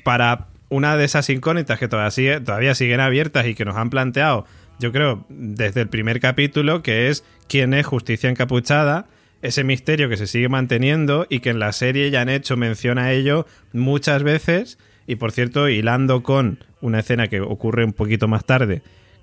para 0.03 0.47
una 0.69 0.95
de 0.97 1.05
esas 1.05 1.29
incógnitas 1.29 1.79
que 1.79 1.87
todavía, 1.87 2.43
todavía 2.43 2.75
siguen 2.75 2.99
abiertas 2.99 3.45
y 3.47 3.55
que 3.55 3.65
nos 3.65 3.75
han 3.75 3.89
planteado, 3.89 4.45
yo 4.79 4.91
creo, 4.91 5.25
desde 5.29 5.81
el 5.81 5.89
primer 5.89 6.19
capítulo, 6.19 6.81
que 6.81 7.09
es 7.09 7.23
quién 7.47 7.73
es 7.73 7.85
Justicia 7.85 8.29
Encapuchada 8.29 9.07
ese 9.41 9.63
misterio 9.63 10.09
que 10.09 10.17
se 10.17 10.27
sigue 10.27 10.49
manteniendo 10.49 11.27
y 11.29 11.39
que 11.39 11.49
en 11.49 11.59
la 11.59 11.71
serie 11.71 12.09
ya 12.09 12.21
han 12.21 12.29
hecho 12.29 12.57
mención 12.57 12.97
a 12.97 13.11
ello 13.11 13.45
muchas 13.71 14.23
veces 14.23 14.79
y 15.05 15.15
por 15.15 15.31
cierto 15.31 15.69
hilando 15.69 16.23
con 16.23 16.63
una 16.81 16.99
escena 16.99 17.27
que 17.27 17.41
ocurre 17.41 17.85
un 17.85 17.93
poquito 17.93 18.27
más 18.27 18.45
tarde 18.45 18.81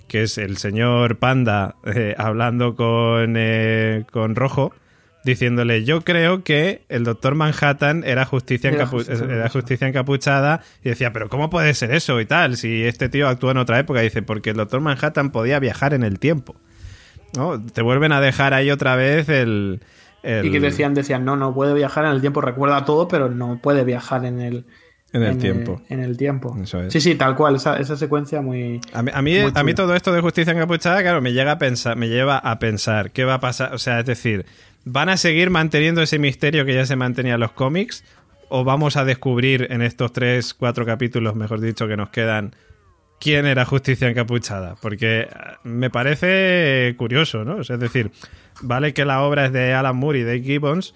que 0.08 0.22
es 0.22 0.38
el 0.38 0.56
señor 0.56 1.18
Panda 1.18 1.76
eh, 1.84 2.14
hablando 2.16 2.76
con, 2.76 3.34
eh, 3.36 4.04
con 4.10 4.36
Rojo 4.36 4.72
diciéndole 5.24 5.84
yo 5.84 6.02
creo 6.02 6.44
que 6.44 6.82
el 6.88 7.04
doctor 7.04 7.34
Manhattan 7.34 8.04
era 8.04 8.24
justicia, 8.24 8.70
era 8.70 9.48
justicia 9.48 9.88
encapuchada 9.88 10.62
y 10.82 10.90
decía 10.90 11.12
pero 11.12 11.28
¿cómo 11.28 11.50
puede 11.50 11.74
ser 11.74 11.92
eso 11.92 12.20
y 12.20 12.26
tal? 12.26 12.56
si 12.56 12.84
este 12.84 13.08
tío 13.08 13.28
actúa 13.28 13.52
en 13.52 13.58
otra 13.58 13.78
época 13.78 14.00
dice 14.00 14.22
porque 14.22 14.50
el 14.50 14.56
doctor 14.56 14.80
Manhattan 14.80 15.30
podía 15.30 15.58
viajar 15.58 15.94
en 15.94 16.02
el 16.02 16.18
tiempo 16.18 16.56
¿no? 17.36 17.60
te 17.60 17.82
vuelven 17.82 18.12
a 18.12 18.20
dejar 18.20 18.54
ahí 18.54 18.70
otra 18.70 18.96
vez 18.96 19.28
el, 19.28 19.80
y 20.24 20.50
que 20.50 20.60
decían, 20.60 20.94
decían, 20.94 21.24
no, 21.24 21.36
no 21.36 21.52
puede 21.52 21.74
viajar 21.74 22.06
en 22.06 22.12
el 22.12 22.20
tiempo, 22.22 22.40
recuerda 22.40 22.84
todo, 22.84 23.08
pero 23.08 23.28
no 23.28 23.58
puede 23.60 23.84
viajar 23.84 24.24
en 24.24 24.40
el, 24.40 24.64
en 25.12 25.22
el 25.22 25.38
tiempo. 25.38 25.82
en 25.88 26.00
el 26.00 26.16
tiempo. 26.16 26.56
Sí, 26.88 27.00
sí, 27.00 27.14
tal 27.14 27.36
cual, 27.36 27.56
esa, 27.56 27.76
esa 27.76 27.96
secuencia 27.96 28.40
muy. 28.40 28.80
A 28.92 29.02
mí, 29.02 29.10
a 29.12 29.62
mí, 29.62 29.74
todo 29.74 29.94
esto 29.94 30.12
de 30.12 30.20
justicia 30.20 30.52
encapuchada, 30.52 31.02
claro, 31.02 31.20
me 31.20 31.32
llega 31.32 31.52
a 31.52 31.58
pensar, 31.58 31.96
me 31.96 32.08
lleva 32.08 32.38
a 32.38 32.58
pensar 32.58 33.10
qué 33.10 33.24
va 33.24 33.34
a 33.34 33.40
pasar. 33.40 33.74
O 33.74 33.78
sea, 33.78 34.00
es 34.00 34.06
decir, 34.06 34.46
¿Van 34.84 35.08
a 35.08 35.16
seguir 35.16 35.50
manteniendo 35.50 36.02
ese 36.02 36.18
misterio 36.18 36.64
que 36.64 36.74
ya 36.74 36.86
se 36.86 36.96
mantenía 36.96 37.34
en 37.34 37.40
los 37.40 37.52
cómics? 37.52 38.04
¿O 38.50 38.64
vamos 38.64 38.96
a 38.96 39.04
descubrir 39.04 39.66
en 39.70 39.80
estos 39.80 40.12
tres, 40.12 40.52
cuatro 40.52 40.84
capítulos, 40.84 41.34
mejor 41.34 41.60
dicho, 41.60 41.88
que 41.88 41.96
nos 41.96 42.10
quedan, 42.10 42.54
quién 43.18 43.46
era 43.46 43.64
Justicia 43.64 44.08
Encapuchada? 44.08 44.76
Porque 44.82 45.28
ah, 45.32 45.58
me 45.64 45.88
parece 45.88 46.94
curioso, 46.98 47.44
¿no? 47.44 47.62
Es 47.62 47.68
decir, 47.68 48.10
vale 48.60 48.92
que 48.92 49.06
la 49.06 49.22
obra 49.22 49.46
es 49.46 49.52
de 49.52 49.72
Alan 49.72 49.96
Moore 49.96 50.20
y 50.20 50.22
Dave 50.24 50.42
Gibbons. 50.42 50.94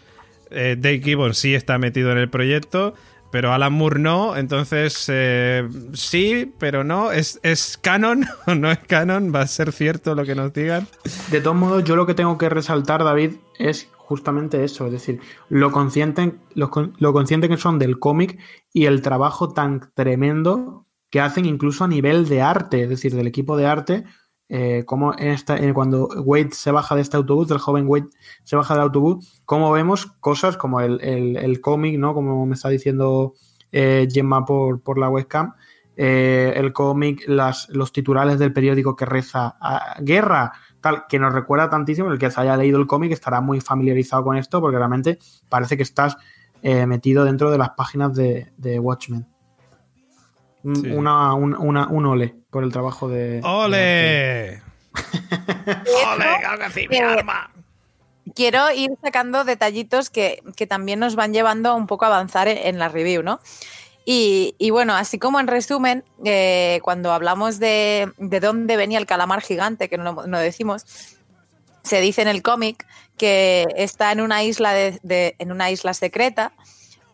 Eh, 0.50 0.76
Dave 0.78 1.00
Gibbons 1.00 1.38
sí 1.38 1.54
está 1.54 1.78
metido 1.78 2.12
en 2.12 2.18
el 2.18 2.28
proyecto, 2.28 2.94
pero 3.30 3.52
Alan 3.52 3.72
Moore 3.72 4.00
no, 4.00 4.36
entonces 4.36 5.06
eh, 5.08 5.68
sí, 5.92 6.52
pero 6.58 6.84
no. 6.84 7.12
¿Es, 7.12 7.40
¿Es 7.42 7.78
canon 7.78 8.24
o 8.46 8.54
no 8.54 8.70
es 8.70 8.78
canon? 8.78 9.32
¿Va 9.34 9.42
a 9.42 9.46
ser 9.46 9.72
cierto 9.72 10.14
lo 10.14 10.24
que 10.24 10.34
nos 10.34 10.52
digan? 10.52 10.86
De 11.30 11.40
todos 11.40 11.56
modos, 11.56 11.84
yo 11.84 11.96
lo 11.96 12.06
que 12.06 12.14
tengo 12.14 12.38
que 12.38 12.48
resaltar, 12.48 13.04
David, 13.04 13.32
es 13.58 13.88
justamente 13.96 14.64
eso, 14.64 14.86
es 14.86 14.92
decir, 14.92 15.20
lo 15.50 15.70
consciente, 15.70 16.34
lo, 16.54 16.70
lo 16.98 17.12
consciente 17.12 17.48
que 17.48 17.58
son 17.58 17.78
del 17.78 17.98
cómic 17.98 18.38
y 18.72 18.86
el 18.86 19.02
trabajo 19.02 19.52
tan 19.52 19.92
tremendo 19.94 20.86
que 21.10 21.20
hacen 21.20 21.44
incluso 21.44 21.84
a 21.84 21.88
nivel 21.88 22.26
de 22.28 22.40
arte, 22.40 22.84
es 22.84 22.88
decir, 22.88 23.14
del 23.14 23.26
equipo 23.26 23.56
de 23.56 23.66
arte, 23.66 24.04
eh, 24.48 24.84
como 24.86 25.12
en 25.18 25.28
esta, 25.28 25.56
en 25.56 25.74
cuando 25.74 26.08
Wade 26.24 26.50
se 26.52 26.70
baja 26.70 26.94
de 26.94 27.02
este 27.02 27.16
autobús, 27.16 27.50
el 27.50 27.58
joven 27.58 27.86
Wade 27.86 28.08
se 28.44 28.56
baja 28.56 28.74
del 28.74 28.84
autobús, 28.84 29.42
como 29.44 29.70
vemos 29.72 30.06
cosas 30.20 30.56
como 30.56 30.80
el, 30.80 31.00
el, 31.02 31.36
el 31.36 31.60
cómic, 31.60 31.98
¿no? 31.98 32.14
Como 32.14 32.46
me 32.46 32.54
está 32.54 32.68
diciendo 32.68 33.34
eh, 33.72 34.08
Gemma 34.10 34.44
por, 34.44 34.80
por 34.82 34.98
la 34.98 35.10
webcam, 35.10 35.54
eh, 35.96 36.52
el 36.56 36.72
cómic, 36.72 37.24
los 37.26 37.92
titulares 37.92 38.38
del 38.38 38.52
periódico 38.52 38.94
que 38.96 39.04
reza 39.04 39.56
a 39.60 39.96
guerra, 40.00 40.52
tal, 40.80 41.04
que 41.08 41.18
nos 41.18 41.32
recuerda 41.32 41.68
tantísimo, 41.68 42.10
el 42.10 42.18
que 42.18 42.30
se 42.30 42.40
haya 42.40 42.56
leído 42.56 42.78
el 42.78 42.86
cómic 42.86 43.12
estará 43.12 43.40
muy 43.40 43.60
familiarizado 43.60 44.24
con 44.24 44.36
esto, 44.36 44.60
porque 44.60 44.78
realmente 44.78 45.18
parece 45.48 45.76
que 45.76 45.82
estás 45.82 46.16
eh, 46.62 46.86
metido 46.86 47.24
dentro 47.24 47.50
de 47.50 47.58
las 47.58 47.70
páginas 47.70 48.14
de, 48.14 48.52
de 48.56 48.78
Watchmen. 48.78 49.26
Sí. 50.62 50.90
Una, 50.90 51.34
un, 51.34 51.54
una- 51.54 51.86
un 51.88 52.06
ole 52.06 52.34
por 52.50 52.64
el 52.64 52.72
trabajo 52.72 53.08
de. 53.08 53.40
de 53.40 53.42
¡Ole! 53.44 54.62
¡Ole, 56.12 56.24
claro 56.40 56.58
que 56.58 56.70
sí, 56.80 56.88
mi 56.88 56.98
arma! 56.98 57.50
Quiero 58.34 58.70
ir 58.72 58.90
sacando 59.02 59.44
detallitos 59.44 60.10
que, 60.10 60.42
que 60.56 60.66
también 60.66 60.98
nos 61.00 61.16
van 61.16 61.32
llevando 61.32 61.70
a 61.70 61.74
un 61.74 61.86
poco 61.86 62.04
a 62.04 62.08
avanzar 62.08 62.46
en, 62.48 62.58
en 62.58 62.78
la 62.78 62.88
review, 62.88 63.22
¿no? 63.22 63.40
Y, 64.04 64.54
y 64.58 64.70
bueno, 64.70 64.94
así 64.94 65.18
como 65.18 65.38
en 65.40 65.46
resumen, 65.46 66.04
eh, 66.24 66.80
cuando 66.82 67.12
hablamos 67.12 67.58
de, 67.58 68.10
de 68.18 68.40
dónde 68.40 68.76
venía 68.76 68.98
el 68.98 69.06
calamar 69.06 69.40
gigante, 69.42 69.88
que 69.88 69.98
no, 69.98 70.12
no 70.26 70.38
decimos, 70.38 70.84
se 71.82 72.00
dice 72.00 72.22
en 72.22 72.28
el 72.28 72.42
cómic 72.42 72.86
que 73.16 73.66
está 73.76 74.12
en 74.12 74.20
una 74.20 74.42
isla, 74.44 74.72
de, 74.72 74.98
de- 75.02 75.34
en 75.38 75.52
una 75.52 75.70
isla 75.70 75.92
secreta 75.94 76.52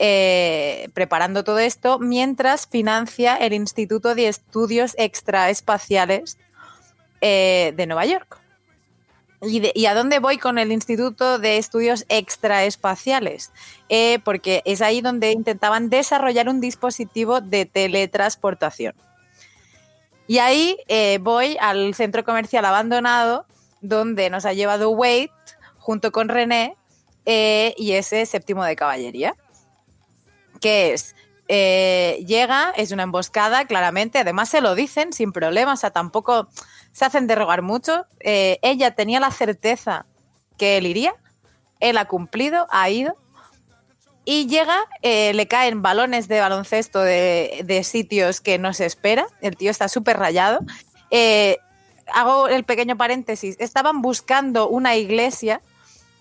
eh, 0.01 0.89
preparando 0.93 1.45
todo 1.45 1.61
esto 1.61 2.01
mientras 2.01 2.67
financia 2.67 3.37
el 3.37 3.53
Instituto 3.53 4.17
de 4.17 4.27
Estudios 4.27 4.95
Extraespaciales 4.99 6.37
eh, 7.21 7.73
de 7.77 7.87
Nueva 7.87 8.05
York. 8.05 8.41
¿Y, 9.41 9.87
a 9.87 9.95
dónde 9.95 10.21
voy 10.21 10.39
con 10.39 10.59
el 10.59 10.73
Instituto 10.73 11.39
de 11.39 11.59
Estudios 11.59 12.07
Extraespaciales? 12.09 13.53
Eh, 13.89 14.19
porque 14.25 14.63
es 14.65 14.81
ahí 14.81 15.01
donde 15.01 15.33
intentaban 15.33 15.91
desarrollar 15.91 16.49
un 16.49 16.61
dispositivo 16.61 17.41
de 17.41 17.67
teletransportación. 17.67 18.95
Y 20.27 20.39
ahí 20.39 20.79
voy 21.21 21.59
al 21.61 21.95
centro 21.95 22.25
comercial 22.25 22.65
abandonado 22.65 23.45
donde 23.83 24.31
nos 24.31 24.47
ha 24.47 24.55
llevado 24.55 24.91
Wade 24.91 25.31
junto 25.77 26.11
con 26.11 26.31
René 26.31 26.75
y 27.27 27.93
ese 27.93 28.25
séptimo 28.25 28.65
de 28.65 28.77
caballería. 28.77 29.37
Que 30.65 30.95
es, 30.95 31.15
eh, 31.47 32.25
llega, 32.27 32.73
es 32.75 32.91
una 32.91 33.03
emboscada, 33.03 33.67
claramente, 33.67 34.19
además 34.19 34.49
se 34.49 34.63
lo 34.63 34.75
dicen 34.75 35.13
sin 35.13 35.31
problema, 35.31 35.75
o 35.75 35.77
sea, 35.77 35.91
tampoco 35.91 36.49
se 36.93 37.05
hacen 37.05 37.27
de 37.27 37.35
rogar 37.35 37.61
mucho. 37.61 38.07
Eh, 38.21 38.59
ella 38.63 38.95
tenía 38.95 39.21
la 39.21 39.31
certeza 39.31 40.07
que 40.57 40.79
él 40.79 40.87
iría, 40.87 41.15
él 41.81 41.99
ha 41.99 42.07
cumplido, 42.07 42.67
ha 42.71 42.89
ido. 42.89 43.15
Y 44.25 44.47
llega, 44.47 44.79
eh, 45.03 45.35
le 45.35 45.47
caen 45.47 45.83
balones 45.83 46.29
de 46.29 46.41
baloncesto 46.41 47.01
de, 47.03 47.61
de 47.67 47.85
sitios 47.85 48.41
que 48.41 48.59
no 48.59 48.73
se 48.73 48.87
espera. 48.87 49.27
El 49.43 49.55
tío 49.59 49.71
está 49.71 49.89
súper 49.89 50.17
rayado. 50.17 50.61
Hago 52.11 52.49
el 52.49 52.65
pequeño 52.65 52.97
paréntesis. 52.97 53.57
Estaban 53.59 54.01
buscando 54.01 54.67
una 54.67 54.97
iglesia. 54.97 55.61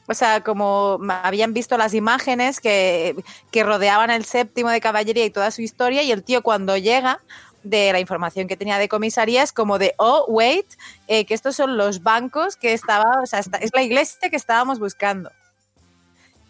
O 0.08 0.14
sea, 0.14 0.42
como 0.42 1.00
habían 1.24 1.54
visto 1.54 1.78
las 1.78 1.94
imágenes 1.94 2.60
que, 2.60 3.16
que 3.52 3.64
rodeaban 3.64 4.12
el 4.12 4.26
séptimo 4.26 4.70
de 4.70 4.82
caballería 4.82 5.26
y 5.26 5.30
toda 5.30 5.52
su 5.52 5.62
historia. 5.62 6.04
Y 6.04 6.12
el 6.12 6.24
tío, 6.24 6.44
cuando 6.44 6.76
llega, 6.78 7.20
de 7.64 7.94
la 7.94 8.00
información 8.00 8.48
que 8.48 8.58
tenía 8.58 8.78
de 8.78 8.90
comisaría, 8.90 9.42
es 9.42 9.54
como 9.54 9.80
de, 9.80 9.96
oh, 9.98 10.26
wait, 10.28 10.68
eh, 11.08 11.26
que 11.26 11.34
estos 11.34 11.56
son 11.56 11.78
los 11.78 12.04
bancos 12.04 12.58
que 12.58 12.74
estaba, 12.74 13.22
o 13.22 13.26
sea, 13.26 13.40
es 13.40 13.72
la 13.74 13.84
iglesia 13.84 14.30
que 14.30 14.36
estábamos 14.36 14.80
buscando. 14.80 15.32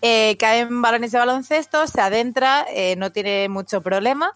Eh, 0.01 0.35
caen 0.37 0.81
balones 0.81 1.11
de 1.11 1.19
baloncesto, 1.19 1.87
se 1.87 2.01
adentra, 2.01 2.65
eh, 2.69 2.95
no 2.97 3.11
tiene 3.11 3.47
mucho 3.47 3.81
problema 3.81 4.33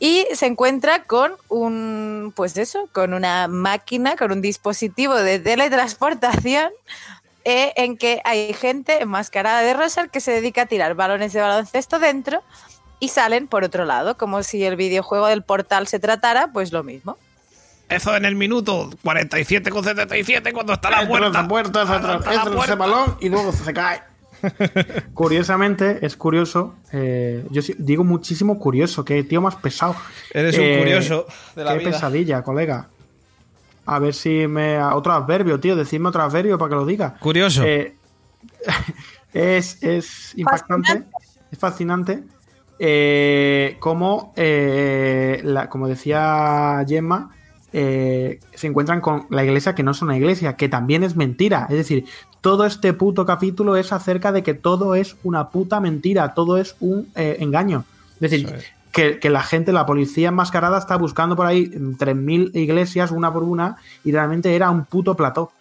y 0.00 0.26
se 0.34 0.46
encuentra 0.46 1.04
con 1.04 1.34
un, 1.48 2.32
pues 2.34 2.56
eso, 2.56 2.88
con 2.92 3.14
una 3.14 3.46
máquina, 3.46 4.16
con 4.16 4.32
un 4.32 4.42
dispositivo 4.42 5.14
de 5.14 5.38
teletransportación 5.38 6.72
eh, 7.44 7.72
en 7.76 7.96
que 7.96 8.20
hay 8.24 8.52
gente 8.54 9.02
enmascarada 9.02 9.60
de 9.62 9.74
rosa 9.74 10.08
que 10.08 10.20
se 10.20 10.32
dedica 10.32 10.62
a 10.62 10.66
tirar 10.66 10.94
balones 10.94 11.32
de 11.32 11.40
baloncesto 11.40 11.98
dentro 11.98 12.42
y 13.00 13.08
salen 13.08 13.46
por 13.48 13.64
otro 13.64 13.84
lado, 13.84 14.16
como 14.16 14.42
si 14.42 14.64
el 14.64 14.76
videojuego 14.76 15.26
del 15.26 15.42
portal 15.42 15.86
se 15.86 15.98
tratara, 15.98 16.52
pues 16.52 16.72
lo 16.72 16.82
mismo. 16.82 17.18
Eso 17.88 18.16
en 18.16 18.24
el 18.24 18.34
minuto 18.34 18.88
47 19.02 19.70
con 19.70 19.84
77 19.84 20.52
cuando 20.54 20.72
está 20.72 20.88
la 20.90 21.02
Entra 21.02 21.08
puerta. 21.18 21.38
esa 21.38 21.48
puerta, 21.48 21.82
esa 21.82 21.88
Cuando 22.00 22.08
tra- 22.08 22.18
está 22.18 22.30
la 22.30 22.36
entra 22.36 22.48
ese 22.50 22.56
puerta. 22.56 22.74
balón 22.76 23.16
y 23.20 23.28
luego 23.28 23.52
se 23.52 23.72
cae. 23.74 24.02
Curiosamente, 25.14 26.04
es 26.04 26.16
curioso. 26.16 26.74
eh, 26.92 27.44
yo 27.50 27.62
digo 27.78 28.04
muchísimo 28.04 28.58
curioso. 28.58 29.04
Qué 29.04 29.22
tío 29.24 29.40
más 29.40 29.56
pesado. 29.56 29.96
Eres 30.32 30.56
un 30.58 30.64
Eh, 30.64 30.78
curioso 30.78 31.26
de 31.56 31.64
la 31.64 31.72
qué 31.72 31.78
vida. 31.78 31.90
pesadilla, 31.90 32.42
colega. 32.42 32.88
A 33.86 33.98
ver 33.98 34.14
si 34.14 34.46
me. 34.46 34.82
Otro 34.82 35.12
adverbio, 35.12 35.60
tío. 35.60 35.76
Decidme 35.76 36.08
otro 36.08 36.22
adverbio 36.22 36.58
para 36.58 36.70
que 36.70 36.74
lo 36.76 36.86
diga. 36.86 37.14
Curioso. 37.20 37.62
Eh, 37.64 37.94
es, 39.32 39.82
es 39.82 40.32
impactante, 40.36 41.04
es 41.50 41.58
fascinante. 41.58 42.22
eh, 42.78 43.76
como, 43.80 44.32
eh, 44.36 45.40
la- 45.44 45.68
como 45.68 45.86
decía 45.88 46.84
Gemma, 46.88 47.30
eh, 47.72 48.40
se 48.54 48.66
encuentran 48.66 49.00
con 49.00 49.26
la 49.30 49.44
iglesia 49.44 49.74
que 49.74 49.82
no 49.82 49.92
es 49.92 50.02
una 50.02 50.16
iglesia, 50.16 50.56
que 50.56 50.68
también 50.68 51.02
es 51.04 51.14
mentira. 51.16 51.66
Es 51.70 51.76
decir, 51.76 52.04
todo 52.40 52.66
este 52.66 52.92
puto 52.92 53.24
capítulo 53.26 53.76
es 53.76 53.92
acerca 53.92 54.32
de 54.32 54.42
que 54.42 54.54
todo 54.54 54.94
es 54.96 55.16
una 55.24 55.48
puta 55.50 55.80
mentira, 55.80 56.34
todo 56.34 56.56
es 56.58 56.76
un 56.80 57.08
eh, 57.14 57.36
engaño. 57.40 57.84
Es 58.14 58.20
decir, 58.30 58.48
es. 58.54 58.64
Que, 58.94 59.18
que 59.18 59.28
la 59.28 59.42
gente, 59.42 59.72
la 59.72 59.86
policía 59.86 60.28
enmascarada 60.28 60.78
está 60.78 60.96
buscando 60.96 61.34
por 61.34 61.46
ahí 61.46 61.66
mm, 61.66 61.96
3.000 61.96 62.50
iglesias 62.54 63.10
una 63.10 63.32
por 63.32 63.42
una 63.42 63.76
y 64.04 64.12
realmente 64.12 64.54
era 64.54 64.70
un 64.70 64.84
puto 64.84 65.16
plató. 65.16 65.52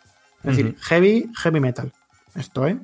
Es 0.44 0.56
decir, 0.56 0.76
heavy, 0.82 1.32
heavy 1.36 1.60
metal. 1.60 1.92
Esto, 2.36 2.68
¿eh? 2.68 2.78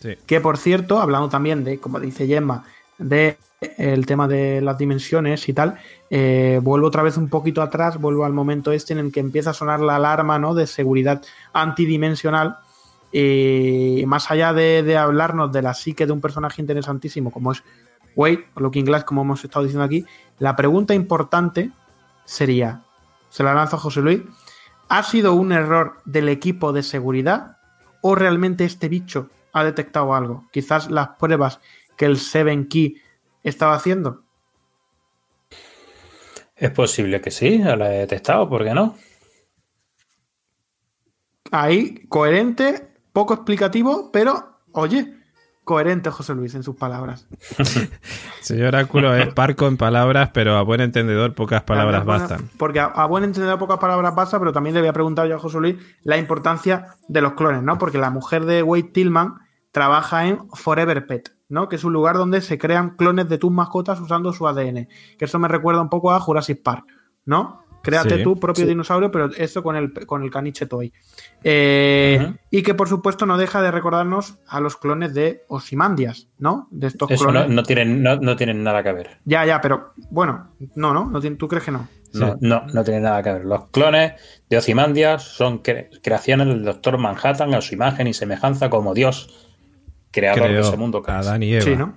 Sí. 0.00 0.14
Que 0.24 0.40
por 0.40 0.56
cierto, 0.56 1.00
hablando 1.00 1.28
también 1.28 1.62
de, 1.62 1.78
como 1.78 2.00
dice 2.00 2.26
Gemma, 2.26 2.64
de 2.96 3.36
el 3.76 4.06
tema 4.06 4.26
de 4.26 4.60
las 4.60 4.78
dimensiones 4.78 5.48
y 5.48 5.52
tal, 5.52 5.78
eh, 6.10 6.58
vuelvo 6.62 6.86
otra 6.86 7.02
vez 7.02 7.16
un 7.16 7.28
poquito 7.28 7.60
atrás, 7.60 8.00
vuelvo 8.00 8.24
al 8.24 8.32
momento 8.32 8.72
este 8.72 8.92
en 8.94 8.98
el 8.98 9.12
que 9.12 9.20
empieza 9.20 9.50
a 9.50 9.54
sonar 9.54 9.80
la 9.80 9.96
alarma 9.96 10.38
¿no? 10.38 10.54
de 10.54 10.66
seguridad 10.66 11.22
antidimensional. 11.52 12.56
Y 13.12 14.02
más 14.06 14.30
allá 14.30 14.54
de, 14.54 14.82
de 14.82 14.96
hablarnos 14.96 15.52
de 15.52 15.60
la 15.60 15.74
psique 15.74 16.06
de 16.06 16.12
un 16.12 16.22
personaje 16.22 16.62
interesantísimo 16.62 17.30
como 17.30 17.52
es 17.52 17.62
Wade 18.16 18.46
o 18.54 18.60
Looking 18.60 18.84
Glass, 18.84 19.04
como 19.04 19.22
hemos 19.22 19.44
estado 19.44 19.64
diciendo 19.64 19.84
aquí, 19.84 20.04
la 20.38 20.56
pregunta 20.56 20.94
importante 20.94 21.70
sería, 22.24 22.82
se 23.28 23.42
la 23.42 23.54
lanzo 23.54 23.76
a 23.76 23.80
José 23.80 24.00
Luis, 24.00 24.22
¿ha 24.88 25.02
sido 25.02 25.34
un 25.34 25.52
error 25.52 26.00
del 26.04 26.28
equipo 26.28 26.72
de 26.72 26.82
seguridad 26.82 27.58
o 28.00 28.14
realmente 28.14 28.64
este 28.64 28.88
bicho 28.88 29.30
ha 29.52 29.64
detectado 29.64 30.14
algo? 30.14 30.48
Quizás 30.52 30.90
las 30.90 31.08
pruebas 31.18 31.60
que 31.96 32.04
el 32.04 32.18
Seven 32.18 32.68
Key 32.68 32.96
estaba 33.42 33.74
haciendo. 33.74 34.22
Es 36.56 36.70
posible 36.70 37.20
que 37.20 37.30
sí, 37.30 37.58
la 37.58 37.94
he 37.94 37.98
detectado, 37.98 38.48
¿por 38.48 38.64
qué 38.64 38.72
no? 38.72 38.96
Ahí, 41.50 42.06
coherente, 42.08 42.94
poco 43.12 43.34
explicativo, 43.34 44.10
pero, 44.12 44.60
oye, 44.72 45.21
coherente 45.64 46.10
José 46.10 46.34
Luis 46.34 46.54
en 46.54 46.62
sus 46.62 46.76
palabras. 46.76 47.26
Señor 48.40 48.68
Oráculo 48.68 49.14
es 49.14 49.32
parco 49.32 49.68
en 49.68 49.76
palabras, 49.76 50.30
pero 50.32 50.56
a 50.56 50.62
buen 50.62 50.80
entendedor 50.80 51.34
pocas 51.34 51.62
palabras 51.62 52.04
bastan. 52.04 52.50
Porque 52.58 52.80
a, 52.80 52.86
a 52.86 53.06
buen 53.06 53.24
entender 53.24 53.56
pocas 53.58 53.78
palabras 53.78 54.14
basta, 54.14 54.38
pero 54.38 54.52
también 54.52 54.74
le 54.74 54.80
voy 54.80 54.88
a 54.88 54.92
preguntar 54.92 55.28
yo 55.28 55.36
a 55.36 55.38
José 55.38 55.58
Luis 55.60 55.76
la 56.02 56.18
importancia 56.18 56.88
de 57.08 57.20
los 57.20 57.34
clones, 57.34 57.62
¿no? 57.62 57.78
Porque 57.78 57.98
la 57.98 58.10
mujer 58.10 58.44
de 58.44 58.62
Wade 58.62 58.84
Tillman 58.84 59.34
trabaja 59.70 60.26
en 60.26 60.48
Forever 60.50 61.06
Pet, 61.06 61.34
¿no? 61.48 61.68
Que 61.68 61.76
es 61.76 61.84
un 61.84 61.92
lugar 61.92 62.16
donde 62.16 62.40
se 62.40 62.58
crean 62.58 62.96
clones 62.96 63.28
de 63.28 63.38
tus 63.38 63.50
mascotas 63.50 64.00
usando 64.00 64.32
su 64.32 64.46
ADN. 64.46 64.88
Que 65.18 65.24
eso 65.24 65.38
me 65.38 65.48
recuerda 65.48 65.80
un 65.80 65.88
poco 65.88 66.12
a 66.12 66.20
Jurassic 66.20 66.62
Park, 66.62 66.86
¿no? 67.24 67.62
Créate 67.82 68.18
Sí, 68.18 68.22
tu 68.22 68.38
propio 68.38 68.64
sí. 68.64 68.68
dinosaurio, 68.68 69.10
pero 69.10 69.30
esto 69.36 69.62
con 69.62 69.74
el, 69.76 69.92
con 70.06 70.22
el 70.22 70.30
caniche 70.30 70.66
toy. 70.66 70.92
Eh. 71.42 72.32
Y 72.50 72.62
que 72.62 72.74
por 72.74 72.88
supuesto 72.88 73.26
no 73.26 73.36
deja 73.36 73.60
de 73.60 73.70
recordarnos 73.70 74.38
a 74.46 74.60
los 74.60 74.76
clones 74.76 75.14
de 75.14 75.42
Osimandias, 75.48 76.28
¿no? 76.38 76.68
De 76.70 76.86
estos 76.86 77.10
Eso 77.10 77.24
clones. 77.24 77.48
no, 77.48 77.54
no 77.56 77.62
tienen, 77.64 78.02
no, 78.02 78.16
no 78.16 78.36
tienen 78.36 78.62
nada 78.62 78.82
que 78.82 78.92
ver. 78.92 79.18
Ya, 79.24 79.44
ya, 79.44 79.60
pero 79.60 79.92
bueno, 80.10 80.52
no, 80.76 80.94
no, 80.94 81.06
no 81.10 81.20
¿tú 81.36 81.48
crees 81.48 81.64
que 81.64 81.72
no? 81.72 81.88
No, 82.14 82.32
Sí. 82.32 82.38
no, 82.42 82.66
no 82.72 82.84
tiene 82.84 83.00
nada 83.00 83.22
que 83.22 83.32
ver. 83.32 83.44
Los 83.46 83.66
clones 83.70 84.12
de 84.48 84.56
Ozymandias 84.58 85.22
son 85.22 85.62
cre- 85.62 85.88
creaciones 86.02 86.46
del 86.46 86.62
Doctor 86.62 86.98
Manhattan 86.98 87.54
a 87.54 87.60
su 87.62 87.74
imagen 87.74 88.06
y 88.06 88.12
semejanza 88.14 88.68
como 88.70 88.92
Dios, 88.94 89.48
creador 90.10 90.48
de 90.48 90.60
ese 90.60 90.76
mundo. 90.76 91.02
Adán 91.06 91.42
y 91.42 91.54
Eva. 91.54 91.62
Sí, 91.62 91.74
¿no? 91.76 91.94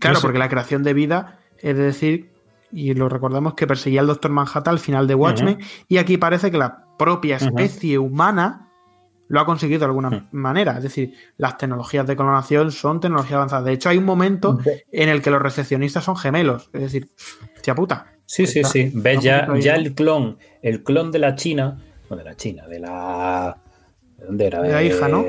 Claro, 0.00 0.18
porque 0.20 0.38
la 0.38 0.48
creación 0.48 0.82
de 0.82 0.94
vida 0.94 1.40
es 1.58 1.76
decir, 1.76 2.30
y 2.76 2.94
lo 2.94 3.08
recordamos 3.08 3.54
que 3.54 3.66
perseguía 3.66 4.00
al 4.02 4.06
Doctor 4.06 4.30
Manhattan 4.30 4.72
al 4.74 4.78
final 4.78 5.06
de 5.06 5.14
Watchmen, 5.14 5.58
y 5.88 5.96
aquí 5.96 6.18
parece 6.18 6.50
que 6.50 6.58
la 6.58 6.84
propia 6.98 7.36
especie 7.36 7.98
humana 7.98 8.68
lo 9.28 9.40
ha 9.40 9.44
conseguido 9.46 9.80
de 9.80 9.84
alguna 9.86 10.28
manera. 10.30 10.76
Es 10.76 10.82
decir, 10.84 11.14
las 11.36 11.58
tecnologías 11.58 12.06
de 12.06 12.14
clonación 12.14 12.70
son 12.70 13.00
tecnologías 13.00 13.34
avanzadas. 13.36 13.64
De 13.64 13.72
hecho, 13.72 13.88
hay 13.88 13.98
un 13.98 14.04
momento 14.04 14.58
en 14.92 15.08
el 15.08 15.20
que 15.22 15.30
los 15.30 15.42
recepcionistas 15.42 16.04
son 16.04 16.16
gemelos. 16.16 16.70
Es 16.72 16.82
decir, 16.82 17.08
tía 17.62 17.74
puta. 17.74 18.12
Sí, 18.24 18.46
sí, 18.46 18.60
Está- 18.60 18.70
sí. 18.70 18.90
Ves 18.94 19.20
ya, 19.20 19.48
ya 19.58 19.74
el 19.74 19.94
clon, 19.94 20.38
el 20.62 20.82
clon 20.84 21.10
de 21.10 21.18
la 21.18 21.34
China, 21.34 21.78
no 22.10 22.16
de 22.16 22.24
la 22.24 22.36
China, 22.36 22.68
de 22.68 22.78
la. 22.80 23.56
¿De 24.18 24.26
dónde 24.26 24.46
era? 24.46 24.62
De 24.62 24.72
la 24.72 24.82
hija, 24.82 25.08
¿no? 25.08 25.24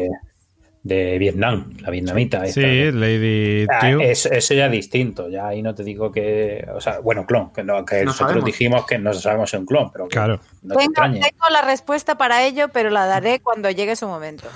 De 0.88 1.18
Vietnam, 1.18 1.74
la 1.82 1.90
vietnamita. 1.90 2.46
esta. 2.46 2.62
Sí, 2.62 2.92
Lady 2.94 3.66
Ah, 3.70 3.90
eso, 4.04 4.30
eso 4.32 4.54
ya 4.54 4.68
es 4.68 4.72
distinto, 4.72 5.28
ya 5.28 5.48
ahí 5.48 5.62
no 5.62 5.76
te 5.76 5.84
digo 5.84 6.12
que, 6.12 6.66
o 6.74 6.80
sea, 6.80 7.00
bueno, 7.00 7.26
clon, 7.26 7.52
que, 7.52 7.62
no, 7.64 7.84
que 7.84 7.98
No 8.00 8.06
nosotros 8.06 8.30
sabemos. 8.30 8.46
dijimos 8.46 8.86
que 8.86 8.98
no 8.98 9.12
sabemos 9.14 9.50
si 9.50 9.58
es 9.58 9.60
un 9.60 9.66
clon, 9.66 9.92
pero 9.92 10.08
Claro. 10.08 10.40
no 10.62 10.76
te 10.76 10.86
Tengo, 10.86 11.50
la 11.52 11.62
respuesta 11.64 12.18
para 12.18 12.46
ello, 12.46 12.70
pero 12.72 12.90
la 12.90 13.06
daré 13.06 13.40
cuando 13.42 13.70
llegue 13.70 13.96
su 13.98 14.08
momento. 14.08 14.48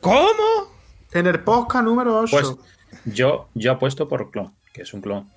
¿Cómo? 0.00 0.72
Tener 1.10 1.44
posca 1.44 1.82
número 1.82 2.18
8. 2.20 2.30
Pues 2.30 2.54
yo, 3.04 3.48
yo 3.54 3.72
apuesto 3.72 4.08
por 4.08 4.30
clon, 4.30 4.54
que 4.72 4.82
es 4.82 4.94
un 4.94 5.02
clon. 5.02 5.28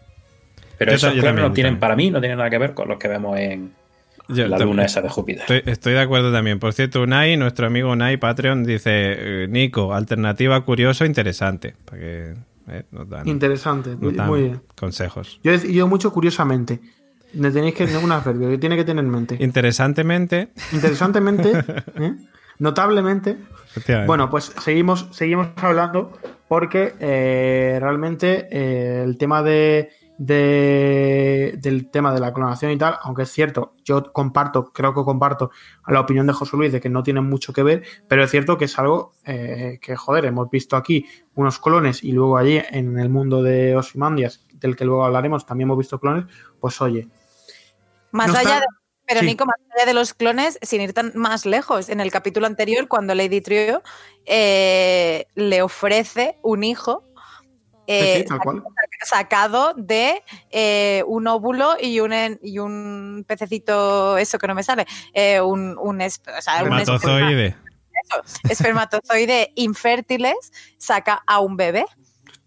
Pero 0.77 0.91
Yo 0.91 0.95
esos 0.95 1.11
clones 1.13 1.35
no 1.35 1.51
tienen, 1.51 1.73
también. 1.73 1.79
para 1.79 1.95
mí, 1.95 2.09
no 2.09 2.19
tienen 2.21 2.37
nada 2.37 2.49
que 2.49 2.57
ver 2.57 2.73
con 2.73 2.87
los 2.87 2.97
que 2.97 3.07
vemos 3.07 3.37
en 3.37 3.73
Yo 4.29 4.43
la 4.47 4.57
también. 4.57 4.69
luna 4.69 4.85
esa 4.85 5.01
de 5.01 5.09
Júpiter. 5.09 5.41
Estoy, 5.41 5.61
estoy 5.65 5.93
de 5.93 5.99
acuerdo 6.01 6.31
también. 6.31 6.59
Por 6.59 6.73
cierto, 6.73 7.01
Unai, 7.01 7.37
nuestro 7.37 7.67
amigo 7.67 7.91
Unai 7.91 8.17
Patreon, 8.17 8.63
dice: 8.63 8.91
eh, 9.43 9.47
Nico, 9.49 9.93
alternativa 9.93 10.61
curioso, 10.63 11.05
interesante. 11.05 11.75
Para 11.85 11.99
que 11.99 12.33
eh, 12.69 12.83
nos 12.91 13.09
dan, 13.09 13.27
Interesante. 13.27 13.95
nos 13.99 14.15
dan 14.15 14.27
Muy 14.27 14.41
bien. 14.43 14.61
consejos. 14.75 15.39
Yo 15.43 15.53
yo 15.55 15.87
mucho 15.87 16.11
curiosamente. 16.11 16.79
Me 17.33 17.49
tenéis 17.49 17.75
que 17.75 17.85
un 17.97 18.11
adverbio 18.11 18.49
que 18.49 18.57
tiene 18.57 18.75
que 18.75 18.83
tener 18.83 19.03
en 19.05 19.09
mente. 19.11 19.37
Interesantemente, 19.39 20.49
Interesantemente, 20.73 21.51
¿eh? 21.99 22.13
notablemente. 22.59 23.37
Bueno, 24.05 24.29
pues 24.29 24.51
seguimos, 24.61 25.07
seguimos 25.11 25.47
hablando 25.55 26.11
porque 26.49 26.93
eh, 26.99 27.77
realmente 27.79 28.47
eh, 28.51 29.03
el 29.05 29.17
tema 29.17 29.41
de, 29.43 29.91
de- 30.23 31.55
del 31.57 31.89
tema 31.89 32.13
de 32.13 32.19
la 32.19 32.31
clonación 32.33 32.71
y 32.71 32.77
tal, 32.77 32.95
aunque 33.01 33.23
es 33.23 33.31
cierto, 33.31 33.73
yo 33.83 34.13
comparto, 34.13 34.71
creo 34.71 34.93
que 34.93 35.03
comparto 35.03 35.49
la 35.87 35.99
opinión 35.99 36.27
de 36.27 36.33
José 36.33 36.55
Luis 36.57 36.71
de 36.71 36.79
que 36.79 36.89
no 36.89 37.01
tienen 37.01 37.25
mucho 37.25 37.53
que 37.53 37.63
ver, 37.63 37.83
pero 38.07 38.23
es 38.23 38.29
cierto 38.29 38.57
que 38.57 38.65
es 38.65 38.77
algo 38.77 39.13
eh, 39.25 39.79
que, 39.81 39.95
joder, 39.95 40.25
hemos 40.25 40.49
visto 40.51 40.75
aquí 40.75 41.05
unos 41.33 41.57
clones 41.59 42.03
y 42.03 42.11
luego 42.11 42.37
allí 42.37 42.61
en 42.71 42.99
el 42.99 43.09
mundo 43.09 43.41
de 43.41 43.75
Osimandias, 43.75 44.45
del 44.53 44.75
que 44.75 44.85
luego 44.85 45.05
hablaremos, 45.05 45.45
también 45.45 45.67
hemos 45.67 45.79
visto 45.79 45.99
clones, 45.99 46.25
pues 46.59 46.79
oye, 46.81 47.07
Más 48.11 48.27
No 48.27 48.33
allá 48.33 48.41
está- 48.55 48.59
de, 48.59 48.65
pero 49.07 49.19
sí. 49.21 49.25
Nico, 49.25 49.45
más 49.45 49.55
allá 49.75 49.85
de 49.85 49.93
los 49.93 50.13
clones, 50.13 50.59
sin 50.61 50.81
ir 50.81 50.93
tan 50.93 51.13
más 51.15 51.45
lejos, 51.45 51.89
en 51.89 51.99
el 51.99 52.11
capítulo 52.11 52.45
anterior, 52.45 52.87
cuando 52.87 53.15
Lady 53.15 53.41
Trio 53.41 53.81
eh, 54.25 55.25
le 55.33 55.61
ofrece 55.63 56.37
un 56.43 56.63
hijo 56.63 57.03
eh, 57.87 58.25
sí, 58.27 58.35
sacado 59.03 59.73
de 59.75 60.21
eh, 60.51 61.03
un 61.07 61.27
óvulo 61.27 61.75
y 61.81 61.99
un, 61.99 62.13
en- 62.13 62.39
y 62.43 62.59
un 62.59 63.25
pececito, 63.27 64.17
eso 64.17 64.37
que 64.37 64.47
no 64.47 64.55
me 64.55 64.63
sale, 64.63 64.85
eh, 65.13 65.41
un, 65.41 65.77
un, 65.79 66.01
es- 66.01 66.21
o 66.37 66.41
sea, 66.41 66.63
un 66.63 66.73
Espermatozoide. 66.79 67.55
eso, 68.03 68.21
espermatozoide 68.49 69.51
infértiles, 69.55 70.35
saca 70.77 71.23
a 71.25 71.39
un 71.39 71.57
bebé. 71.57 71.85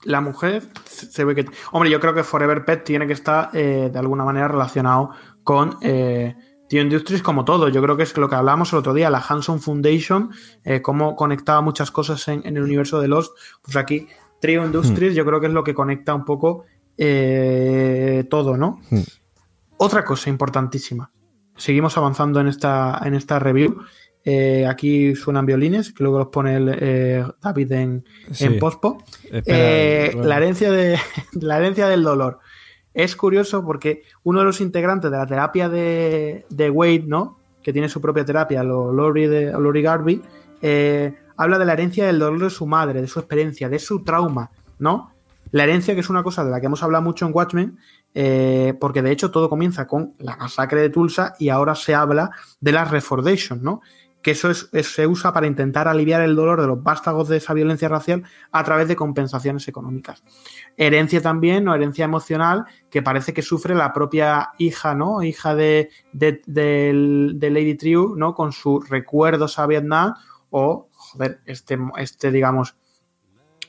la 0.04 0.20
mujer 0.20 0.62
se 0.84 1.24
ve 1.24 1.34
que. 1.34 1.46
Hombre, 1.72 1.90
yo 1.90 1.98
creo 2.00 2.14
que 2.14 2.24
Forever 2.24 2.64
Pet 2.64 2.84
tiene 2.84 3.06
que 3.06 3.12
estar 3.14 3.50
eh, 3.54 3.90
de 3.92 3.98
alguna 3.98 4.24
manera 4.24 4.48
relacionado 4.48 5.10
con 5.42 5.78
eh, 5.82 6.36
Tio 6.68 6.82
Industries 6.82 7.22
como 7.22 7.44
todo. 7.44 7.68
Yo 7.68 7.82
creo 7.82 7.96
que 7.96 8.02
es 8.02 8.16
lo 8.16 8.28
que 8.28 8.34
hablábamos 8.34 8.72
el 8.72 8.78
otro 8.80 8.92
día, 8.94 9.08
la 9.10 9.24
Hanson 9.26 9.60
Foundation, 9.60 10.30
eh, 10.64 10.82
cómo 10.82 11.16
conectaba 11.16 11.60
muchas 11.62 11.90
cosas 11.90 12.26
en, 12.28 12.46
en 12.46 12.56
el 12.56 12.62
universo 12.62 13.00
de 13.00 13.08
Lost. 13.08 13.36
Pues 13.62 13.76
aquí, 13.76 14.06
Trio 14.44 14.62
Industries, 14.62 15.14
yo 15.14 15.24
creo 15.24 15.40
que 15.40 15.46
es 15.46 15.54
lo 15.54 15.64
que 15.64 15.72
conecta 15.72 16.14
un 16.14 16.26
poco 16.26 16.66
eh, 16.98 18.26
todo, 18.28 18.58
¿no? 18.58 18.78
Hmm. 18.90 19.00
Otra 19.78 20.04
cosa 20.04 20.28
importantísima. 20.28 21.10
Seguimos 21.56 21.96
avanzando 21.96 22.40
en 22.40 22.48
esta, 22.48 23.00
en 23.06 23.14
esta 23.14 23.38
review. 23.38 23.80
Eh, 24.22 24.66
aquí 24.66 25.14
suenan 25.14 25.46
violines, 25.46 25.94
que 25.94 26.02
luego 26.02 26.18
los 26.18 26.28
pone 26.28 26.56
el, 26.56 26.76
eh, 26.78 27.24
David 27.40 27.72
en, 27.72 28.04
Sí. 28.32 28.44
en 28.44 28.58
pospo. 28.58 29.02
Espera, 29.32 30.10
bueno. 30.12 30.28
la, 30.28 30.36
herencia 30.36 30.70
de, 30.70 30.98
la 31.40 31.56
herencia 31.56 31.88
del 31.88 32.02
dolor. 32.02 32.40
Es 32.92 33.16
curioso 33.16 33.64
porque 33.64 34.02
uno 34.24 34.40
de 34.40 34.44
los 34.44 34.60
integrantes 34.60 35.10
de 35.10 35.16
la 35.16 35.26
terapia 35.26 35.70
de, 35.70 36.44
de 36.50 36.68
Wade, 36.68 37.04
¿no? 37.06 37.38
Que 37.62 37.72
tiene 37.72 37.88
su 37.88 37.98
propia 37.98 38.26
terapia, 38.26 38.62
lo, 38.62 38.92
Lori, 38.92 39.26
de, 39.26 39.52
Lori 39.52 39.80
Garvey, 39.80 40.20
eh, 40.60 41.14
habla 41.36 41.58
de 41.58 41.64
la 41.64 41.72
herencia 41.74 42.06
del 42.06 42.18
dolor 42.18 42.40
de 42.40 42.50
su 42.50 42.66
madre, 42.66 43.00
de 43.00 43.08
su 43.08 43.18
experiencia, 43.20 43.68
de 43.68 43.78
su 43.78 44.02
trauma, 44.04 44.50
¿no? 44.78 45.12
La 45.50 45.64
herencia, 45.64 45.94
que 45.94 46.00
es 46.00 46.10
una 46.10 46.22
cosa 46.22 46.44
de 46.44 46.50
la 46.50 46.60
que 46.60 46.66
hemos 46.66 46.82
hablado 46.82 47.02
mucho 47.04 47.26
en 47.26 47.32
Watchmen, 47.34 47.78
eh, 48.12 48.74
porque 48.80 49.02
de 49.02 49.12
hecho 49.12 49.30
todo 49.30 49.48
comienza 49.48 49.86
con 49.86 50.14
la 50.18 50.36
masacre 50.36 50.80
de 50.80 50.90
Tulsa 50.90 51.34
y 51.38 51.48
ahora 51.48 51.74
se 51.74 51.94
habla 51.94 52.30
de 52.60 52.72
la 52.72 52.84
Refordation, 52.84 53.62
¿no? 53.62 53.80
Que 54.22 54.30
eso 54.32 54.50
es- 54.50 54.68
se 54.86 55.06
usa 55.06 55.32
para 55.32 55.46
intentar 55.46 55.86
aliviar 55.86 56.22
el 56.22 56.34
dolor 56.34 56.60
de 56.60 56.66
los 56.66 56.82
vástagos 56.82 57.28
de 57.28 57.36
esa 57.36 57.52
violencia 57.54 57.88
racial 57.88 58.24
a 58.50 58.64
través 58.64 58.88
de 58.88 58.96
compensaciones 58.96 59.68
económicas. 59.68 60.24
Herencia 60.76 61.20
también, 61.20 61.68
o 61.68 61.74
herencia 61.74 62.06
emocional, 62.06 62.64
que 62.90 63.02
parece 63.02 63.32
que 63.34 63.42
sufre 63.42 63.74
la 63.74 63.92
propia 63.92 64.50
hija, 64.58 64.94
¿no? 64.94 65.22
Hija 65.22 65.54
de, 65.54 65.90
de 66.12 67.50
Lady 67.50 67.74
Triu, 67.76 68.16
¿no? 68.16 68.34
Con 68.34 68.50
sus 68.52 68.88
recuerdos 68.88 69.58
a 69.58 69.66
Vietnam, 69.66 70.14
o, 70.50 70.88
joder, 71.14 71.40
este, 71.46 71.78
este 71.98 72.30
digamos, 72.30 72.76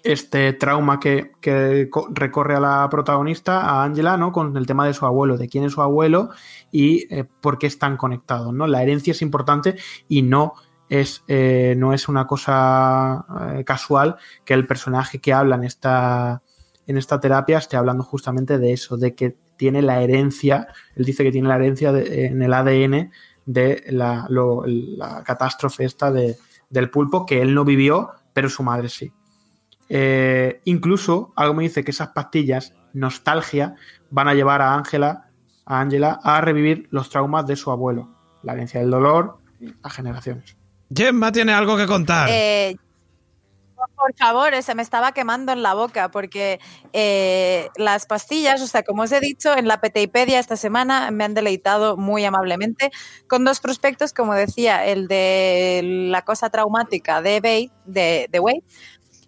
este 0.04 0.54
trauma 0.54 1.00
que, 1.00 1.32
que 1.42 1.88
co- 1.90 2.08
recorre 2.12 2.56
a 2.56 2.60
la 2.60 2.88
protagonista, 2.92 3.62
a 3.62 3.84
Angela, 3.84 4.18
¿no? 4.18 4.32
Con 4.32 4.56
el 4.56 4.68
tema 4.68 4.86
de 4.86 4.94
su 4.94 5.06
abuelo, 5.06 5.38
de 5.38 5.48
quién 5.48 5.64
es 5.64 5.72
su 5.72 5.82
abuelo 5.82 6.30
y 6.72 7.12
eh, 7.14 7.24
por 7.42 7.58
qué 7.58 7.66
están 7.68 7.98
conectados, 7.98 8.54
¿no? 8.54 8.68
La 8.68 8.84
herencia 8.84 9.12
es 9.12 9.22
importante 9.24 9.76
y 10.08 10.22
no 10.22 10.54
es, 10.90 11.24
eh, 11.28 11.74
no 11.78 11.94
es 11.94 12.08
una 12.08 12.28
cosa 12.28 13.26
eh, 13.56 13.64
casual 13.64 14.18
que 14.44 14.54
el 14.54 14.68
personaje 14.68 15.20
que 15.20 15.34
habla 15.34 15.56
en 15.56 15.64
esta, 15.64 16.44
en 16.86 16.98
esta 16.98 17.20
terapia 17.20 17.58
esté 17.58 17.76
hablando 17.78 18.04
justamente 18.04 18.60
de 18.60 18.74
eso, 18.74 18.98
de 18.98 19.16
que 19.16 19.36
tiene 19.58 19.82
la 19.82 20.02
herencia, 20.04 20.68
él 20.96 21.06
dice 21.06 21.24
que 21.24 21.32
tiene 21.32 21.48
la 21.48 21.56
herencia 21.56 21.90
en 21.98 22.42
el 22.44 22.54
ADN 22.54 23.10
de 23.48 23.84
la, 23.90 24.28
la 24.30 25.24
catástrofe 25.24 25.86
esta 25.86 26.12
de- 26.12 26.36
del 26.76 26.92
pulpo 26.92 27.26
que 27.26 27.42
él 27.42 27.56
no 27.56 27.66
vivió, 27.66 28.12
pero 28.34 28.50
su 28.50 28.62
madre 28.62 28.90
sí. 28.90 29.12
Eh, 29.90 30.62
incluso 30.66 31.34
algo 31.36 31.56
me 31.56 31.64
dice 31.64 31.84
que 31.84 31.92
esas 31.92 32.10
pastillas, 32.10 32.74
nostalgia, 32.94 33.76
van 34.12 34.28
a 34.28 34.34
llevar 34.34 34.62
a 34.62 34.76
Ángela, 34.76 35.30
a 35.66 35.80
Angela, 35.80 36.20
a 36.22 36.42
revivir 36.42 36.88
los 36.92 37.10
traumas 37.10 37.48
de 37.48 37.56
su 37.56 37.72
abuelo, 37.72 38.16
la 38.44 38.54
herencia 38.54 38.80
del 38.80 38.92
dolor, 38.92 39.40
a 39.82 39.90
generaciones. 39.90 40.58
Gemma 40.94 41.32
tiene 41.32 41.54
algo 41.54 41.78
que 41.78 41.88
contar. 41.88 42.30
Eh, 42.30 42.76
por 43.96 44.16
favor, 44.16 44.62
se 44.64 44.76
me 44.76 44.82
estaba 44.82 45.12
quemando 45.12 45.52
en 45.52 45.64
la 45.64 45.74
boca 45.74 46.10
porque 46.10 46.60
eh, 46.94 47.70
las 47.76 48.06
pastillas, 48.06 48.62
o 48.62 48.68
sea, 48.68 48.84
como 48.84 49.04
os 49.04 49.12
he 49.12 49.20
dicho, 49.20 49.56
en 49.56 49.68
la 49.68 49.82
PTIpedia 49.82 50.40
esta 50.40 50.56
semana 50.56 51.12
me 51.12 51.24
han 51.24 51.34
deleitado 51.34 51.98
muy 51.98 52.26
amablemente 52.26 52.92
con 53.28 53.44
dos 53.44 53.60
prospectos, 53.60 54.14
como 54.14 54.34
decía, 54.34 54.86
el 54.86 55.08
de 55.08 55.82
la 55.84 56.24
cosa 56.24 56.50
traumática 56.50 57.22
de, 57.22 57.36
Wade, 57.44 57.72
de, 57.86 58.28
de 58.32 58.40
Wade 58.40 58.64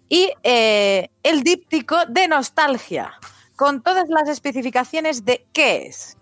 y 0.08 0.32
eh, 0.42 1.10
el 1.22 1.42
díptico 1.42 2.06
de 2.06 2.28
nostalgia, 2.28 3.14
con 3.56 3.82
todas 3.82 4.08
las 4.08 4.28
especificaciones 4.28 5.24
de 5.24 5.46
qué 5.52 5.86
es. 5.86 6.16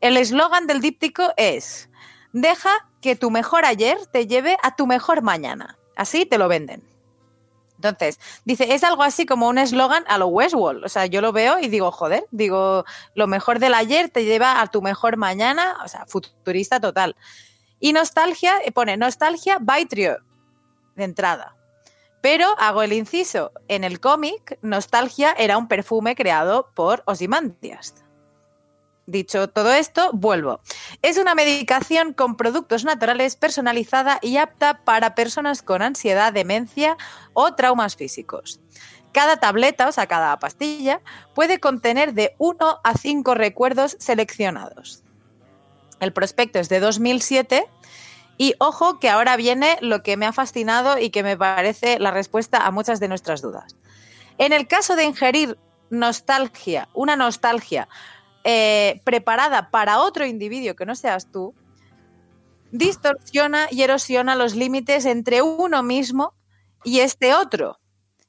El 0.00 0.16
eslogan 0.16 0.66
del 0.66 0.80
díptico 0.80 1.32
es, 1.36 1.88
deja 2.32 2.70
que 3.00 3.16
tu 3.16 3.30
mejor 3.30 3.64
ayer 3.64 3.98
te 4.12 4.26
lleve 4.26 4.56
a 4.62 4.76
tu 4.76 4.86
mejor 4.86 5.22
mañana. 5.22 5.78
Así 5.96 6.26
te 6.26 6.38
lo 6.38 6.48
venden. 6.48 6.89
Entonces, 7.82 8.20
dice, 8.44 8.74
es 8.74 8.84
algo 8.84 9.02
así 9.02 9.24
como 9.24 9.48
un 9.48 9.56
eslogan 9.56 10.04
a 10.06 10.18
lo 10.18 10.26
Westworld. 10.26 10.84
O 10.84 10.88
sea, 10.88 11.06
yo 11.06 11.22
lo 11.22 11.32
veo 11.32 11.58
y 11.58 11.68
digo, 11.68 11.90
joder, 11.90 12.26
digo, 12.30 12.84
lo 13.14 13.26
mejor 13.26 13.58
del 13.58 13.72
ayer 13.72 14.10
te 14.10 14.24
lleva 14.24 14.60
a 14.60 14.66
tu 14.66 14.82
mejor 14.82 15.16
mañana, 15.16 15.78
o 15.82 15.88
sea, 15.88 16.04
futurista 16.06 16.78
total. 16.78 17.16
Y 17.78 17.94
nostalgia, 17.94 18.52
eh, 18.64 18.72
pone 18.72 18.98
nostalgia 18.98 19.56
by 19.60 19.86
Trio, 19.86 20.18
de 20.94 21.04
entrada. 21.04 21.56
Pero 22.20 22.46
hago 22.58 22.82
el 22.82 22.92
inciso, 22.92 23.52
en 23.68 23.82
el 23.82 23.98
cómic, 23.98 24.58
nostalgia 24.60 25.32
era 25.38 25.56
un 25.56 25.66
perfume 25.66 26.14
creado 26.14 26.68
por 26.74 27.02
Ozymandias. 27.06 27.94
Dicho 29.10 29.48
todo 29.48 29.72
esto, 29.72 30.10
vuelvo. 30.12 30.60
Es 31.02 31.18
una 31.18 31.34
medicación 31.34 32.12
con 32.12 32.36
productos 32.36 32.84
naturales 32.84 33.34
personalizada 33.34 34.20
y 34.22 34.36
apta 34.36 34.84
para 34.84 35.16
personas 35.16 35.62
con 35.62 35.82
ansiedad, 35.82 36.32
demencia 36.32 36.96
o 37.32 37.54
traumas 37.54 37.96
físicos. 37.96 38.60
Cada 39.10 39.38
tableta, 39.38 39.88
o 39.88 39.92
sea, 39.92 40.06
cada 40.06 40.38
pastilla, 40.38 41.00
puede 41.34 41.58
contener 41.58 42.14
de 42.14 42.36
1 42.38 42.80
a 42.84 42.94
5 42.94 43.34
recuerdos 43.34 43.96
seleccionados. 43.98 45.02
El 45.98 46.12
prospecto 46.12 46.60
es 46.60 46.68
de 46.68 46.78
2007 46.78 47.66
y 48.38 48.54
ojo 48.58 49.00
que 49.00 49.10
ahora 49.10 49.36
viene 49.36 49.76
lo 49.80 50.04
que 50.04 50.16
me 50.16 50.26
ha 50.26 50.32
fascinado 50.32 50.98
y 50.98 51.10
que 51.10 51.24
me 51.24 51.36
parece 51.36 51.98
la 51.98 52.12
respuesta 52.12 52.64
a 52.64 52.70
muchas 52.70 53.00
de 53.00 53.08
nuestras 53.08 53.42
dudas. 53.42 53.74
En 54.38 54.52
el 54.52 54.68
caso 54.68 54.94
de 54.94 55.02
ingerir 55.02 55.58
nostalgia, 55.90 56.88
una 56.94 57.16
nostalgia 57.16 57.88
eh, 58.44 59.00
preparada 59.04 59.70
para 59.70 60.00
otro 60.00 60.26
individuo 60.26 60.74
que 60.74 60.86
no 60.86 60.94
seas 60.94 61.30
tú, 61.30 61.54
distorsiona 62.72 63.66
y 63.70 63.82
erosiona 63.82 64.34
los 64.36 64.54
límites 64.54 65.04
entre 65.04 65.42
uno 65.42 65.82
mismo 65.82 66.34
y 66.84 67.00
este 67.00 67.34
otro. 67.34 67.78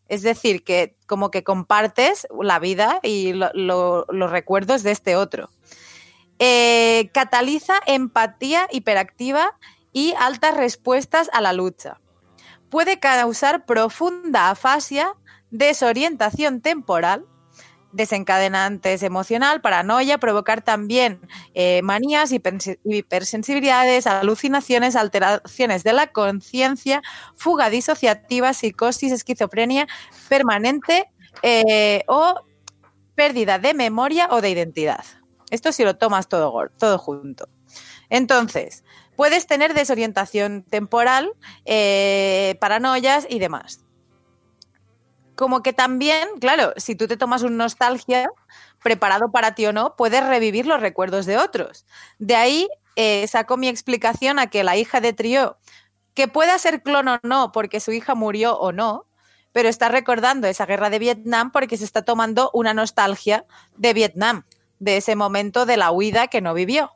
Es 0.08 0.24
decir, 0.24 0.64
que 0.64 0.98
como 1.08 1.32
que 1.32 1.44
compartes 1.44 2.28
la 2.42 2.60
vida 2.60 3.00
y 3.04 3.34
lo- 3.34 3.52
lo- 3.54 4.06
los 4.10 4.32
recuerdos 4.32 4.84
de 4.84 4.92
este 4.92 5.16
otro. 5.16 5.50
Eh, 6.40 7.12
cataliza 7.14 7.76
empatía 7.86 8.68
hiperactiva 8.72 9.58
y 9.94 10.14
altas 10.20 10.58
respuestas 10.58 11.30
a 11.34 11.40
la 11.42 11.54
lucha. 11.54 12.02
Puede 12.70 13.00
causar 13.00 13.66
profunda 13.66 14.50
afasia, 14.50 15.14
desorientación 15.52 16.62
temporal, 16.62 17.26
desencadenantes 17.94 19.04
emocional, 19.04 19.62
paranoia, 19.62 20.18
provocar 20.18 20.62
también 20.62 21.20
eh, 21.54 21.82
manías, 21.84 22.32
hiperse- 22.32 22.80
hipersensibilidades, 22.84 24.08
alucinaciones, 24.08 24.96
alteraciones 24.96 25.84
de 25.84 25.94
la 25.94 26.08
conciencia, 26.08 27.02
fuga 27.36 27.70
disociativa, 27.70 28.54
psicosis, 28.54 29.12
esquizofrenia 29.12 29.88
permanente 30.30 31.10
eh, 31.44 32.04
o 32.08 32.36
pérdida 33.16 33.60
de 33.60 33.74
memoria 33.74 34.28
o 34.32 34.42
de 34.42 34.50
identidad. 34.50 35.04
Esto 35.50 35.72
si 35.72 35.84
lo 35.84 35.98
tomas 35.98 36.28
todo, 36.30 36.70
todo 36.78 36.98
junto. 36.98 37.50
Entonces, 38.10 38.84
puedes 39.16 39.48
tener 39.48 39.74
desorientación 39.74 40.64
temporal, 40.64 41.32
eh, 41.66 42.56
paranoias 42.60 43.26
y 43.30 43.40
demás. 43.40 43.82
Como 45.42 45.64
que 45.64 45.74
también, 45.74 46.30
claro, 46.40 46.72
si 46.78 46.94
tú 46.94 47.08
te 47.08 47.18
tomas 47.18 47.42
un 47.42 47.58
nostalgia, 47.58 48.30
preparado 48.84 49.32
para 49.32 49.56
ti 49.56 49.66
o 49.66 49.74
no, 49.74 49.96
puedes 49.96 50.24
revivir 50.24 50.68
los 50.68 50.80
recuerdos 50.80 51.26
de 51.26 51.40
otros. 51.40 51.88
De 52.20 52.36
ahí 52.36 52.70
eh, 52.96 53.26
saco 53.26 53.58
mi 53.58 53.68
explicación 53.68 54.38
a 54.38 54.52
que 54.52 54.64
la 54.64 54.78
hija 54.78 55.02
de 55.02 55.14
Trio, 55.14 55.58
que 56.14 56.28
pueda 56.28 56.60
ser 56.60 56.84
clon 56.84 57.08
o 57.08 57.20
no, 57.24 57.52
porque 57.52 57.80
su 57.80 57.92
hija 57.92 58.14
murió 58.14 58.56
o 58.60 58.72
no, 58.72 59.08
pero 59.52 59.68
está 59.68 59.90
recordando 59.90 60.46
esa 60.46 60.68
guerra 60.68 60.92
de 60.92 61.00
Vietnam 61.00 61.52
porque 61.52 61.76
se 61.76 61.86
está 61.86 62.04
tomando 62.04 62.52
una 62.54 62.76
nostalgia 62.76 63.44
de 63.78 63.96
Vietnam, 63.96 64.46
de 64.78 64.98
ese 64.98 65.16
momento 65.16 65.66
de 65.66 65.78
la 65.78 65.90
huida 65.90 66.28
que 66.28 66.42
no 66.42 66.54
vivió. 66.54 66.92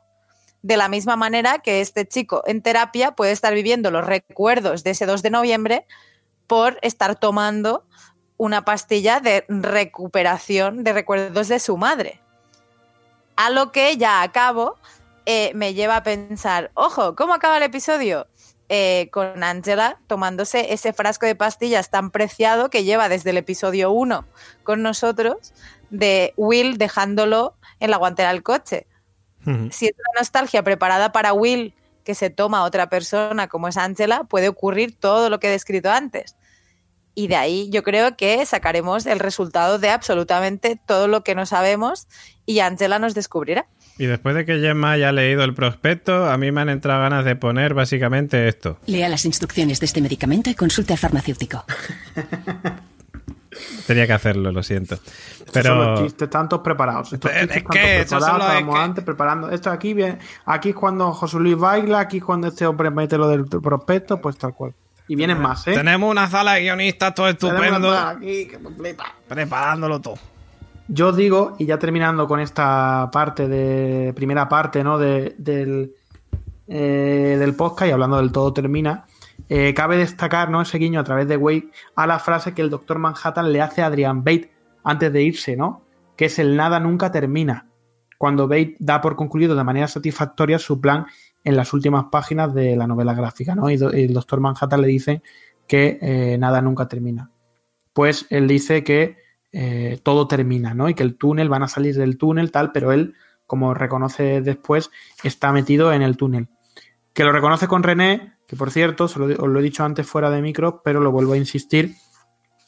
De 0.62 0.76
la 0.76 0.88
misma 0.88 1.16
manera 1.16 1.58
que 1.58 1.80
este 1.80 2.06
chico 2.06 2.44
en 2.46 2.62
terapia 2.62 3.16
puede 3.16 3.32
estar 3.32 3.52
viviendo 3.54 3.90
los 3.90 4.06
recuerdos 4.06 4.84
de 4.84 4.90
ese 4.92 5.04
2 5.04 5.22
de 5.22 5.30
noviembre 5.30 5.86
por 6.46 6.78
estar 6.82 7.18
tomando 7.18 7.82
una 8.36 8.64
pastilla 8.64 9.20
de 9.20 9.44
recuperación 9.48 10.84
de 10.84 10.92
recuerdos 10.92 11.48
de 11.48 11.58
su 11.58 11.76
madre. 11.76 12.20
A 13.36 13.50
lo 13.50 13.72
que 13.72 13.96
ya 13.96 14.22
acabo 14.22 14.76
eh, 15.26 15.52
me 15.54 15.74
lleva 15.74 15.96
a 15.96 16.02
pensar, 16.02 16.70
ojo, 16.74 17.14
¿cómo 17.16 17.34
acaba 17.34 17.56
el 17.56 17.62
episodio? 17.62 18.26
Eh, 18.68 19.10
con 19.12 19.44
Angela 19.44 20.00
tomándose 20.08 20.72
ese 20.72 20.92
frasco 20.92 21.24
de 21.24 21.36
pastillas 21.36 21.88
tan 21.88 22.10
preciado 22.10 22.68
que 22.68 22.82
lleva 22.82 23.08
desde 23.08 23.30
el 23.30 23.36
episodio 23.36 23.92
1 23.92 24.26
con 24.64 24.82
nosotros, 24.82 25.52
de 25.90 26.34
Will 26.36 26.76
dejándolo 26.76 27.54
en 27.78 27.92
la 27.92 27.96
guantera 27.96 28.32
del 28.32 28.42
coche. 28.42 28.86
Si 29.70 29.86
es 29.86 29.92
una 29.92 30.18
nostalgia 30.20 30.64
preparada 30.64 31.12
para 31.12 31.32
Will 31.32 31.72
que 32.02 32.16
se 32.16 32.30
toma 32.30 32.58
a 32.58 32.64
otra 32.64 32.88
persona 32.88 33.46
como 33.46 33.68
es 33.68 33.76
Angela, 33.76 34.24
puede 34.24 34.48
ocurrir 34.48 34.98
todo 34.98 35.30
lo 35.30 35.38
que 35.38 35.46
he 35.46 35.50
descrito 35.52 35.88
antes. 35.88 36.34
Y 37.18 37.28
de 37.28 37.36
ahí 37.36 37.70
yo 37.70 37.82
creo 37.82 38.14
que 38.14 38.44
sacaremos 38.44 39.06
el 39.06 39.18
resultado 39.20 39.78
de 39.78 39.88
absolutamente 39.88 40.78
todo 40.86 41.08
lo 41.08 41.24
que 41.24 41.34
no 41.34 41.46
sabemos 41.46 42.06
y 42.44 42.60
Angela 42.60 42.98
nos 42.98 43.14
descubrirá. 43.14 43.66
Y 43.98 44.04
después 44.04 44.34
de 44.34 44.44
que 44.44 44.60
Gemma 44.60 44.90
haya 44.92 45.10
leído 45.12 45.42
el 45.42 45.54
prospecto, 45.54 46.26
a 46.30 46.36
mí 46.36 46.52
me 46.52 46.60
han 46.60 46.68
entrado 46.68 47.00
ganas 47.00 47.24
de 47.24 47.34
poner 47.34 47.72
básicamente 47.72 48.46
esto. 48.48 48.78
Lea 48.84 49.08
las 49.08 49.24
instrucciones 49.24 49.80
de 49.80 49.86
este 49.86 50.02
medicamento 50.02 50.50
y 50.50 50.54
consulte 50.54 50.92
al 50.92 50.98
farmacéutico. 50.98 51.64
Tenía 53.86 54.06
que 54.06 54.12
hacerlo, 54.12 54.52
lo 54.52 54.62
siento. 54.62 54.96
Estos 54.96 55.64
son 55.64 55.78
los 55.78 55.86
Pero 55.86 56.02
chistes 56.06 56.28
tantos 56.28 56.60
preparados. 56.60 57.12
Estos 57.14 57.30
Es 57.30 57.40
chistes 57.40 57.56
que 57.56 57.62
tantos 57.62 57.80
estos 57.80 58.10
son 58.10 58.18
preparados, 58.20 58.42
estábamos 58.50 58.74
que- 58.74 58.80
antes 58.82 59.04
preparando. 59.04 59.50
Esto 59.50 59.70
aquí 59.70 59.94
viene, 59.94 60.18
aquí 60.44 60.68
es 60.70 60.74
cuando 60.74 61.12
José 61.12 61.38
Luis 61.38 61.56
baila, 61.56 62.00
aquí 62.00 62.18
es 62.18 62.24
cuando 62.24 62.48
este 62.48 62.66
hombre 62.66 62.90
mete 62.90 63.16
lo 63.16 63.28
del 63.28 63.46
prospecto, 63.46 64.20
pues 64.20 64.36
tal 64.36 64.52
cual. 64.52 64.74
Y 65.08 65.14
vienen 65.14 65.40
más, 65.40 65.66
¿eh? 65.68 65.72
tenemos 65.72 66.10
una 66.10 66.28
sala 66.28 66.54
de 66.54 66.62
guionistas 66.62 67.14
todo 67.14 67.28
estupendo, 67.28 67.92
aquí 67.92 68.46
que 68.48 68.58
preparándolo 69.28 70.00
todo. 70.00 70.18
Yo 70.88 71.08
os 71.08 71.16
digo, 71.16 71.56
y 71.58 71.66
ya 71.66 71.78
terminando 71.78 72.26
con 72.28 72.40
esta 72.40 73.08
parte 73.12 73.48
de. 73.48 74.12
primera 74.14 74.48
parte, 74.48 74.82
¿no? 74.84 74.98
De, 74.98 75.34
del, 75.38 75.92
eh, 76.68 77.36
del 77.38 77.54
podcast 77.54 77.88
y 77.88 77.92
hablando 77.92 78.16
del 78.18 78.32
todo 78.32 78.52
termina. 78.52 79.04
eh, 79.48 79.74
cabe 79.74 79.96
destacar, 79.96 80.50
¿no? 80.50 80.62
Ese 80.62 80.78
guiño 80.78 81.00
a 81.00 81.04
través 81.04 81.28
de 81.28 81.36
Wade 81.36 81.70
a 81.94 82.06
la 82.06 82.18
frase 82.18 82.54
que 82.54 82.62
el 82.62 82.70
Doctor 82.70 82.98
Manhattan 82.98 83.52
le 83.52 83.60
hace 83.60 83.82
a 83.82 83.86
Adrian 83.86 84.24
Bate 84.24 84.50
antes 84.82 85.12
de 85.12 85.22
irse, 85.22 85.56
¿no? 85.56 85.82
Que 86.16 86.26
es 86.26 86.38
el 86.38 86.56
nada 86.56 86.80
nunca 86.80 87.10
termina. 87.12 87.66
Cuando 88.18 88.48
Bate 88.48 88.76
da 88.78 89.00
por 89.00 89.14
concluido 89.14 89.54
de 89.54 89.64
manera 89.64 89.88
satisfactoria 89.88 90.58
su 90.58 90.80
plan 90.80 91.06
en 91.46 91.56
las 91.56 91.72
últimas 91.72 92.06
páginas 92.10 92.52
de 92.52 92.74
la 92.74 92.88
novela 92.88 93.14
gráfica, 93.14 93.54
¿no? 93.54 93.70
Y, 93.70 93.74
el 93.74 94.12
Doctor 94.12 94.40
Manhattan 94.40 94.80
le 94.80 94.88
dice 94.88 95.22
que 95.68 95.96
eh, 96.02 96.36
nada 96.38 96.60
nunca 96.60 96.88
termina. 96.88 97.30
Pues 97.92 98.26
él 98.30 98.48
dice 98.48 98.82
que 98.82 99.16
eh, 99.52 100.00
todo 100.02 100.26
termina, 100.26 100.74
¿no? 100.74 100.88
Y 100.88 100.94
que 100.94 101.04
el 101.04 101.16
túnel, 101.16 101.48
van 101.48 101.62
a 101.62 101.68
salir 101.68 101.94
del 101.94 102.18
túnel, 102.18 102.50
tal, 102.50 102.72
pero 102.72 102.90
él, 102.90 103.14
como 103.46 103.74
reconoce 103.74 104.40
después, 104.40 104.90
está 105.22 105.52
metido 105.52 105.92
en 105.92 106.02
el 106.02 106.16
túnel. 106.16 106.48
Que 107.12 107.22
lo 107.22 107.30
reconoce 107.30 107.68
con 107.68 107.84
René, 107.84 108.38
que 108.48 108.56
por 108.56 108.72
cierto, 108.72 109.06
se 109.06 109.20
lo, 109.20 109.26
os 109.26 109.48
lo 109.48 109.60
he 109.60 109.62
dicho 109.62 109.84
antes 109.84 110.04
fuera 110.04 110.30
de 110.30 110.42
micro, 110.42 110.82
pero 110.82 110.98
lo 110.98 111.12
vuelvo 111.12 111.34
a 111.34 111.38
insistir, 111.38 111.94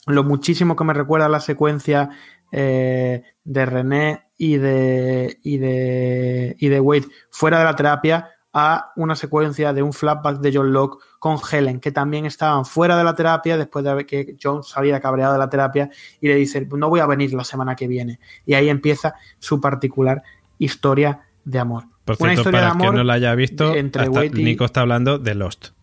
lo 0.06 0.22
muchísimo 0.22 0.76
que 0.76 0.84
me 0.84 0.94
recuerda 0.94 1.28
la 1.28 1.40
secuencia 1.40 2.10
eh, 2.52 3.24
de 3.42 3.66
René 3.66 4.30
y 4.36 4.56
de, 4.56 5.36
y, 5.42 5.59
de, 5.59 6.55
y 6.60 6.68
de 6.68 6.80
Wade 6.80 7.09
fuera 7.28 7.59
de 7.59 7.64
la 7.64 7.74
terapia 7.74 8.30
a 8.59 8.93
una 8.97 9.16
secuencia 9.16 9.72
de 9.72 9.82
un 9.82 9.93
flashback 9.93 10.40
de 10.40 10.52
John 10.52 10.72
Locke 10.72 10.98
con 11.18 11.39
Helen, 11.39 11.80
que 11.80 11.93
también 11.93 12.26
estaban 12.26 12.64
fuera 12.64 12.97
de 12.97 13.05
la 13.05 13.14
terapia 13.14 13.56
después 13.56 13.85
de 13.85 14.06
que 14.06 14.36
John 14.43 14.62
salía 14.62 15.01
cabreado 15.01 15.32
de 15.32 15.39
la 15.39 15.48
terapia 15.48 15.90
y 16.20 16.28
le 16.28 16.35
dice, 16.35 16.66
no 16.70 16.89
voy 16.89 17.01
a 17.01 17.06
venir 17.06 17.32
la 17.35 17.44
semana 17.44 17.74
que 17.76 17.86
viene. 17.86 18.20
Y 18.44 18.55
ahí 18.55 18.68
empieza 18.68 19.14
su 19.39 19.60
particular 19.60 20.22
historia 20.59 21.20
de 21.44 21.59
amor. 21.59 21.85
Por 22.05 22.16
Una 22.20 22.32
cierto, 22.32 22.40
historia 22.40 22.60
para 22.60 22.66
de 22.66 22.72
el 22.72 22.80
que 22.80 22.86
amor 22.86 22.94
no 22.97 23.05
la 23.05 23.12
haya 23.14 23.35
visto, 23.35 23.74
entre 23.74 24.02
hasta 24.02 24.22
Nico 24.24 24.64
está 24.64 24.80
hablando 24.80 25.18
de 25.18 25.35
Lost. 25.35 25.77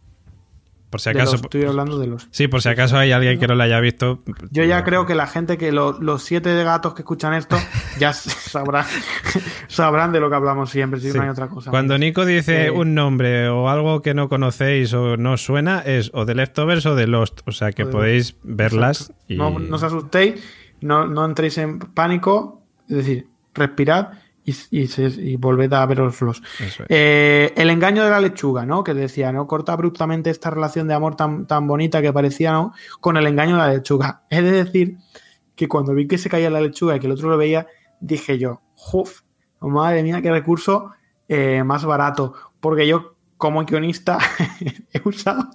Por 0.96 1.02
si 1.02 1.10
acaso. 1.10 1.34
los- 1.34 1.42
estoy 1.42 1.66
hablando 1.66 2.00
de 2.00 2.08
los... 2.08 2.28
Sí, 2.32 2.48
por 2.48 2.62
si 2.62 2.70
acaso 2.70 2.98
hay 2.98 3.12
alguien 3.12 3.38
que 3.38 3.48
no 3.48 3.56
la 3.56 3.66
haya 3.66 3.82
visto. 3.82 4.24
Yo 4.50 4.64
ya 4.64 4.78
no. 4.80 4.84
creo 4.86 5.06
que 5.06 5.14
la 5.14 5.28
gente 5.28 5.58
que 5.58 5.74
lo- 5.74 6.00
los 6.00 6.24
siete 6.24 6.64
gatos 6.64 6.94
que 6.94 7.02
escuchan 7.02 7.34
esto 7.34 7.58
ya 8.00 8.14
sabrán, 8.14 8.86
sabrán 9.68 10.12
de 10.12 10.20
lo 10.20 10.30
que 10.30 10.36
hablamos 10.36 10.70
siempre, 10.70 11.00
si 11.00 11.12
Sí. 11.12 11.18
no 11.18 11.24
hay 11.24 11.30
otra 11.30 11.48
cosa. 11.48 11.70
Cuando 11.72 11.98
Nico 11.98 12.26
dice 12.26 12.68
Eh, 12.68 12.72
un 12.72 12.94
nombre 12.94 13.50
o 13.50 13.70
algo 13.70 14.02
que 14.02 14.14
no 14.14 14.30
conocéis 14.30 14.94
o 14.94 15.18
no 15.18 15.38
suena, 15.38 15.80
es 15.80 16.12
o 16.14 16.26
de 16.26 16.36
Leftovers 16.36 16.86
o 16.86 16.96
de 16.96 17.08
Lost. 17.08 17.42
O 17.46 17.52
sea 17.52 17.72
que 17.72 17.84
O 17.84 17.90
podéis 17.90 18.38
verlas 18.44 19.14
y. 19.28 19.36
No, 19.36 19.60
no 19.60 19.76
os 19.76 19.84
asustéis, 19.84 20.42
no, 20.82 21.06
no 21.08 21.26
entréis 21.26 21.58
en 21.58 21.80
pánico, 21.80 22.62
es 22.90 22.96
decir, 22.98 23.28
respirad 23.54 24.10
y, 24.46 24.56
y, 24.72 24.88
se- 24.88 25.08
y 25.22 25.36
volved 25.38 25.74
a 25.74 25.86
ver 25.86 25.98
los 25.98 26.16
flows. 26.16 26.42
Eso 26.60 26.84
es. 26.84 26.88
Eh, 26.90 27.54
el 27.58 27.70
engaño 27.70 28.04
de 28.04 28.12
la 28.12 28.20
lechuga, 28.22 28.66
¿no? 28.66 28.84
Que 28.84 28.94
decía, 28.94 29.32
¿no? 29.32 29.48
Corta 29.48 29.74
abruptamente 29.74 30.30
esta 30.30 30.50
relación 30.52 30.88
de 30.88 30.94
amor 30.94 31.16
tan, 31.16 31.48
tan 31.48 31.68
bonita 31.68 32.02
que 32.02 32.14
parecía, 32.14 32.52
¿no? 32.52 32.74
Con 33.02 33.18
el 33.18 33.26
engaño 33.28 33.56
de 33.56 33.62
la 33.62 33.74
lechuga. 33.74 34.24
De 34.30 34.42
decir 34.44 34.98
que 35.56 35.68
cuando 35.68 35.94
vi 35.94 36.08
que 36.08 36.18
se 36.18 36.30
caía 36.30 36.50
la 36.50 36.62
lechuga 36.62 36.96
y 36.96 37.00
que 37.00 37.08
el 37.08 37.14
otro 37.14 37.30
lo 37.30 37.38
veía, 37.38 37.66
dije 38.00 38.38
yo, 38.38 38.62
¡Juf! 38.76 39.22
Madre 39.62 40.04
mía, 40.04 40.22
qué 40.22 40.30
recurso 40.32 40.92
eh, 41.28 41.64
más 41.64 41.84
barato. 41.86 42.34
Porque 42.60 42.86
yo, 42.88 43.16
como 43.38 43.66
guionista, 43.66 44.20
he 44.94 45.02
usado 45.08 45.50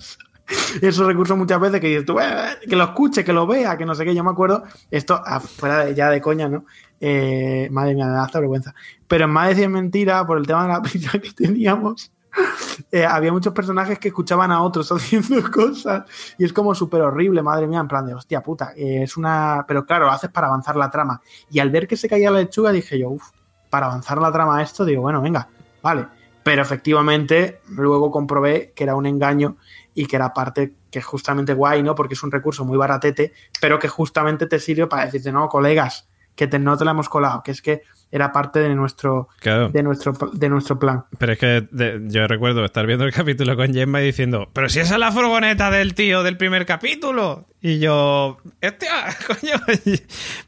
esos 0.82 1.06
recursos 1.06 1.36
muchas 1.36 1.60
veces 1.60 1.80
que 1.80 1.88
dices 1.88 2.04
tú, 2.04 2.18
"Eh, 2.20 2.58
que 2.68 2.76
lo 2.76 2.84
escuche, 2.84 3.24
que 3.24 3.32
lo 3.32 3.46
vea, 3.46 3.76
que 3.78 3.86
no 3.86 3.94
sé 3.94 4.04
qué. 4.04 4.14
Yo 4.14 4.24
me 4.24 4.30
acuerdo, 4.30 4.62
esto 4.90 5.14
afuera 5.24 5.84
de- 5.84 5.94
ya 5.94 6.10
de 6.10 6.20
coña, 6.20 6.48
¿no? 6.48 6.64
Eh, 7.00 7.68
madre 7.70 7.94
mía, 7.94 8.06
me 8.06 8.12
da 8.12 8.24
hasta 8.24 8.40
vergüenza. 8.40 8.74
Pero 9.08 9.24
en 9.24 9.30
más 9.30 9.48
de 9.48 9.54
100 9.56 9.72
mentiras, 9.72 10.24
por 10.24 10.38
el 10.38 10.46
tema 10.46 10.62
de 10.62 10.68
la 10.68 10.82
prisa 10.82 11.18
que 11.18 11.30
teníamos, 11.32 12.12
eh, 12.92 13.04
había 13.04 13.32
muchos 13.32 13.52
personajes 13.52 13.98
que 13.98 14.08
escuchaban 14.08 14.52
a 14.52 14.62
otros 14.62 14.90
haciendo 14.92 15.42
cosas 15.50 16.04
y 16.38 16.44
es 16.44 16.52
como 16.52 16.74
súper 16.74 17.02
horrible, 17.02 17.42
madre 17.42 17.66
mía, 17.66 17.80
en 17.80 17.88
plan 17.88 18.06
de 18.06 18.14
hostia 18.14 18.40
puta, 18.42 18.72
eh, 18.76 19.02
es 19.02 19.16
una... 19.16 19.64
Pero 19.66 19.84
claro, 19.84 20.06
lo 20.06 20.12
haces 20.12 20.30
para 20.30 20.46
avanzar 20.46 20.76
la 20.76 20.90
trama. 20.90 21.20
Y 21.50 21.58
al 21.58 21.70
ver 21.70 21.88
que 21.88 21.96
se 21.96 22.08
caía 22.08 22.30
la 22.30 22.38
lechuga 22.40 22.70
dije 22.72 22.98
yo, 22.98 23.10
uff, 23.10 23.30
para 23.68 23.86
avanzar 23.86 24.18
la 24.18 24.30
trama 24.32 24.62
esto, 24.62 24.84
digo, 24.84 25.02
bueno, 25.02 25.20
venga, 25.22 25.48
vale. 25.82 26.06
Pero 26.42 26.62
efectivamente, 26.62 27.60
luego 27.68 28.10
comprobé 28.10 28.72
que 28.74 28.84
era 28.84 28.94
un 28.94 29.06
engaño 29.06 29.56
y 29.94 30.06
que 30.06 30.16
era 30.16 30.32
parte 30.32 30.74
que 30.90 31.02
justamente 31.02 31.54
guay, 31.54 31.82
¿no? 31.82 31.94
Porque 31.94 32.14
es 32.14 32.22
un 32.22 32.30
recurso 32.30 32.64
muy 32.64 32.78
baratete, 32.78 33.32
pero 33.60 33.78
que 33.78 33.88
justamente 33.88 34.46
te 34.46 34.58
sirve 34.58 34.86
para 34.86 35.04
decirte, 35.04 35.32
no, 35.32 35.48
colegas, 35.48 36.08
que 36.34 36.46
no 36.58 36.76
te 36.76 36.84
la 36.84 36.92
hemos 36.92 37.08
colado, 37.08 37.42
que 37.42 37.50
es 37.50 37.60
que 37.60 37.82
era 38.12 38.32
parte 38.32 38.58
de 38.58 38.74
nuestro, 38.74 39.28
Claro. 39.40 39.68
de 39.68 39.82
nuestro, 39.82 40.12
de 40.32 40.48
nuestro 40.48 40.78
plan. 40.78 41.04
Pero 41.18 41.32
es 41.32 41.38
que 41.38 41.68
de- 41.70 42.00
yo 42.08 42.26
recuerdo 42.26 42.64
estar 42.64 42.86
viendo 42.86 43.04
el 43.04 43.12
capítulo 43.14 43.54
con 43.56 43.72
Gemma 43.72 44.02
y 44.02 44.06
diciendo, 44.06 44.48
pero 44.52 44.68
si 44.68 44.80
esa 44.80 44.94
es 44.94 45.00
la 45.00 45.12
furgoneta 45.12 45.70
del 45.70 45.94
tío 45.94 46.22
del 46.22 46.36
primer 46.36 46.66
capítulo. 46.66 47.46
Y 47.62 47.78
yo, 47.78 48.38
hostia, 48.62 48.90
coño, 49.26 49.54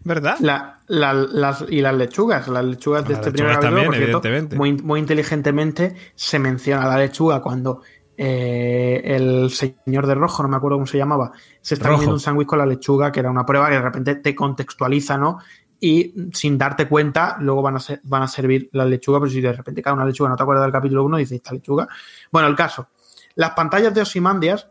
¿verdad? 0.04 0.36
La- 0.40 0.78
la- 0.88 1.12
las, 1.14 1.64
y 1.68 1.80
las 1.80 1.94
lechugas, 1.94 2.48
las 2.48 2.64
lechugas 2.64 3.04
de 3.04 3.10
Las 3.14 3.18
este 3.20 3.32
primer 3.32 3.52
capítulo, 3.54 3.70
también, 3.70 3.86
por 3.86 3.96
cierto, 3.96 4.18
evidentemente. 4.28 4.56
muy, 4.56 4.72
muy 4.82 5.00
inteligentemente 5.00 5.94
se 6.14 6.38
menciona 6.38 6.86
la 6.86 6.96
lechuga 6.98 7.40
cuando 7.40 7.82
eh, 8.16 9.00
el 9.04 9.50
señor 9.50 10.06
de 10.06 10.14
rojo, 10.14 10.42
no 10.42 10.48
me 10.48 10.56
acuerdo 10.56 10.76
cómo 10.76 10.86
se 10.86 10.98
llamaba, 10.98 11.32
se 11.60 11.74
está 11.74 11.88
Rojo. 11.88 11.96
comiendo 11.98 12.14
un 12.14 12.20
sándwich 12.20 12.46
con 12.46 12.58
la 12.58 12.66
lechuga, 12.66 13.10
que 13.10 13.20
era 13.20 13.30
una 13.30 13.44
prueba 13.46 13.68
que 13.68 13.74
de 13.76 13.82
repente 13.82 14.14
te 14.16 14.34
contextualiza, 14.34 15.16
¿no? 15.16 15.38
Y 15.84 16.14
sin 16.32 16.56
darte 16.56 16.86
cuenta, 16.86 17.36
luego 17.40 17.60
van 17.60 17.74
a, 17.74 17.80
ser- 17.80 18.00
van 18.04 18.22
a 18.22 18.28
servir 18.28 18.68
las 18.72 18.86
lechugas, 18.86 19.18
pero 19.20 19.32
si 19.32 19.40
de 19.40 19.52
repente 19.52 19.82
cae 19.82 19.92
una 19.92 20.04
lechuga, 20.04 20.30
no 20.30 20.36
te 20.36 20.44
acuerdas 20.44 20.64
del 20.64 20.72
capítulo 20.72 21.04
1, 21.04 21.16
dices, 21.16 21.36
esta 21.38 21.52
lechuga. 21.52 21.88
Bueno, 22.30 22.46
el 22.46 22.54
caso. 22.54 22.86
Las 23.34 23.50
pantallas 23.50 23.92
de 23.92 24.02
Osimandias, 24.02 24.68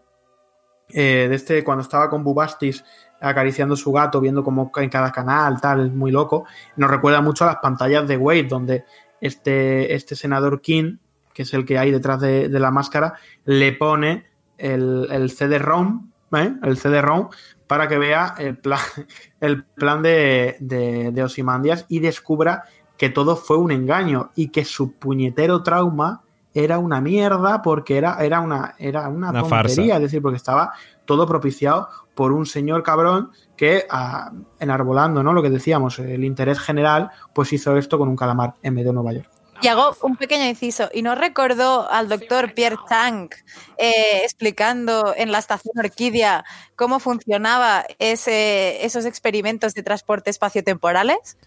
eh, 0.88 1.28
de 1.30 1.36
este, 1.36 1.66
cuando 1.66 1.82
estaba 1.82 2.10
con 2.10 2.24
Bubastis 2.24 2.84
acariciando 3.20 3.76
su 3.76 3.92
gato, 3.92 4.22
viendo 4.22 4.42
como 4.42 4.72
en 4.78 4.90
cada 4.90 5.12
canal, 5.12 5.60
tal, 5.60 5.88
es 5.88 5.92
muy 5.94 6.12
loco, 6.12 6.46
nos 6.78 6.90
recuerda 6.90 7.20
mucho 7.22 7.44
a 7.44 7.48
las 7.48 7.58
pantallas 7.58 8.08
de 8.08 8.16
Wade, 8.16 8.44
donde 8.44 8.86
este, 9.20 9.94
este 9.94 10.16
senador 10.16 10.62
King, 10.62 10.96
que 11.34 11.42
es 11.42 11.54
el 11.54 11.66
que 11.66 11.78
hay 11.78 11.92
detrás 11.92 12.22
de, 12.22 12.48
de 12.48 12.60
la 12.60 12.72
máscara, 12.72 13.16
le 13.44 13.74
pone 13.74 14.28
el, 14.58 15.08
el 15.12 15.30
CD-ROM, 15.30 16.10
¿eh? 16.36 16.56
el 16.64 16.78
CD-ROM, 16.78 17.30
para 17.72 17.88
que 17.88 17.98
vea 17.98 18.36
el 18.38 18.58
plan, 18.58 18.82
el 19.40 19.64
plan 19.64 20.02
de, 20.02 20.58
de, 20.60 21.12
de 21.14 21.24
Ozymandias 21.24 21.86
y 21.88 22.02
descubra 22.02 22.66
que 22.98 23.10
todo 23.10 23.38
fue 23.38 23.56
un 23.56 23.72
engaño 23.72 24.32
y 24.36 24.50
que 24.50 24.66
su 24.66 24.92
puñetero 24.92 25.64
trauma 25.64 26.22
era 26.54 26.80
una 26.80 27.00
mierda 27.00 27.62
porque 27.62 27.98
era, 27.98 28.22
era 28.22 28.42
una, 28.42 28.76
era 28.78 29.08
una, 29.08 29.30
Una 29.30 29.40
tontería, 29.40 29.48
farsa. 29.48 29.96
es 29.96 30.02
decir, 30.02 30.22
porque 30.22 30.36
estaba 30.36 30.74
todo 31.06 31.26
propiciado 31.26 31.88
por 32.14 32.34
un 32.34 32.46
señor 32.46 32.84
cabrón 32.84 33.32
que, 33.56 33.86
ah, 33.90 34.34
enarbolando 34.60 35.24
¿no? 35.24 35.32
lo 35.32 35.42
que 35.42 35.50
decíamos, 35.50 35.98
el 36.00 36.26
interés 36.26 36.60
general, 36.60 37.10
pues 37.34 37.54
hizo 37.54 37.78
esto 37.78 37.98
con 37.98 38.10
un 38.10 38.18
calamar 38.18 38.56
en 38.62 38.74
medio 38.74 38.90
de 38.90 38.96
Nueva 38.96 39.14
York. 39.14 39.30
Y 39.62 39.68
hago 39.68 39.96
un 40.02 40.16
pequeño 40.18 40.46
inciso. 40.46 40.90
¿Y 40.94 41.02
no 41.04 41.14
recordó 41.16 41.90
al 41.90 42.10
doctor 42.10 42.54
Pierre 42.54 42.78
Tang 42.90 43.30
eh, 43.78 44.22
explicando 44.24 45.14
en 45.16 45.32
la 45.32 45.38
estación 45.38 45.74
Orquídea 45.78 46.44
cómo 46.76 47.00
funcionaba 47.00 47.86
ese, 48.00 48.84
esos 48.86 49.06
experimentos 49.06 49.74
de 49.74 49.84
transporte 49.84 50.30
espaciotemporales? 50.32 51.38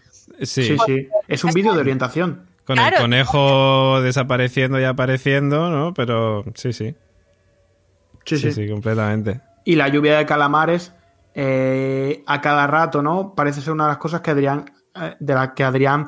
Sí, 0.41 0.63
Sí, 0.63 0.77
sí. 0.85 1.09
Es 1.27 1.43
un 1.43 1.51
vídeo 1.51 1.73
de 1.73 1.79
orientación. 1.81 2.47
con 2.65 2.77
Claro. 2.77 2.95
el 2.97 3.01
conejo 3.03 4.01
desapareciendo 4.01 4.79
y 4.79 4.85
apareciendo, 4.85 5.69
¿no? 5.69 5.93
Pero 5.93 6.43
sí, 6.55 6.73
sí. 6.73 6.95
Sí, 8.25 8.37
Sí, 8.37 8.51
sí. 8.51 8.51
sí, 8.53 8.69
completamente. 8.69 9.41
Y 9.65 9.75
la 9.75 9.87
lluvia 9.87 10.17
de 10.17 10.25
calamares 10.25 10.91
eh, 11.35 12.23
a 12.25 12.41
cada 12.41 12.65
rato, 12.65 13.01
¿no? 13.03 13.35
Parece 13.35 13.61
ser 13.61 13.73
una 13.73 13.83
de 13.83 13.89
las 13.89 13.97
cosas 13.97 14.21
que 14.21 14.31
Adrián, 14.31 14.71
eh, 14.95 15.15
de 15.19 15.33
las 15.35 15.49
que 15.51 15.63
Adrián 15.63 16.07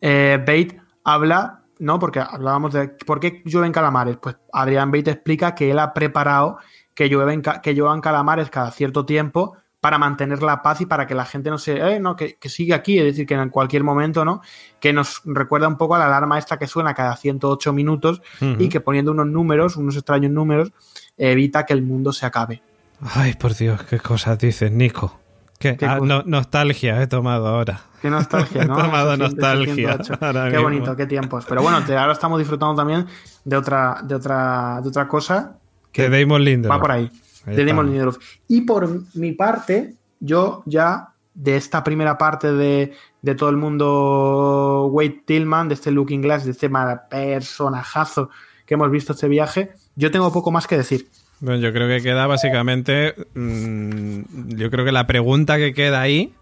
eh, 0.00 0.36
Bate 0.40 0.80
habla, 1.08 1.64
¿no? 1.78 1.98
Porque 1.98 2.20
hablábamos 2.20 2.72
de 2.72 2.88
por 2.88 3.20
qué 3.20 3.42
llueven 3.44 3.72
calamares. 3.72 4.16
Pues 4.16 4.36
Adrián 4.52 4.90
Bate 4.90 5.10
explica 5.10 5.54
que 5.54 5.70
él 5.70 5.78
ha 5.78 5.94
preparado 5.94 6.58
que 6.94 7.08
llueven, 7.08 7.42
que 7.62 7.74
lluevan 7.74 8.00
calamares 8.00 8.50
cada 8.50 8.70
cierto 8.72 9.06
tiempo 9.06 9.56
para 9.80 9.96
mantener 9.98 10.42
la 10.42 10.60
paz 10.60 10.80
y 10.80 10.86
para 10.86 11.06
que 11.06 11.14
la 11.14 11.24
gente 11.24 11.50
no 11.50 11.58
se, 11.58 11.76
eh, 11.76 12.00
no, 12.00 12.16
que, 12.16 12.34
que 12.34 12.48
siga 12.48 12.76
aquí, 12.76 12.98
es 12.98 13.04
decir, 13.04 13.26
que 13.26 13.34
en 13.34 13.48
cualquier 13.48 13.84
momento, 13.84 14.24
¿no? 14.24 14.42
Que 14.80 14.92
nos 14.92 15.22
recuerda 15.24 15.68
un 15.68 15.76
poco 15.76 15.94
a 15.94 15.98
la 16.00 16.06
alarma 16.06 16.36
esta 16.38 16.58
que 16.58 16.66
suena 16.66 16.94
cada 16.94 17.16
108 17.16 17.72
minutos 17.72 18.20
y 18.40 18.68
que 18.68 18.80
poniendo 18.80 19.12
unos 19.12 19.28
números, 19.28 19.76
unos 19.76 19.96
extraños 19.96 20.32
números, 20.32 20.72
evita 21.16 21.64
que 21.64 21.74
el 21.74 21.82
mundo 21.82 22.12
se 22.12 22.26
acabe. 22.26 22.62
Ay, 23.00 23.34
por 23.34 23.54
Dios, 23.54 23.84
qué 23.84 24.00
cosas 24.00 24.38
dices, 24.38 24.72
Nico. 24.72 25.20
¿Qué? 25.58 25.76
¿Qué 25.76 25.86
Ah, 25.86 25.98
no- 26.00 26.22
nostalgia 26.24 27.02
he 27.02 27.06
tomado 27.06 27.48
ahora. 27.48 27.80
Qué 28.00 28.10
nostalgia, 28.10 28.64
¿no? 28.66 28.78
He 28.78 28.82
tomado 28.82 29.14
Ese 29.14 29.16
100, 29.16 29.30
nostalgia 29.36 29.74
108. 29.74 30.14
ahora 30.20 30.50
Qué 30.50 30.58
bonito, 30.58 30.96
qué 30.96 31.06
tiempos. 31.06 31.44
Pero 31.48 31.62
bueno, 31.62 31.84
te- 31.84 31.96
ahora 31.96 32.12
estamos 32.12 32.38
disfrutando 32.38 32.74
también 32.76 33.06
de 33.44 33.56
otra, 33.56 34.00
de 34.04 34.14
otra, 34.14 34.80
de 34.82 34.88
otra 34.88 35.08
cosa 35.08 35.58
Que 35.90 36.08
Damon 36.08 36.44
Lindelof. 36.44 36.76
va 36.76 36.80
por 36.80 36.92
ahí. 36.92 37.10
Ahí 37.46 37.56
de 37.56 37.64
Damon. 37.64 37.86
Lindelof. 37.86 38.18
Y 38.46 38.60
por 38.62 38.88
mi 39.14 39.32
parte, 39.32 39.94
yo 40.20 40.62
ya 40.66 41.08
de 41.34 41.56
esta 41.56 41.82
primera 41.82 42.16
parte 42.18 42.52
de, 42.52 42.92
de 43.22 43.34
todo 43.34 43.50
el 43.50 43.56
mundo 43.56 44.86
Wade 44.92 45.22
Tillman, 45.24 45.68
de 45.68 45.74
este 45.74 45.90
Looking 45.90 46.20
Glass, 46.22 46.44
de 46.44 46.50
este 46.52 46.70
personajazo 47.10 48.30
que 48.66 48.74
hemos 48.74 48.90
visto 48.90 49.12
este 49.12 49.28
viaje, 49.28 49.72
yo 49.96 50.10
tengo 50.10 50.32
poco 50.32 50.50
más 50.50 50.66
que 50.66 50.76
decir. 50.76 51.08
Bueno, 51.40 51.60
yo 51.60 51.72
creo 51.72 51.88
que 51.88 52.02
queda 52.02 52.26
básicamente. 52.26 53.14
mm, 53.34 54.56
yo 54.56 54.70
creo 54.70 54.84
que 54.84 54.92
la 54.92 55.06
pregunta 55.06 55.56
que 55.56 55.72
queda 55.72 56.00
ahí 56.00 56.34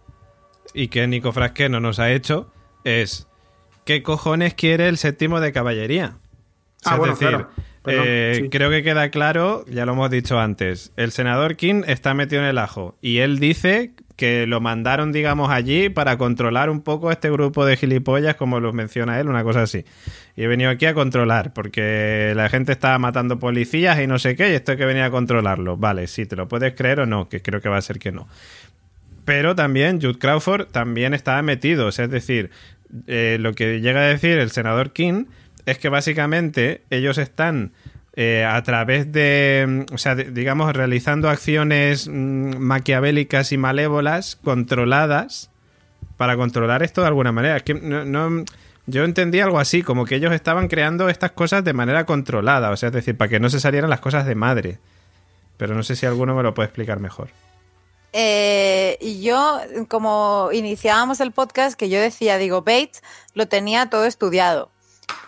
y 0.75 0.89
que 0.89 1.07
Nico 1.07 1.33
Frasqueno 1.33 1.81
nos 1.81 1.99
ha 1.99 2.11
hecho 2.11 2.51
es: 2.85 3.27
¿qué 3.85 4.03
cojones 4.03 4.55
quiere 4.55 4.89
el 4.89 4.97
séptimo 4.97 5.41
de 5.41 5.53
caballería? 5.53 6.17
Ah, 6.85 6.93
es 6.93 6.99
bueno, 6.99 7.15
decir, 7.15 7.29
claro. 7.29 7.51
Perdón, 7.83 8.05
eh, 8.09 8.39
sí. 8.43 8.49
creo 8.49 8.71
que 8.71 8.83
queda 8.83 9.11
claro, 9.11 9.65
ya 9.69 9.87
lo 9.87 9.93
hemos 9.93 10.11
dicho 10.11 10.41
antes, 10.41 10.93
el 10.97 11.13
senador 11.13 11.55
King 11.57 11.83
está 11.87 12.15
metido 12.15 12.43
en 12.43 12.49
el 12.49 12.59
ajo 12.59 12.97
y 13.01 13.19
él 13.19 13.39
dice 13.39 13.93
que 14.17 14.47
lo 14.47 14.61
mandaron, 14.61 15.13
digamos, 15.13 15.51
allí 15.51 15.91
para 15.91 16.17
controlar 16.17 16.71
un 16.71 16.81
poco 16.81 17.13
este 17.13 17.31
grupo 17.31 17.67
de 17.67 17.77
gilipollas, 17.77 18.35
como 18.35 18.61
los 18.61 18.75
menciona 18.75 19.21
él, 19.21 19.29
una 19.29 19.45
cosa 19.45 19.63
así. 19.63 19.85
Y 20.35 20.43
he 20.43 20.47
venido 20.47 20.71
aquí 20.71 20.87
a 20.87 20.95
controlar, 20.95 21.53
porque 21.53 22.33
la 22.35 22.49
gente 22.49 22.73
estaba 22.73 22.99
matando 22.99 23.39
policías 23.39 24.01
y 24.01 24.07
no 24.07 24.19
sé 24.19 24.35
qué, 24.35 24.51
y 24.51 24.55
esto 24.55 24.73
hay 24.73 24.79
que 24.79 24.87
venir 24.87 25.03
a 25.03 25.11
controlarlo. 25.11 25.77
Vale, 25.77 26.07
sí, 26.07 26.25
te 26.25 26.35
lo 26.35 26.49
puedes 26.49 26.75
creer 26.75 27.01
o 27.01 27.07
no, 27.07 27.29
que 27.29 27.43
creo 27.43 27.61
que 27.61 27.69
va 27.69 27.77
a 27.77 27.83
ser 27.83 27.99
que 27.99 28.11
no. 28.11 28.27
Pero 29.27 29.55
también 29.55 30.01
Jude 30.01 30.19
Crawford 30.19 30.69
también 30.69 31.13
estaba 31.13 31.43
metido. 31.43 31.89
Es 31.89 31.97
decir, 31.97 32.51
eh, 33.07 33.37
lo 33.41 33.53
que 33.55 33.81
llega 33.81 34.01
a 34.01 34.05
decir 34.05 34.39
el 34.39 34.51
senador 34.51 34.93
King 34.93 35.25
es 35.67 35.79
que 35.79 35.89
básicamente 35.89 36.83
ellos 36.91 37.19
están 37.19 37.73
eh, 38.17 38.45
a 38.49 38.63
través 38.63 39.13
de, 39.13 39.85
mm, 39.91 39.95
o 39.95 39.99
sea, 39.99 40.15
digamos, 40.15 40.73
realizando 40.75 41.29
acciones 41.29 42.09
mm, 42.09 42.57
maquiavélicas 42.59 43.53
y 43.53 43.59
malévolas 43.59 44.37
controladas 44.37 45.51
para 46.17 46.37
controlar 46.37 46.83
esto 46.83 47.03
de 47.03 47.09
alguna 47.09 47.31
manera. 47.33 47.59
Es 47.59 47.63
que 47.63 47.75
no, 47.75 48.05
no- 48.05 48.45
yo 48.87 49.05
entendí 49.05 49.41
algo 49.41 49.59
así, 49.59 49.83
como 49.83 50.05
que 50.07 50.15
ellos 50.15 50.33
estaban 50.33 50.69
creando 50.69 51.09
estas 51.09 51.33
cosas 51.33 51.63
de 51.65 51.73
manera 51.73 52.07
controlada, 52.07 52.71
o 52.71 52.77
sea, 52.77 52.89
es 52.89 52.95
decir, 52.95 53.17
para 53.17 53.29
que 53.29 53.41
no 53.41 53.51
se 53.51 53.61
salieran 53.61 53.91
las 53.91 54.01
cosas 54.01 54.25
de 54.27 54.35
madre. 54.35 54.79
Pero 55.57 55.75
no 55.75 55.83
sé 55.83 55.97
si 55.97 56.07
alguno 56.07 56.35
me 56.35 56.43
lo 56.43 56.55
puede 56.55 56.67
explicar 56.69 57.01
mejor. 57.01 57.29
Eh, 58.13 58.97
y 59.01 59.23
yo, 59.23 59.61
como 59.89 60.51
iniciábamos 60.53 61.21
el 61.21 61.33
podcast, 61.33 61.79
que 61.79 61.89
yo 61.89 62.01
decía, 62.01 62.39
digo, 62.39 62.63
Bates 62.63 63.03
lo 63.35 63.47
tenía 63.49 63.91
todo 63.91 64.05
estudiado. 64.07 64.71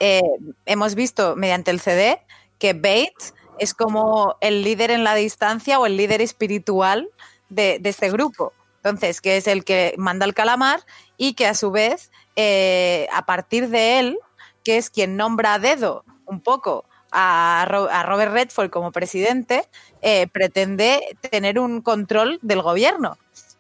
Eh, 0.00 0.22
hemos 0.64 0.94
visto 0.94 1.34
mediante 1.36 1.70
el 1.70 1.80
CD 1.80 2.20
que 2.58 2.72
Bates 2.72 3.34
es 3.58 3.74
como 3.74 4.36
el 4.40 4.62
líder 4.62 4.90
en 4.90 5.04
la 5.04 5.14
distancia 5.14 5.78
o 5.78 5.86
el 5.86 5.96
líder 5.96 6.20
espiritual 6.20 7.08
de, 7.48 7.80
este 7.84 8.10
grupo. 8.10 8.52
Entonces, 8.76 9.20
que 9.20 9.36
es 9.36 9.46
el 9.46 9.64
que 9.64 9.94
manda 9.98 10.24
el 10.24 10.34
calamar 10.34 10.80
y 11.16 11.34
que 11.34 11.46
a 11.46 11.54
su 11.54 11.70
vez, 11.70 12.10
eh, 12.36 13.08
a 13.12 13.26
partir 13.26 13.68
de 13.68 13.98
él, 13.98 14.18
que 14.64 14.76
es 14.76 14.90
quien 14.90 15.16
nombra 15.16 15.54
a 15.54 15.58
dedo 15.58 16.04
un 16.26 16.40
poco 16.40 16.84
a, 17.10 17.62
a 17.62 18.02
Robert 18.02 18.32
Redford 18.32 18.70
como 18.70 18.92
presidente, 18.92 19.68
eh, 20.02 20.26
pretende 20.28 21.16
tener 21.30 21.58
un 21.58 21.80
control 21.80 22.38
del 22.42 22.62
gobierno. 22.62 23.18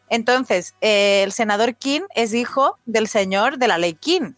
Entonces, 0.08 0.74
eh, 0.80 1.22
el 1.24 1.32
senador 1.32 1.74
King 1.74 2.02
es 2.14 2.32
hijo 2.32 2.78
del 2.86 3.08
señor 3.08 3.58
de 3.58 3.68
la 3.68 3.78
ley 3.78 3.94
King, 3.94 4.32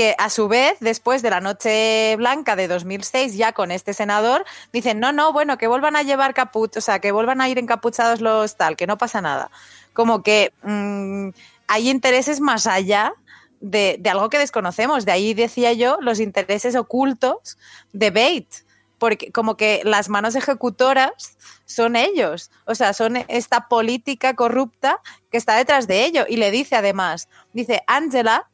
que 0.00 0.14
a 0.16 0.30
su 0.30 0.48
vez, 0.48 0.78
después 0.80 1.20
de 1.20 1.28
la 1.28 1.42
Noche 1.42 2.16
Blanca 2.16 2.56
de 2.56 2.68
2006, 2.68 3.36
ya 3.36 3.52
con 3.52 3.70
este 3.70 3.92
senador, 3.92 4.46
dicen, 4.72 4.98
no, 4.98 5.12
no, 5.12 5.30
bueno, 5.34 5.58
que 5.58 5.66
vuelvan 5.66 5.94
a 5.94 6.02
llevar 6.02 6.32
capuch, 6.32 6.78
o 6.78 6.80
sea, 6.80 7.00
que 7.00 7.12
vuelvan 7.12 7.42
a 7.42 7.50
ir 7.50 7.58
encapuchados 7.58 8.22
los 8.22 8.56
tal, 8.56 8.76
que 8.76 8.86
no 8.86 8.96
pasa 8.96 9.20
nada. 9.20 9.50
Como 9.92 10.22
que 10.22 10.54
mm, 10.62 11.28
hay 11.68 11.90
intereses 11.90 12.40
más 12.40 12.66
allá 12.66 13.12
de, 13.60 13.98
de 14.00 14.08
algo 14.08 14.30
que 14.30 14.38
desconocemos. 14.38 15.04
De 15.04 15.12
ahí 15.12 15.34
decía 15.34 15.74
yo 15.74 15.98
los 16.00 16.18
intereses 16.18 16.76
ocultos 16.76 17.58
de 17.92 18.10
Bait, 18.10 18.48
porque 18.96 19.30
como 19.32 19.58
que 19.58 19.82
las 19.84 20.08
manos 20.08 20.34
ejecutoras 20.34 21.36
son 21.66 21.94
ellos, 21.94 22.50
o 22.64 22.74
sea, 22.74 22.94
son 22.94 23.18
esta 23.28 23.68
política 23.68 24.34
corrupta 24.34 25.02
que 25.30 25.36
está 25.36 25.56
detrás 25.56 25.86
de 25.86 26.06
ello. 26.06 26.24
Y 26.26 26.36
le 26.36 26.50
dice 26.50 26.76
además, 26.76 27.28
dice, 27.52 27.82
Angela, 27.86 28.49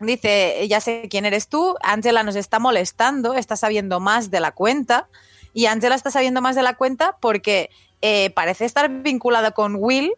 dice, 0.00 0.66
ya 0.68 0.80
sé 0.80 1.08
quién 1.10 1.26
eres 1.26 1.48
tú, 1.48 1.76
Angela 1.82 2.22
nos 2.22 2.36
está 2.36 2.58
molestando, 2.58 3.34
está 3.34 3.56
sabiendo 3.56 4.00
más 4.00 4.30
de 4.30 4.40
la 4.40 4.52
cuenta, 4.52 5.08
y 5.52 5.66
Angela 5.66 5.94
está 5.94 6.10
sabiendo 6.10 6.40
más 6.40 6.56
de 6.56 6.62
la 6.62 6.74
cuenta 6.74 7.16
porque 7.20 7.70
eh, 8.02 8.30
parece 8.30 8.64
estar 8.64 8.88
vinculada 8.88 9.50
con 9.50 9.76
Will. 9.76 10.12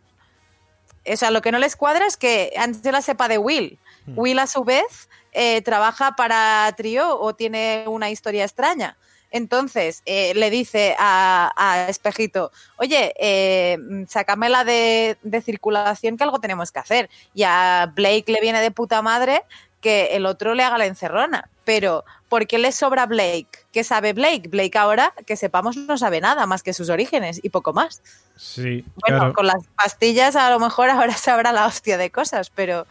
O 1.11 1.17
sea, 1.17 1.31
lo 1.31 1.43
que 1.43 1.53
no 1.53 1.59
les 1.59 1.75
cuadra 1.75 2.07
es 2.07 2.17
que 2.17 2.53
Angela 2.57 3.03
sepa 3.03 3.29
de 3.29 3.39
Will. 3.39 3.79
Will, 4.07 4.39
a 4.39 4.47
su 4.47 4.65
vez, 4.65 5.09
eh, 5.33 5.63
trabaja 5.63 6.13
para 6.17 6.73
Trio 6.77 7.19
o 7.19 7.35
tiene 7.35 7.85
una 7.87 8.11
historia 8.11 8.45
extraña. 8.45 8.97
Entonces 9.31 10.03
eh, 10.05 10.35
le 10.35 10.51
dice 10.51 10.95
a, 10.99 11.51
a 11.57 11.89
Espejito, 11.89 12.53
oye, 12.77 13.15
eh, 13.19 13.79
sácamela 14.07 14.63
de, 14.65 15.17
de 15.23 15.41
circulación 15.41 16.19
que 16.19 16.25
algo 16.25 16.39
tenemos 16.39 16.71
que 16.71 16.81
hacer. 16.81 17.11
Y 17.33 17.45
a 17.45 17.91
Blake 17.95 18.31
le 18.31 18.41
viene 18.41 18.61
de 18.61 18.71
puta 18.71 19.01
madre 19.01 19.43
que 19.83 20.17
el 20.17 20.25
otro 20.25 20.55
le 20.55 20.63
haga 20.65 20.79
la 20.79 20.87
encerrona. 20.87 21.51
Pero, 21.65 22.05
¿por 22.29 22.47
qué 22.47 22.59
le 22.59 22.73
sobra 22.73 23.05
Blake? 23.07 23.51
¿Qué 23.73 23.85
sabe 23.85 24.15
Blake? 24.15 24.49
Blake 24.49 24.79
ahora, 24.79 25.13
que 25.27 25.37
sepamos, 25.37 25.77
no 25.77 25.99
sabe 25.99 26.21
nada 26.23 26.47
más 26.47 26.63
que 26.63 26.73
sus 26.73 26.89
orígenes 26.89 27.39
y 27.43 27.51
poco 27.51 27.75
más. 27.75 28.03
Sí, 28.37 28.89
Bueno, 28.97 29.19
claro. 29.19 29.33
con 29.35 29.47
las 29.47 29.67
pastillas 29.77 30.35
a 30.37 30.49
lo 30.51 30.59
mejor 30.59 30.89
ahora 30.91 31.13
sabrá 31.13 31.53
la 31.53 31.67
hostia 31.67 31.99
de 31.99 32.11
cosas, 32.11 32.51
pero 32.51 32.87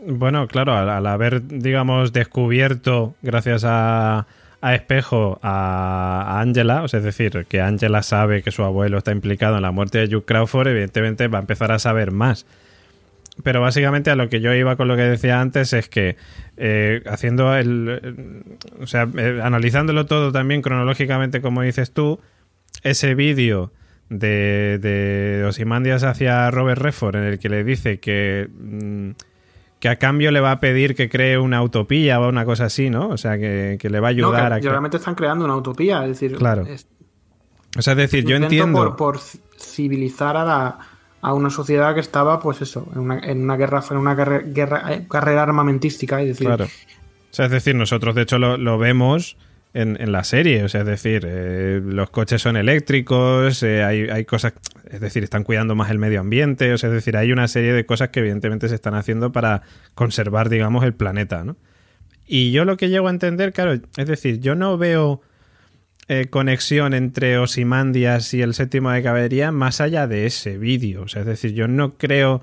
Bueno, 0.00 0.46
claro, 0.48 0.74
al, 0.76 0.88
al 0.88 1.06
haber, 1.06 1.46
digamos, 1.46 2.12
descubierto, 2.12 3.14
gracias 3.22 3.64
a, 3.66 4.26
a 4.60 4.74
Espejo, 4.74 5.38
a, 5.42 6.22
a 6.26 6.40
Angela, 6.40 6.82
o 6.82 6.88
sea, 6.88 6.98
es 6.98 7.04
decir, 7.04 7.46
que 7.48 7.60
Angela 7.60 8.02
sabe 8.02 8.42
que 8.42 8.50
su 8.50 8.62
abuelo 8.64 8.98
está 8.98 9.12
implicado 9.12 9.56
en 9.56 9.62
la 9.62 9.70
muerte 9.72 9.98
de 10.06 10.16
Hugh 10.16 10.24
Crawford, 10.24 10.68
evidentemente 10.68 11.28
va 11.28 11.38
a 11.38 11.42
empezar 11.42 11.72
a 11.72 11.78
saber 11.78 12.10
más. 12.10 12.46
Pero 13.42 13.60
básicamente 13.60 14.10
a 14.10 14.16
lo 14.16 14.28
que 14.28 14.40
yo 14.40 14.54
iba 14.54 14.76
con 14.76 14.86
lo 14.88 14.94
que 14.96 15.02
decía 15.02 15.40
antes 15.40 15.72
es 15.72 15.88
que 15.88 16.16
eh, 16.56 17.02
haciendo 17.06 17.54
el. 17.56 18.00
eh, 18.02 18.56
O 18.80 18.86
sea, 18.86 19.08
eh, 19.16 19.40
analizándolo 19.42 20.06
todo 20.06 20.30
también 20.30 20.62
cronológicamente, 20.62 21.40
como 21.40 21.62
dices 21.62 21.92
tú, 21.92 22.20
ese 22.82 23.14
vídeo 23.16 23.72
de, 24.08 24.78
de 24.80 25.44
Osimandias 25.46 26.04
hacia 26.04 26.50
Robert 26.52 26.80
Redford 26.80 27.16
en 27.16 27.24
el 27.24 27.38
que 27.38 27.48
le 27.48 27.64
dice 27.64 27.98
que. 27.98 28.48
mm, 28.52 29.10
que 29.80 29.88
a 29.90 29.96
cambio 29.96 30.30
le 30.30 30.40
va 30.40 30.50
a 30.52 30.60
pedir 30.60 30.94
que 30.94 31.10
cree 31.10 31.36
una 31.36 31.60
utopía 31.62 32.18
o 32.18 32.28
una 32.30 32.46
cosa 32.46 32.66
así, 32.66 32.88
¿no? 32.88 33.08
O 33.08 33.18
sea, 33.18 33.36
que, 33.36 33.76
que 33.78 33.90
le 33.90 34.00
va 34.00 34.08
a 34.08 34.12
No, 34.12 34.28
ayudar 34.28 34.48
que 34.52 34.54
a 34.54 34.60
que... 34.60 34.68
realmente 34.70 34.96
están 34.96 35.14
creando 35.14 35.44
una 35.44 35.56
utopía. 35.56 36.00
Es 36.04 36.08
decir, 36.18 36.36
Claro. 36.38 36.62
es- 36.62 36.86
O 37.76 37.82
sea, 37.82 37.92
es 37.92 37.98
decir, 37.98 38.24
yo 38.24 38.36
entiendo... 38.36 38.78
Por, 38.78 38.96
por 38.96 39.18
civilizar 39.58 40.38
a, 40.38 40.44
la- 40.44 40.78
a 41.24 41.32
una 41.32 41.48
sociedad 41.48 41.94
que 41.94 42.00
estaba, 42.00 42.38
pues 42.38 42.60
eso, 42.60 42.86
en 42.92 43.00
una, 43.00 43.18
en 43.18 43.42
una 43.42 43.56
guerra, 43.56 43.82
en 43.90 43.96
una 43.96 44.12
eh, 44.12 45.06
carrera 45.08 45.42
armamentística. 45.42 46.18
Decir, 46.18 46.46
Claro. 46.46 46.66
O 46.66 47.34
sea, 47.34 47.46
es 47.46 47.50
decir, 47.50 47.74
nosotros 47.74 48.14
de 48.14 48.22
hecho 48.22 48.38
lo, 48.38 48.58
lo 48.58 48.76
vemos 48.76 49.38
en, 49.72 49.96
en 49.98 50.12
la 50.12 50.22
serie. 50.22 50.64
O 50.64 50.68
sea, 50.68 50.82
es 50.82 50.86
decir, 50.86 51.24
eh, 51.26 51.80
los 51.82 52.10
coches 52.10 52.42
son 52.42 52.58
eléctricos, 52.58 53.62
eh, 53.62 53.82
hay, 53.82 54.02
hay 54.10 54.26
cosas, 54.26 54.52
es 54.90 55.00
decir, 55.00 55.24
están 55.24 55.44
cuidando 55.44 55.74
más 55.74 55.90
el 55.90 55.98
medio 55.98 56.20
ambiente. 56.20 56.70
O 56.74 56.78
sea, 56.78 56.90
es 56.90 56.94
decir, 56.94 57.16
hay 57.16 57.32
una 57.32 57.48
serie 57.48 57.72
de 57.72 57.86
cosas 57.86 58.10
que 58.10 58.20
evidentemente 58.20 58.68
se 58.68 58.74
están 58.74 58.94
haciendo 58.94 59.32
para 59.32 59.62
conservar, 59.94 60.50
digamos, 60.50 60.84
el 60.84 60.92
planeta, 60.92 61.42
¿no? 61.42 61.56
Y 62.26 62.52
yo 62.52 62.66
lo 62.66 62.76
que 62.76 62.90
llego 62.90 63.08
a 63.08 63.10
entender, 63.10 63.54
claro, 63.54 63.80
es 63.96 64.06
decir, 64.06 64.40
yo 64.40 64.54
no 64.54 64.76
veo 64.76 65.22
eh, 66.06 66.26
conexión 66.28 66.92
entre 66.92 67.38
Osimandias 67.38 68.34
y 68.34 68.42
el 68.42 68.52
séptimo 68.52 68.90
de 68.90 69.02
caballería 69.02 69.52
más 69.52 69.80
allá 69.80 70.06
de 70.06 70.26
ese 70.26 70.58
vídeo. 70.58 71.02
O 71.02 71.08
sea, 71.08 71.22
es 71.22 71.26
decir, 71.26 71.52
yo 71.52 71.66
no 71.66 71.94
creo. 71.94 72.42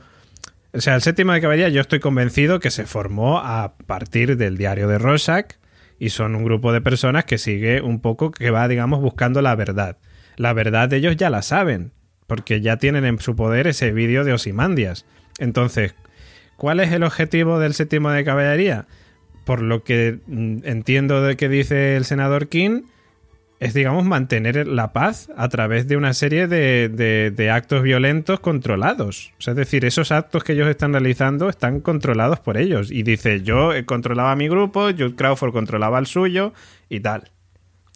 O 0.73 0.81
sea, 0.81 0.95
el 0.95 1.01
séptimo 1.01 1.33
de 1.33 1.41
caballería 1.41 1.69
yo 1.69 1.81
estoy 1.81 1.99
convencido 1.99 2.59
que 2.59 2.71
se 2.71 2.85
formó 2.85 3.39
a 3.39 3.75
partir 3.85 4.38
del 4.38 4.57
diario 4.57 4.88
de 4.88 4.97
Rorschach 4.97 5.57
y 5.99 6.09
son 6.09 6.33
un 6.33 6.43
grupo 6.43 6.73
de 6.73 6.81
personas 6.81 7.25
que 7.25 7.38
sigue 7.38 7.81
un 7.81 7.99
poco, 7.99 8.31
que 8.31 8.49
va, 8.49 8.67
digamos, 8.67 9.01
buscando 9.01 9.43
la 9.43 9.53
verdad. 9.53 9.97
La 10.38 10.53
verdad 10.53 10.91
ellos 10.93 11.15
ya 11.15 11.29
la 11.29 11.43
saben, 11.43 11.91
porque 12.25 12.61
ya 12.61 12.77
tienen 12.77 13.05
en 13.05 13.19
su 13.19 13.35
poder 13.35 13.67
ese 13.67 13.91
vídeo 13.91 14.23
de 14.23 14.33
Osimandias. 14.33 15.05
Entonces, 15.38 15.93
¿cuál 16.57 16.79
es 16.79 16.91
el 16.91 17.03
objetivo 17.03 17.59
del 17.59 17.75
séptimo 17.75 18.09
de 18.09 18.23
caballería? 18.23 18.88
Por 19.45 19.61
lo 19.61 19.83
que 19.83 20.19
mm, 20.25 20.59
entiendo 20.63 21.21
de 21.21 21.38
que 21.38 21.49
dice 21.49 21.95
el 21.95 22.05
senador 22.05 22.47
King, 22.47 22.83
es, 23.61 23.73
digamos, 23.75 24.03
mantener 24.05 24.67
la 24.67 24.91
paz 24.91 25.29
a 25.38 25.47
través 25.47 25.88
de 25.88 25.95
una 25.95 26.13
serie 26.13 26.47
de, 26.47 26.89
de- 26.89 27.31
de 27.31 27.49
actos 27.51 27.83
violentos 27.83 28.39
controlados. 28.39 29.31
O 29.38 29.41
sea, 29.41 29.51
es 29.51 29.57
decir, 29.57 29.85
esos 29.85 30.11
actos 30.11 30.43
que 30.43 30.53
ellos 30.53 30.67
están 30.67 30.91
realizando 30.93 31.47
están 31.47 31.79
controlados 31.79 32.39
por 32.39 32.57
ellos. 32.57 32.91
Y 32.91 33.03
dice, 33.03 33.41
yo 33.41 33.71
eh, 33.71 33.85
controlaba 33.85 34.35
mi 34.35 34.49
grupo, 34.49 34.85
Jude 34.88 35.15
Crawford 35.15 35.53
controlaba 35.53 35.99
el 35.99 36.07
suyo 36.07 36.53
y 36.89 37.01
tal. 37.01 37.29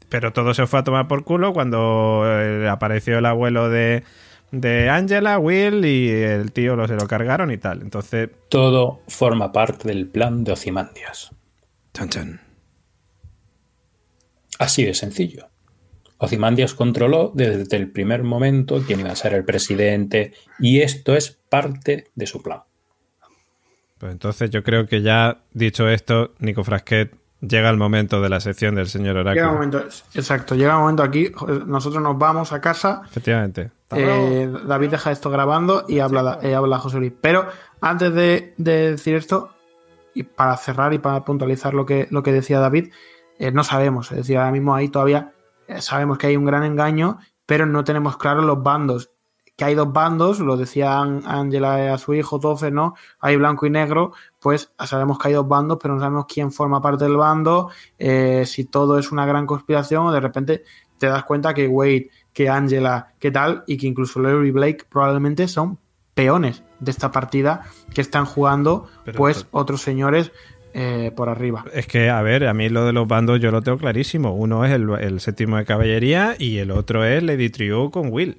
Pero 0.07 0.31
todo 0.33 0.53
se 0.53 0.67
fue 0.67 0.79
a 0.79 0.83
tomar 0.83 1.07
por 1.07 1.23
culo 1.23 1.51
cuando 1.51 2.21
eh, 2.27 2.69
apareció 2.69 3.17
el 3.17 3.25
abuelo 3.25 3.67
de, 3.69 4.03
de 4.51 4.87
Angela, 4.91 5.39
Will, 5.39 5.83
y 5.83 6.09
el 6.11 6.51
tío 6.51 6.75
lo, 6.75 6.87
se 6.87 6.93
lo 6.93 7.07
cargaron 7.07 7.49
y 7.49 7.57
tal. 7.57 7.81
Entonces, 7.81 8.29
Todo 8.49 9.01
forma 9.07 9.51
parte 9.51 9.87
del 9.87 10.05
plan 10.07 10.43
de 10.43 10.51
Ozymandias. 10.51 11.31
chan, 11.91 12.09
chan. 12.09 12.41
Así 14.59 14.85
de 14.85 14.93
sencillo. 14.93 15.47
Ozymandias 16.17 16.73
controló 16.73 17.31
desde 17.33 17.75
el 17.77 17.91
primer 17.91 18.23
momento 18.23 18.81
quién 18.85 19.01
iba 19.01 19.11
a 19.11 19.15
ser 19.15 19.33
el 19.33 19.43
presidente 19.43 20.33
y 20.59 20.81
esto 20.81 21.15
es 21.15 21.37
parte 21.49 22.07
de 22.15 22.27
su 22.27 22.41
plan. 22.41 22.61
Pues 23.97 24.11
entonces 24.11 24.49
yo 24.49 24.63
creo 24.63 24.87
que 24.87 25.01
ya 25.01 25.41
dicho 25.53 25.87
esto, 25.87 26.33
Nico 26.39 26.63
Frasquet, 26.63 27.15
llega 27.41 27.69
el 27.69 27.77
momento 27.77 28.21
de 28.21 28.29
la 28.29 28.39
sección 28.39 28.75
del 28.75 28.87
señor 28.87 29.15
llega 29.15 29.31
Oráculo. 29.31 29.47
un 29.49 29.53
momento, 29.55 29.83
exacto, 30.13 30.55
llega 30.55 30.75
un 30.75 30.81
momento 30.81 31.03
aquí, 31.03 31.31
nosotros 31.65 32.01
nos 32.01 32.17
vamos 32.17 32.51
a 32.53 32.61
casa, 32.61 33.01
Efectivamente. 33.05 33.71
eh, 33.91 34.51
David 34.67 34.91
deja 34.91 35.11
esto 35.11 35.29
grabando 35.29 35.85
y 35.87 35.99
habla, 35.99 36.39
eh, 36.41 36.55
habla 36.55 36.79
José 36.79 36.97
Luis. 36.97 37.13
Pero 37.21 37.47
antes 37.81 38.13
de, 38.13 38.53
de 38.57 38.91
decir 38.91 39.15
esto, 39.15 39.51
y 40.13 40.23
para 40.23 40.55
cerrar 40.57 40.93
y 40.93 40.99
para 40.99 41.23
puntualizar 41.25 41.73
lo 41.73 41.85
que, 41.85 42.07
lo 42.09 42.23
que 42.23 42.31
decía 42.31 42.59
David, 42.59 42.91
eh, 43.37 43.51
no 43.51 43.63
sabemos, 43.63 44.11
es 44.11 44.17
decir, 44.19 44.37
ahora 44.37 44.51
mismo 44.51 44.73
ahí 44.73 44.87
todavía 44.89 45.33
sabemos 45.79 46.17
que 46.17 46.27
hay 46.27 46.37
un 46.37 46.45
gran 46.45 46.63
engaño, 46.63 47.19
pero 47.45 47.65
no 47.65 47.83
tenemos 47.83 48.17
claros 48.17 48.45
los 48.45 48.61
bandos. 48.61 49.11
Que 49.57 49.63
hay 49.65 49.75
dos 49.75 49.93
bandos, 49.93 50.39
lo 50.41 50.57
decía 50.57 50.99
An- 50.99 51.23
Angela 51.25 51.93
a 51.93 51.97
su 51.97 52.13
hijo, 52.13 52.39
12, 52.39 52.71
¿no? 52.71 52.93
Hay 53.21 53.37
blanco 53.37 53.65
y 53.65 53.69
negro, 53.69 54.11
pues 54.41 54.73
sabemos 54.85 55.17
que 55.17 55.29
hay 55.29 55.33
dos 55.33 55.47
bandos, 55.47 55.77
pero 55.81 55.93
no 55.93 56.01
sabemos 56.01 56.25
quién 56.27 56.51
forma 56.51 56.81
parte 56.81 57.05
del 57.05 57.15
bando, 57.15 57.69
eh, 57.97 58.43
si 58.45 58.65
todo 58.65 58.99
es 58.99 59.13
una 59.13 59.25
gran 59.25 59.45
conspiración 59.45 60.07
o 60.07 60.11
de 60.11 60.19
repente 60.19 60.63
te 60.97 61.07
das 61.07 61.23
cuenta 61.23 61.53
que 61.53 61.67
Wade, 61.67 62.09
que 62.33 62.49
Angela, 62.49 63.13
que 63.19 63.31
tal, 63.31 63.63
y 63.65 63.77
que 63.77 63.87
incluso 63.87 64.19
Larry 64.19 64.51
Blake 64.51 64.85
probablemente 64.89 65.47
son 65.47 65.79
peones 66.13 66.63
de 66.81 66.91
esta 66.91 67.11
partida 67.11 67.63
que 67.93 68.01
están 68.01 68.25
jugando, 68.25 68.87
Pero- 69.05 69.17
pues, 69.17 69.47
otros 69.51 69.81
señores 69.81 70.33
eh, 70.77 71.11
por 71.15 71.29
arriba. 71.29 71.63
Es 71.73 71.87
que, 71.87 72.09
a 72.09 72.21
ver, 72.21 72.45
a 72.47 72.53
mí 72.53 72.67
lo 72.69 72.85
de 72.85 72.91
los 72.93 73.07
bandos 73.07 73.39
yo 73.39 73.49
lo 73.49 73.61
tengo 73.61 73.77
clarísimo. 73.77 74.35
Uno 74.35 74.65
es 74.65 74.71
el, 74.73 74.89
el 74.99 75.19
séptimo 75.21 75.55
de 75.57 75.63
caballería 75.65 76.35
y 76.37 76.57
el 76.57 76.69
otro 76.71 77.05
es 77.05 77.23
Lady 77.23 77.49
Trio 77.49 77.89
con 77.91 78.09
Will. 78.11 78.37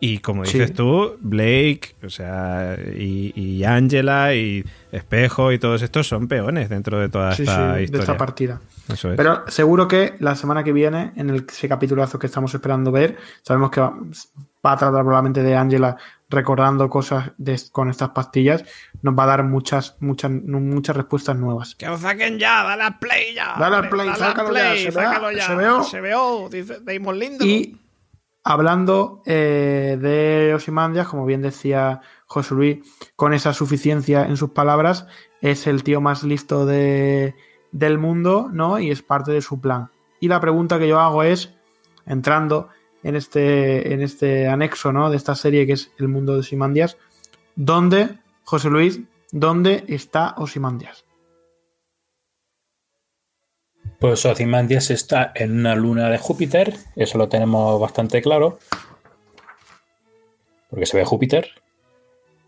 Y 0.00 0.18
como 0.20 0.44
Sí. 0.44 0.58
dices 0.58 0.74
tú, 0.74 1.16
Blake, 1.20 1.96
o 2.04 2.08
sea, 2.08 2.76
y, 2.96 3.32
y 3.34 3.64
Angela 3.64 4.32
y 4.32 4.64
Espejo 4.92 5.50
y 5.52 5.58
todos 5.58 5.82
estos 5.82 6.06
son 6.06 6.28
peones 6.28 6.68
dentro 6.68 6.98
de 7.00 7.08
toda 7.08 7.32
Sí, 7.32 7.42
esta 7.42 7.72
sí, 7.72 7.76
de 7.78 7.82
historia. 7.82 8.02
esta 8.02 8.16
partida. 8.16 8.60
Eso 8.92 9.10
es. 9.10 9.16
Pero 9.16 9.42
seguro 9.48 9.88
que 9.88 10.14
la 10.20 10.36
semana 10.36 10.62
que 10.64 10.72
viene, 10.72 11.10
en 11.16 11.30
el, 11.30 11.44
ese 11.48 11.68
capitulazo 11.68 12.18
que 12.18 12.26
estamos 12.28 12.54
esperando 12.54 12.92
ver, 12.92 13.16
sabemos 13.42 13.70
que 13.72 13.80
va, 13.80 13.92
va 14.64 14.72
a 14.72 14.76
tratar 14.76 15.02
probablemente 15.04 15.42
de 15.42 15.56
Angela 15.56 15.96
recordando 16.30 16.90
cosas 16.90 17.32
de- 17.38 17.60
con 17.72 17.88
estas 17.88 18.10
pastillas, 18.10 18.64
nos 19.02 19.18
va 19.18 19.24
a 19.24 19.26
dar 19.28 19.44
muchas, 19.44 19.96
muchas, 20.00 20.30
muchas 20.30 20.96
respuestas 20.96 21.36
nuevas. 21.36 21.74
Que 21.74 21.88
os 21.88 22.00
saquen 22.00 22.38
ya, 22.38 22.62
dale 22.64 22.82
al 22.82 22.98
play 22.98 23.34
ya. 23.34 23.54
Dale 23.58 23.76
al 23.76 23.84
hombre, 23.84 23.90
play, 23.90 24.06
dale 24.08 24.24
al 24.24 24.30
sácalo 24.30 24.54
ya, 24.54 24.76
se 24.76 24.90
vea, 24.90 24.92
sácalo 24.92 25.32
ya. 25.32 25.46
se 25.46 25.54
veo. 25.54 25.82
Se 25.84 26.00
veo, 26.00 26.48
dice 26.50 26.78
Damon 26.82 27.18
Lindelof. 27.18 27.46
Y 27.48 27.76
hablando 28.44 29.22
eh, 29.26 29.96
de 30.00 30.54
Osimandias, 30.54 31.08
como 31.08 31.26
bien 31.26 31.42
decía 31.42 32.00
José 32.26 32.54
Luis, 32.54 32.78
con 33.16 33.32
esa 33.34 33.52
suficiencia 33.52 34.24
en 34.26 34.36
sus 34.36 34.50
palabras, 34.50 35.06
es 35.40 35.66
el 35.66 35.82
tío 35.82 36.00
más 36.00 36.22
listo 36.24 36.66
de, 36.66 37.34
del 37.72 37.98
mundo, 37.98 38.48
¿no? 38.52 38.78
Y 38.78 38.90
es 38.90 39.02
parte 39.02 39.32
de 39.32 39.40
su 39.42 39.60
plan. 39.60 39.90
Y 40.20 40.28
la 40.28 40.40
pregunta 40.40 40.78
que 40.78 40.88
yo 40.88 40.98
hago 41.00 41.22
es, 41.22 41.54
entrando 42.06 42.68
en 43.02 43.16
este, 43.16 43.92
en 43.92 44.02
este 44.02 44.48
anexo, 44.48 44.92
¿no? 44.92 45.10
De 45.10 45.16
esta 45.16 45.34
serie 45.34 45.66
que 45.66 45.74
es 45.74 45.90
el 45.98 46.08
mundo 46.08 46.34
de 46.34 46.40
Osimandias, 46.40 46.96
¿dónde, 47.56 48.18
José 48.44 48.68
Luis, 48.68 49.00
dónde 49.30 49.84
está 49.88 50.34
Osimandias? 50.38 51.04
Pues 53.98 54.24
Ozymandias 54.24 54.90
está 54.90 55.32
en 55.34 55.58
una 55.58 55.74
luna 55.74 56.08
de 56.08 56.18
Júpiter, 56.18 56.74
eso 56.94 57.18
lo 57.18 57.28
tenemos 57.28 57.80
bastante 57.80 58.22
claro, 58.22 58.58
porque 60.70 60.86
se 60.86 60.96
ve 60.96 61.04
Júpiter. 61.04 61.50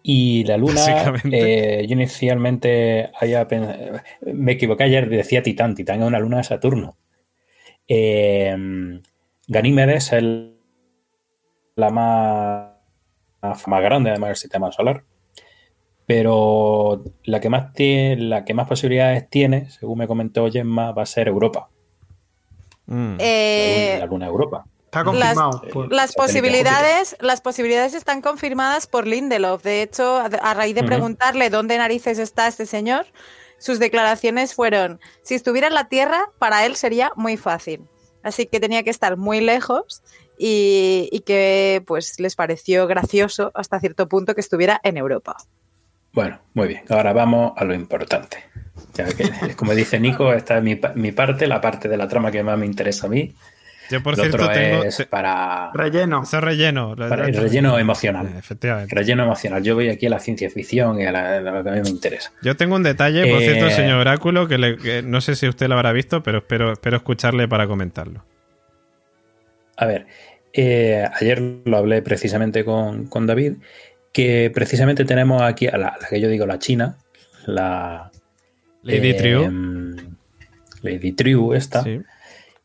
Y 0.03 0.45
la 0.45 0.57
luna, 0.57 0.81
Básicamente. 0.81 1.81
eh, 1.83 1.87
yo 1.87 1.93
inicialmente 1.93 3.11
había 3.21 3.47
me 4.23 4.53
equivoqué 4.53 4.85
ayer, 4.85 5.11
decía 5.11 5.43
Titán, 5.43 5.75
Titán 5.75 6.01
es 6.01 6.09
una 6.09 6.19
luna 6.19 6.39
de 6.39 6.45
Saturno. 6.45 6.97
Eh, 7.87 8.57
Ganímedes 9.51 10.13
es 10.13 10.23
la 11.77 11.91
más, 11.91 12.69
más 13.67 13.83
grande 13.83 14.11
además 14.11 14.29
del 14.29 14.37
sistema 14.37 14.71
solar. 14.73 15.03
Pero 16.07 17.05
la 17.25 17.41
que 17.41 17.49
más 17.51 17.73
tiene, 17.73 18.17
la 18.23 18.45
que 18.45 18.55
más 18.55 18.67
posibilidades 18.69 19.29
tiene, 19.29 19.71
según 19.71 19.99
me 19.99 20.07
comentó 20.09 20.51
Gemma, 20.51 20.93
va 20.93 21.03
a 21.03 21.07
ser 21.07 21.29
Europa. 21.29 21.69
Mm. 22.87 23.17
La 23.17 23.25
Eh, 23.25 23.89
luna, 23.93 23.99
la 24.01 24.07
luna 24.07 24.25
de 24.27 24.31
Europa. 24.31 24.65
Está 24.87 25.05
confirmado. 25.05 25.61
Las- 25.63 25.73
por- 25.73 25.93
Las 25.93 26.15
posibilidades, 26.15 27.17
las 27.21 27.41
posibilidades 27.41 27.95
están 27.95 28.23
confirmadas 28.23 28.89
por 28.89 29.07
Lindelof. 29.07 29.63
De 29.63 29.83
hecho, 29.83 30.17
a, 30.17 30.25
a 30.27 30.55
raíz 30.55 30.75
de 30.75 30.83
preguntarle 30.83 31.49
dónde 31.51 31.79
narices 31.79 32.19
está 32.19 32.49
este 32.49 32.67
señor, 32.67 33.07
sus 33.59 33.79
declaraciones 33.79 34.55
fueron: 34.55 34.99
si 35.23 35.35
estuviera 35.37 35.69
en 35.69 35.75
la 35.75 35.89
Tierra, 35.89 36.31
para 36.41 36.67
él 36.67 36.75
sería 36.75 37.13
muy 37.15 37.37
fácil. 37.37 37.83
Así 38.23 38.47
que 38.47 38.61
tenía 38.61 38.83
que 38.83 38.91
estar 38.91 39.17
muy 39.17 39.41
lejos 39.41 40.03
y, 40.39 41.23
que 41.27 41.83
pues 41.87 42.19
les 42.19 42.37
pareció 42.37 42.87
gracioso 42.87 43.51
hasta 43.55 43.81
cierto 43.81 44.09
punto 44.09 44.35
que 44.35 44.41
estuviera 44.41 44.81
en 44.83 44.97
Europa. 44.97 45.37
Bueno, 46.13 46.41
muy 46.55 46.69
bien. 46.69 46.83
Ahora 46.89 47.13
vamos 47.13 47.53
a 47.57 47.65
lo 47.65 47.75
importante. 47.75 48.39
Ya 48.95 49.07
que, 49.07 49.55
como 49.57 49.75
dice 49.75 50.01
Nico, 50.01 50.33
esta 50.33 50.59
es 50.59 50.63
mi, 50.63 50.81
mi 50.95 51.13
parte, 51.13 51.47
la 51.47 51.61
parte 51.61 51.89
de 51.89 51.97
la 51.97 52.09
trama 52.09 52.31
que 52.31 52.43
más 52.43 52.59
me 52.59 52.67
interesa 52.67 53.07
a 53.07 53.11
mí. 53.11 53.35
Yo, 53.91 54.03
por 54.03 54.17
lo 54.17 54.23
cierto, 54.25 54.45
otro 54.45 54.53
tengo. 54.55 54.85
es 54.85 54.97
te- 54.99 55.07
para, 55.07 55.71
Relleno. 55.75 56.23
Eso 56.23 56.39
es 56.39 56.45
relleno. 56.45 56.95
para 56.97 57.27
el 57.27 57.35
relleno 57.35 57.79
emocional. 57.79 58.27
Eh, 58.29 58.39
Efectivamente. 58.39 58.95
Relleno 58.95 59.25
emocional. 59.25 59.63
Yo 59.63 59.75
voy 59.75 59.89
aquí 59.89 60.07
a 60.07 60.11
la 60.11 60.19
ciencia 60.21 60.49
ficción 60.51 61.01
y 61.01 61.05
a, 61.07 61.13
la- 61.13 61.37
a 61.39 61.41
lo 61.41 61.63
que 61.65 61.71
a 61.71 61.73
mí 61.73 61.81
me 61.83 61.89
interesa. 61.91 62.33
Yo 62.43 62.57
tengo 62.57 62.77
un 62.77 62.83
detalle, 62.83 63.27
por 63.31 63.43
Eh, 63.43 63.45
cierto, 63.53 63.71
señor 63.71 63.99
Oráculo, 63.99 64.47
que, 64.49 64.59
le- 64.59 64.77
que 64.77 65.03
no 65.03 65.21
sé 65.21 65.35
si 65.37 65.49
usted 65.49 65.69
lo 65.69 65.75
habrá 65.75 65.93
visto, 65.93 66.23
pero 66.23 66.39
espero, 66.39 66.73
espero 66.73 66.97
escucharle 66.97 67.49
para 67.49 67.67
comentarlo. 67.67 68.25
A 69.77 69.87
ver, 69.87 70.07
eh, 70.53 71.05
ayer 71.21 71.41
lo 71.65 71.77
hablé 71.77 72.03
precisamente 72.03 72.65
con, 72.65 73.07
con 73.07 73.27
David, 73.27 73.55
que 74.13 74.51
precisamente 74.55 75.05
tenemos 75.05 75.41
aquí 75.43 75.67
a 75.69 75.77
la, 75.79 75.97
la 76.01 76.09
que 76.09 76.21
yo 76.21 76.29
digo 76.29 76.47
la 76.47 76.59
China, 76.59 76.99
la... 77.47 78.11
Lady 78.83 79.11
eh, 79.11 79.15
Triu. 79.15 79.97
Lady 80.83 81.13
Triu 81.13 81.53
esta, 81.55 81.83
Sí. 81.83 82.01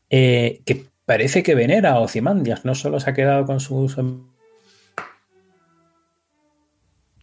eh, 0.10 0.61
que 0.65 0.85
parece 1.06 1.44
que 1.44 1.56
venera 1.56 1.91
a 1.91 1.99
Ozymandias, 1.99 2.65
no 2.65 2.76
solo 2.76 2.99
se 2.99 3.10
ha 3.10 3.14
quedado 3.14 3.45
con 3.45 3.60
sus 3.60 3.95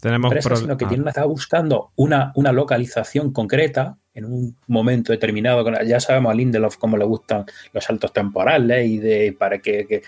Tenemos 0.01 0.33
empresas, 0.33 0.59
sino 0.59 0.77
que 0.77 0.85
ah, 0.85 0.89
tiene 0.89 1.03
una, 1.03 1.11
está 1.11 1.25
buscando 1.25 1.93
una, 1.97 2.33
una 2.35 2.53
localización 2.53 3.33
concreta 3.33 3.99
en 4.15 4.25
un 4.25 4.57
momento 4.67 5.13
determinado. 5.13 5.65
Ya 5.85 6.01
sabemos 6.01 6.33
a 6.33 6.35
Lindelof 6.35 6.77
cómo 6.77 6.97
le 6.97 7.05
gustan 7.05 7.45
los 7.73 7.85
saltos 7.85 8.13
temporales 8.13 8.87
y 8.87 8.99
de 8.99 9.33
para 9.39 9.59
que, 9.61 9.87
que- 9.87 10.03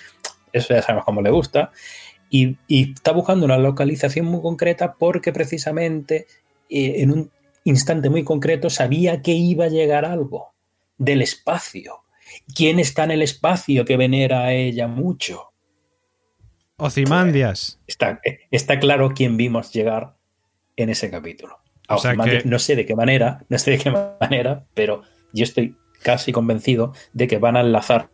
eso 0.53 0.75
ya 0.75 0.83
sabemos 0.83 1.05
cómo 1.05 1.23
le 1.23 1.31
gusta. 1.31 1.71
Y, 2.31 2.59
y 2.67 2.93
está 2.93 3.13
buscando 3.13 3.45
una 3.45 3.59
localización 3.59 4.27
muy 4.27 4.41
concreta 4.43 4.95
porque 4.95 5.33
precisamente 5.33 6.27
eh, 6.69 6.95
en 7.03 7.13
un 7.13 7.31
instante 7.65 8.11
muy 8.11 8.25
concreto 8.25 8.71
sabía 8.71 9.23
que 9.23 9.33
iba 9.33 9.67
a 9.67 9.69
llegar 9.69 10.05
algo 10.05 10.55
del 10.99 11.23
espacio. 11.23 12.04
¿Quién 12.55 12.79
está 12.79 13.05
en 13.05 13.13
el 13.13 13.23
espacio 13.23 13.85
que 13.85 13.97
venera 13.97 14.45
a 14.45 14.53
ella 14.53 14.87
mucho? 14.89 15.53
Ozymandias. 16.77 17.79
Está, 17.87 18.21
está 18.51 18.79
claro 18.81 19.13
quién 19.15 19.37
vimos 19.37 19.73
llegar 19.73 20.17
en 20.77 20.91
ese 20.91 21.11
capítulo. 21.11 21.59
A 21.89 21.97
O 21.97 21.99
sea 21.99 22.11
Ozymandias, 22.11 22.43
que- 22.43 22.49
No 22.49 22.59
sé 22.59 22.77
de 22.77 22.85
qué 22.87 22.97
manera, 22.97 23.45
no 23.49 23.59
sé 23.59 23.73
de 23.73 23.79
qué 23.79 23.91
manera, 24.21 24.65
pero 24.75 25.03
yo 25.33 25.45
estoy 25.45 25.77
casi 26.03 26.33
convencido 26.33 26.93
de 27.13 27.29
que 27.29 27.39
van 27.39 27.57
a 27.57 27.61
enlazar 27.61 28.11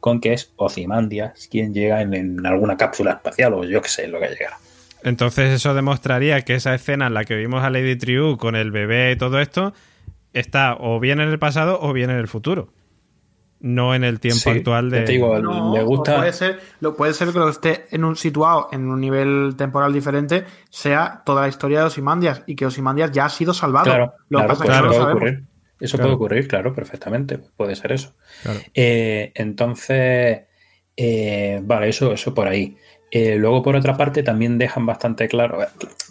con 0.00 0.20
que 0.20 0.32
es 0.32 0.52
Ozymandias 0.56 1.48
quien 1.50 1.72
llega 1.72 2.02
en, 2.02 2.12
en 2.14 2.44
alguna 2.46 2.76
cápsula 2.76 3.12
espacial 3.12 3.54
o 3.54 3.64
yo 3.64 3.80
qué 3.80 3.88
sé 3.88 4.08
lo 4.08 4.20
que 4.20 4.28
llegará. 4.28 4.58
Entonces 5.04 5.52
eso 5.52 5.74
demostraría 5.74 6.42
que 6.42 6.54
esa 6.54 6.74
escena 6.74 7.06
en 7.06 7.14
la 7.14 7.24
que 7.24 7.36
vimos 7.36 7.62
a 7.64 7.70
Lady 7.70 7.96
Triu 7.96 8.36
con 8.36 8.54
el 8.56 8.70
bebé 8.72 9.12
y 9.12 9.16
todo 9.16 9.40
esto 9.40 9.72
está 10.32 10.76
o 10.78 11.00
bien 11.00 11.20
en 11.20 11.28
el 11.28 11.38
pasado 11.38 11.78
o 11.80 11.92
bien 11.92 12.10
en 12.10 12.16
el 12.18 12.28
futuro. 12.28 12.72
No 13.64 13.94
en 13.94 14.02
el 14.04 14.18
tiempo 14.20 14.40
Sí, 14.40 14.50
actual 14.50 14.90
de... 14.90 15.02
te 15.02 15.12
digo, 15.12 15.38
No, 15.38 15.74
le 15.74 15.82
gusta. 15.84 16.16
puede 16.18 16.32
ser, 16.32 16.60
lo, 16.80 16.96
puede 16.96 17.14
ser 17.14 17.28
que 17.32 17.38
lo 17.38 17.48
esté 17.48 17.86
en 17.92 18.04
un 18.04 18.16
situado 18.16 18.68
en 18.72 18.88
un 18.90 19.00
nivel 19.00 19.54
temporal 19.56 19.92
diferente, 19.92 20.44
sea 20.68 21.22
toda 21.24 21.42
la 21.42 21.48
historia 21.48 21.78
de 21.80 21.86
Osimandias 21.86 22.42
y 22.46 22.56
que 22.56 22.66
Osimandias 22.66 23.12
ya 23.12 23.26
ha 23.26 23.28
sido 23.28 23.54
salvado. 23.54 23.84
Claro, 23.84 24.14
lo 24.28 24.38
claro, 24.40 24.48
pasa 24.48 24.52
es 24.52 24.58
pues 24.58 24.68
que 24.68 24.72
claro, 24.72 24.82
no 24.82 24.86
lo 24.86 24.88
puede 24.92 25.00
sabemos. 25.02 25.22
ocurrir. 25.22 25.44
Eso 25.80 25.96
Claro. 25.96 26.08
puede 26.10 26.14
ocurrir, 26.16 26.48
claro, 26.48 26.74
perfectamente. 26.74 27.38
Puede 27.56 27.74
ser 27.76 27.92
eso. 27.92 28.14
Claro. 28.42 28.60
Eh, 28.74 29.32
entonces, 29.34 30.40
eh, 30.96 31.60
vale, 31.62 31.88
eso, 31.88 32.12
eso 32.12 32.34
por 32.34 32.48
ahí. 32.48 32.76
Eh, 33.10 33.36
luego, 33.36 33.62
por 33.62 33.76
otra 33.76 33.96
parte, 33.96 34.22
también 34.22 34.58
dejan 34.58 34.86
bastante 34.86 35.28
claro. 35.28 35.58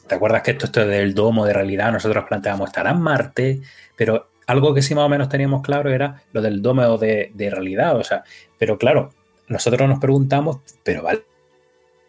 ¿Te 0.08 0.16
acuerdas 0.16 0.42
que 0.44 0.52
esto, 0.52 0.66
esto 0.68 0.86
del 0.86 1.14
domo 1.14 1.46
de 1.46 1.54
realidad? 1.54 1.92
Nosotros 1.92 2.26
planteamos 2.28 2.70
estará 2.70 2.92
en 2.92 3.02
Marte, 3.02 3.62
pero 3.96 4.31
algo 4.52 4.74
que 4.74 4.82
sí 4.82 4.94
más 4.94 5.06
o 5.06 5.10
menos 5.10 5.30
teníamos 5.30 5.62
claro 5.62 5.90
era 5.90 6.24
lo 6.34 6.42
del 6.42 6.62
domo 6.62 6.98
de, 6.98 7.32
de 7.34 7.50
realidad. 7.50 7.98
O 7.98 8.04
sea, 8.04 8.24
pero 8.58 8.78
claro, 8.78 9.10
nosotros 9.48 9.88
nos 9.90 10.00
preguntamos, 10.00 10.60
pero 10.84 11.04
vale, 11.04 11.24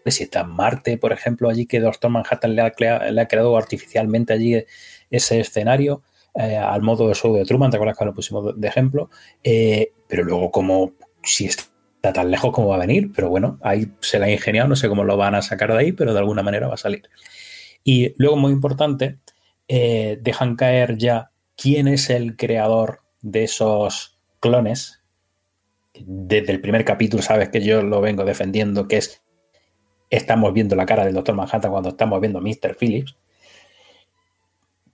si 0.06 0.24
está 0.24 0.44
Marte, 0.44 0.98
por 0.98 1.12
ejemplo, 1.12 1.48
allí 1.48 1.66
que 1.66 1.81
Doctor 1.81 2.10
Manhattan 2.10 2.55
le 2.56 2.62
ha, 2.62 2.66
ha 2.66 3.28
creado 3.28 3.56
artificialmente 3.56 4.32
allí 4.32 4.64
ese 5.10 5.40
escenario. 5.40 6.02
eh, 6.35 6.56
al 6.56 6.82
modo 6.82 7.09
de 7.09 7.14
show 7.14 7.35
de 7.35 7.44
Truman, 7.44 7.70
¿te 7.70 7.77
acuerdas 7.77 7.98
que 7.98 8.05
lo 8.05 8.14
pusimos 8.14 8.59
de 8.59 8.69
ejemplo? 8.69 9.10
Eh, 9.43 9.93
pero 10.09 10.24
luego, 10.24 10.51
como 10.51 10.93
si 11.23 11.47
está 11.47 12.12
tan 12.12 12.31
lejos, 12.31 12.52
¿cómo 12.52 12.69
va 12.69 12.77
a 12.77 12.86
venir? 12.86 13.10
Pero 13.14 13.28
bueno, 13.28 13.59
ahí 13.62 13.93
se 14.01 14.19
la 14.19 14.27
ha 14.27 14.31
ingeniado, 14.31 14.69
no 14.69 14.77
sé 14.77 14.89
cómo 14.89 15.05
lo 15.05 15.16
van 15.16 15.35
a 15.35 15.43
sacar 15.43 15.73
de 15.73 15.78
ahí, 15.78 15.93
pero 15.93 16.12
de 16.12 16.19
alguna 16.19 16.43
manera 16.43 16.69
va 16.69 16.74
a 16.74 16.78
salir. 16.78 17.02
Y 17.85 18.14
luego, 18.16 18.36
muy 18.36 18.52
importante, 18.52 19.19
eh, 19.69 20.19
dejan 20.23 20.56
caer 20.56 20.97
ya 20.98 21.31
quién 21.62 21.86
es 21.89 22.10
el 22.10 22.36
creador 22.36 23.01
de 23.20 23.44
esos 23.44 24.18
clones. 24.40 25.02
Desde 25.94 26.51
el 26.52 26.60
primer 26.60 26.84
capítulo, 26.84 27.22
sabes 27.22 27.51
que 27.51 27.60
yo 27.60 27.82
lo 27.82 28.01
vengo 28.01 28.24
defendiendo, 28.24 28.89
que 28.89 28.97
es 28.97 29.22
estamos 30.10 30.52
viendo 30.52 30.74
la 30.76 30.86
cara 30.86 31.05
del 31.05 31.14
Doctor 31.14 31.34
Manhattan 31.34 31.70
cuando 31.70 31.90
estamos 31.90 32.20
viendo 32.20 32.39
a 32.39 32.43
Mr. 32.43 32.76
Phillips 32.78 33.16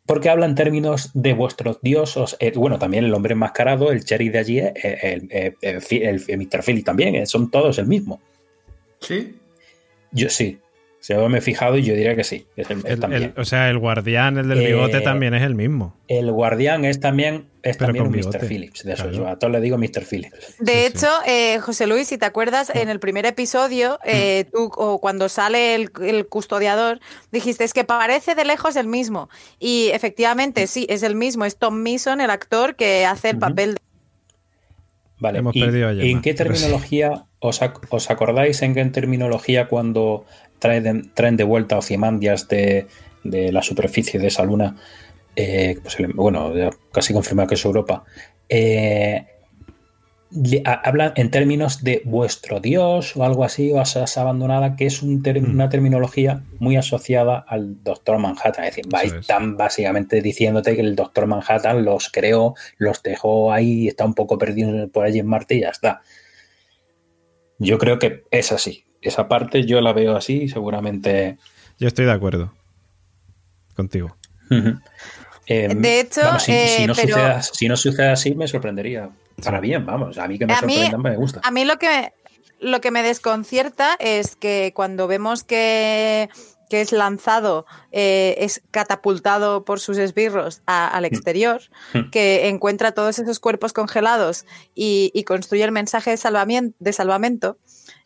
porque 0.06 0.30
habla 0.30 0.46
en 0.46 0.54
términos 0.54 1.10
de 1.12 1.34
vuestros 1.34 1.80
dioses. 1.82 2.34
eh, 2.40 2.52
bueno, 2.54 2.78
también 2.78 3.04
el 3.04 3.12
hombre 3.12 3.34
enmascarado, 3.34 3.92
el 3.92 4.04
Cherry 4.06 4.30
de 4.30 4.38
allí, 4.38 4.58
eh, 4.58 4.72
el, 5.02 5.28
el, 5.30 5.56
el, 5.60 6.24
el- 6.28 6.38
Mr. 6.38 6.62
Philly 6.62 6.82
también, 6.82 7.14
eh, 7.14 7.26
son 7.26 7.50
todos 7.50 7.78
el 7.78 7.86
mismo. 7.86 8.18
Sí. 9.00 9.36
Yo 10.10 10.30
sí. 10.30 10.60
Si 11.00 11.14
yo 11.14 11.28
me 11.28 11.38
he 11.38 11.40
fijado 11.40 11.78
y 11.78 11.84
yo 11.84 11.94
diría 11.94 12.16
que 12.16 12.24
sí. 12.24 12.46
Es 12.56 12.68
el, 12.70 12.78
es 12.80 12.84
El- 12.86 13.00
también. 13.00 13.22
el- 13.36 13.40
o 13.40 13.44
sea, 13.44 13.70
el 13.70 13.78
guardián, 13.78 14.36
el 14.36 14.48
del 14.48 14.58
Eh, 14.60 14.66
bigote, 14.66 15.00
también 15.00 15.32
es 15.32 15.42
el 15.44 15.54
mismo. 15.54 15.96
El 16.08 16.30
guardián 16.32 16.84
es 16.84 16.98
también, 16.98 17.46
es 17.62 17.76
Pero 17.76 17.86
también 17.86 18.06
un 18.06 18.12
bigote, 18.12 18.38
Mr. 18.38 18.46
Phillips. 18.48 18.82
De 18.82 18.92
eso 18.94 19.04
claro. 19.04 19.16
yo 19.18 19.28
a 19.28 19.38
todos 19.38 19.52
le 19.52 19.60
digo 19.60 19.78
Mr. 19.78 20.04
Phillips. 20.04 20.56
De 20.58 20.72
Sí, 20.72 20.78
hecho, 20.86 21.06
eh, 21.24 21.60
José 21.60 21.86
Luis, 21.86 22.08
si 22.08 22.18
te 22.18 22.26
acuerdas, 22.26 22.70
en 22.74 22.88
el 22.88 22.98
primer 22.98 23.26
episodio, 23.26 24.00
eh, 24.04 24.46
tú, 24.52 24.72
o 24.76 25.00
cuando 25.00 25.28
sale 25.28 25.76
el, 25.76 25.90
el 26.02 26.26
custodiador, 26.26 26.98
dijiste 27.30 27.62
es 27.62 27.72
que 27.74 27.84
parece 27.84 28.34
de 28.34 28.44
lejos 28.44 28.74
el 28.74 28.88
mismo. 28.88 29.30
Y 29.60 29.90
efectivamente, 29.92 30.66
sí, 30.66 30.84
es 30.90 31.04
el 31.04 31.14
mismo. 31.14 31.44
Es 31.44 31.58
Tom 31.58 31.80
Mason, 31.80 32.20
el 32.20 32.30
actor 32.30 32.74
que 32.74 33.06
hace 33.06 33.30
el 33.30 33.38
papel 33.38 33.74
de. 33.74 33.80
Vale. 35.20 35.38
Hemos 35.40 35.54
¿Y 35.56 35.60
perdido 35.60 35.88
a 35.88 35.90
Gemma, 35.92 36.04
¿En 36.04 36.22
qué 36.22 36.30
sí. 36.30 36.36
terminología 36.36 37.24
os, 37.40 37.60
ac- 37.60 37.80
os 37.90 38.10
acordáis 38.10 38.62
en 38.62 38.74
qué 38.74 38.84
terminología 38.86 39.66
cuando 39.68 40.24
traen, 40.58 41.10
traen 41.14 41.36
de 41.36 41.44
vuelta 41.44 41.74
a 41.76 41.78
Ozymandias 41.78 42.48
de, 42.48 42.86
de 43.24 43.52
la 43.52 43.62
superficie 43.62 44.18
de 44.20 44.28
esa 44.28 44.44
luna, 44.44 44.76
eh, 45.36 45.78
pues 45.82 45.98
el- 46.00 46.12
bueno, 46.12 46.52
casi 46.92 47.12
confirmado 47.12 47.48
que 47.48 47.54
es 47.54 47.64
Europa, 47.64 48.04
eh, 48.48 49.26
a- 50.66 50.72
hablan 50.86 51.12
en 51.16 51.30
términos 51.30 51.82
de 51.82 52.02
vuestro 52.04 52.60
dios 52.60 53.16
o 53.16 53.24
algo 53.24 53.44
así, 53.44 53.72
o 53.72 53.80
asas 53.80 54.18
abandonada, 54.18 54.76
que 54.76 54.84
es 54.84 55.02
un 55.02 55.22
ter- 55.22 55.40
Mm. 55.40 55.50
una 55.52 55.68
terminología 55.70 56.44
muy 56.58 56.76
asociada 56.76 57.38
al 57.48 57.82
Doctor 57.82 58.18
Manhattan. 58.18 58.64
Es 58.64 58.76
decir, 58.76 58.84
vais 58.90 59.10
es. 59.12 59.26
tan 59.26 59.56
básicamente 59.56 60.20
diciéndote 60.20 60.74
que 60.74 60.82
el 60.82 60.96
Doctor 60.96 61.26
Manhattan 61.26 61.82
los 61.84 62.10
creó, 62.10 62.54
los 62.76 63.02
dejó 63.02 63.52
ahí, 63.52 63.88
está 63.88 64.04
un 64.04 64.12
poco 64.14 64.36
perdido 64.36 64.88
por 64.88 65.06
allí 65.06 65.18
en 65.18 65.26
Marte 65.26 65.54
y 65.54 65.60
ya 65.60 65.70
está. 65.70 66.02
Yo 67.58 67.78
creo 67.78 67.98
que 67.98 68.24
es 68.30 68.52
así. 68.52 68.84
Esa 69.00 69.28
parte 69.28 69.64
yo 69.64 69.80
la 69.80 69.92
veo 69.92 70.16
así 70.16 70.42
y 70.44 70.48
seguramente 70.48 71.38
Yo 71.78 71.86
estoy 71.88 72.04
de 72.06 72.12
acuerdo 72.12 72.52
contigo. 73.76 74.16
Eh, 75.46 75.68
De 75.74 76.00
hecho, 76.00 76.20
vamos, 76.22 76.42
si, 76.42 76.52
si 76.52 76.82
eh, 76.82 76.86
no 76.86 76.94
pero- 76.94 77.08
suceda, 77.08 77.42
si 77.42 77.68
no 77.68 77.76
sucede 77.76 78.08
así, 78.10 78.34
me 78.34 78.48
sorprendería. 78.48 79.10
Para 79.42 79.60
bien, 79.60 79.86
vamos. 79.86 80.18
A 80.18 80.26
mí 80.28 80.38
que 80.38 80.46
me 80.46 80.52
A 80.52 80.62
mí- 80.62 80.74
sorprenda 80.74 80.98
me 81.10 81.16
gusta. 81.16 81.40
A 81.44 81.50
mí 81.50 81.64
lo 81.64 81.78
que, 81.78 82.12
lo 82.60 82.80
que 82.80 82.90
me 82.90 83.02
desconcierta 83.02 83.96
es 84.00 84.34
que 84.36 84.72
cuando 84.74 85.06
vemos 85.06 85.44
que, 85.44 86.28
que 86.68 86.80
es 86.82 86.92
lanzado, 86.92 87.64
eh, 87.92 88.34
es 88.40 88.62
catapultado 88.72 89.64
por 89.64 89.80
sus 89.80 89.96
esbirros 89.96 90.60
a- 90.66 90.88
al 90.88 91.04
exterior, 91.06 91.62
Mm. 91.94 92.10
que 92.10 92.48
encuentra 92.48 92.92
todos 92.92 93.18
esos 93.18 93.38
cuerpos 93.38 93.72
congelados 93.72 94.44
y, 94.74 95.10
y 95.14 95.22
construye 95.24 95.64
el 95.64 95.72
mensaje 95.72 96.10
de, 96.10 96.72
de 96.78 96.92
salvamento, 96.92 97.58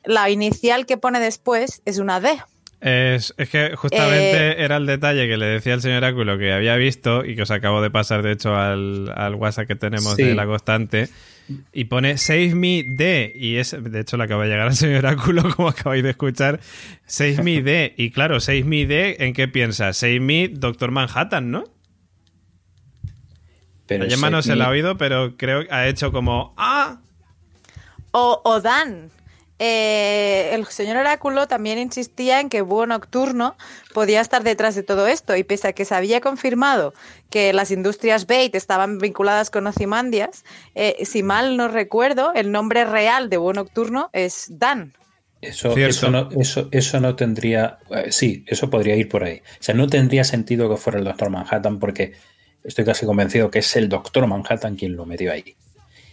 la 0.04 0.30
inicial 0.30 0.86
que 0.86 0.96
pone 0.96 1.20
después 1.20 1.82
es 1.84 1.98
una 1.98 2.20
D. 2.20 2.30
Es, 2.80 3.32
es 3.36 3.48
que 3.48 3.76
justamente 3.76 4.50
Eh, 4.52 4.64
era 4.64 4.76
el 4.76 4.86
detalle 4.86 5.28
que 5.28 5.36
le 5.36 5.46
decía 5.46 5.74
el 5.74 5.80
señor 5.82 5.98
Oráculo 5.98 6.36
que 6.36 6.52
había 6.52 6.74
visto 6.74 7.24
y 7.24 7.36
que 7.36 7.42
os 7.42 7.50
acabo 7.52 7.80
de 7.80 7.90
pasar, 7.90 8.22
de 8.22 8.32
hecho, 8.32 8.56
al, 8.56 9.12
al 9.14 9.36
WhatsApp 9.36 9.68
que 9.68 9.76
tenemos 9.76 10.16
Sí. 10.16 10.24
de 10.24 10.34
la 10.34 10.46
constante. 10.46 11.08
Y 11.72 11.84
pone 11.84 12.18
Save 12.18 12.54
Me 12.56 12.82
D. 12.84 13.32
Y 13.36 13.56
es, 13.56 13.76
de 13.78 14.00
hecho, 14.00 14.16
le 14.16 14.24
acaba 14.24 14.42
de 14.44 14.50
llegar 14.50 14.66
al 14.66 14.74
señor 14.74 15.04
Oráculo, 15.04 15.42
como 15.54 15.68
acabáis 15.68 16.02
de 16.02 16.10
escuchar. 16.10 16.58
Save 17.06 17.42
Me 17.44 17.62
D. 17.62 17.94
Y 17.96 18.10
claro, 18.10 18.40
Save 18.40 18.64
Me 18.64 18.84
D, 18.86 19.16
¿en 19.20 19.32
qué 19.32 19.46
piensas? 19.46 19.96
Save 19.96 20.18
Me 20.20 20.48
Doctor 20.48 20.90
Manhattan, 20.90 21.52
¿no? 21.52 21.64
Pero 23.86 24.04
La 24.04 24.10
Gemma 24.10 24.30
no 24.30 24.42
se 24.42 24.56
la 24.56 24.66
ha 24.66 24.68
oído, 24.70 24.96
pero 24.96 25.36
creo 25.36 25.64
que 25.66 25.72
ha 25.72 25.86
hecho 25.88 26.12
como 26.12 26.54
¡Ah! 26.56 27.00
O, 28.12 28.40
o 28.44 28.60
Dan. 28.60 29.10
Eh, 29.58 30.50
el 30.52 30.66
señor 30.66 30.96
Oráculo 30.96 31.46
también 31.46 31.78
insistía 31.78 32.40
en 32.40 32.48
que 32.48 32.62
Búho 32.62 32.86
Nocturno 32.86 33.56
podía 33.94 34.20
estar 34.20 34.42
detrás 34.42 34.74
de 34.74 34.82
todo 34.82 35.06
esto 35.06 35.36
y 35.36 35.44
pese 35.44 35.68
a 35.68 35.72
que 35.72 35.84
se 35.84 35.94
había 35.94 36.20
confirmado 36.20 36.94
que 37.30 37.52
las 37.52 37.70
industrias 37.70 38.26
Bait 38.26 38.54
estaban 38.54 38.98
vinculadas 38.98 39.50
con 39.50 39.66
Ozymandias, 39.66 40.44
eh, 40.74 41.04
si 41.04 41.22
mal 41.22 41.56
no 41.56 41.68
recuerdo, 41.68 42.32
el 42.34 42.50
nombre 42.50 42.84
real 42.84 43.30
de 43.30 43.36
Búho 43.36 43.52
Nocturno 43.52 44.10
es 44.12 44.46
Dan. 44.48 44.94
Eso, 45.40 45.74
Cierto. 45.74 45.90
eso, 45.90 46.10
no, 46.10 46.28
eso, 46.40 46.68
eso 46.70 47.00
no 47.00 47.16
tendría. 47.16 47.78
eh, 47.90 48.12
sí, 48.12 48.44
eso 48.46 48.70
podría 48.70 48.94
ir 48.94 49.08
por 49.08 49.24
ahí. 49.24 49.42
O 49.60 49.62
sea, 49.62 49.74
no 49.74 49.88
tendría 49.88 50.22
sentido 50.22 50.68
que 50.70 50.76
fuera 50.76 51.00
el 51.00 51.04
Doctor 51.04 51.30
Manhattan, 51.30 51.80
porque 51.80 52.12
estoy 52.62 52.84
casi 52.84 53.06
convencido 53.06 53.50
que 53.50 53.58
es 53.58 53.76
el 53.76 53.88
Doctor 53.88 54.26
Manhattan 54.28 54.76
quien 54.76 54.94
lo 54.94 55.04
metió 55.04 55.32
ahí. 55.32 55.56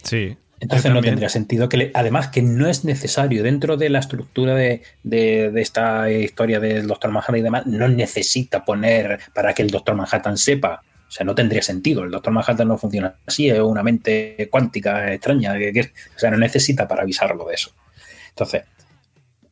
Sí. 0.02 0.36
Entonces 0.60 0.90
no 0.90 1.00
tendría 1.10 1.28
sentido 1.30 1.68
que 1.68 1.76
le- 1.78 1.90
además 1.94 2.28
que 2.28 2.42
no 2.42 2.68
es 2.68 2.84
necesario 2.84 3.42
dentro 3.42 3.76
de 3.78 3.88
la 3.88 3.98
estructura 3.98 4.54
de, 4.54 4.82
de- 5.02 5.50
de 5.50 5.60
esta 5.62 6.10
historia 6.10 6.60
del 6.60 6.86
Doctor 6.86 7.10
Manhattan 7.10 7.36
y 7.36 7.42
demás, 7.42 7.66
no 7.66 7.88
necesita 7.88 8.64
poner 8.64 9.20
para 9.34 9.54
que 9.54 9.62
el 9.62 9.70
Doctor 9.70 9.94
Manhattan 9.96 10.36
sepa. 10.36 10.82
O 11.08 11.10
sea, 11.12 11.24
no 11.26 11.34
tendría 11.34 11.62
sentido. 11.62 12.04
El 12.04 12.10
Doctor 12.10 12.32
Manhattan 12.32 12.68
no 12.68 12.78
funciona 12.78 13.16
así, 13.26 13.48
es 13.50 13.58
una 13.58 13.82
mente 13.82 14.48
cuántica 14.50 15.12
extraña. 15.12 15.58
que- 15.58 15.72
que- 15.72 15.80
o 16.14 16.18
sea, 16.18 16.30
no 16.30 16.36
necesita 16.36 16.86
para 16.86 17.02
avisarlo 17.02 17.46
de 17.46 17.54
eso. 17.54 17.72
Entonces, 18.28 18.62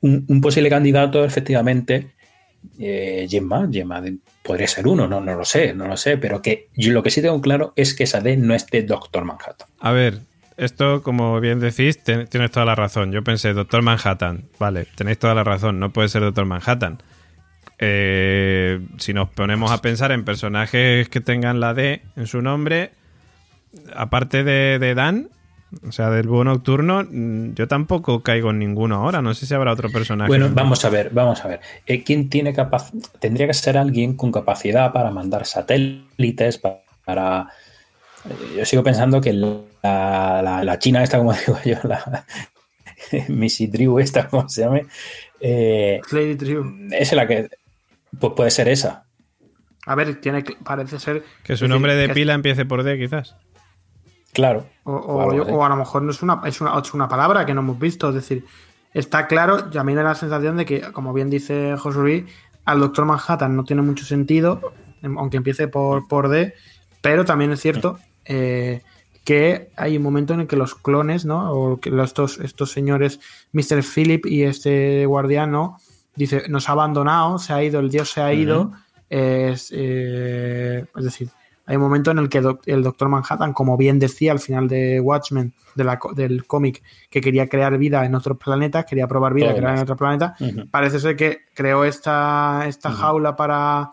un, 0.01 0.25
un 0.29 0.41
posible 0.41 0.69
candidato, 0.71 1.25
efectivamente, 1.25 2.13
eh, 2.79 3.27
Gemma, 3.29 3.69
Gemma 3.73 4.03
podría 4.43 4.67
ser 4.69 4.87
uno, 4.87 5.09
no, 5.09 5.21
no 5.21 5.35
lo 5.35 5.45
sé, 5.45 5.75
no 5.75 5.89
lo 5.89 5.97
sé, 5.97 6.17
pero 6.19 6.41
que 6.43 6.69
yo 6.77 6.93
lo 6.93 7.03
que 7.03 7.11
sí 7.11 7.21
tengo 7.23 7.41
claro 7.41 7.73
es 7.77 7.95
que 7.95 8.05
esa 8.05 8.21
D 8.21 8.37
no 8.37 8.55
es 8.55 8.67
de 8.67 8.83
Doctor 8.83 9.25
Manhattan. 9.25 9.69
A 9.81 9.91
ver, 9.93 10.21
esto, 10.59 11.03
como 11.03 11.41
bien 11.41 11.61
decís, 11.61 12.03
ten- 12.03 12.27
tienes 12.27 12.51
toda 12.51 12.67
la 12.67 12.75
razón. 12.75 13.13
Yo 13.13 13.23
pensé, 13.25 13.53
Doctor 13.55 13.81
Manhattan. 13.83 14.45
Vale, 14.59 14.87
tenéis 14.97 15.19
toda 15.19 15.35
la 15.35 15.45
razón, 15.45 15.79
no 15.81 15.91
puede 15.93 16.09
ser 16.09 16.23
Doctor 16.23 16.45
Manhattan. 16.45 16.99
Eh, 17.79 18.81
si 18.99 19.15
nos 19.15 19.29
ponemos 19.31 19.71
a 19.71 19.79
pensar 19.81 20.11
en 20.13 20.25
personajes 20.25 21.09
que 21.09 21.21
tengan 21.21 21.61
la 21.61 21.75
D 21.75 22.03
en 22.17 22.27
su 22.27 22.43
nombre, 22.43 22.91
aparte 23.95 24.43
de, 24.43 24.95
Dan, 24.95 25.29
o 25.87 25.93
sea, 25.93 26.11
del 26.11 26.27
búho 26.27 26.43
nocturno, 26.45 27.05
mm, 27.09 27.55
yo 27.55 27.69
tampoco 27.69 28.23
caigo 28.25 28.51
en 28.51 28.59
ninguno 28.59 28.97
ahora. 28.97 29.23
No 29.23 29.33
sé 29.35 29.47
si 29.47 29.55
habrá 29.55 29.73
otro 29.73 29.91
personaje. 29.91 30.29
Bueno, 30.29 30.49
vamos 30.53 30.85
a 30.85 30.91
ver, 30.91 31.11
vamos 31.13 31.45
a 31.45 31.49
ver. 31.49 31.61
Eh, 31.87 32.03
¿Quién 32.03 32.29
tiene 32.29 32.53
capaz? 32.53 32.91
Tendría 33.21 33.47
que 33.47 33.55
ser 33.55 33.79
alguien 33.79 34.17
con 34.17 34.33
capacidad 34.33 34.93
para 34.93 35.11
mandar 35.13 35.47
satélites, 35.47 36.59
pa- 36.59 36.81
para. 37.05 37.49
eh, 38.29 38.57
Yo 38.59 38.65
sigo 38.65 38.83
pensando 38.83 39.21
que 39.21 39.33
la, 39.83 40.41
la- 40.43 40.65
la 40.65 40.79
China 40.79 41.03
esta, 41.03 41.19
como 41.19 41.33
digo 41.47 41.59
yo, 41.65 41.77
la 41.85 42.25
Missy 43.29 43.67
Drew 43.69 43.99
esta, 43.99 44.29
como 44.29 44.49
se 44.49 44.63
llame, 44.63 44.87
eh, 45.41 46.01
Lady 46.11 46.35
Triu. 46.37 46.89
es 46.91 47.13
la 47.13 47.27
que 47.27 47.49
pues 48.19 48.33
puede 48.35 48.51
ser 48.51 48.69
esa. 48.69 49.05
A 49.87 49.95
ver, 49.95 50.21
tiene, 50.21 50.43
que- 50.45 50.57
parece 50.57 50.99
ser. 50.99 51.23
Que 51.45 51.57
su 51.57 51.65
decir, 51.65 51.69
nombre 51.71 51.95
de 51.95 52.09
pila 52.11 52.35
empiece 52.35 52.65
por 52.67 52.83
D, 52.83 52.99
quizás. 52.99 53.37
Claro. 54.33 54.67
O, 54.85 54.93
O 54.93 55.65
a 55.65 55.69
lo 55.69 55.77
mejor 55.77 56.03
no 56.03 56.11
es 56.11 56.23
una, 56.23 56.41
es 56.45 56.61
una, 56.61 56.79
es 56.79 56.93
una 56.95 57.09
palabra 57.09 57.47
que 57.47 57.55
no 57.55 57.61
hemos 57.61 57.79
visto. 57.79 58.09
Es 58.11 58.15
decir, 58.17 58.45
está 58.93 59.27
claro, 59.27 59.69
y 59.73 59.79
a 59.79 59.85
mí 59.85 59.93
me 59.95 60.03
da 60.03 60.09
la 60.11 60.15
sensación 60.15 60.57
de 60.57 60.67
que, 60.67 60.81
como 60.93 61.13
bien 61.13 61.31
dice 61.31 61.77
José 61.79 61.99
Luis, 61.99 62.25
al 62.65 62.81
Doctor 62.81 63.07
Manhattan 63.07 63.57
no 63.57 63.65
tiene 63.65 63.81
mucho 63.83 64.05
sentido, 64.05 64.73
aunque 65.03 65.39
empiece 65.39 65.69
por, 65.69 66.07
por 66.09 66.29
D, 66.29 66.55
pero 67.01 67.25
también 67.25 67.53
es 67.53 67.61
cierto 67.61 67.99
eh, 68.27 68.83
que 69.25 69.71
hay 69.77 69.97
un 69.97 70.03
momento 70.03 70.33
en 70.35 70.41
el 70.41 70.47
que 70.47 70.57
los 70.57 70.75
clones, 70.75 71.25
¿no? 71.27 71.53
O 71.53 71.81
que 71.81 71.91
los- 71.91 72.09
estos, 72.11 72.39
estos 72.41 72.71
señores, 72.71 73.21
Mr. 73.53 73.83
Philip 73.83 74.25
y 74.27 74.45
este 74.45 75.05
guardiano, 75.07 75.79
dice, 76.17 76.45
nos 76.49 76.69
ha 76.69 76.73
abandonado, 76.73 77.39
se 77.39 77.53
ha 77.53 77.63
ido, 77.63 77.81
el 77.81 77.91
dios 77.91 78.11
se 78.11 78.21
ha 78.21 78.33
ido. 78.33 78.73
es, 79.11 79.73
eh, 79.75 80.85
es 80.97 81.05
decir, 81.05 81.29
hay 81.65 81.77
un 81.77 81.83
momento 81.83 82.11
en 82.11 82.19
el 82.19 82.29
que 82.29 82.41
doc- 82.43 82.63
el 82.67 82.83
Doctor 82.83 83.09
Manhattan, 83.09 83.53
como 83.53 83.77
bien 83.77 83.99
decía 83.99 84.33
al 84.33 84.39
final 84.39 84.69
de 84.69 85.01
Watchmen, 85.01 85.53
de 85.75 85.85
la 85.85 85.99
del 86.15 86.47
cómic, 86.47 86.83
que 87.11 87.21
quería 87.21 87.49
crear 87.49 87.77
vida 87.79 88.05
en 88.05 88.15
otros 88.15 88.37
planetas, 88.39 88.85
quería 88.87 89.07
probar 89.07 89.33
vida, 89.35 89.47
crear 89.55 89.77
en 89.77 89.83
otros 89.83 89.97
planetas, 89.99 90.33
parece 90.71 90.99
ser 91.01 91.17
que 91.17 91.39
creó 91.55 91.85
esta, 91.85 92.65
esta 92.67 92.91
jaula 92.91 93.35
para 93.37 93.91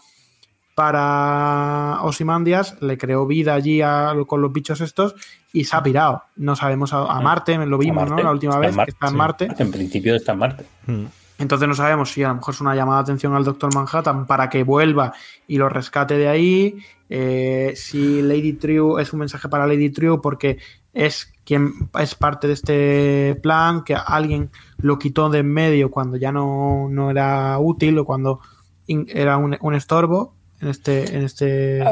para 0.75 1.99
Ozymandias, 2.03 2.77
le 2.81 2.97
creó 2.97 3.25
vida 3.25 3.53
allí 3.55 3.81
a- 3.81 4.13
con 4.27 4.41
los 4.41 4.51
bichos 4.53 4.81
estos 4.81 5.15
y 5.53 5.63
se 5.63 5.75
ha 5.75 5.81
pirado. 5.81 6.23
No 6.35 6.55
sabemos 6.55 6.93
a, 6.93 7.05
a 7.11 7.21
Marte, 7.21 7.57
lo 7.65 7.77
vimos, 7.77 8.03
A 8.03 8.05
Marte. 8.07 8.21
¿no? 8.21 8.27
La 8.27 8.31
última 8.31 8.59
vez 8.59 8.75
Marte, 8.75 8.91
que 8.91 8.95
está 8.95 9.05
en 9.07 9.11
sí. 9.11 9.17
Marte. 9.17 9.47
En 9.57 9.71
principio 9.71 10.15
está 10.15 10.33
en 10.33 10.39
Marte. 10.39 10.65
Mm. 10.85 11.05
Entonces 11.37 11.67
no 11.67 11.75
sabemos 11.75 12.11
si 12.11 12.23
a 12.23 12.29
lo 12.29 12.35
mejor 12.35 12.53
es 12.53 12.61
una 12.61 12.75
llamada 12.75 12.99
de 12.99 13.03
atención 13.03 13.35
al 13.35 13.43
Doctor 13.43 13.73
Manhattan 13.73 14.25
para 14.25 14.49
que 14.49 14.63
vuelva 14.63 15.13
y 15.47 15.57
lo 15.57 15.67
rescate 15.69 16.17
de 16.17 16.27
ahí. 16.29 16.77
eh, 17.09 17.73
si 17.75 18.21
Lady 18.21 18.53
True 18.53 19.01
es 19.01 19.11
un 19.13 19.19
mensaje 19.19 19.47
para 19.49 19.67
Lady 19.67 19.89
True 19.91 20.19
porque 20.23 20.57
es 20.93 21.31
quien 21.43 21.73
es 21.99 22.15
parte 22.15 22.47
de 22.47 22.53
este 22.53 23.35
plan, 23.43 23.83
que 23.83 23.95
alguien 23.95 24.49
lo 24.77 24.97
quitó 24.97 25.29
de 25.29 25.39
en 25.39 25.51
medio 25.51 25.91
cuando 25.91 26.15
ya 26.17 26.31
no, 26.31 26.87
no 26.89 27.11
era 27.11 27.59
útil 27.59 27.99
o 27.99 28.05
cuando 28.05 28.39
era 28.87 29.37
un, 29.37 29.57
un 29.59 29.75
estorbo 29.75 30.34
en 30.61 30.67
este, 30.69 31.15
en 31.15 31.23
este. 31.23 31.83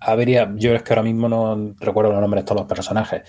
Habría, 0.00 0.52
yo 0.56 0.74
es 0.74 0.82
que 0.82 0.92
ahora 0.92 1.02
mismo 1.02 1.28
no 1.28 1.74
recuerdo 1.78 2.10
los 2.10 2.20
nombres 2.20 2.42
de 2.42 2.46
todos 2.46 2.62
los 2.62 2.68
personajes, 2.68 3.22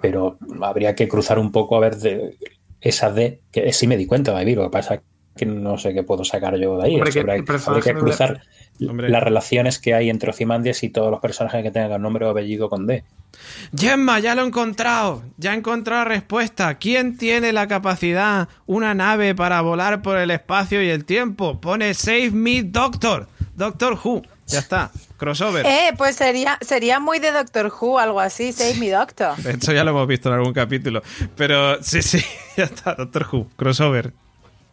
pero 0.00 0.38
habría 0.62 0.94
que 0.94 1.08
cruzar 1.08 1.38
un 1.38 1.50
poco 1.50 1.76
a 1.76 1.80
ver 1.80 1.96
de 1.96 2.36
esa 2.80 3.10
D, 3.10 3.40
que 3.50 3.72
sí 3.72 3.86
me 3.86 3.96
di 3.96 4.06
cuenta, 4.06 4.32
David, 4.32 4.56
lo 4.56 4.64
que 4.64 4.70
pasa 4.70 4.94
es 4.94 5.00
que 5.36 5.46
no 5.46 5.78
sé 5.78 5.92
qué 5.94 6.02
puedo 6.02 6.24
sacar 6.24 6.56
yo 6.56 6.78
de 6.78 6.84
ahí. 6.84 6.94
Hombre, 6.94 7.10
que 7.10 7.20
habría, 7.20 7.34
el 7.34 7.44
que 7.82 7.94
cruzar 7.94 8.42
Hombre. 8.88 9.08
las 9.08 9.22
relaciones 9.22 9.78
que 9.78 9.94
hay 9.94 10.10
entre 10.10 10.30
Ozymandias 10.30 10.82
y 10.84 10.90
todos 10.90 11.10
los 11.10 11.20
personajes 11.20 11.62
que 11.62 11.70
tengan 11.70 12.00
nombre 12.02 12.24
o 12.24 12.30
apellido 12.30 12.68
con 12.68 12.86
D. 12.86 13.04
Gemma, 13.76 14.20
ya 14.20 14.34
lo 14.34 14.42
he 14.42 14.46
encontrado. 14.46 15.22
Ya 15.38 15.54
he 15.54 15.56
encontrado 15.56 16.04
la 16.04 16.10
respuesta. 16.10 16.74
¿Quién 16.76 17.16
tiene 17.16 17.52
la 17.52 17.66
capacidad, 17.66 18.48
una 18.66 18.94
nave 18.94 19.34
para 19.34 19.60
volar 19.60 20.02
por 20.02 20.18
el 20.18 20.30
espacio 20.30 20.82
y 20.82 20.88
el 20.88 21.04
tiempo? 21.04 21.60
Pone 21.60 21.94
Save 21.94 22.30
Me 22.30 22.62
Doctor. 22.62 23.28
Doctor 23.56 23.98
Who. 24.02 24.22
Ya 24.46 24.58
está. 24.58 24.90
Crossover. 25.16 25.64
Eh, 25.64 25.92
pues 25.96 26.16
sería, 26.16 26.58
sería 26.60 27.00
muy 27.00 27.18
de 27.18 27.32
Doctor 27.32 27.72
Who, 27.80 27.98
algo 27.98 28.20
así, 28.20 28.52
Save 28.52 28.74
Me 28.74 28.90
Doctor. 28.90 29.36
De 29.42 29.52
hecho, 29.52 29.72
ya 29.72 29.84
lo 29.84 29.90
hemos 29.90 30.06
visto 30.06 30.28
en 30.28 30.34
algún 30.34 30.52
capítulo. 30.52 31.02
Pero 31.36 31.82
sí, 31.82 32.02
sí, 32.02 32.22
ya 32.56 32.64
está. 32.64 32.94
Doctor 32.94 33.26
Who. 33.32 33.48
Crossover. 33.56 34.12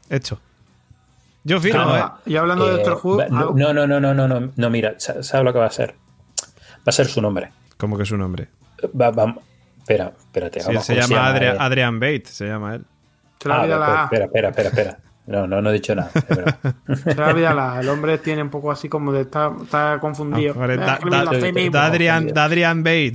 Hecho. 0.10 0.40
Yo 1.44 1.60
firmo, 1.60 1.84
Claro, 1.86 2.20
¿eh? 2.26 2.32
Y 2.32 2.36
hablando 2.36 2.66
de 2.68 2.74
Eh, 2.82 2.84
Doctor 2.86 3.00
Who, 3.04 3.18
va- 3.18 3.28
no, 3.30 3.52
no, 3.54 3.74
no, 3.74 3.88
no, 3.88 4.00
no, 4.00 4.14
no, 4.14 4.28
no, 4.28 4.52
no, 4.56 4.70
mira, 4.70 4.96
sa- 5.00 5.24
¿sabes 5.24 5.44
lo 5.46 5.54
que 5.54 5.60
va 5.60 5.66
a 5.68 5.72
ser? 5.72 5.96
Va 6.80 6.84
a 6.88 6.92
ser 6.92 7.08
su 7.08 7.22
nombre. 7.22 7.52
Como 7.78 7.98
que 7.98 8.06
su 8.06 8.18
nombre. 8.18 8.50
Va, 9.00 9.10
va- 9.12 9.36
espera, 9.80 10.14
espérate. 10.20 10.60
Sí, 10.60 10.68
vamos, 10.68 10.86
se 10.86 10.94
¿cómo 11.00 11.08
llama 11.08 11.28
Adria- 11.30 11.54
eh? 11.54 11.58
Adrian 11.60 12.00
Bate, 12.00 12.26
se 12.28 12.46
llama 12.48 12.76
él. 12.76 12.86
se 13.42 13.50
Ah, 13.52 13.58
pues, 13.60 13.70
la 13.70 14.04
espera, 14.04 14.26
espera, 14.26 14.50
espera, 14.50 14.70
espera. 14.70 15.00
No, 15.32 15.48
no, 15.48 15.62
no 15.62 15.70
he 15.70 15.74
dicho 15.74 15.96
nada. 15.96 16.12
El 17.82 17.90
hombre 17.90 18.18
tiene 18.18 18.42
un 18.44 18.50
poco 18.50 18.72
así 18.72 18.90
como 18.90 19.12
de 19.12 19.22
está, 19.22 19.52
está 19.62 19.98
confundido. 20.00 20.54
Da- 20.78 21.00
da- 21.10 21.32
mismo. 21.52 21.80
Adrian, 21.80 22.16
confundido. 22.24 22.34
da 22.36 22.44
Adrian 22.46 22.84
Bate. 22.84 23.14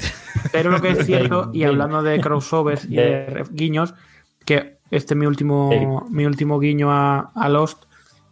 Pero 0.52 0.70
lo 0.70 0.80
que 0.80 0.90
es 0.90 1.06
cierto, 1.06 1.50
y 1.52 1.64
hablando 1.64 2.02
de 2.02 2.20
crossovers 2.20 2.84
y 2.86 2.96
de 2.96 3.44
guiños, 3.50 3.94
que 4.44 4.76
este 4.90 5.14
es 5.14 5.18
mi 5.18 5.26
último, 5.26 6.06
mi 6.10 6.26
último 6.26 6.58
guiño 6.58 6.90
a, 6.92 7.30
a 7.34 7.48
Lost, 7.48 7.84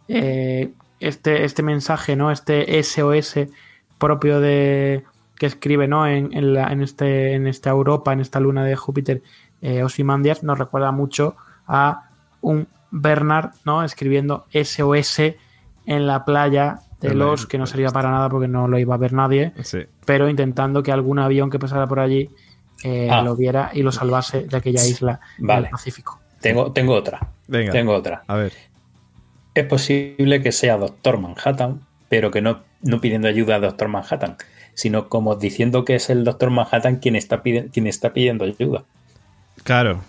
eh, 0.07 0.71
este, 0.99 1.43
este 1.43 1.61
mensaje, 1.63 2.15
¿no? 2.15 2.31
Este 2.31 2.81
SOS 2.81 3.39
propio 3.97 4.39
de 4.39 5.03
que 5.37 5.45
escribe, 5.45 5.87
¿no? 5.87 6.07
En, 6.07 6.31
en, 6.35 6.53
la- 6.53 6.71
en 6.71 6.81
este, 6.81 7.33
en 7.33 7.45
esta 7.47 7.69
Europa, 7.69 8.13
en 8.13 8.21
esta 8.21 8.39
luna 8.39 8.63
de 8.63 8.75
Júpiter, 8.75 9.21
eh, 9.61 9.83
Ozymandias, 9.83 10.43
nos 10.43 10.57
recuerda 10.57 10.91
mucho 10.91 11.35
a 11.67 12.09
un 12.41 12.67
Bernard, 12.97 13.51
¿no? 13.65 13.83
Escribiendo 13.83 14.45
SOS 14.53 15.19
en 15.85 16.07
la 16.07 16.23
playa 16.25 16.79
de 17.01 17.13
Lost, 17.13 17.49
que 17.49 17.57
no 17.57 17.65
sería 17.67 17.89
para 17.89 18.09
nada 18.09 18.29
porque 18.29 18.47
no 18.47 18.67
lo 18.67 18.79
iba 18.79 18.95
a 18.95 18.97
ver 18.97 19.11
nadie 19.13 19.51
Sí. 19.63 19.79
pero 20.05 20.29
intentando 20.29 20.81
que 20.81 20.91
algún 20.91 21.19
avión 21.19 21.49
que 21.49 21.59
pasara 21.59 21.85
por 21.87 21.99
allí 21.99 22.29
eh, 22.83 23.09
Ah. 23.11 23.21
lo 23.21 23.35
viera 23.35 23.69
y 23.73 23.83
lo 23.83 23.91
salvase 23.91 24.43
de 24.47 24.57
aquella 24.57 24.83
isla 24.85 25.19
Vale. 25.39 25.63
del 25.63 25.71
Pacífico. 25.71 26.19
Tengo, 26.41 26.71
tengo 26.71 26.93
otra. 26.93 27.31
Venga. 27.47 27.71
Tengo 27.71 27.93
otra. 27.93 28.23
A 28.27 28.35
ver. 28.35 28.53
Es 29.53 29.65
posible 29.65 30.41
que 30.41 30.51
sea 30.51 30.77
Doctor 30.77 31.17
Manhattan, 31.19 31.81
pero 32.09 32.31
que 32.31 32.41
no, 32.41 32.61
no 32.81 32.99
pidiendo 33.01 33.27
ayuda 33.27 33.55
a 33.55 33.59
Doctor 33.59 33.87
Manhattan, 33.87 34.37
sino 34.73 35.09
como 35.09 35.35
diciendo 35.35 35.85
que 35.85 35.95
es 35.95 36.09
el 36.09 36.23
Doctor 36.23 36.49
Manhattan 36.49 36.97
quien 36.97 37.15
está, 37.15 37.41
quien 37.41 37.87
está 37.87 38.13
pidiendo 38.13 38.45
ayuda. 38.45 38.83
Claro. 39.63 40.01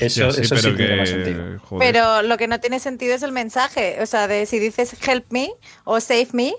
Eso, 0.00 0.20
Ya, 0.26 0.32
sí, 0.32 0.40
eso 0.42 0.56
sí 0.56 0.62
pero 0.62 0.76
tiene 0.76 0.92
que- 0.92 0.96
más 1.00 1.08
sentido. 1.08 1.58
joder. 1.60 1.92
Pero 1.92 2.22
lo 2.22 2.36
que 2.36 2.48
no 2.48 2.60
tiene 2.60 2.80
sentido 2.80 3.14
es 3.14 3.22
el 3.22 3.32
mensaje. 3.32 3.98
O 4.02 4.06
sea, 4.06 4.26
de 4.28 4.46
si 4.46 4.58
dices 4.58 4.94
help 5.06 5.26
me 5.30 5.50
o 5.84 6.00
save 6.00 6.28
me, 6.32 6.54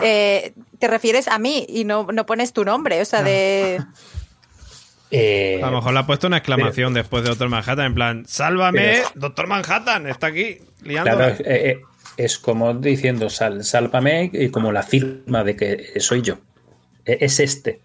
eh, 0.00 0.52
te 0.78 0.88
refieres 0.88 1.28
a 1.28 1.38
mí 1.38 1.66
y 1.68 1.84
no, 1.84 2.06
no 2.12 2.26
pones 2.26 2.52
tu 2.52 2.64
nombre. 2.64 3.00
O 3.00 3.04
sea, 3.04 3.22
de. 3.22 3.82
Eh, 5.10 5.60
A 5.62 5.70
lo 5.70 5.76
mejor 5.76 5.92
le 5.92 6.00
ha 6.00 6.06
puesto 6.06 6.26
una 6.26 6.38
exclamación 6.38 6.92
después 6.92 7.22
de 7.22 7.28
Doctor 7.28 7.48
Manhattan, 7.48 7.86
en 7.86 7.94
plan, 7.94 8.24
¡sálvame! 8.26 8.80
Pero- 8.80 9.08
Doctor 9.14 9.46
Manhattan, 9.46 10.08
está 10.08 10.28
aquí, 10.28 10.58
liando. 10.82 11.16
claro, 11.16 11.36
eh, 11.44 11.82
es 12.16 12.38
como 12.38 12.74
diciendo 12.74 13.30
sal, 13.30 13.64
sálvame 13.64 14.30
y 14.32 14.48
como 14.48 14.72
la 14.72 14.82
firma 14.82 15.44
de 15.44 15.54
que 15.54 16.00
soy 16.00 16.22
yo. 16.22 16.38
Eh, 17.04 17.18
Es 17.20 17.38
este. 17.38 17.80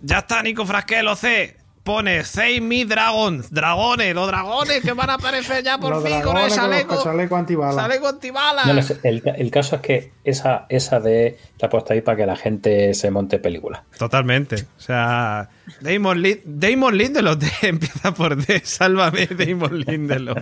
Ya 0.00 0.18
está, 0.18 0.42
Nico 0.42 0.66
Frasquel, 0.66 1.04
lo 1.04 1.14
sé. 1.14 1.56
Pone 1.88 2.22
Save 2.22 2.60
Me 2.60 2.84
Dragons, 2.84 3.50
dragones, 3.50 4.14
los 4.14 4.26
dragones 4.26 4.82
que 4.82 4.92
van 4.92 5.08
a 5.08 5.14
aparecer 5.14 5.64
ya 5.64 5.78
por 5.78 5.90
Los 5.94 6.04
fin 6.04 6.20
con 6.20 6.36
el 6.36 6.50
dragones 6.50 6.54
con 6.54 6.70
chaleco. 6.70 7.02
chaleco 7.02 7.36
antibala. 7.36 7.82
Chaleco 7.82 8.08
antibala. 8.08 8.64
No 8.66 8.80
el, 9.04 9.22
ca- 9.22 9.30
el 9.30 9.50
caso 9.50 9.76
es 9.76 9.80
que 9.82 10.12
esa, 10.22 10.66
esa 10.68 11.00
de 11.00 11.38
la 11.58 11.66
he 11.66 11.70
puesto 11.70 11.94
ahí 11.94 12.02
para 12.02 12.18
que 12.18 12.26
la 12.26 12.36
gente 12.36 12.92
se 12.92 13.10
monte 13.10 13.38
película. 13.38 13.84
Totalmente. 13.98 14.66
O 14.76 14.80
sea, 14.80 15.48
Damon, 15.80 16.22
Lin- 16.22 16.40
Damon 16.44 16.96
Lindelof 16.96 17.38
de- 17.38 17.50
empieza 17.68 18.12
por 18.14 18.36
D. 18.36 18.60
Sálvame, 18.64 19.26
Damon 19.26 19.80
Lindelof. 19.80 20.38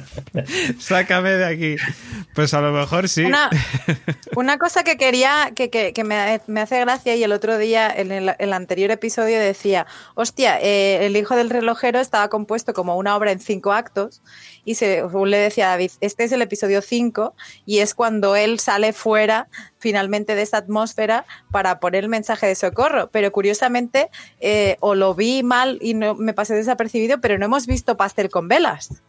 Sácame 0.79 1.31
de 1.31 1.45
aquí. 1.45 1.77
Pues 2.35 2.55
a 2.55 2.61
lo 2.61 2.73
mejor 2.73 3.09
sí. 3.09 3.25
Una, 3.25 3.51
una 4.37 4.59
cosa 4.59 4.85
que 4.85 4.97
quería, 4.97 5.53
que, 5.55 5.71
que- 5.71 5.93
que 5.93 6.05
me, 6.05 6.41
me 6.47 6.61
hace 6.61 6.81
gracia, 6.81 7.15
y 7.17 7.23
el 7.25 7.33
otro 7.33 7.59
día, 7.59 7.91
en 7.95 8.13
el, 8.13 8.33
el 8.39 8.53
anterior 8.53 8.91
episodio, 8.91 9.39
decía: 9.39 9.87
Hostia, 10.15 10.61
eh, 10.61 11.07
el 11.07 11.17
hijo 11.17 11.37
del 11.37 11.51
relojero 11.51 12.01
estaba 12.01 12.29
compuesto 12.29 12.75
como 12.75 12.97
una 12.97 13.17
obra 13.17 13.33
en 13.33 13.41
cinco 13.41 13.73
actos. 13.73 14.23
Y 14.67 14.75
se, 14.75 14.97
según 14.97 15.31
le 15.31 15.39
decía 15.39 15.69
a 15.69 15.71
David: 15.71 15.93
Este 16.03 16.25
es 16.25 16.33
el 16.33 16.43
episodio 16.43 16.83
5, 16.83 17.35
y 17.65 17.79
es 17.79 17.95
cuando 17.95 18.37
él 18.37 18.59
sale 18.59 18.93
fuera 18.93 19.49
finalmente 19.79 20.35
de 20.35 20.43
esta 20.43 20.59
atmósfera 20.59 21.25
para 21.51 21.81
poner 21.81 22.05
el 22.05 22.11
mensaje 22.11 22.47
de 22.47 22.55
socorro. 22.55 23.09
Pero 23.11 23.33
curiosamente, 23.33 24.11
eh, 24.41 24.77
o 24.81 24.95
lo 24.95 25.15
vi 25.15 25.43
mal 25.43 25.79
y 25.81 25.95
no 25.95 26.15
me 26.15 26.35
pasé 26.35 26.55
desapercibido, 26.55 27.21
pero 27.23 27.39
no 27.39 27.47
hemos 27.47 27.67
visto 27.67 27.97
pastel 27.97 28.29
con 28.29 28.49
velas. 28.49 29.01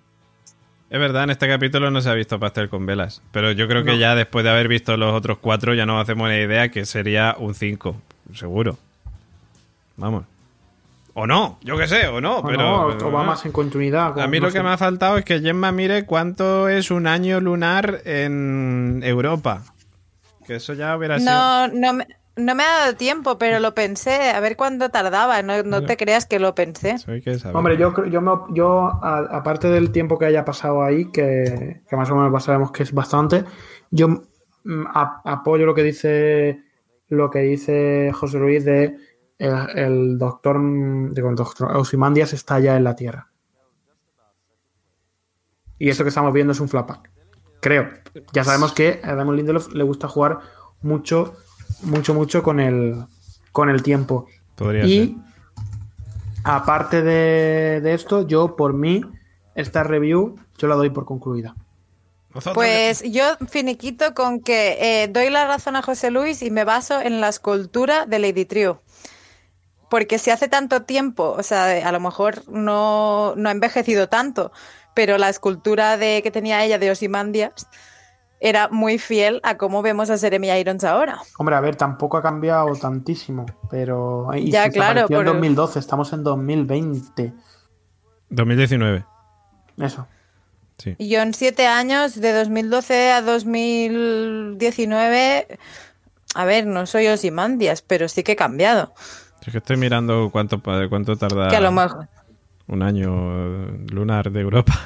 Es 0.89 0.99
verdad, 0.99 1.25
en 1.25 1.31
este 1.31 1.49
capítulo 1.49 1.91
no 1.91 1.99
se 1.99 2.09
ha 2.09 2.13
visto 2.13 2.39
pastel 2.39 2.69
con 2.69 2.85
velas. 2.85 3.21
Pero 3.31 3.51
yo 3.51 3.67
creo 3.67 3.83
que 3.83 3.97
ya 3.97 4.15
después 4.15 4.45
de 4.45 4.51
haber 4.51 4.69
visto 4.69 4.95
los 4.95 5.13
otros 5.13 5.37
cuatro, 5.39 5.73
ya 5.73 5.85
nos 5.85 6.01
hacemos 6.01 6.25
una 6.25 6.39
idea 6.39 6.69
que 6.69 6.85
sería 6.85 7.35
un 7.37 7.55
5. 7.55 8.01
Seguro. 8.33 8.77
Vamos. 9.97 10.23
O 11.19 11.25
no, 11.25 11.57
yo 11.63 11.75
qué 11.77 11.87
sé, 11.87 12.05
o 12.07 12.21
no. 12.21 12.37
O 12.37 12.43
pero, 12.43 12.57
no, 12.61 12.81
o 13.07 13.11
va 13.11 13.21
no. 13.21 13.27
más 13.29 13.43
en 13.43 13.51
continuidad. 13.51 14.19
A 14.19 14.27
mí 14.27 14.39
no 14.39 14.45
lo 14.47 14.53
que 14.53 14.61
me 14.61 14.69
ha 14.69 14.77
faltado 14.77 15.17
es 15.17 15.25
que 15.25 15.39
Gemma 15.39 15.71
mire 15.71 16.05
cuánto 16.05 16.69
es 16.69 16.91
un 16.91 17.07
año 17.07 17.39
lunar 17.39 18.01
en 18.05 19.01
Europa. 19.03 19.63
Que 20.45 20.57
eso 20.57 20.73
ya 20.75 20.95
hubiera 20.95 21.17
sido. 21.17 21.31
No, 21.31 21.67
no 21.69 21.93
me, 21.93 22.07
no 22.35 22.53
me 22.53 22.61
ha 22.61 22.67
dado 22.81 22.95
tiempo, 22.97 23.39
pero 23.39 23.59
lo 23.59 23.73
pensé, 23.73 24.29
a 24.29 24.39
ver 24.41 24.55
cuándo 24.55 24.89
tardaba. 24.89 25.41
No, 25.41 25.63
no 25.63 25.81
te 25.83 25.97
creas 25.97 26.27
que 26.27 26.37
lo 26.37 26.53
pensé. 26.53 26.97
Que. 27.23 27.35
Hombre, 27.51 27.77
yo, 27.77 27.93
creo- 27.93 28.05
yo, 28.05 28.21
me, 28.21 28.31
yo 28.53 28.81
a- 29.01 29.27
aparte 29.31 29.69
del 29.69 29.91
tiempo 29.91 30.19
que 30.19 30.25
haya 30.25 30.45
pasado 30.45 30.83
ahí, 30.83 31.09
que, 31.11 31.81
que 31.89 31.95
más 31.95 32.11
o 32.11 32.15
menos 32.15 32.43
sabemos 32.43 32.71
que 32.71 32.83
es 32.83 32.93
bastante, 32.93 33.43
yo 33.89 34.07
mm, 34.09 34.85
a- 34.93 35.21
apoyo 35.25 35.65
lo 35.65 35.73
que 35.73 35.81
dice 35.81 36.61
lo 37.09 37.31
que 37.31 37.39
dice 37.39 38.11
José 38.13 38.37
Luis 38.37 38.65
de 38.65 38.97
el, 39.37 39.53
el 39.75 40.17
doctor, 40.17 40.57
digo, 41.13 41.29
el 41.29 41.35
doctor 41.35 41.75
Ozymandias 41.75 42.33
está 42.33 42.59
ya 42.59 42.75
en 42.75 42.83
la 42.83 42.95
Tierra. 42.95 43.31
Y 45.79 45.89
esto 45.89 46.03
que 46.03 46.09
estamos 46.09 46.33
viendo 46.33 46.53
es 46.53 46.59
un 46.59 46.69
flashback. 46.69 47.11
Creo. 47.61 47.89
Ya 48.33 48.43
sabemos 48.43 48.73
que 48.73 48.99
a 49.03 49.13
Damon 49.15 49.35
Lindelof 49.35 49.73
le 49.73 49.83
gusta 49.83 50.07
jugar 50.07 50.39
mucho, 50.81 51.35
mucho, 51.83 52.13
mucho 52.13 52.41
con 52.41 52.59
el, 52.59 53.05
con 53.51 53.69
el 53.69 53.83
tiempo. 53.83 54.27
Podría 54.55 54.83
ser. 54.83 54.91
Y 54.91 55.17
aparte 56.43 57.03
de, 57.03 57.81
de 57.81 57.93
esto, 57.93 58.27
yo 58.27 58.55
por 58.55 58.73
mí, 58.73 59.01
esta 59.53 59.83
review 59.83 60.35
yo 60.57 60.67
la 60.67 60.75
doy 60.75 60.89
por 60.89 61.05
concluida. 61.05 61.55
Pues 62.53 63.01
yo 63.03 63.23
finiquito 63.47 64.13
con 64.13 64.41
que 64.41 64.77
eh, 64.79 65.07
doy 65.07 65.29
la 65.29 65.47
razón 65.47 65.75
a 65.75 65.81
José 65.81 66.11
Luis 66.11 66.41
y 66.43 66.51
me 66.51 66.65
baso 66.65 67.01
en 67.01 67.19
la 67.19 67.29
escultura 67.29 68.05
de 68.05 68.19
Lady 68.19 68.45
Trio. 68.45 68.81
Porque 69.89 70.19
si 70.19 70.31
hace 70.31 70.47
tanto 70.49 70.81
tiempo, 70.83 71.35
o 71.37 71.43
sea, 71.43 71.87
a 71.87 71.91
lo 71.91 71.99
mejor 71.99 72.43
no, 72.49 73.33
no 73.37 73.49
ha 73.49 73.51
envejecido 73.51 74.09
tanto, 74.09 74.51
pero 74.93 75.17
la 75.17 75.29
escultura 75.29 75.95
de, 75.97 76.21
que 76.21 76.31
tenía 76.31 76.63
ella 76.65 76.77
de 76.79 76.91
Ozymandias 76.91 77.67
era 78.39 78.67
muy 78.69 78.99
fiel 78.99 79.39
a 79.43 79.57
cómo 79.57 79.81
vemos 79.81 80.09
a 80.09 80.17
Jeremy 80.17 80.49
Irons 80.51 80.83
ahora. 80.83 81.19
Hombre, 81.39 81.55
a 81.55 81.61
ver, 81.61 81.75
tampoco 81.75 82.17
ha 82.17 82.21
cambiado 82.21 82.75
tantísimo, 82.75 83.45
pero... 83.69 84.27
y 84.35 84.51
Ya, 84.51 84.65
se 84.65 84.71
claro, 84.71 85.07
desapareció 85.07 85.17
en 85.17 85.23
pero- 85.25 85.33
2012, 85.33 85.79
estamos 85.79 86.13
en 86.13 86.23
2020. 86.23 87.33
2019. 88.29 89.05
Eso. 89.79 90.07
Sí. 90.77 90.95
Y 90.99 91.09
yo 91.09 91.21
en 91.21 91.33
siete 91.33 91.65
años, 91.65 92.19
de 92.19 92.33
2012 92.33 93.11
a 93.11 93.21
2019, 93.23 95.47
a 96.35 96.45
ver, 96.45 96.67
no 96.67 96.85
soy 96.85 97.07
Ozymandias, 97.07 97.81
pero 97.81 98.07
sí 98.07 98.21
que 98.23 98.33
he 98.33 98.35
cambiado. 98.35 98.93
Es 99.47 99.53
que 99.53 99.59
estoy 99.59 99.77
mirando 99.77 100.29
cuánto, 100.29 100.61
cuánto 100.61 101.15
tarda 101.15 101.47
Que 101.47 101.55
a 101.55 101.61
lo 101.61 101.71
mejor... 101.71 102.09
un 102.67 102.83
año 102.83 103.09
eh, 103.09 103.85
lunar 103.91 104.29
de 104.29 104.41
Europa. 104.41 104.77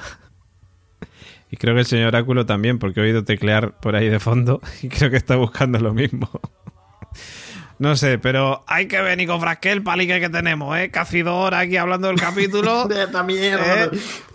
Y 1.49 1.57
creo 1.57 1.73
que 1.73 1.81
el 1.81 1.85
señor 1.85 2.09
Oráculo 2.09 2.45
también, 2.45 2.79
porque 2.79 3.01
he 3.01 3.03
oído 3.03 3.25
teclear 3.25 3.77
por 3.79 3.95
ahí 3.95 4.07
de 4.07 4.19
fondo 4.19 4.61
y 4.83 4.87
creo 4.87 5.09
que 5.09 5.17
está 5.17 5.35
buscando 5.35 5.79
lo 5.79 5.93
mismo. 5.93 6.29
No 7.81 7.95
sé, 7.95 8.19
pero 8.19 8.63
hay 8.67 8.87
que 8.87 9.01
ver, 9.01 9.17
Nico 9.17 9.39
Frasquel, 9.39 9.81
palique 9.81 10.19
que 10.19 10.29
tenemos, 10.29 10.77
¿eh? 10.77 10.91
Casi 10.91 11.23
dos 11.23 11.47
horas 11.47 11.63
aquí 11.63 11.77
hablando 11.77 12.09
del 12.09 12.19
capítulo. 12.19 12.85
De 12.87 13.05
esta 13.05 13.23
mierda. 13.23 13.85
Eh, 13.85 13.89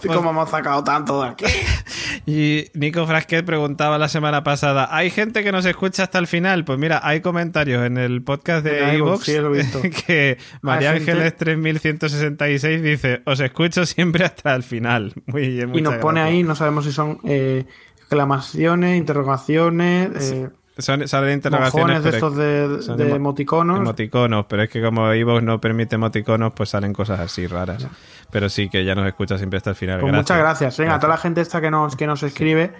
¿Cómo 0.04 0.14
pues- 0.20 0.30
hemos 0.30 0.50
sacado 0.50 0.82
tanto 0.82 1.22
de 1.22 1.28
aquí? 1.28 1.44
Y 2.26 2.64
Nico 2.74 3.06
Frasquet 3.06 3.44
preguntaba 3.46 3.98
la 3.98 4.08
semana 4.08 4.42
pasada, 4.42 4.88
¿hay 4.90 5.10
gente 5.10 5.44
que 5.44 5.52
nos 5.52 5.64
escucha 5.64 6.02
hasta 6.02 6.18
el 6.18 6.26
final? 6.26 6.64
Pues 6.64 6.76
mira, 6.76 7.00
hay 7.04 7.20
comentarios 7.20 7.86
en 7.86 7.98
el 7.98 8.20
podcast 8.22 8.64
de 8.64 8.94
Evox 8.96 9.26
sí, 9.26 9.36
que 10.06 10.38
María 10.60 10.90
Ángeles 10.90 11.36
3166 11.36 12.82
dice, 12.82 13.22
os 13.26 13.38
escucho 13.38 13.86
siempre 13.86 14.24
hasta 14.24 14.56
el 14.56 14.64
final. 14.64 15.12
Muy 15.26 15.48
bien, 15.50 15.72
Y 15.72 15.82
nos 15.82 15.94
pone 15.98 16.20
ahí, 16.20 16.42
no 16.42 16.56
sabemos 16.56 16.84
si 16.84 16.90
son 16.90 17.20
eh, 17.22 17.64
exclamaciones, 17.96 18.98
interrogaciones... 18.98 20.32
eh, 20.32 20.50
son, 20.78 21.06
salen 21.08 21.34
interrogaciones. 21.34 22.02
De 22.02 22.10
estos 22.10 22.36
de, 22.36 22.68
de 22.68 22.78
emo- 23.08 23.16
emoticonos. 23.16 23.78
emoticonos, 23.80 24.46
pero 24.48 24.62
es 24.62 24.68
que 24.70 24.82
como 24.82 25.10
Evox 25.12 25.42
no 25.42 25.60
permite 25.60 25.94
emoticonos, 25.96 26.52
pues 26.54 26.68
salen 26.70 26.92
cosas 26.92 27.20
así 27.20 27.46
raras. 27.46 27.86
Pero 28.30 28.48
sí 28.48 28.68
que 28.68 28.84
ya 28.84 28.94
nos 28.94 29.06
escucha 29.06 29.38
siempre 29.38 29.56
hasta 29.58 29.70
el 29.70 29.76
final. 29.76 30.00
Pues 30.00 30.12
muchas 30.12 30.38
gracias. 30.38 30.76
Venga, 30.78 30.94
a 30.96 30.98
toda 31.00 31.14
la 31.14 31.18
gente 31.18 31.40
esta 31.40 31.60
que 31.60 31.70
nos, 31.70 31.96
que 31.96 32.06
nos 32.06 32.22
escribe 32.22 32.72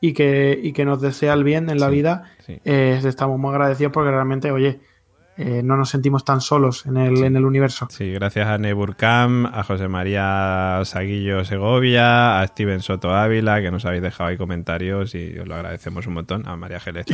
y 0.00 0.12
que, 0.12 0.58
y 0.62 0.72
que 0.72 0.84
nos 0.84 1.00
desea 1.00 1.32
el 1.34 1.44
bien 1.44 1.70
en 1.70 1.78
la 1.78 1.88
Sí, 1.88 1.92
vida, 1.94 2.24
sí. 2.46 2.60
eh, 2.64 3.00
estamos 3.04 3.38
muy 3.38 3.50
agradecidos 3.50 3.92
porque 3.92 4.10
realmente, 4.10 4.50
oye, 4.50 4.80
eh, 5.36 5.62
no 5.64 5.76
nos 5.76 5.90
sentimos 5.90 6.24
tan 6.24 6.40
solos 6.40 6.86
en 6.86 6.96
el, 6.96 7.24
en 7.24 7.36
el 7.36 7.44
universo. 7.44 7.88
Sí, 7.90 8.12
gracias 8.12 8.46
a 8.46 8.58
Neburcam, 8.58 9.46
a 9.46 9.64
José 9.64 9.88
María 9.88 10.80
Saguillo 10.84 11.44
Segovia, 11.44 12.40
a 12.40 12.46
Steven 12.46 12.80
Soto 12.80 13.14
Ávila, 13.14 13.60
que 13.60 13.70
nos 13.70 13.84
habéis 13.84 14.02
dejado 14.02 14.30
ahí 14.30 14.36
comentarios 14.36 15.14
y 15.14 15.38
os 15.38 15.46
lo 15.48 15.54
agradecemos 15.54 16.06
un 16.06 16.14
montón. 16.14 16.46
A 16.46 16.56
María 16.56 16.80
Geles. 16.80 17.06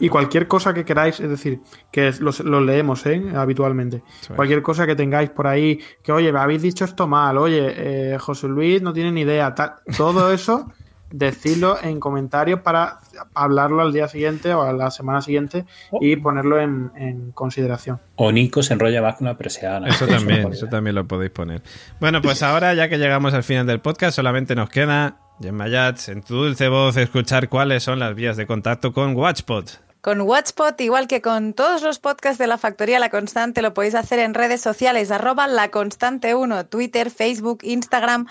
Y, 0.00 0.08
cualquier 0.08 0.48
cosa 0.48 0.74
que 0.74 0.84
queráis, 0.84 1.20
es 1.20 1.28
decir, 1.28 1.60
que 1.90 2.12
los, 2.20 2.40
los 2.40 2.62
leemos 2.62 3.04
¿eh? 3.06 3.22
habitualmente. 3.34 4.02
Es. 4.22 4.28
Cualquier 4.28 4.62
cosa 4.62 4.86
que 4.86 4.96
tengáis 4.96 5.30
por 5.30 5.46
ahí, 5.46 5.80
que 6.02 6.12
oye, 6.12 6.32
me 6.32 6.38
habéis 6.38 6.62
dicho 6.62 6.84
esto 6.84 7.06
mal, 7.06 7.38
oye, 7.38 8.14
eh, 8.14 8.18
José 8.18 8.48
Luis 8.48 8.82
no 8.82 8.92
tiene 8.92 9.12
ni 9.12 9.22
idea, 9.22 9.54
tal. 9.54 9.74
todo 9.96 10.32
eso, 10.32 10.72
decidlo 11.10 11.78
en 11.82 12.00
comentarios 12.00 12.60
para 12.60 12.98
hablarlo 13.34 13.82
al 13.82 13.92
día 13.92 14.08
siguiente 14.08 14.52
o 14.54 14.62
a 14.62 14.72
la 14.72 14.90
semana 14.90 15.20
siguiente 15.22 15.64
y 16.00 16.16
ponerlo 16.16 16.60
en, 16.60 16.90
en 16.96 17.32
consideración. 17.32 18.00
O 18.16 18.32
Nico 18.32 18.62
se 18.62 18.74
enrolla 18.74 19.02
más 19.02 19.16
que 19.16 19.24
una 19.24 19.36
persiana. 19.36 19.88
Eso 19.88 20.06
también, 20.06 20.52
eso 20.52 20.66
también 20.66 20.94
lo 20.94 21.06
podéis 21.06 21.30
poner. 21.30 21.62
Bueno, 22.00 22.20
pues 22.22 22.42
ahora 22.42 22.74
ya 22.74 22.88
que 22.88 22.98
llegamos 22.98 23.34
al 23.34 23.42
final 23.42 23.66
del 23.66 23.80
podcast, 23.80 24.16
solamente 24.16 24.54
nos 24.54 24.68
queda, 24.68 25.16
Gemma 25.40 25.68
Yats, 25.68 26.08
en 26.08 26.22
tu 26.22 26.34
dulce 26.34 26.68
voz, 26.68 26.96
escuchar 26.96 27.48
cuáles 27.48 27.82
son 27.82 27.98
las 27.98 28.14
vías 28.14 28.36
de 28.36 28.46
contacto 28.46 28.92
con 28.92 29.16
Watchpot. 29.16 29.88
Con 30.00 30.20
Watchpot, 30.20 30.80
igual 30.80 31.08
que 31.08 31.20
con 31.20 31.54
todos 31.54 31.82
los 31.82 31.98
podcasts 31.98 32.38
de 32.38 32.46
la 32.46 32.56
Factoría 32.56 33.00
La 33.00 33.10
Constante, 33.10 33.62
lo 33.62 33.74
podéis 33.74 33.96
hacer 33.96 34.20
en 34.20 34.32
redes 34.32 34.60
sociales, 34.60 35.10
arroba 35.10 35.48
La 35.48 35.70
Constante 35.70 36.36
1, 36.36 36.66
Twitter, 36.66 37.10
Facebook, 37.10 37.58
Instagram 37.62 38.26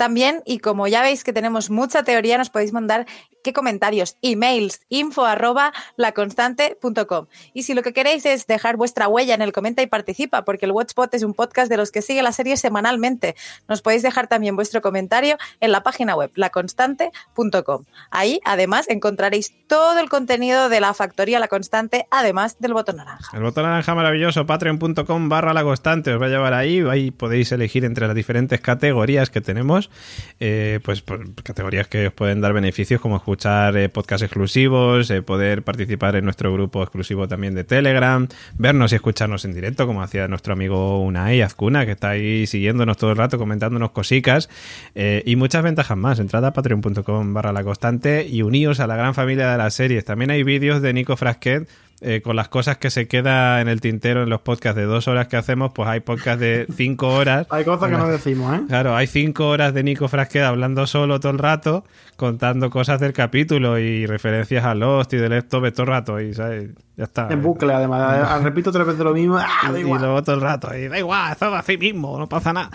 también. 0.00 0.42
Y 0.46 0.60
como 0.60 0.88
ya 0.88 1.02
veis 1.02 1.24
que 1.24 1.34
tenemos 1.34 1.68
mucha 1.68 2.04
teoría, 2.04 2.38
nos 2.38 2.48
podéis 2.48 2.72
mandar 2.72 3.04
qué 3.44 3.52
comentarios, 3.52 4.16
emails, 4.22 4.80
info 4.88 5.26
arroba 5.26 5.74
laconstante.com. 5.96 7.26
Y 7.52 7.64
si 7.64 7.74
lo 7.74 7.82
que 7.82 7.92
queréis 7.92 8.24
es 8.24 8.46
dejar 8.46 8.78
vuestra 8.78 9.08
huella 9.08 9.34
en 9.34 9.42
el 9.42 9.52
comenta 9.52 9.82
y 9.82 9.86
participa, 9.86 10.44
porque 10.46 10.64
el 10.64 10.72
Watchpot 10.72 11.12
es 11.12 11.22
un 11.22 11.34
podcast 11.34 11.70
de 11.70 11.76
los 11.76 11.90
que 11.90 12.00
sigue 12.00 12.22
la 12.22 12.32
serie 12.32 12.56
semanalmente, 12.56 13.36
nos 13.68 13.82
podéis 13.82 14.02
dejar 14.02 14.26
también 14.26 14.56
vuestro 14.56 14.80
comentario 14.80 15.36
en 15.60 15.70
la 15.70 15.82
página 15.82 16.16
web 16.16 16.30
laconstante.com. 16.34 17.84
Ahí, 18.10 18.40
además, 18.46 18.88
encontraréis 18.88 19.52
todo 19.66 19.98
el 19.98 20.08
contenido 20.08 20.70
de 20.70 20.80
la 20.80 20.94
Factoría 20.94 21.38
La 21.40 21.48
Constante, 21.48 22.06
además 22.10 22.58
del 22.58 22.72
botón 22.72 22.96
naranja. 22.96 23.36
El 23.36 23.42
botón 23.42 23.64
naranja 23.64 23.94
maravilloso, 23.94 24.46
patreon.com 24.46 25.28
barra 25.28 25.52
la 25.52 25.62
constante, 25.62 26.14
os 26.14 26.22
va 26.22 26.26
a 26.26 26.30
llevar 26.30 26.54
ahí, 26.54 26.80
ahí 26.90 27.10
podéis 27.10 27.52
elegir 27.52 27.84
entre 27.84 28.06
las 28.06 28.16
diferentes 28.16 28.60
categorías 28.62 29.28
que 29.28 29.42
tenemos, 29.42 29.89
eh, 30.38 30.80
pues, 30.82 31.02
pues, 31.02 31.20
categorías 31.42 31.88
que 31.88 32.08
os 32.08 32.12
pueden 32.12 32.40
dar 32.40 32.52
beneficios 32.52 33.00
como 33.00 33.16
escuchar 33.16 33.76
eh, 33.76 33.88
podcasts 33.88 34.22
exclusivos, 34.22 35.10
eh, 35.10 35.22
poder 35.22 35.62
participar 35.62 36.16
en 36.16 36.24
nuestro 36.24 36.52
grupo 36.52 36.82
exclusivo 36.82 37.28
también 37.28 37.54
de 37.54 37.64
Telegram, 37.64 38.26
vernos 38.58 38.92
y 38.92 38.96
escucharnos 38.96 39.44
en 39.44 39.52
directo, 39.52 39.86
como 39.86 40.02
hacía 40.02 40.28
nuestro 40.28 40.52
amigo 40.52 41.02
Unai 41.02 41.42
Azcuna, 41.42 41.86
que 41.86 41.92
está 41.92 42.10
ahí 42.10 42.46
siguiéndonos 42.46 42.96
todo 42.96 43.10
el 43.10 43.16
rato, 43.16 43.38
comentándonos 43.38 43.90
cosicas, 43.90 44.48
eh, 44.94 45.22
y 45.26 45.36
muchas 45.36 45.62
ventajas 45.62 45.96
más. 45.96 46.18
Entrad 46.18 46.44
a 46.44 46.52
patreon.com 46.52 47.34
barra 47.34 47.52
la 47.52 47.64
constante 47.64 48.26
y 48.26 48.42
uníos 48.42 48.80
a 48.80 48.86
la 48.86 48.96
gran 48.96 49.14
familia 49.14 49.50
de 49.50 49.58
las 49.58 49.74
series. 49.74 50.04
También 50.04 50.30
hay 50.30 50.42
vídeos 50.42 50.82
de 50.82 50.92
Nico 50.92 51.16
Frasquet 51.16 51.68
eh, 52.02 52.22
con 52.22 52.34
las 52.34 52.48
cosas 52.48 52.78
que 52.78 52.88
se 52.88 53.06
queda 53.06 53.60
en 53.60 53.68
el 53.68 53.82
tintero 53.82 54.22
en 54.22 54.30
los 54.30 54.40
podcasts 54.40 54.76
de 54.76 54.84
dos 54.84 55.06
horas 55.06 55.28
que 55.28 55.36
hacemos, 55.36 55.72
pues 55.74 55.86
hay 55.86 56.00
podcasts 56.00 56.40
de 56.40 56.66
cinco 56.76 57.08
horas. 57.08 57.46
Hay 57.50 57.64
cosas 57.64 57.90
que 57.90 57.96
no 57.96 58.08
decimos, 58.08 58.58
¿eh? 58.58 58.62
Claro, 58.68 58.96
hay 58.96 59.06
cinco 59.06 59.48
horas 59.48 59.74
de 59.74 59.82
Nico 59.82 60.08
Frasquet 60.08 60.42
hablando 60.42 60.86
solo 60.86 61.20
todo 61.20 61.32
el 61.32 61.38
rato, 61.38 61.84
contando 62.16 62.70
cosas 62.70 63.00
del 63.00 63.12
capítulo 63.12 63.78
y 63.78 64.06
referencias 64.06 64.64
a 64.64 64.74
Lost 64.74 65.12
y 65.12 65.18
de 65.18 65.28
Leftovers 65.28 65.74
todo 65.74 65.84
el 65.84 65.88
rato. 65.88 66.20
Y, 66.20 66.32
¿sabes? 66.32 66.70
Ya 66.96 67.04
está. 67.04 67.28
En 67.30 67.42
bucle, 67.42 67.72
además. 67.72 68.42
Repito 68.42 68.72
tres 68.72 68.86
veces 68.86 69.02
lo 69.02 69.12
mismo. 69.12 69.36
¡Ah, 69.36 69.70
da 69.70 69.78
y 69.78 69.82
luego 69.82 70.22
todo 70.22 70.36
el 70.36 70.40
rato. 70.40 70.74
Y 70.74 70.88
da 70.88 70.98
igual, 70.98 71.36
todo 71.36 71.54
así 71.54 71.76
mismo, 71.76 72.18
no 72.18 72.28
pasa 72.28 72.52
nada. 72.52 72.70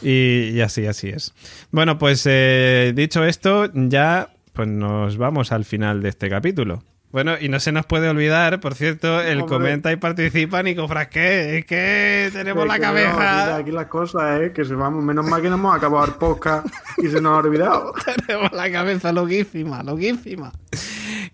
Y, 0.00 0.50
y 0.54 0.60
así, 0.62 0.86
así 0.86 1.08
es. 1.10 1.34
Bueno, 1.70 1.98
pues 1.98 2.22
eh, 2.26 2.92
dicho 2.94 3.22
esto, 3.24 3.70
ya 3.74 4.30
pues 4.54 4.68
nos 4.68 5.18
vamos 5.18 5.52
al 5.52 5.66
final 5.66 6.02
de 6.02 6.08
este 6.08 6.30
capítulo. 6.30 6.82
Bueno, 7.16 7.32
y 7.40 7.48
no 7.48 7.60
se 7.60 7.72
nos 7.72 7.86
puede 7.86 8.10
olvidar, 8.10 8.60
por 8.60 8.74
cierto, 8.74 9.22
el 9.22 9.40
Hombre. 9.40 9.56
comenta 9.56 9.90
y 9.90 9.96
participa 9.96 10.62
Nico 10.62 10.86
Frasquet. 10.86 11.54
Es 11.54 11.64
que 11.64 12.28
tenemos 12.30 12.64
Es 12.64 12.68
la 12.68 12.74
que 12.74 12.80
no, 12.80 12.86
cabeza. 12.88 13.12
mira, 13.12 13.56
aquí 13.56 13.70
las 13.70 13.86
cosas, 13.86 14.42
¿eh? 14.42 14.52
Que 14.54 14.66
se 14.66 14.74
vamos. 14.74 15.02
Menos 15.02 15.24
mal 15.24 15.40
que 15.40 15.48
no 15.48 15.54
hemos 15.54 15.74
acabado 15.74 16.04
el 16.04 16.12
podcast 16.12 16.66
y 16.98 17.08
se 17.08 17.22
nos 17.22 17.32
ha 17.32 17.36
olvidado. 17.38 17.94
tenemos 18.26 18.52
la 18.52 18.70
cabeza 18.70 19.12
loquísima, 19.12 19.82
loquísima. 19.82 20.52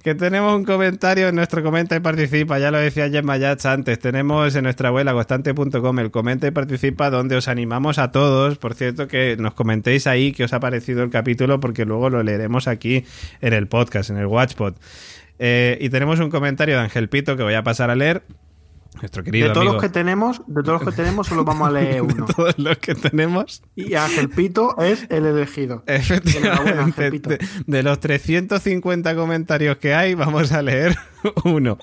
Que 0.05 0.15
tenemos 0.15 0.55
un 0.55 0.65
comentario 0.65 1.27
en 1.27 1.35
nuestro 1.35 1.65
comenta 1.65 1.97
y 1.97 2.01
participa, 2.01 2.61
ya 2.61 2.71
lo 2.71 2.79
decía 2.79 3.11
Gemma 3.11 3.37
Yats 3.37 3.67
antes. 3.67 3.99
Tenemos 3.99 4.55
en 4.55 4.63
nuestra 4.63 4.93
web 4.93 5.11
constante.com 5.13 5.99
el 5.99 6.13
comenta 6.13 6.47
y 6.47 6.53
participa 6.53 7.11
donde 7.11 7.35
os 7.35 7.49
animamos 7.49 7.99
a 7.99 8.13
todos, 8.13 8.57
por 8.57 8.75
cierto, 8.75 9.09
que 9.09 9.37
nos 9.37 9.55
comentéis 9.55 10.07
ahí 10.07 10.31
qué 10.31 10.45
os 10.45 10.53
ha 10.53 10.61
parecido 10.61 11.03
el 11.03 11.11
capítulo 11.11 11.59
porque 11.59 11.85
luego 11.85 12.09
lo 12.09 12.23
leeremos 12.23 12.69
aquí 12.69 13.05
en 13.41 13.53
el 13.53 13.67
podcast, 13.67 14.11
en 14.11 14.19
el 14.19 14.27
Watchpot. 14.27 14.77
Eh, 15.39 15.79
y 15.81 15.89
tenemos 15.91 16.21
un 16.21 16.31
comentario 16.31 16.77
de 16.77 16.83
Ángel 16.83 17.09
Pito 17.09 17.37
que 17.37 17.43
voy 17.43 17.55
a 17.55 17.63
pasar 17.63 17.91
a 17.91 17.95
leer. 17.97 18.23
Nuestro 19.01 19.25
querido 19.25 19.49
De 19.49 19.55
todos 19.55 19.63
amigo. 19.67 19.75
los 19.75 19.83
que 19.83 19.89
tenemos, 19.89 20.43
de 20.47 20.63
todos 20.63 20.83
los 20.85 20.91
que 20.95 20.97
tenemos, 21.03 21.27
solo 21.27 21.45
vamos 21.45 21.67
a 21.67 21.71
leer 21.73 22.03
uno. 22.03 22.27
todos 22.27 22.59
los 22.59 22.77
que 22.79 22.95
tenemos. 22.95 23.63
Y 23.75 23.95
Ángel 23.95 24.29
Pito 24.29 24.77
es 24.79 25.07
el 25.11 25.25
elegido. 25.27 25.83
Efectivamente, 25.87 27.11
Pito. 27.11 27.31
de, 27.31 27.39
de 27.67 27.83
los 27.83 27.99
350 28.01 29.15
comentarios 29.17 29.79
que 29.79 29.95
hay, 29.95 30.15
vamos 30.15 30.53
a 30.53 30.61
leer 30.63 30.97
uno, 31.45 31.79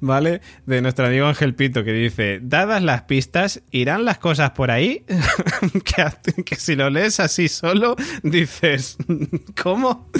¿vale? 0.00 0.40
De 0.66 0.80
nuestro 0.82 1.06
amigo 1.06 1.26
Ángel 1.26 1.54
Pito, 1.54 1.84
que 1.84 1.92
dice, 1.92 2.40
dadas 2.42 2.82
las 2.82 3.02
pistas, 3.02 3.62
¿irán 3.70 4.04
las 4.04 4.18
cosas 4.18 4.50
por 4.50 4.70
ahí? 4.70 5.04
que, 6.44 6.56
si 6.56 6.76
lo 6.76 6.90
lees 6.90 7.20
así 7.20 7.48
solo, 7.48 7.96
dices, 8.22 8.96
¿cómo? 9.62 10.10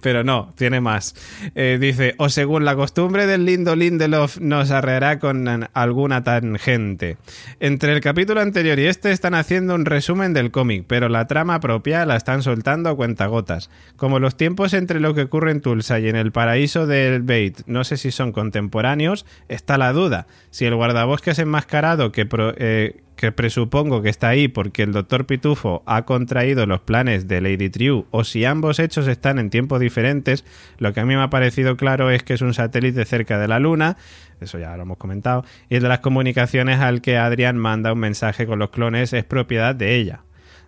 Pero 0.00 0.24
no, 0.24 0.52
tiene 0.56 0.80
más. 0.80 1.14
Eh, 1.54 1.78
dice, 1.80 2.14
o 2.18 2.28
según 2.28 2.64
la 2.64 2.76
costumbre 2.76 3.26
del 3.26 3.44
lindo 3.44 3.76
Lindelof, 3.76 4.38
nos 4.40 4.70
arreará 4.70 5.18
con 5.18 5.68
alguna 5.72 6.22
tangente. 6.24 7.16
Entre 7.60 7.92
el 7.92 8.00
capítulo 8.00 8.40
anterior 8.40 8.78
y 8.78 8.86
este 8.86 9.12
están 9.12 9.34
haciendo 9.34 9.74
un 9.74 9.84
resumen 9.84 10.32
del 10.32 10.50
cómic, 10.50 10.84
pero 10.86 11.08
la 11.08 11.26
trama 11.26 11.60
propia 11.60 12.06
la 12.06 12.16
están 12.16 12.42
soltando 12.42 12.90
a 12.90 12.96
cuentagotas. 12.96 13.70
Como 13.96 14.18
los 14.18 14.36
tiempos 14.36 14.74
entre 14.74 15.00
lo 15.00 15.14
que 15.14 15.22
ocurre 15.22 15.50
en 15.50 15.60
Tulsa 15.60 15.98
y 16.00 16.08
en 16.08 16.16
el 16.16 16.32
paraíso 16.32 16.86
del 16.86 17.22
Bait, 17.22 17.60
no 17.66 17.84
sé 17.84 17.96
si 17.96 18.10
son 18.18 18.32
contemporáneos, 18.32 19.24
está 19.48 19.78
la 19.78 19.94
duda. 19.94 20.26
Si 20.50 20.66
el 20.66 20.74
guardabosques 20.74 21.38
enmascarado 21.38 22.12
que, 22.12 22.26
pro- 22.26 22.52
eh, 22.58 23.00
que 23.16 23.32
presupongo 23.32 24.02
que 24.02 24.10
está 24.10 24.28
ahí 24.28 24.48
porque 24.48 24.82
el 24.82 24.92
doctor 24.92 25.24
Pitufo 25.26 25.82
ha 25.86 26.04
contraído 26.04 26.66
los 26.66 26.80
planes 26.80 27.26
de 27.26 27.40
Lady 27.40 27.70
Triu, 27.70 28.06
o 28.10 28.24
si 28.24 28.44
ambos 28.44 28.78
hechos 28.78 29.08
están 29.08 29.38
en 29.38 29.50
tiempos 29.50 29.80
diferentes, 29.80 30.44
lo 30.78 30.92
que 30.92 31.00
a 31.00 31.04
mí 31.06 31.16
me 31.16 31.22
ha 31.22 31.30
parecido 31.30 31.76
claro 31.76 32.10
es 32.10 32.22
que 32.22 32.34
es 32.34 32.42
un 32.42 32.52
satélite 32.52 33.04
cerca 33.06 33.38
de 33.38 33.48
la 33.48 33.58
Luna, 33.58 33.96
eso 34.40 34.58
ya 34.58 34.76
lo 34.76 34.82
hemos 34.82 34.98
comentado, 34.98 35.44
y 35.68 35.76
el 35.76 35.82
de 35.82 35.88
las 35.88 35.98
comunicaciones 36.00 36.78
al 36.80 37.00
que 37.00 37.16
Adrian 37.16 37.56
manda 37.56 37.92
un 37.92 37.98
mensaje 37.98 38.46
con 38.46 38.58
los 38.58 38.70
clones 38.70 39.12
es 39.12 39.24
propiedad 39.24 39.74
de 39.74 39.96
ella. 39.96 40.20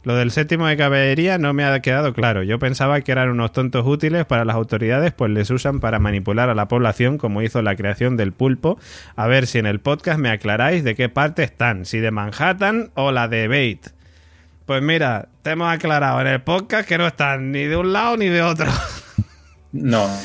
Lo 0.03 0.15
del 0.17 0.31
séptimo 0.31 0.67
de 0.67 0.79
caballería 0.79 1.37
no 1.37 1.53
me 1.53 1.63
ha 1.65 1.79
quedado 1.81 2.15
claro. 2.15 2.43
Yo 2.43 2.59
pensaba 2.59 3.01
que 3.03 3.13
eran 3.13 3.29
unos 3.29 3.53
tontos 3.53 3.87
útiles 3.87 4.25
para 4.25 4.47
las 4.47 4.57
autoridades, 4.57 5.13
pues 5.13 5.31
les 5.31 5.51
usan 5.51 5.79
para 5.81 5.99
manipular 5.99 6.49
a 6.49 6.55
la 6.55 6.69
población, 6.69 7.19
como 7.19 7.43
hizo 7.43 7.61
la 7.61 7.77
creación 7.77 8.17
del 8.17 8.33
pulpo. 8.33 8.79
A 9.15 9.27
ver 9.27 9.47
si 9.47 9.59
en 9.59 9.67
el 9.67 9.79
podcast 9.81 10.19
me 10.19 10.31
aclaráis 10.31 10.85
de 10.85 10.95
qué 10.95 11.11
parte 11.11 11.43
están, 11.43 11.85
si 11.85 11.99
de 11.99 12.11
Manhattan 12.11 12.91
o 12.95 13.13
la 13.13 13.29
de 13.29 13.47
Bait. 13.49 13.89
Pues 14.65 14.83
mira, 14.83 15.29
te 15.43 15.51
hemos 15.51 15.69
aclarado 15.71 16.21
en 16.23 16.29
el 16.29 16.41
podcast 16.41 16.89
que 16.89 16.97
no 16.97 17.07
están 17.07 17.53
ni 17.53 17.65
de 17.65 17.77
un 17.77 17.93
lado 17.93 18.17
ni 18.17 18.29
de 18.29 18.43
otro. 18.43 18.67
No. 19.73 20.09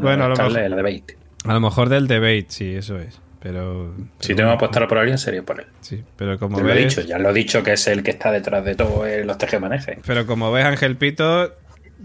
Bueno, 0.00 0.24
a 0.24 0.28
lo 0.28 0.36
mejor- 0.36 0.52
debate. 0.54 1.18
A 1.44 1.52
lo 1.52 1.60
mejor 1.60 1.88
del 1.90 2.06
debate, 2.06 2.46
sí, 2.48 2.74
eso 2.74 2.98
es. 2.98 3.20
Pero. 3.42 3.94
Si 4.20 4.28
pero- 4.28 4.36
tengo 4.36 4.50
que 4.50 4.54
apostar 4.54 4.86
por 4.88 4.98
alguien, 4.98 5.18
sería 5.18 5.42
por 5.42 5.60
él. 5.60 5.66
Sí, 5.80 6.02
pero 6.16 6.38
como 6.38 6.56
Te 6.58 6.62
lo 6.62 6.70
he 6.70 6.74
ves. 6.74 6.94
dicho, 6.96 7.06
ya 7.08 7.18
lo 7.18 7.30
he 7.30 7.32
dicho 7.32 7.62
que 7.62 7.72
es 7.72 7.86
el 7.88 8.02
que 8.02 8.12
está 8.12 8.30
detrás 8.30 8.64
de 8.64 8.74
todo 8.74 9.06
eh, 9.06 9.24
los 9.24 9.36
tejemanejes. 9.38 9.98
Pero 10.06 10.26
como 10.26 10.52
ves, 10.52 10.64
Ángel 10.64 10.96
Pito, 10.96 11.52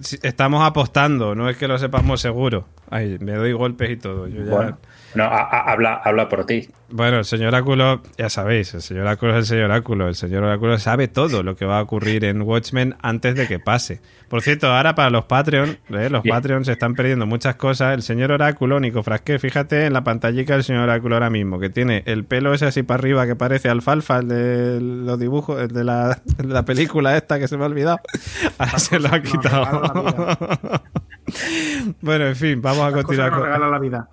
si- 0.02 0.18
estamos 0.24 0.66
apostando, 0.66 1.36
no 1.36 1.50
es 1.50 1.58
que 1.58 1.68
lo 1.68 1.78
sepamos 1.78 2.22
seguro. 2.22 2.68
Ay, 2.90 3.18
me 3.20 3.34
doy 3.34 3.52
golpes 3.54 3.90
y 3.92 3.98
todo. 3.98 4.28
Yo 4.28 4.44
ya- 4.44 4.50
Bueno, 4.52 4.78
no, 5.18 5.24
a- 5.26 5.42
a- 5.42 5.72
habla, 5.72 5.96
habla 6.04 6.30
por 6.30 6.46
ti. 6.46 6.70
Bueno, 6.90 7.18
el 7.18 7.26
señor 7.26 7.50
Oráculo, 7.50 8.02
ya 8.18 8.30
sabéis, 8.30 8.74
el 8.74 8.82
señor 8.82 9.04
Oráculo 9.04 9.34
es 9.34 9.40
el 9.40 9.46
señor 9.46 9.66
Oráculo. 9.66 10.08
El 10.08 10.16
señor 10.16 10.44
Oráculo 10.46 10.78
sabe 10.80 11.10
todo 11.10 11.44
lo 11.44 11.58
que 11.58 11.66
va 11.66 11.80
a 11.80 11.82
ocurrir 11.82 12.24
en 12.24 12.42
Watchmen 12.44 12.96
antes 13.02 13.36
de 13.36 13.46
que 13.46 13.60
pase. 13.60 14.00
Por 14.30 14.42
cierto, 14.42 14.68
ahora 14.72 14.96
para 14.96 15.10
los 15.10 15.26
Patreon, 15.26 15.78
¿eh? 15.90 16.10
los 16.10 16.24
Bien. 16.24 16.34
Patreon 16.36 16.64
se 16.64 16.72
están 16.74 16.94
perdiendo 16.96 17.26
muchas 17.26 17.56
cosas. 17.56 17.94
El 17.94 18.04
señor 18.04 18.32
Oráculo, 18.32 18.80
Nico 18.80 19.04
Frasqué, 19.04 19.38
fíjate 19.38 19.86
en 19.86 19.92
la 19.94 20.04
pantallica 20.06 20.54
del 20.54 20.64
señor 20.64 20.84
Oráculo 20.84 21.16
ahora 21.16 21.30
mismo, 21.30 21.60
que 21.60 21.70
tiene 21.70 22.04
el 22.06 22.24
pelo 22.24 22.54
ese 22.54 22.66
así 22.68 22.84
para 22.84 23.00
arriba 23.00 23.26
que 23.28 23.36
parece 23.36 23.68
alfalfa, 23.70 24.20
el 24.20 24.28
de 24.30 24.80
los 24.82 25.20
dibujos, 25.20 25.60
el 25.62 25.68
de 25.70 25.84
la, 25.84 26.22
el 26.40 26.48
de 26.48 26.54
la 26.54 26.64
película 26.64 27.18
esta 27.18 27.38
que 27.38 27.50
se 27.50 27.58
me 27.58 27.64
ha 27.64 27.68
olvidado. 27.68 28.00
Ahora 28.60 28.80
se 28.80 28.98
lo 29.00 29.10
ha 29.14 29.22
quitado. 29.22 29.82
bueno, 32.02 32.28
en 32.28 32.36
fin, 32.36 32.62
vamos 32.62 32.82
a 32.84 32.92
Las 32.92 33.04
cosas 33.04 33.30
continuar 33.30 33.60
con... 33.60 33.72
la 33.72 33.80
vida. 33.80 34.10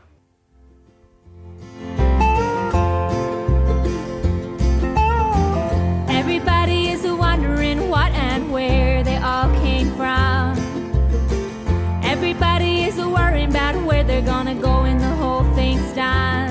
Everybody 12.15 12.85
is 12.85 12.95
worrying 12.97 13.51
about 13.51 13.75
where 13.85 14.05
they're 14.05 14.23
gonna 14.25 14.55
go 14.55 14.83
when 14.83 14.99
the 14.99 15.11
whole 15.19 15.43
thing's 15.57 15.83
done. 15.97 16.49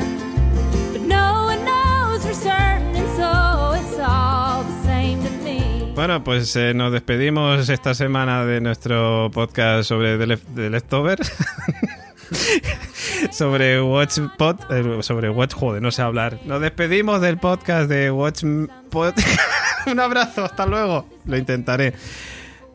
But 0.91 1.03
no 1.03 1.45
one 1.45 1.63
knows 1.63 2.25
for 2.25 2.33
certain, 2.33 2.93
and 2.93 3.07
so 3.15 3.71
it's 3.79 3.97
all 3.97 4.63
the 4.65 4.83
same 4.83 5.23
to 5.23 5.29
me. 5.41 5.93
Bueno, 5.95 6.21
pues 6.21 6.53
eh, 6.57 6.73
nos 6.73 6.91
despedimos 6.91 7.69
esta 7.69 7.93
semana 7.93 8.45
de 8.45 8.59
nuestro 8.59 9.31
podcast 9.33 9.87
sobre 9.87 10.17
The, 10.17 10.27
Lef- 10.27 10.53
The 10.53 10.69
Leftovers. 10.69 11.31
sobre 13.31 13.81
Watchpod, 13.81 14.69
eh, 14.69 15.01
sobre 15.01 15.29
Watch, 15.29 15.53
joder, 15.53 15.81
no 15.81 15.91
sé 15.91 16.01
hablar. 16.01 16.39
Nos 16.43 16.59
despedimos 16.59 17.21
del 17.21 17.37
podcast 17.37 17.89
de 17.89 18.11
Watchpod. 18.11 19.13
Un 19.85 20.01
abrazo, 20.01 20.43
hasta 20.43 20.65
luego. 20.65 21.05
Lo 21.25 21.37
intentaré. 21.37 21.93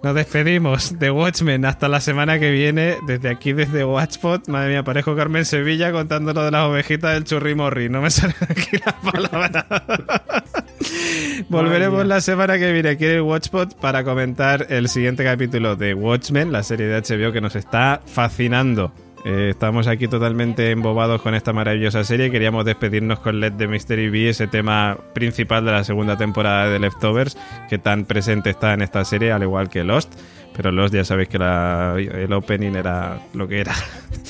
Nos 0.03 0.15
despedimos 0.15 0.97
de 0.99 1.11
Watchmen 1.11 1.65
hasta 1.65 1.89
la 1.89 2.01
semana 2.01 2.39
que 2.39 2.53
viene. 2.53 2.97
Desde 3.07 3.29
aquí, 3.31 3.53
desde 3.53 3.85
Watchpod. 3.85 4.47
Madre 4.47 4.71
mía, 4.71 4.85
parejo 4.85 5.17
Carmen 5.17 5.45
Sevilla 5.45 5.91
contándonos 5.91 6.45
de 6.45 6.51
las 6.53 6.67
ovejitas 6.67 7.15
del 7.15 7.25
churrimorri. 7.25 7.89
No 7.89 8.01
me 8.01 8.11
salen 8.13 8.37
aquí 8.49 8.77
las 8.85 8.95
palabras. 8.95 9.65
Volveremos 11.49 12.07
la 12.07 12.21
semana 12.21 12.59
que 12.59 12.73
viene 12.73 12.91
aquí 12.91 13.07
en 13.07 13.11
el 13.11 13.23
Watchpot 13.23 13.75
para 13.75 14.05
comentar 14.05 14.67
el 14.71 14.89
siguiente 14.89 15.25
capítulo 15.25 15.75
de 15.75 15.95
Watchmen, 15.95 16.53
la 16.53 16.63
serie 16.63 16.87
de 16.87 17.01
HBO 17.01 17.33
que 17.33 17.41
nos 17.41 17.57
está 17.57 18.01
fascinando. 18.07 18.93
Eh, 19.25 19.49
estamos 19.51 19.87
aquí 19.89 20.09
totalmente 20.09 20.71
embobados 20.71 21.21
con 21.23 21.35
esta 21.35 21.53
maravillosa 21.53 22.05
serie 22.05 22.31
queríamos 22.31 22.65
despedirnos 22.65 23.19
con 23.19 23.41
Let 23.41 23.53
the 23.53 23.67
Mystery 23.67 24.09
Be, 24.11 24.29
ese 24.29 24.47
tema 24.47 24.97
principal 25.13 25.65
de 25.65 25.73
la 25.73 25.85
segunda 25.85 26.17
temporada 26.17 26.69
de 26.69 26.79
Leftovers, 26.79 27.37
que 27.69 27.79
tan 27.79 28.05
presente 28.05 28.51
está 28.51 28.75
en 28.75 28.83
esta 28.83 29.05
serie, 29.05 29.33
al 29.33 29.43
igual 29.43 29.69
que 29.69 29.85
Lost. 29.85 30.15
Pero 30.57 30.73
Lost 30.73 30.93
ya 30.93 31.05
sabéis 31.05 31.29
que 31.29 31.37
el 31.37 32.33
opening 32.33 32.75
era 32.75 33.21
lo 33.33 33.47
que 33.47 33.61
era. 33.61 33.75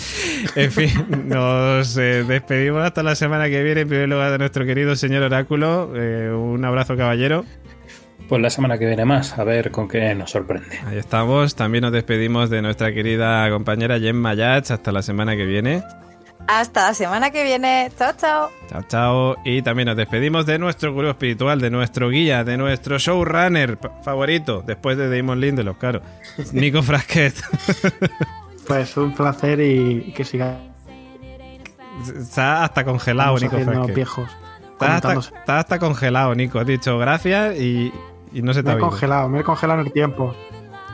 en 0.56 0.70
fin, 0.70 0.90
nos 1.24 1.96
eh, 1.96 2.24
despedimos 2.24 2.82
hasta 2.82 3.02
la 3.02 3.14
semana 3.14 3.48
que 3.48 3.62
viene. 3.62 3.82
En 3.82 3.88
primer 3.88 4.10
lugar, 4.10 4.32
de 4.32 4.38
nuestro 4.38 4.66
querido 4.66 4.94
señor 4.94 5.22
Oráculo. 5.22 5.90
Eh, 5.96 6.30
un 6.30 6.62
abrazo, 6.66 6.98
caballero. 6.98 7.46
Pues 8.28 8.42
la 8.42 8.50
semana 8.50 8.78
que 8.78 8.86
viene 8.86 9.04
más, 9.06 9.38
a 9.38 9.44
ver 9.44 9.70
con 9.70 9.88
qué 9.88 10.14
nos 10.14 10.30
sorprende. 10.30 10.78
Ahí 10.86 10.98
estamos. 10.98 11.54
También 11.54 11.82
nos 11.82 11.92
despedimos 11.92 12.50
de 12.50 12.60
nuestra 12.60 12.92
querida 12.92 13.48
compañera 13.50 13.98
Gemma 13.98 14.34
Yats. 14.34 14.70
Hasta 14.70 14.92
la 14.92 15.00
semana 15.00 15.34
que 15.34 15.46
viene. 15.46 15.82
Hasta 16.46 16.88
la 16.88 16.94
semana 16.94 17.30
que 17.30 17.42
viene. 17.42 17.90
Chao, 17.98 18.12
chao. 18.18 18.50
Chao, 18.68 18.82
chao. 18.88 19.36
Y 19.44 19.62
también 19.62 19.86
nos 19.86 19.96
despedimos 19.96 20.44
de 20.44 20.58
nuestro 20.58 20.92
gurú 20.92 21.08
espiritual, 21.08 21.60
de 21.60 21.70
nuestro 21.70 22.10
guía, 22.10 22.44
de 22.44 22.58
nuestro 22.58 22.98
showrunner 22.98 23.78
favorito, 24.02 24.62
después 24.66 24.98
de 24.98 25.14
Damon 25.14 25.40
Lindelof, 25.40 25.78
claro. 25.78 26.02
Nico 26.52 26.82
Frasquet. 26.82 27.34
Pues 28.66 28.96
un 28.98 29.14
placer 29.14 29.60
y 29.60 30.12
que 30.12 30.24
siga 30.24 30.58
Está 32.06 32.64
hasta 32.64 32.84
congelado, 32.84 33.36
Nico 33.38 33.58
Frasquet. 33.58 33.94
viejos. 33.94 34.30
Está 34.72 34.96
hasta, 34.96 35.12
está 35.14 35.58
hasta 35.58 35.78
congelado, 35.78 36.34
Nico. 36.34 36.60
Has 36.60 36.66
dicho 36.66 36.98
gracias 36.98 37.56
y, 37.56 37.92
y 38.32 38.42
no 38.42 38.52
se 38.52 38.62
te 38.62 38.68
Me 38.68 38.74
ha 38.74 38.76
he 38.76 38.80
congelado, 38.80 39.28
me 39.28 39.40
he 39.40 39.44
congelado 39.44 39.80
en 39.80 39.86
el 39.86 39.92
tiempo. 39.92 40.34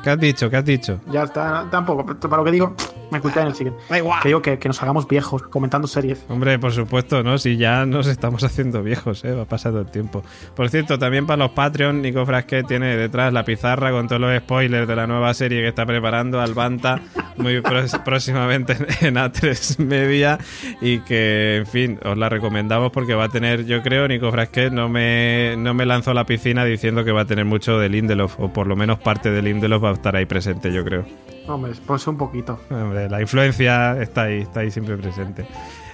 ¿Qué 0.03 0.11
has 0.11 0.19
dicho? 0.21 0.51
¿Qué 0.51 0.57
has 0.57 0.65
dicho? 0.65 1.01
Ya 1.11 1.23
está, 1.23 1.67
tampoco. 1.71 2.05
Para 2.05 2.37
lo 2.37 2.45
que 2.45 2.51
digo, 2.51 2.75
me 3.15 3.19
escucháis 3.19 3.43
en 3.43 3.49
el 3.49 3.55
siguiente. 3.55 3.83
Da 3.89 3.99
igual. 3.99 4.21
Que 4.23 4.29
digo 4.29 4.43
que, 4.43 4.59
que 4.59 4.69
nos 4.69 4.83
hagamos 4.83 5.09
viejos 5.09 5.43
comentando 5.43 5.87
series. 5.89 6.25
Hombre, 6.29 6.59
por 6.59 6.73
supuesto, 6.73 7.23
¿no? 7.23 7.39
Si 7.39 7.57
ya 7.57 7.87
nos 7.87 8.07
estamos 8.07 8.45
haciendo 8.45 8.83
viejos, 8.83 9.25
¿eh? 9.25 9.33
Va 9.33 9.45
pasando 9.45 9.81
el 9.81 9.87
tiempo. 9.87 10.23
Por 10.55 10.69
cierto, 10.71 10.99
también 10.99 11.27
para 11.27 11.45
los 11.45 11.53
Patreon, 11.53 12.03
Nico 12.03 12.25
Frasquet 12.27 12.67
tiene 12.67 12.97
detrás 12.97 13.33
la 13.33 13.45
pizarra 13.45 13.91
con 13.91 14.09
todos 14.09 14.21
los 14.21 14.37
spoilers 14.39 14.89
de 14.89 14.97
la 14.97 15.07
nueva 15.07 15.33
serie 15.35 15.63
que 15.63 15.69
está 15.69 15.87
preparando 15.87 16.41
Albanta 16.41 17.01
muy 17.37 17.61
próximamente 18.05 18.77
en 19.01 19.15
A3 19.15 19.79
Media 19.79 20.39
y 20.81 21.01
que, 21.01 21.57
en 21.59 21.67
fin, 21.67 21.99
os 22.05 22.17
la 22.17 22.29
recomendamos 22.29 22.93
porque 22.93 23.15
va 23.15 23.25
a 23.25 23.29
tener, 23.29 23.65
yo 23.67 23.83
creo, 23.83 24.09
Nico 24.09 24.31
Frasquet 24.31 24.73
no 24.73 24.89
me, 24.89 25.55
no 25.59 25.75
me 25.75 25.87
lanzó 25.87 26.13
a 26.13 26.15
la 26.15 26.27
piscina 26.27 26.65
diciendo 26.65 27.05
que 27.05 27.13
va 27.13 27.23
a 27.23 27.27
tener 27.27 27.45
mucho 27.45 27.79
de 27.79 27.89
Lindelof, 27.89 28.39
o 28.39 28.53
por 28.53 28.67
lo 28.67 28.77
menos 28.77 28.99
parte 28.99 29.31
de 29.31 29.43
Lindelof 29.43 29.85
va 29.85 29.91
a 29.91 29.95
estar 29.95 30.17
ahí 30.17 30.27
presente, 30.27 30.73
yo 30.73 30.85
creo. 30.85 31.05
Hombre, 31.47 31.73
pues 31.87 32.07
un 32.07 32.17
poquito. 32.17 32.59
Hombre, 32.71 33.09
la 33.09 33.21
influencia 33.21 34.01
está 34.01 34.23
ahí, 34.23 34.41
está 34.41 34.61
ahí 34.61 34.71
siempre 34.71 34.97
presente. 34.97 35.47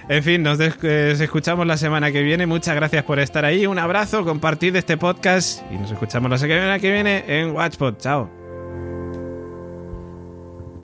En 0.09 0.23
fin, 0.23 0.43
nos 0.43 0.59
eh, 0.59 1.11
escuchamos 1.11 1.65
la 1.65 1.77
semana 1.77 2.11
que 2.11 2.21
viene. 2.21 2.45
Muchas 2.45 2.75
gracias 2.75 3.03
por 3.03 3.19
estar 3.19 3.45
ahí. 3.45 3.65
Un 3.65 3.79
abrazo, 3.79 4.23
compartid 4.23 4.75
este 4.75 4.97
podcast 4.97 5.61
y 5.71 5.77
nos 5.77 5.91
escuchamos 5.91 6.29
la 6.29 6.37
semana 6.37 6.79
que 6.79 6.91
viene 6.91 7.23
en 7.27 7.51
Watchpot. 7.51 7.97
Chao. 7.99 8.40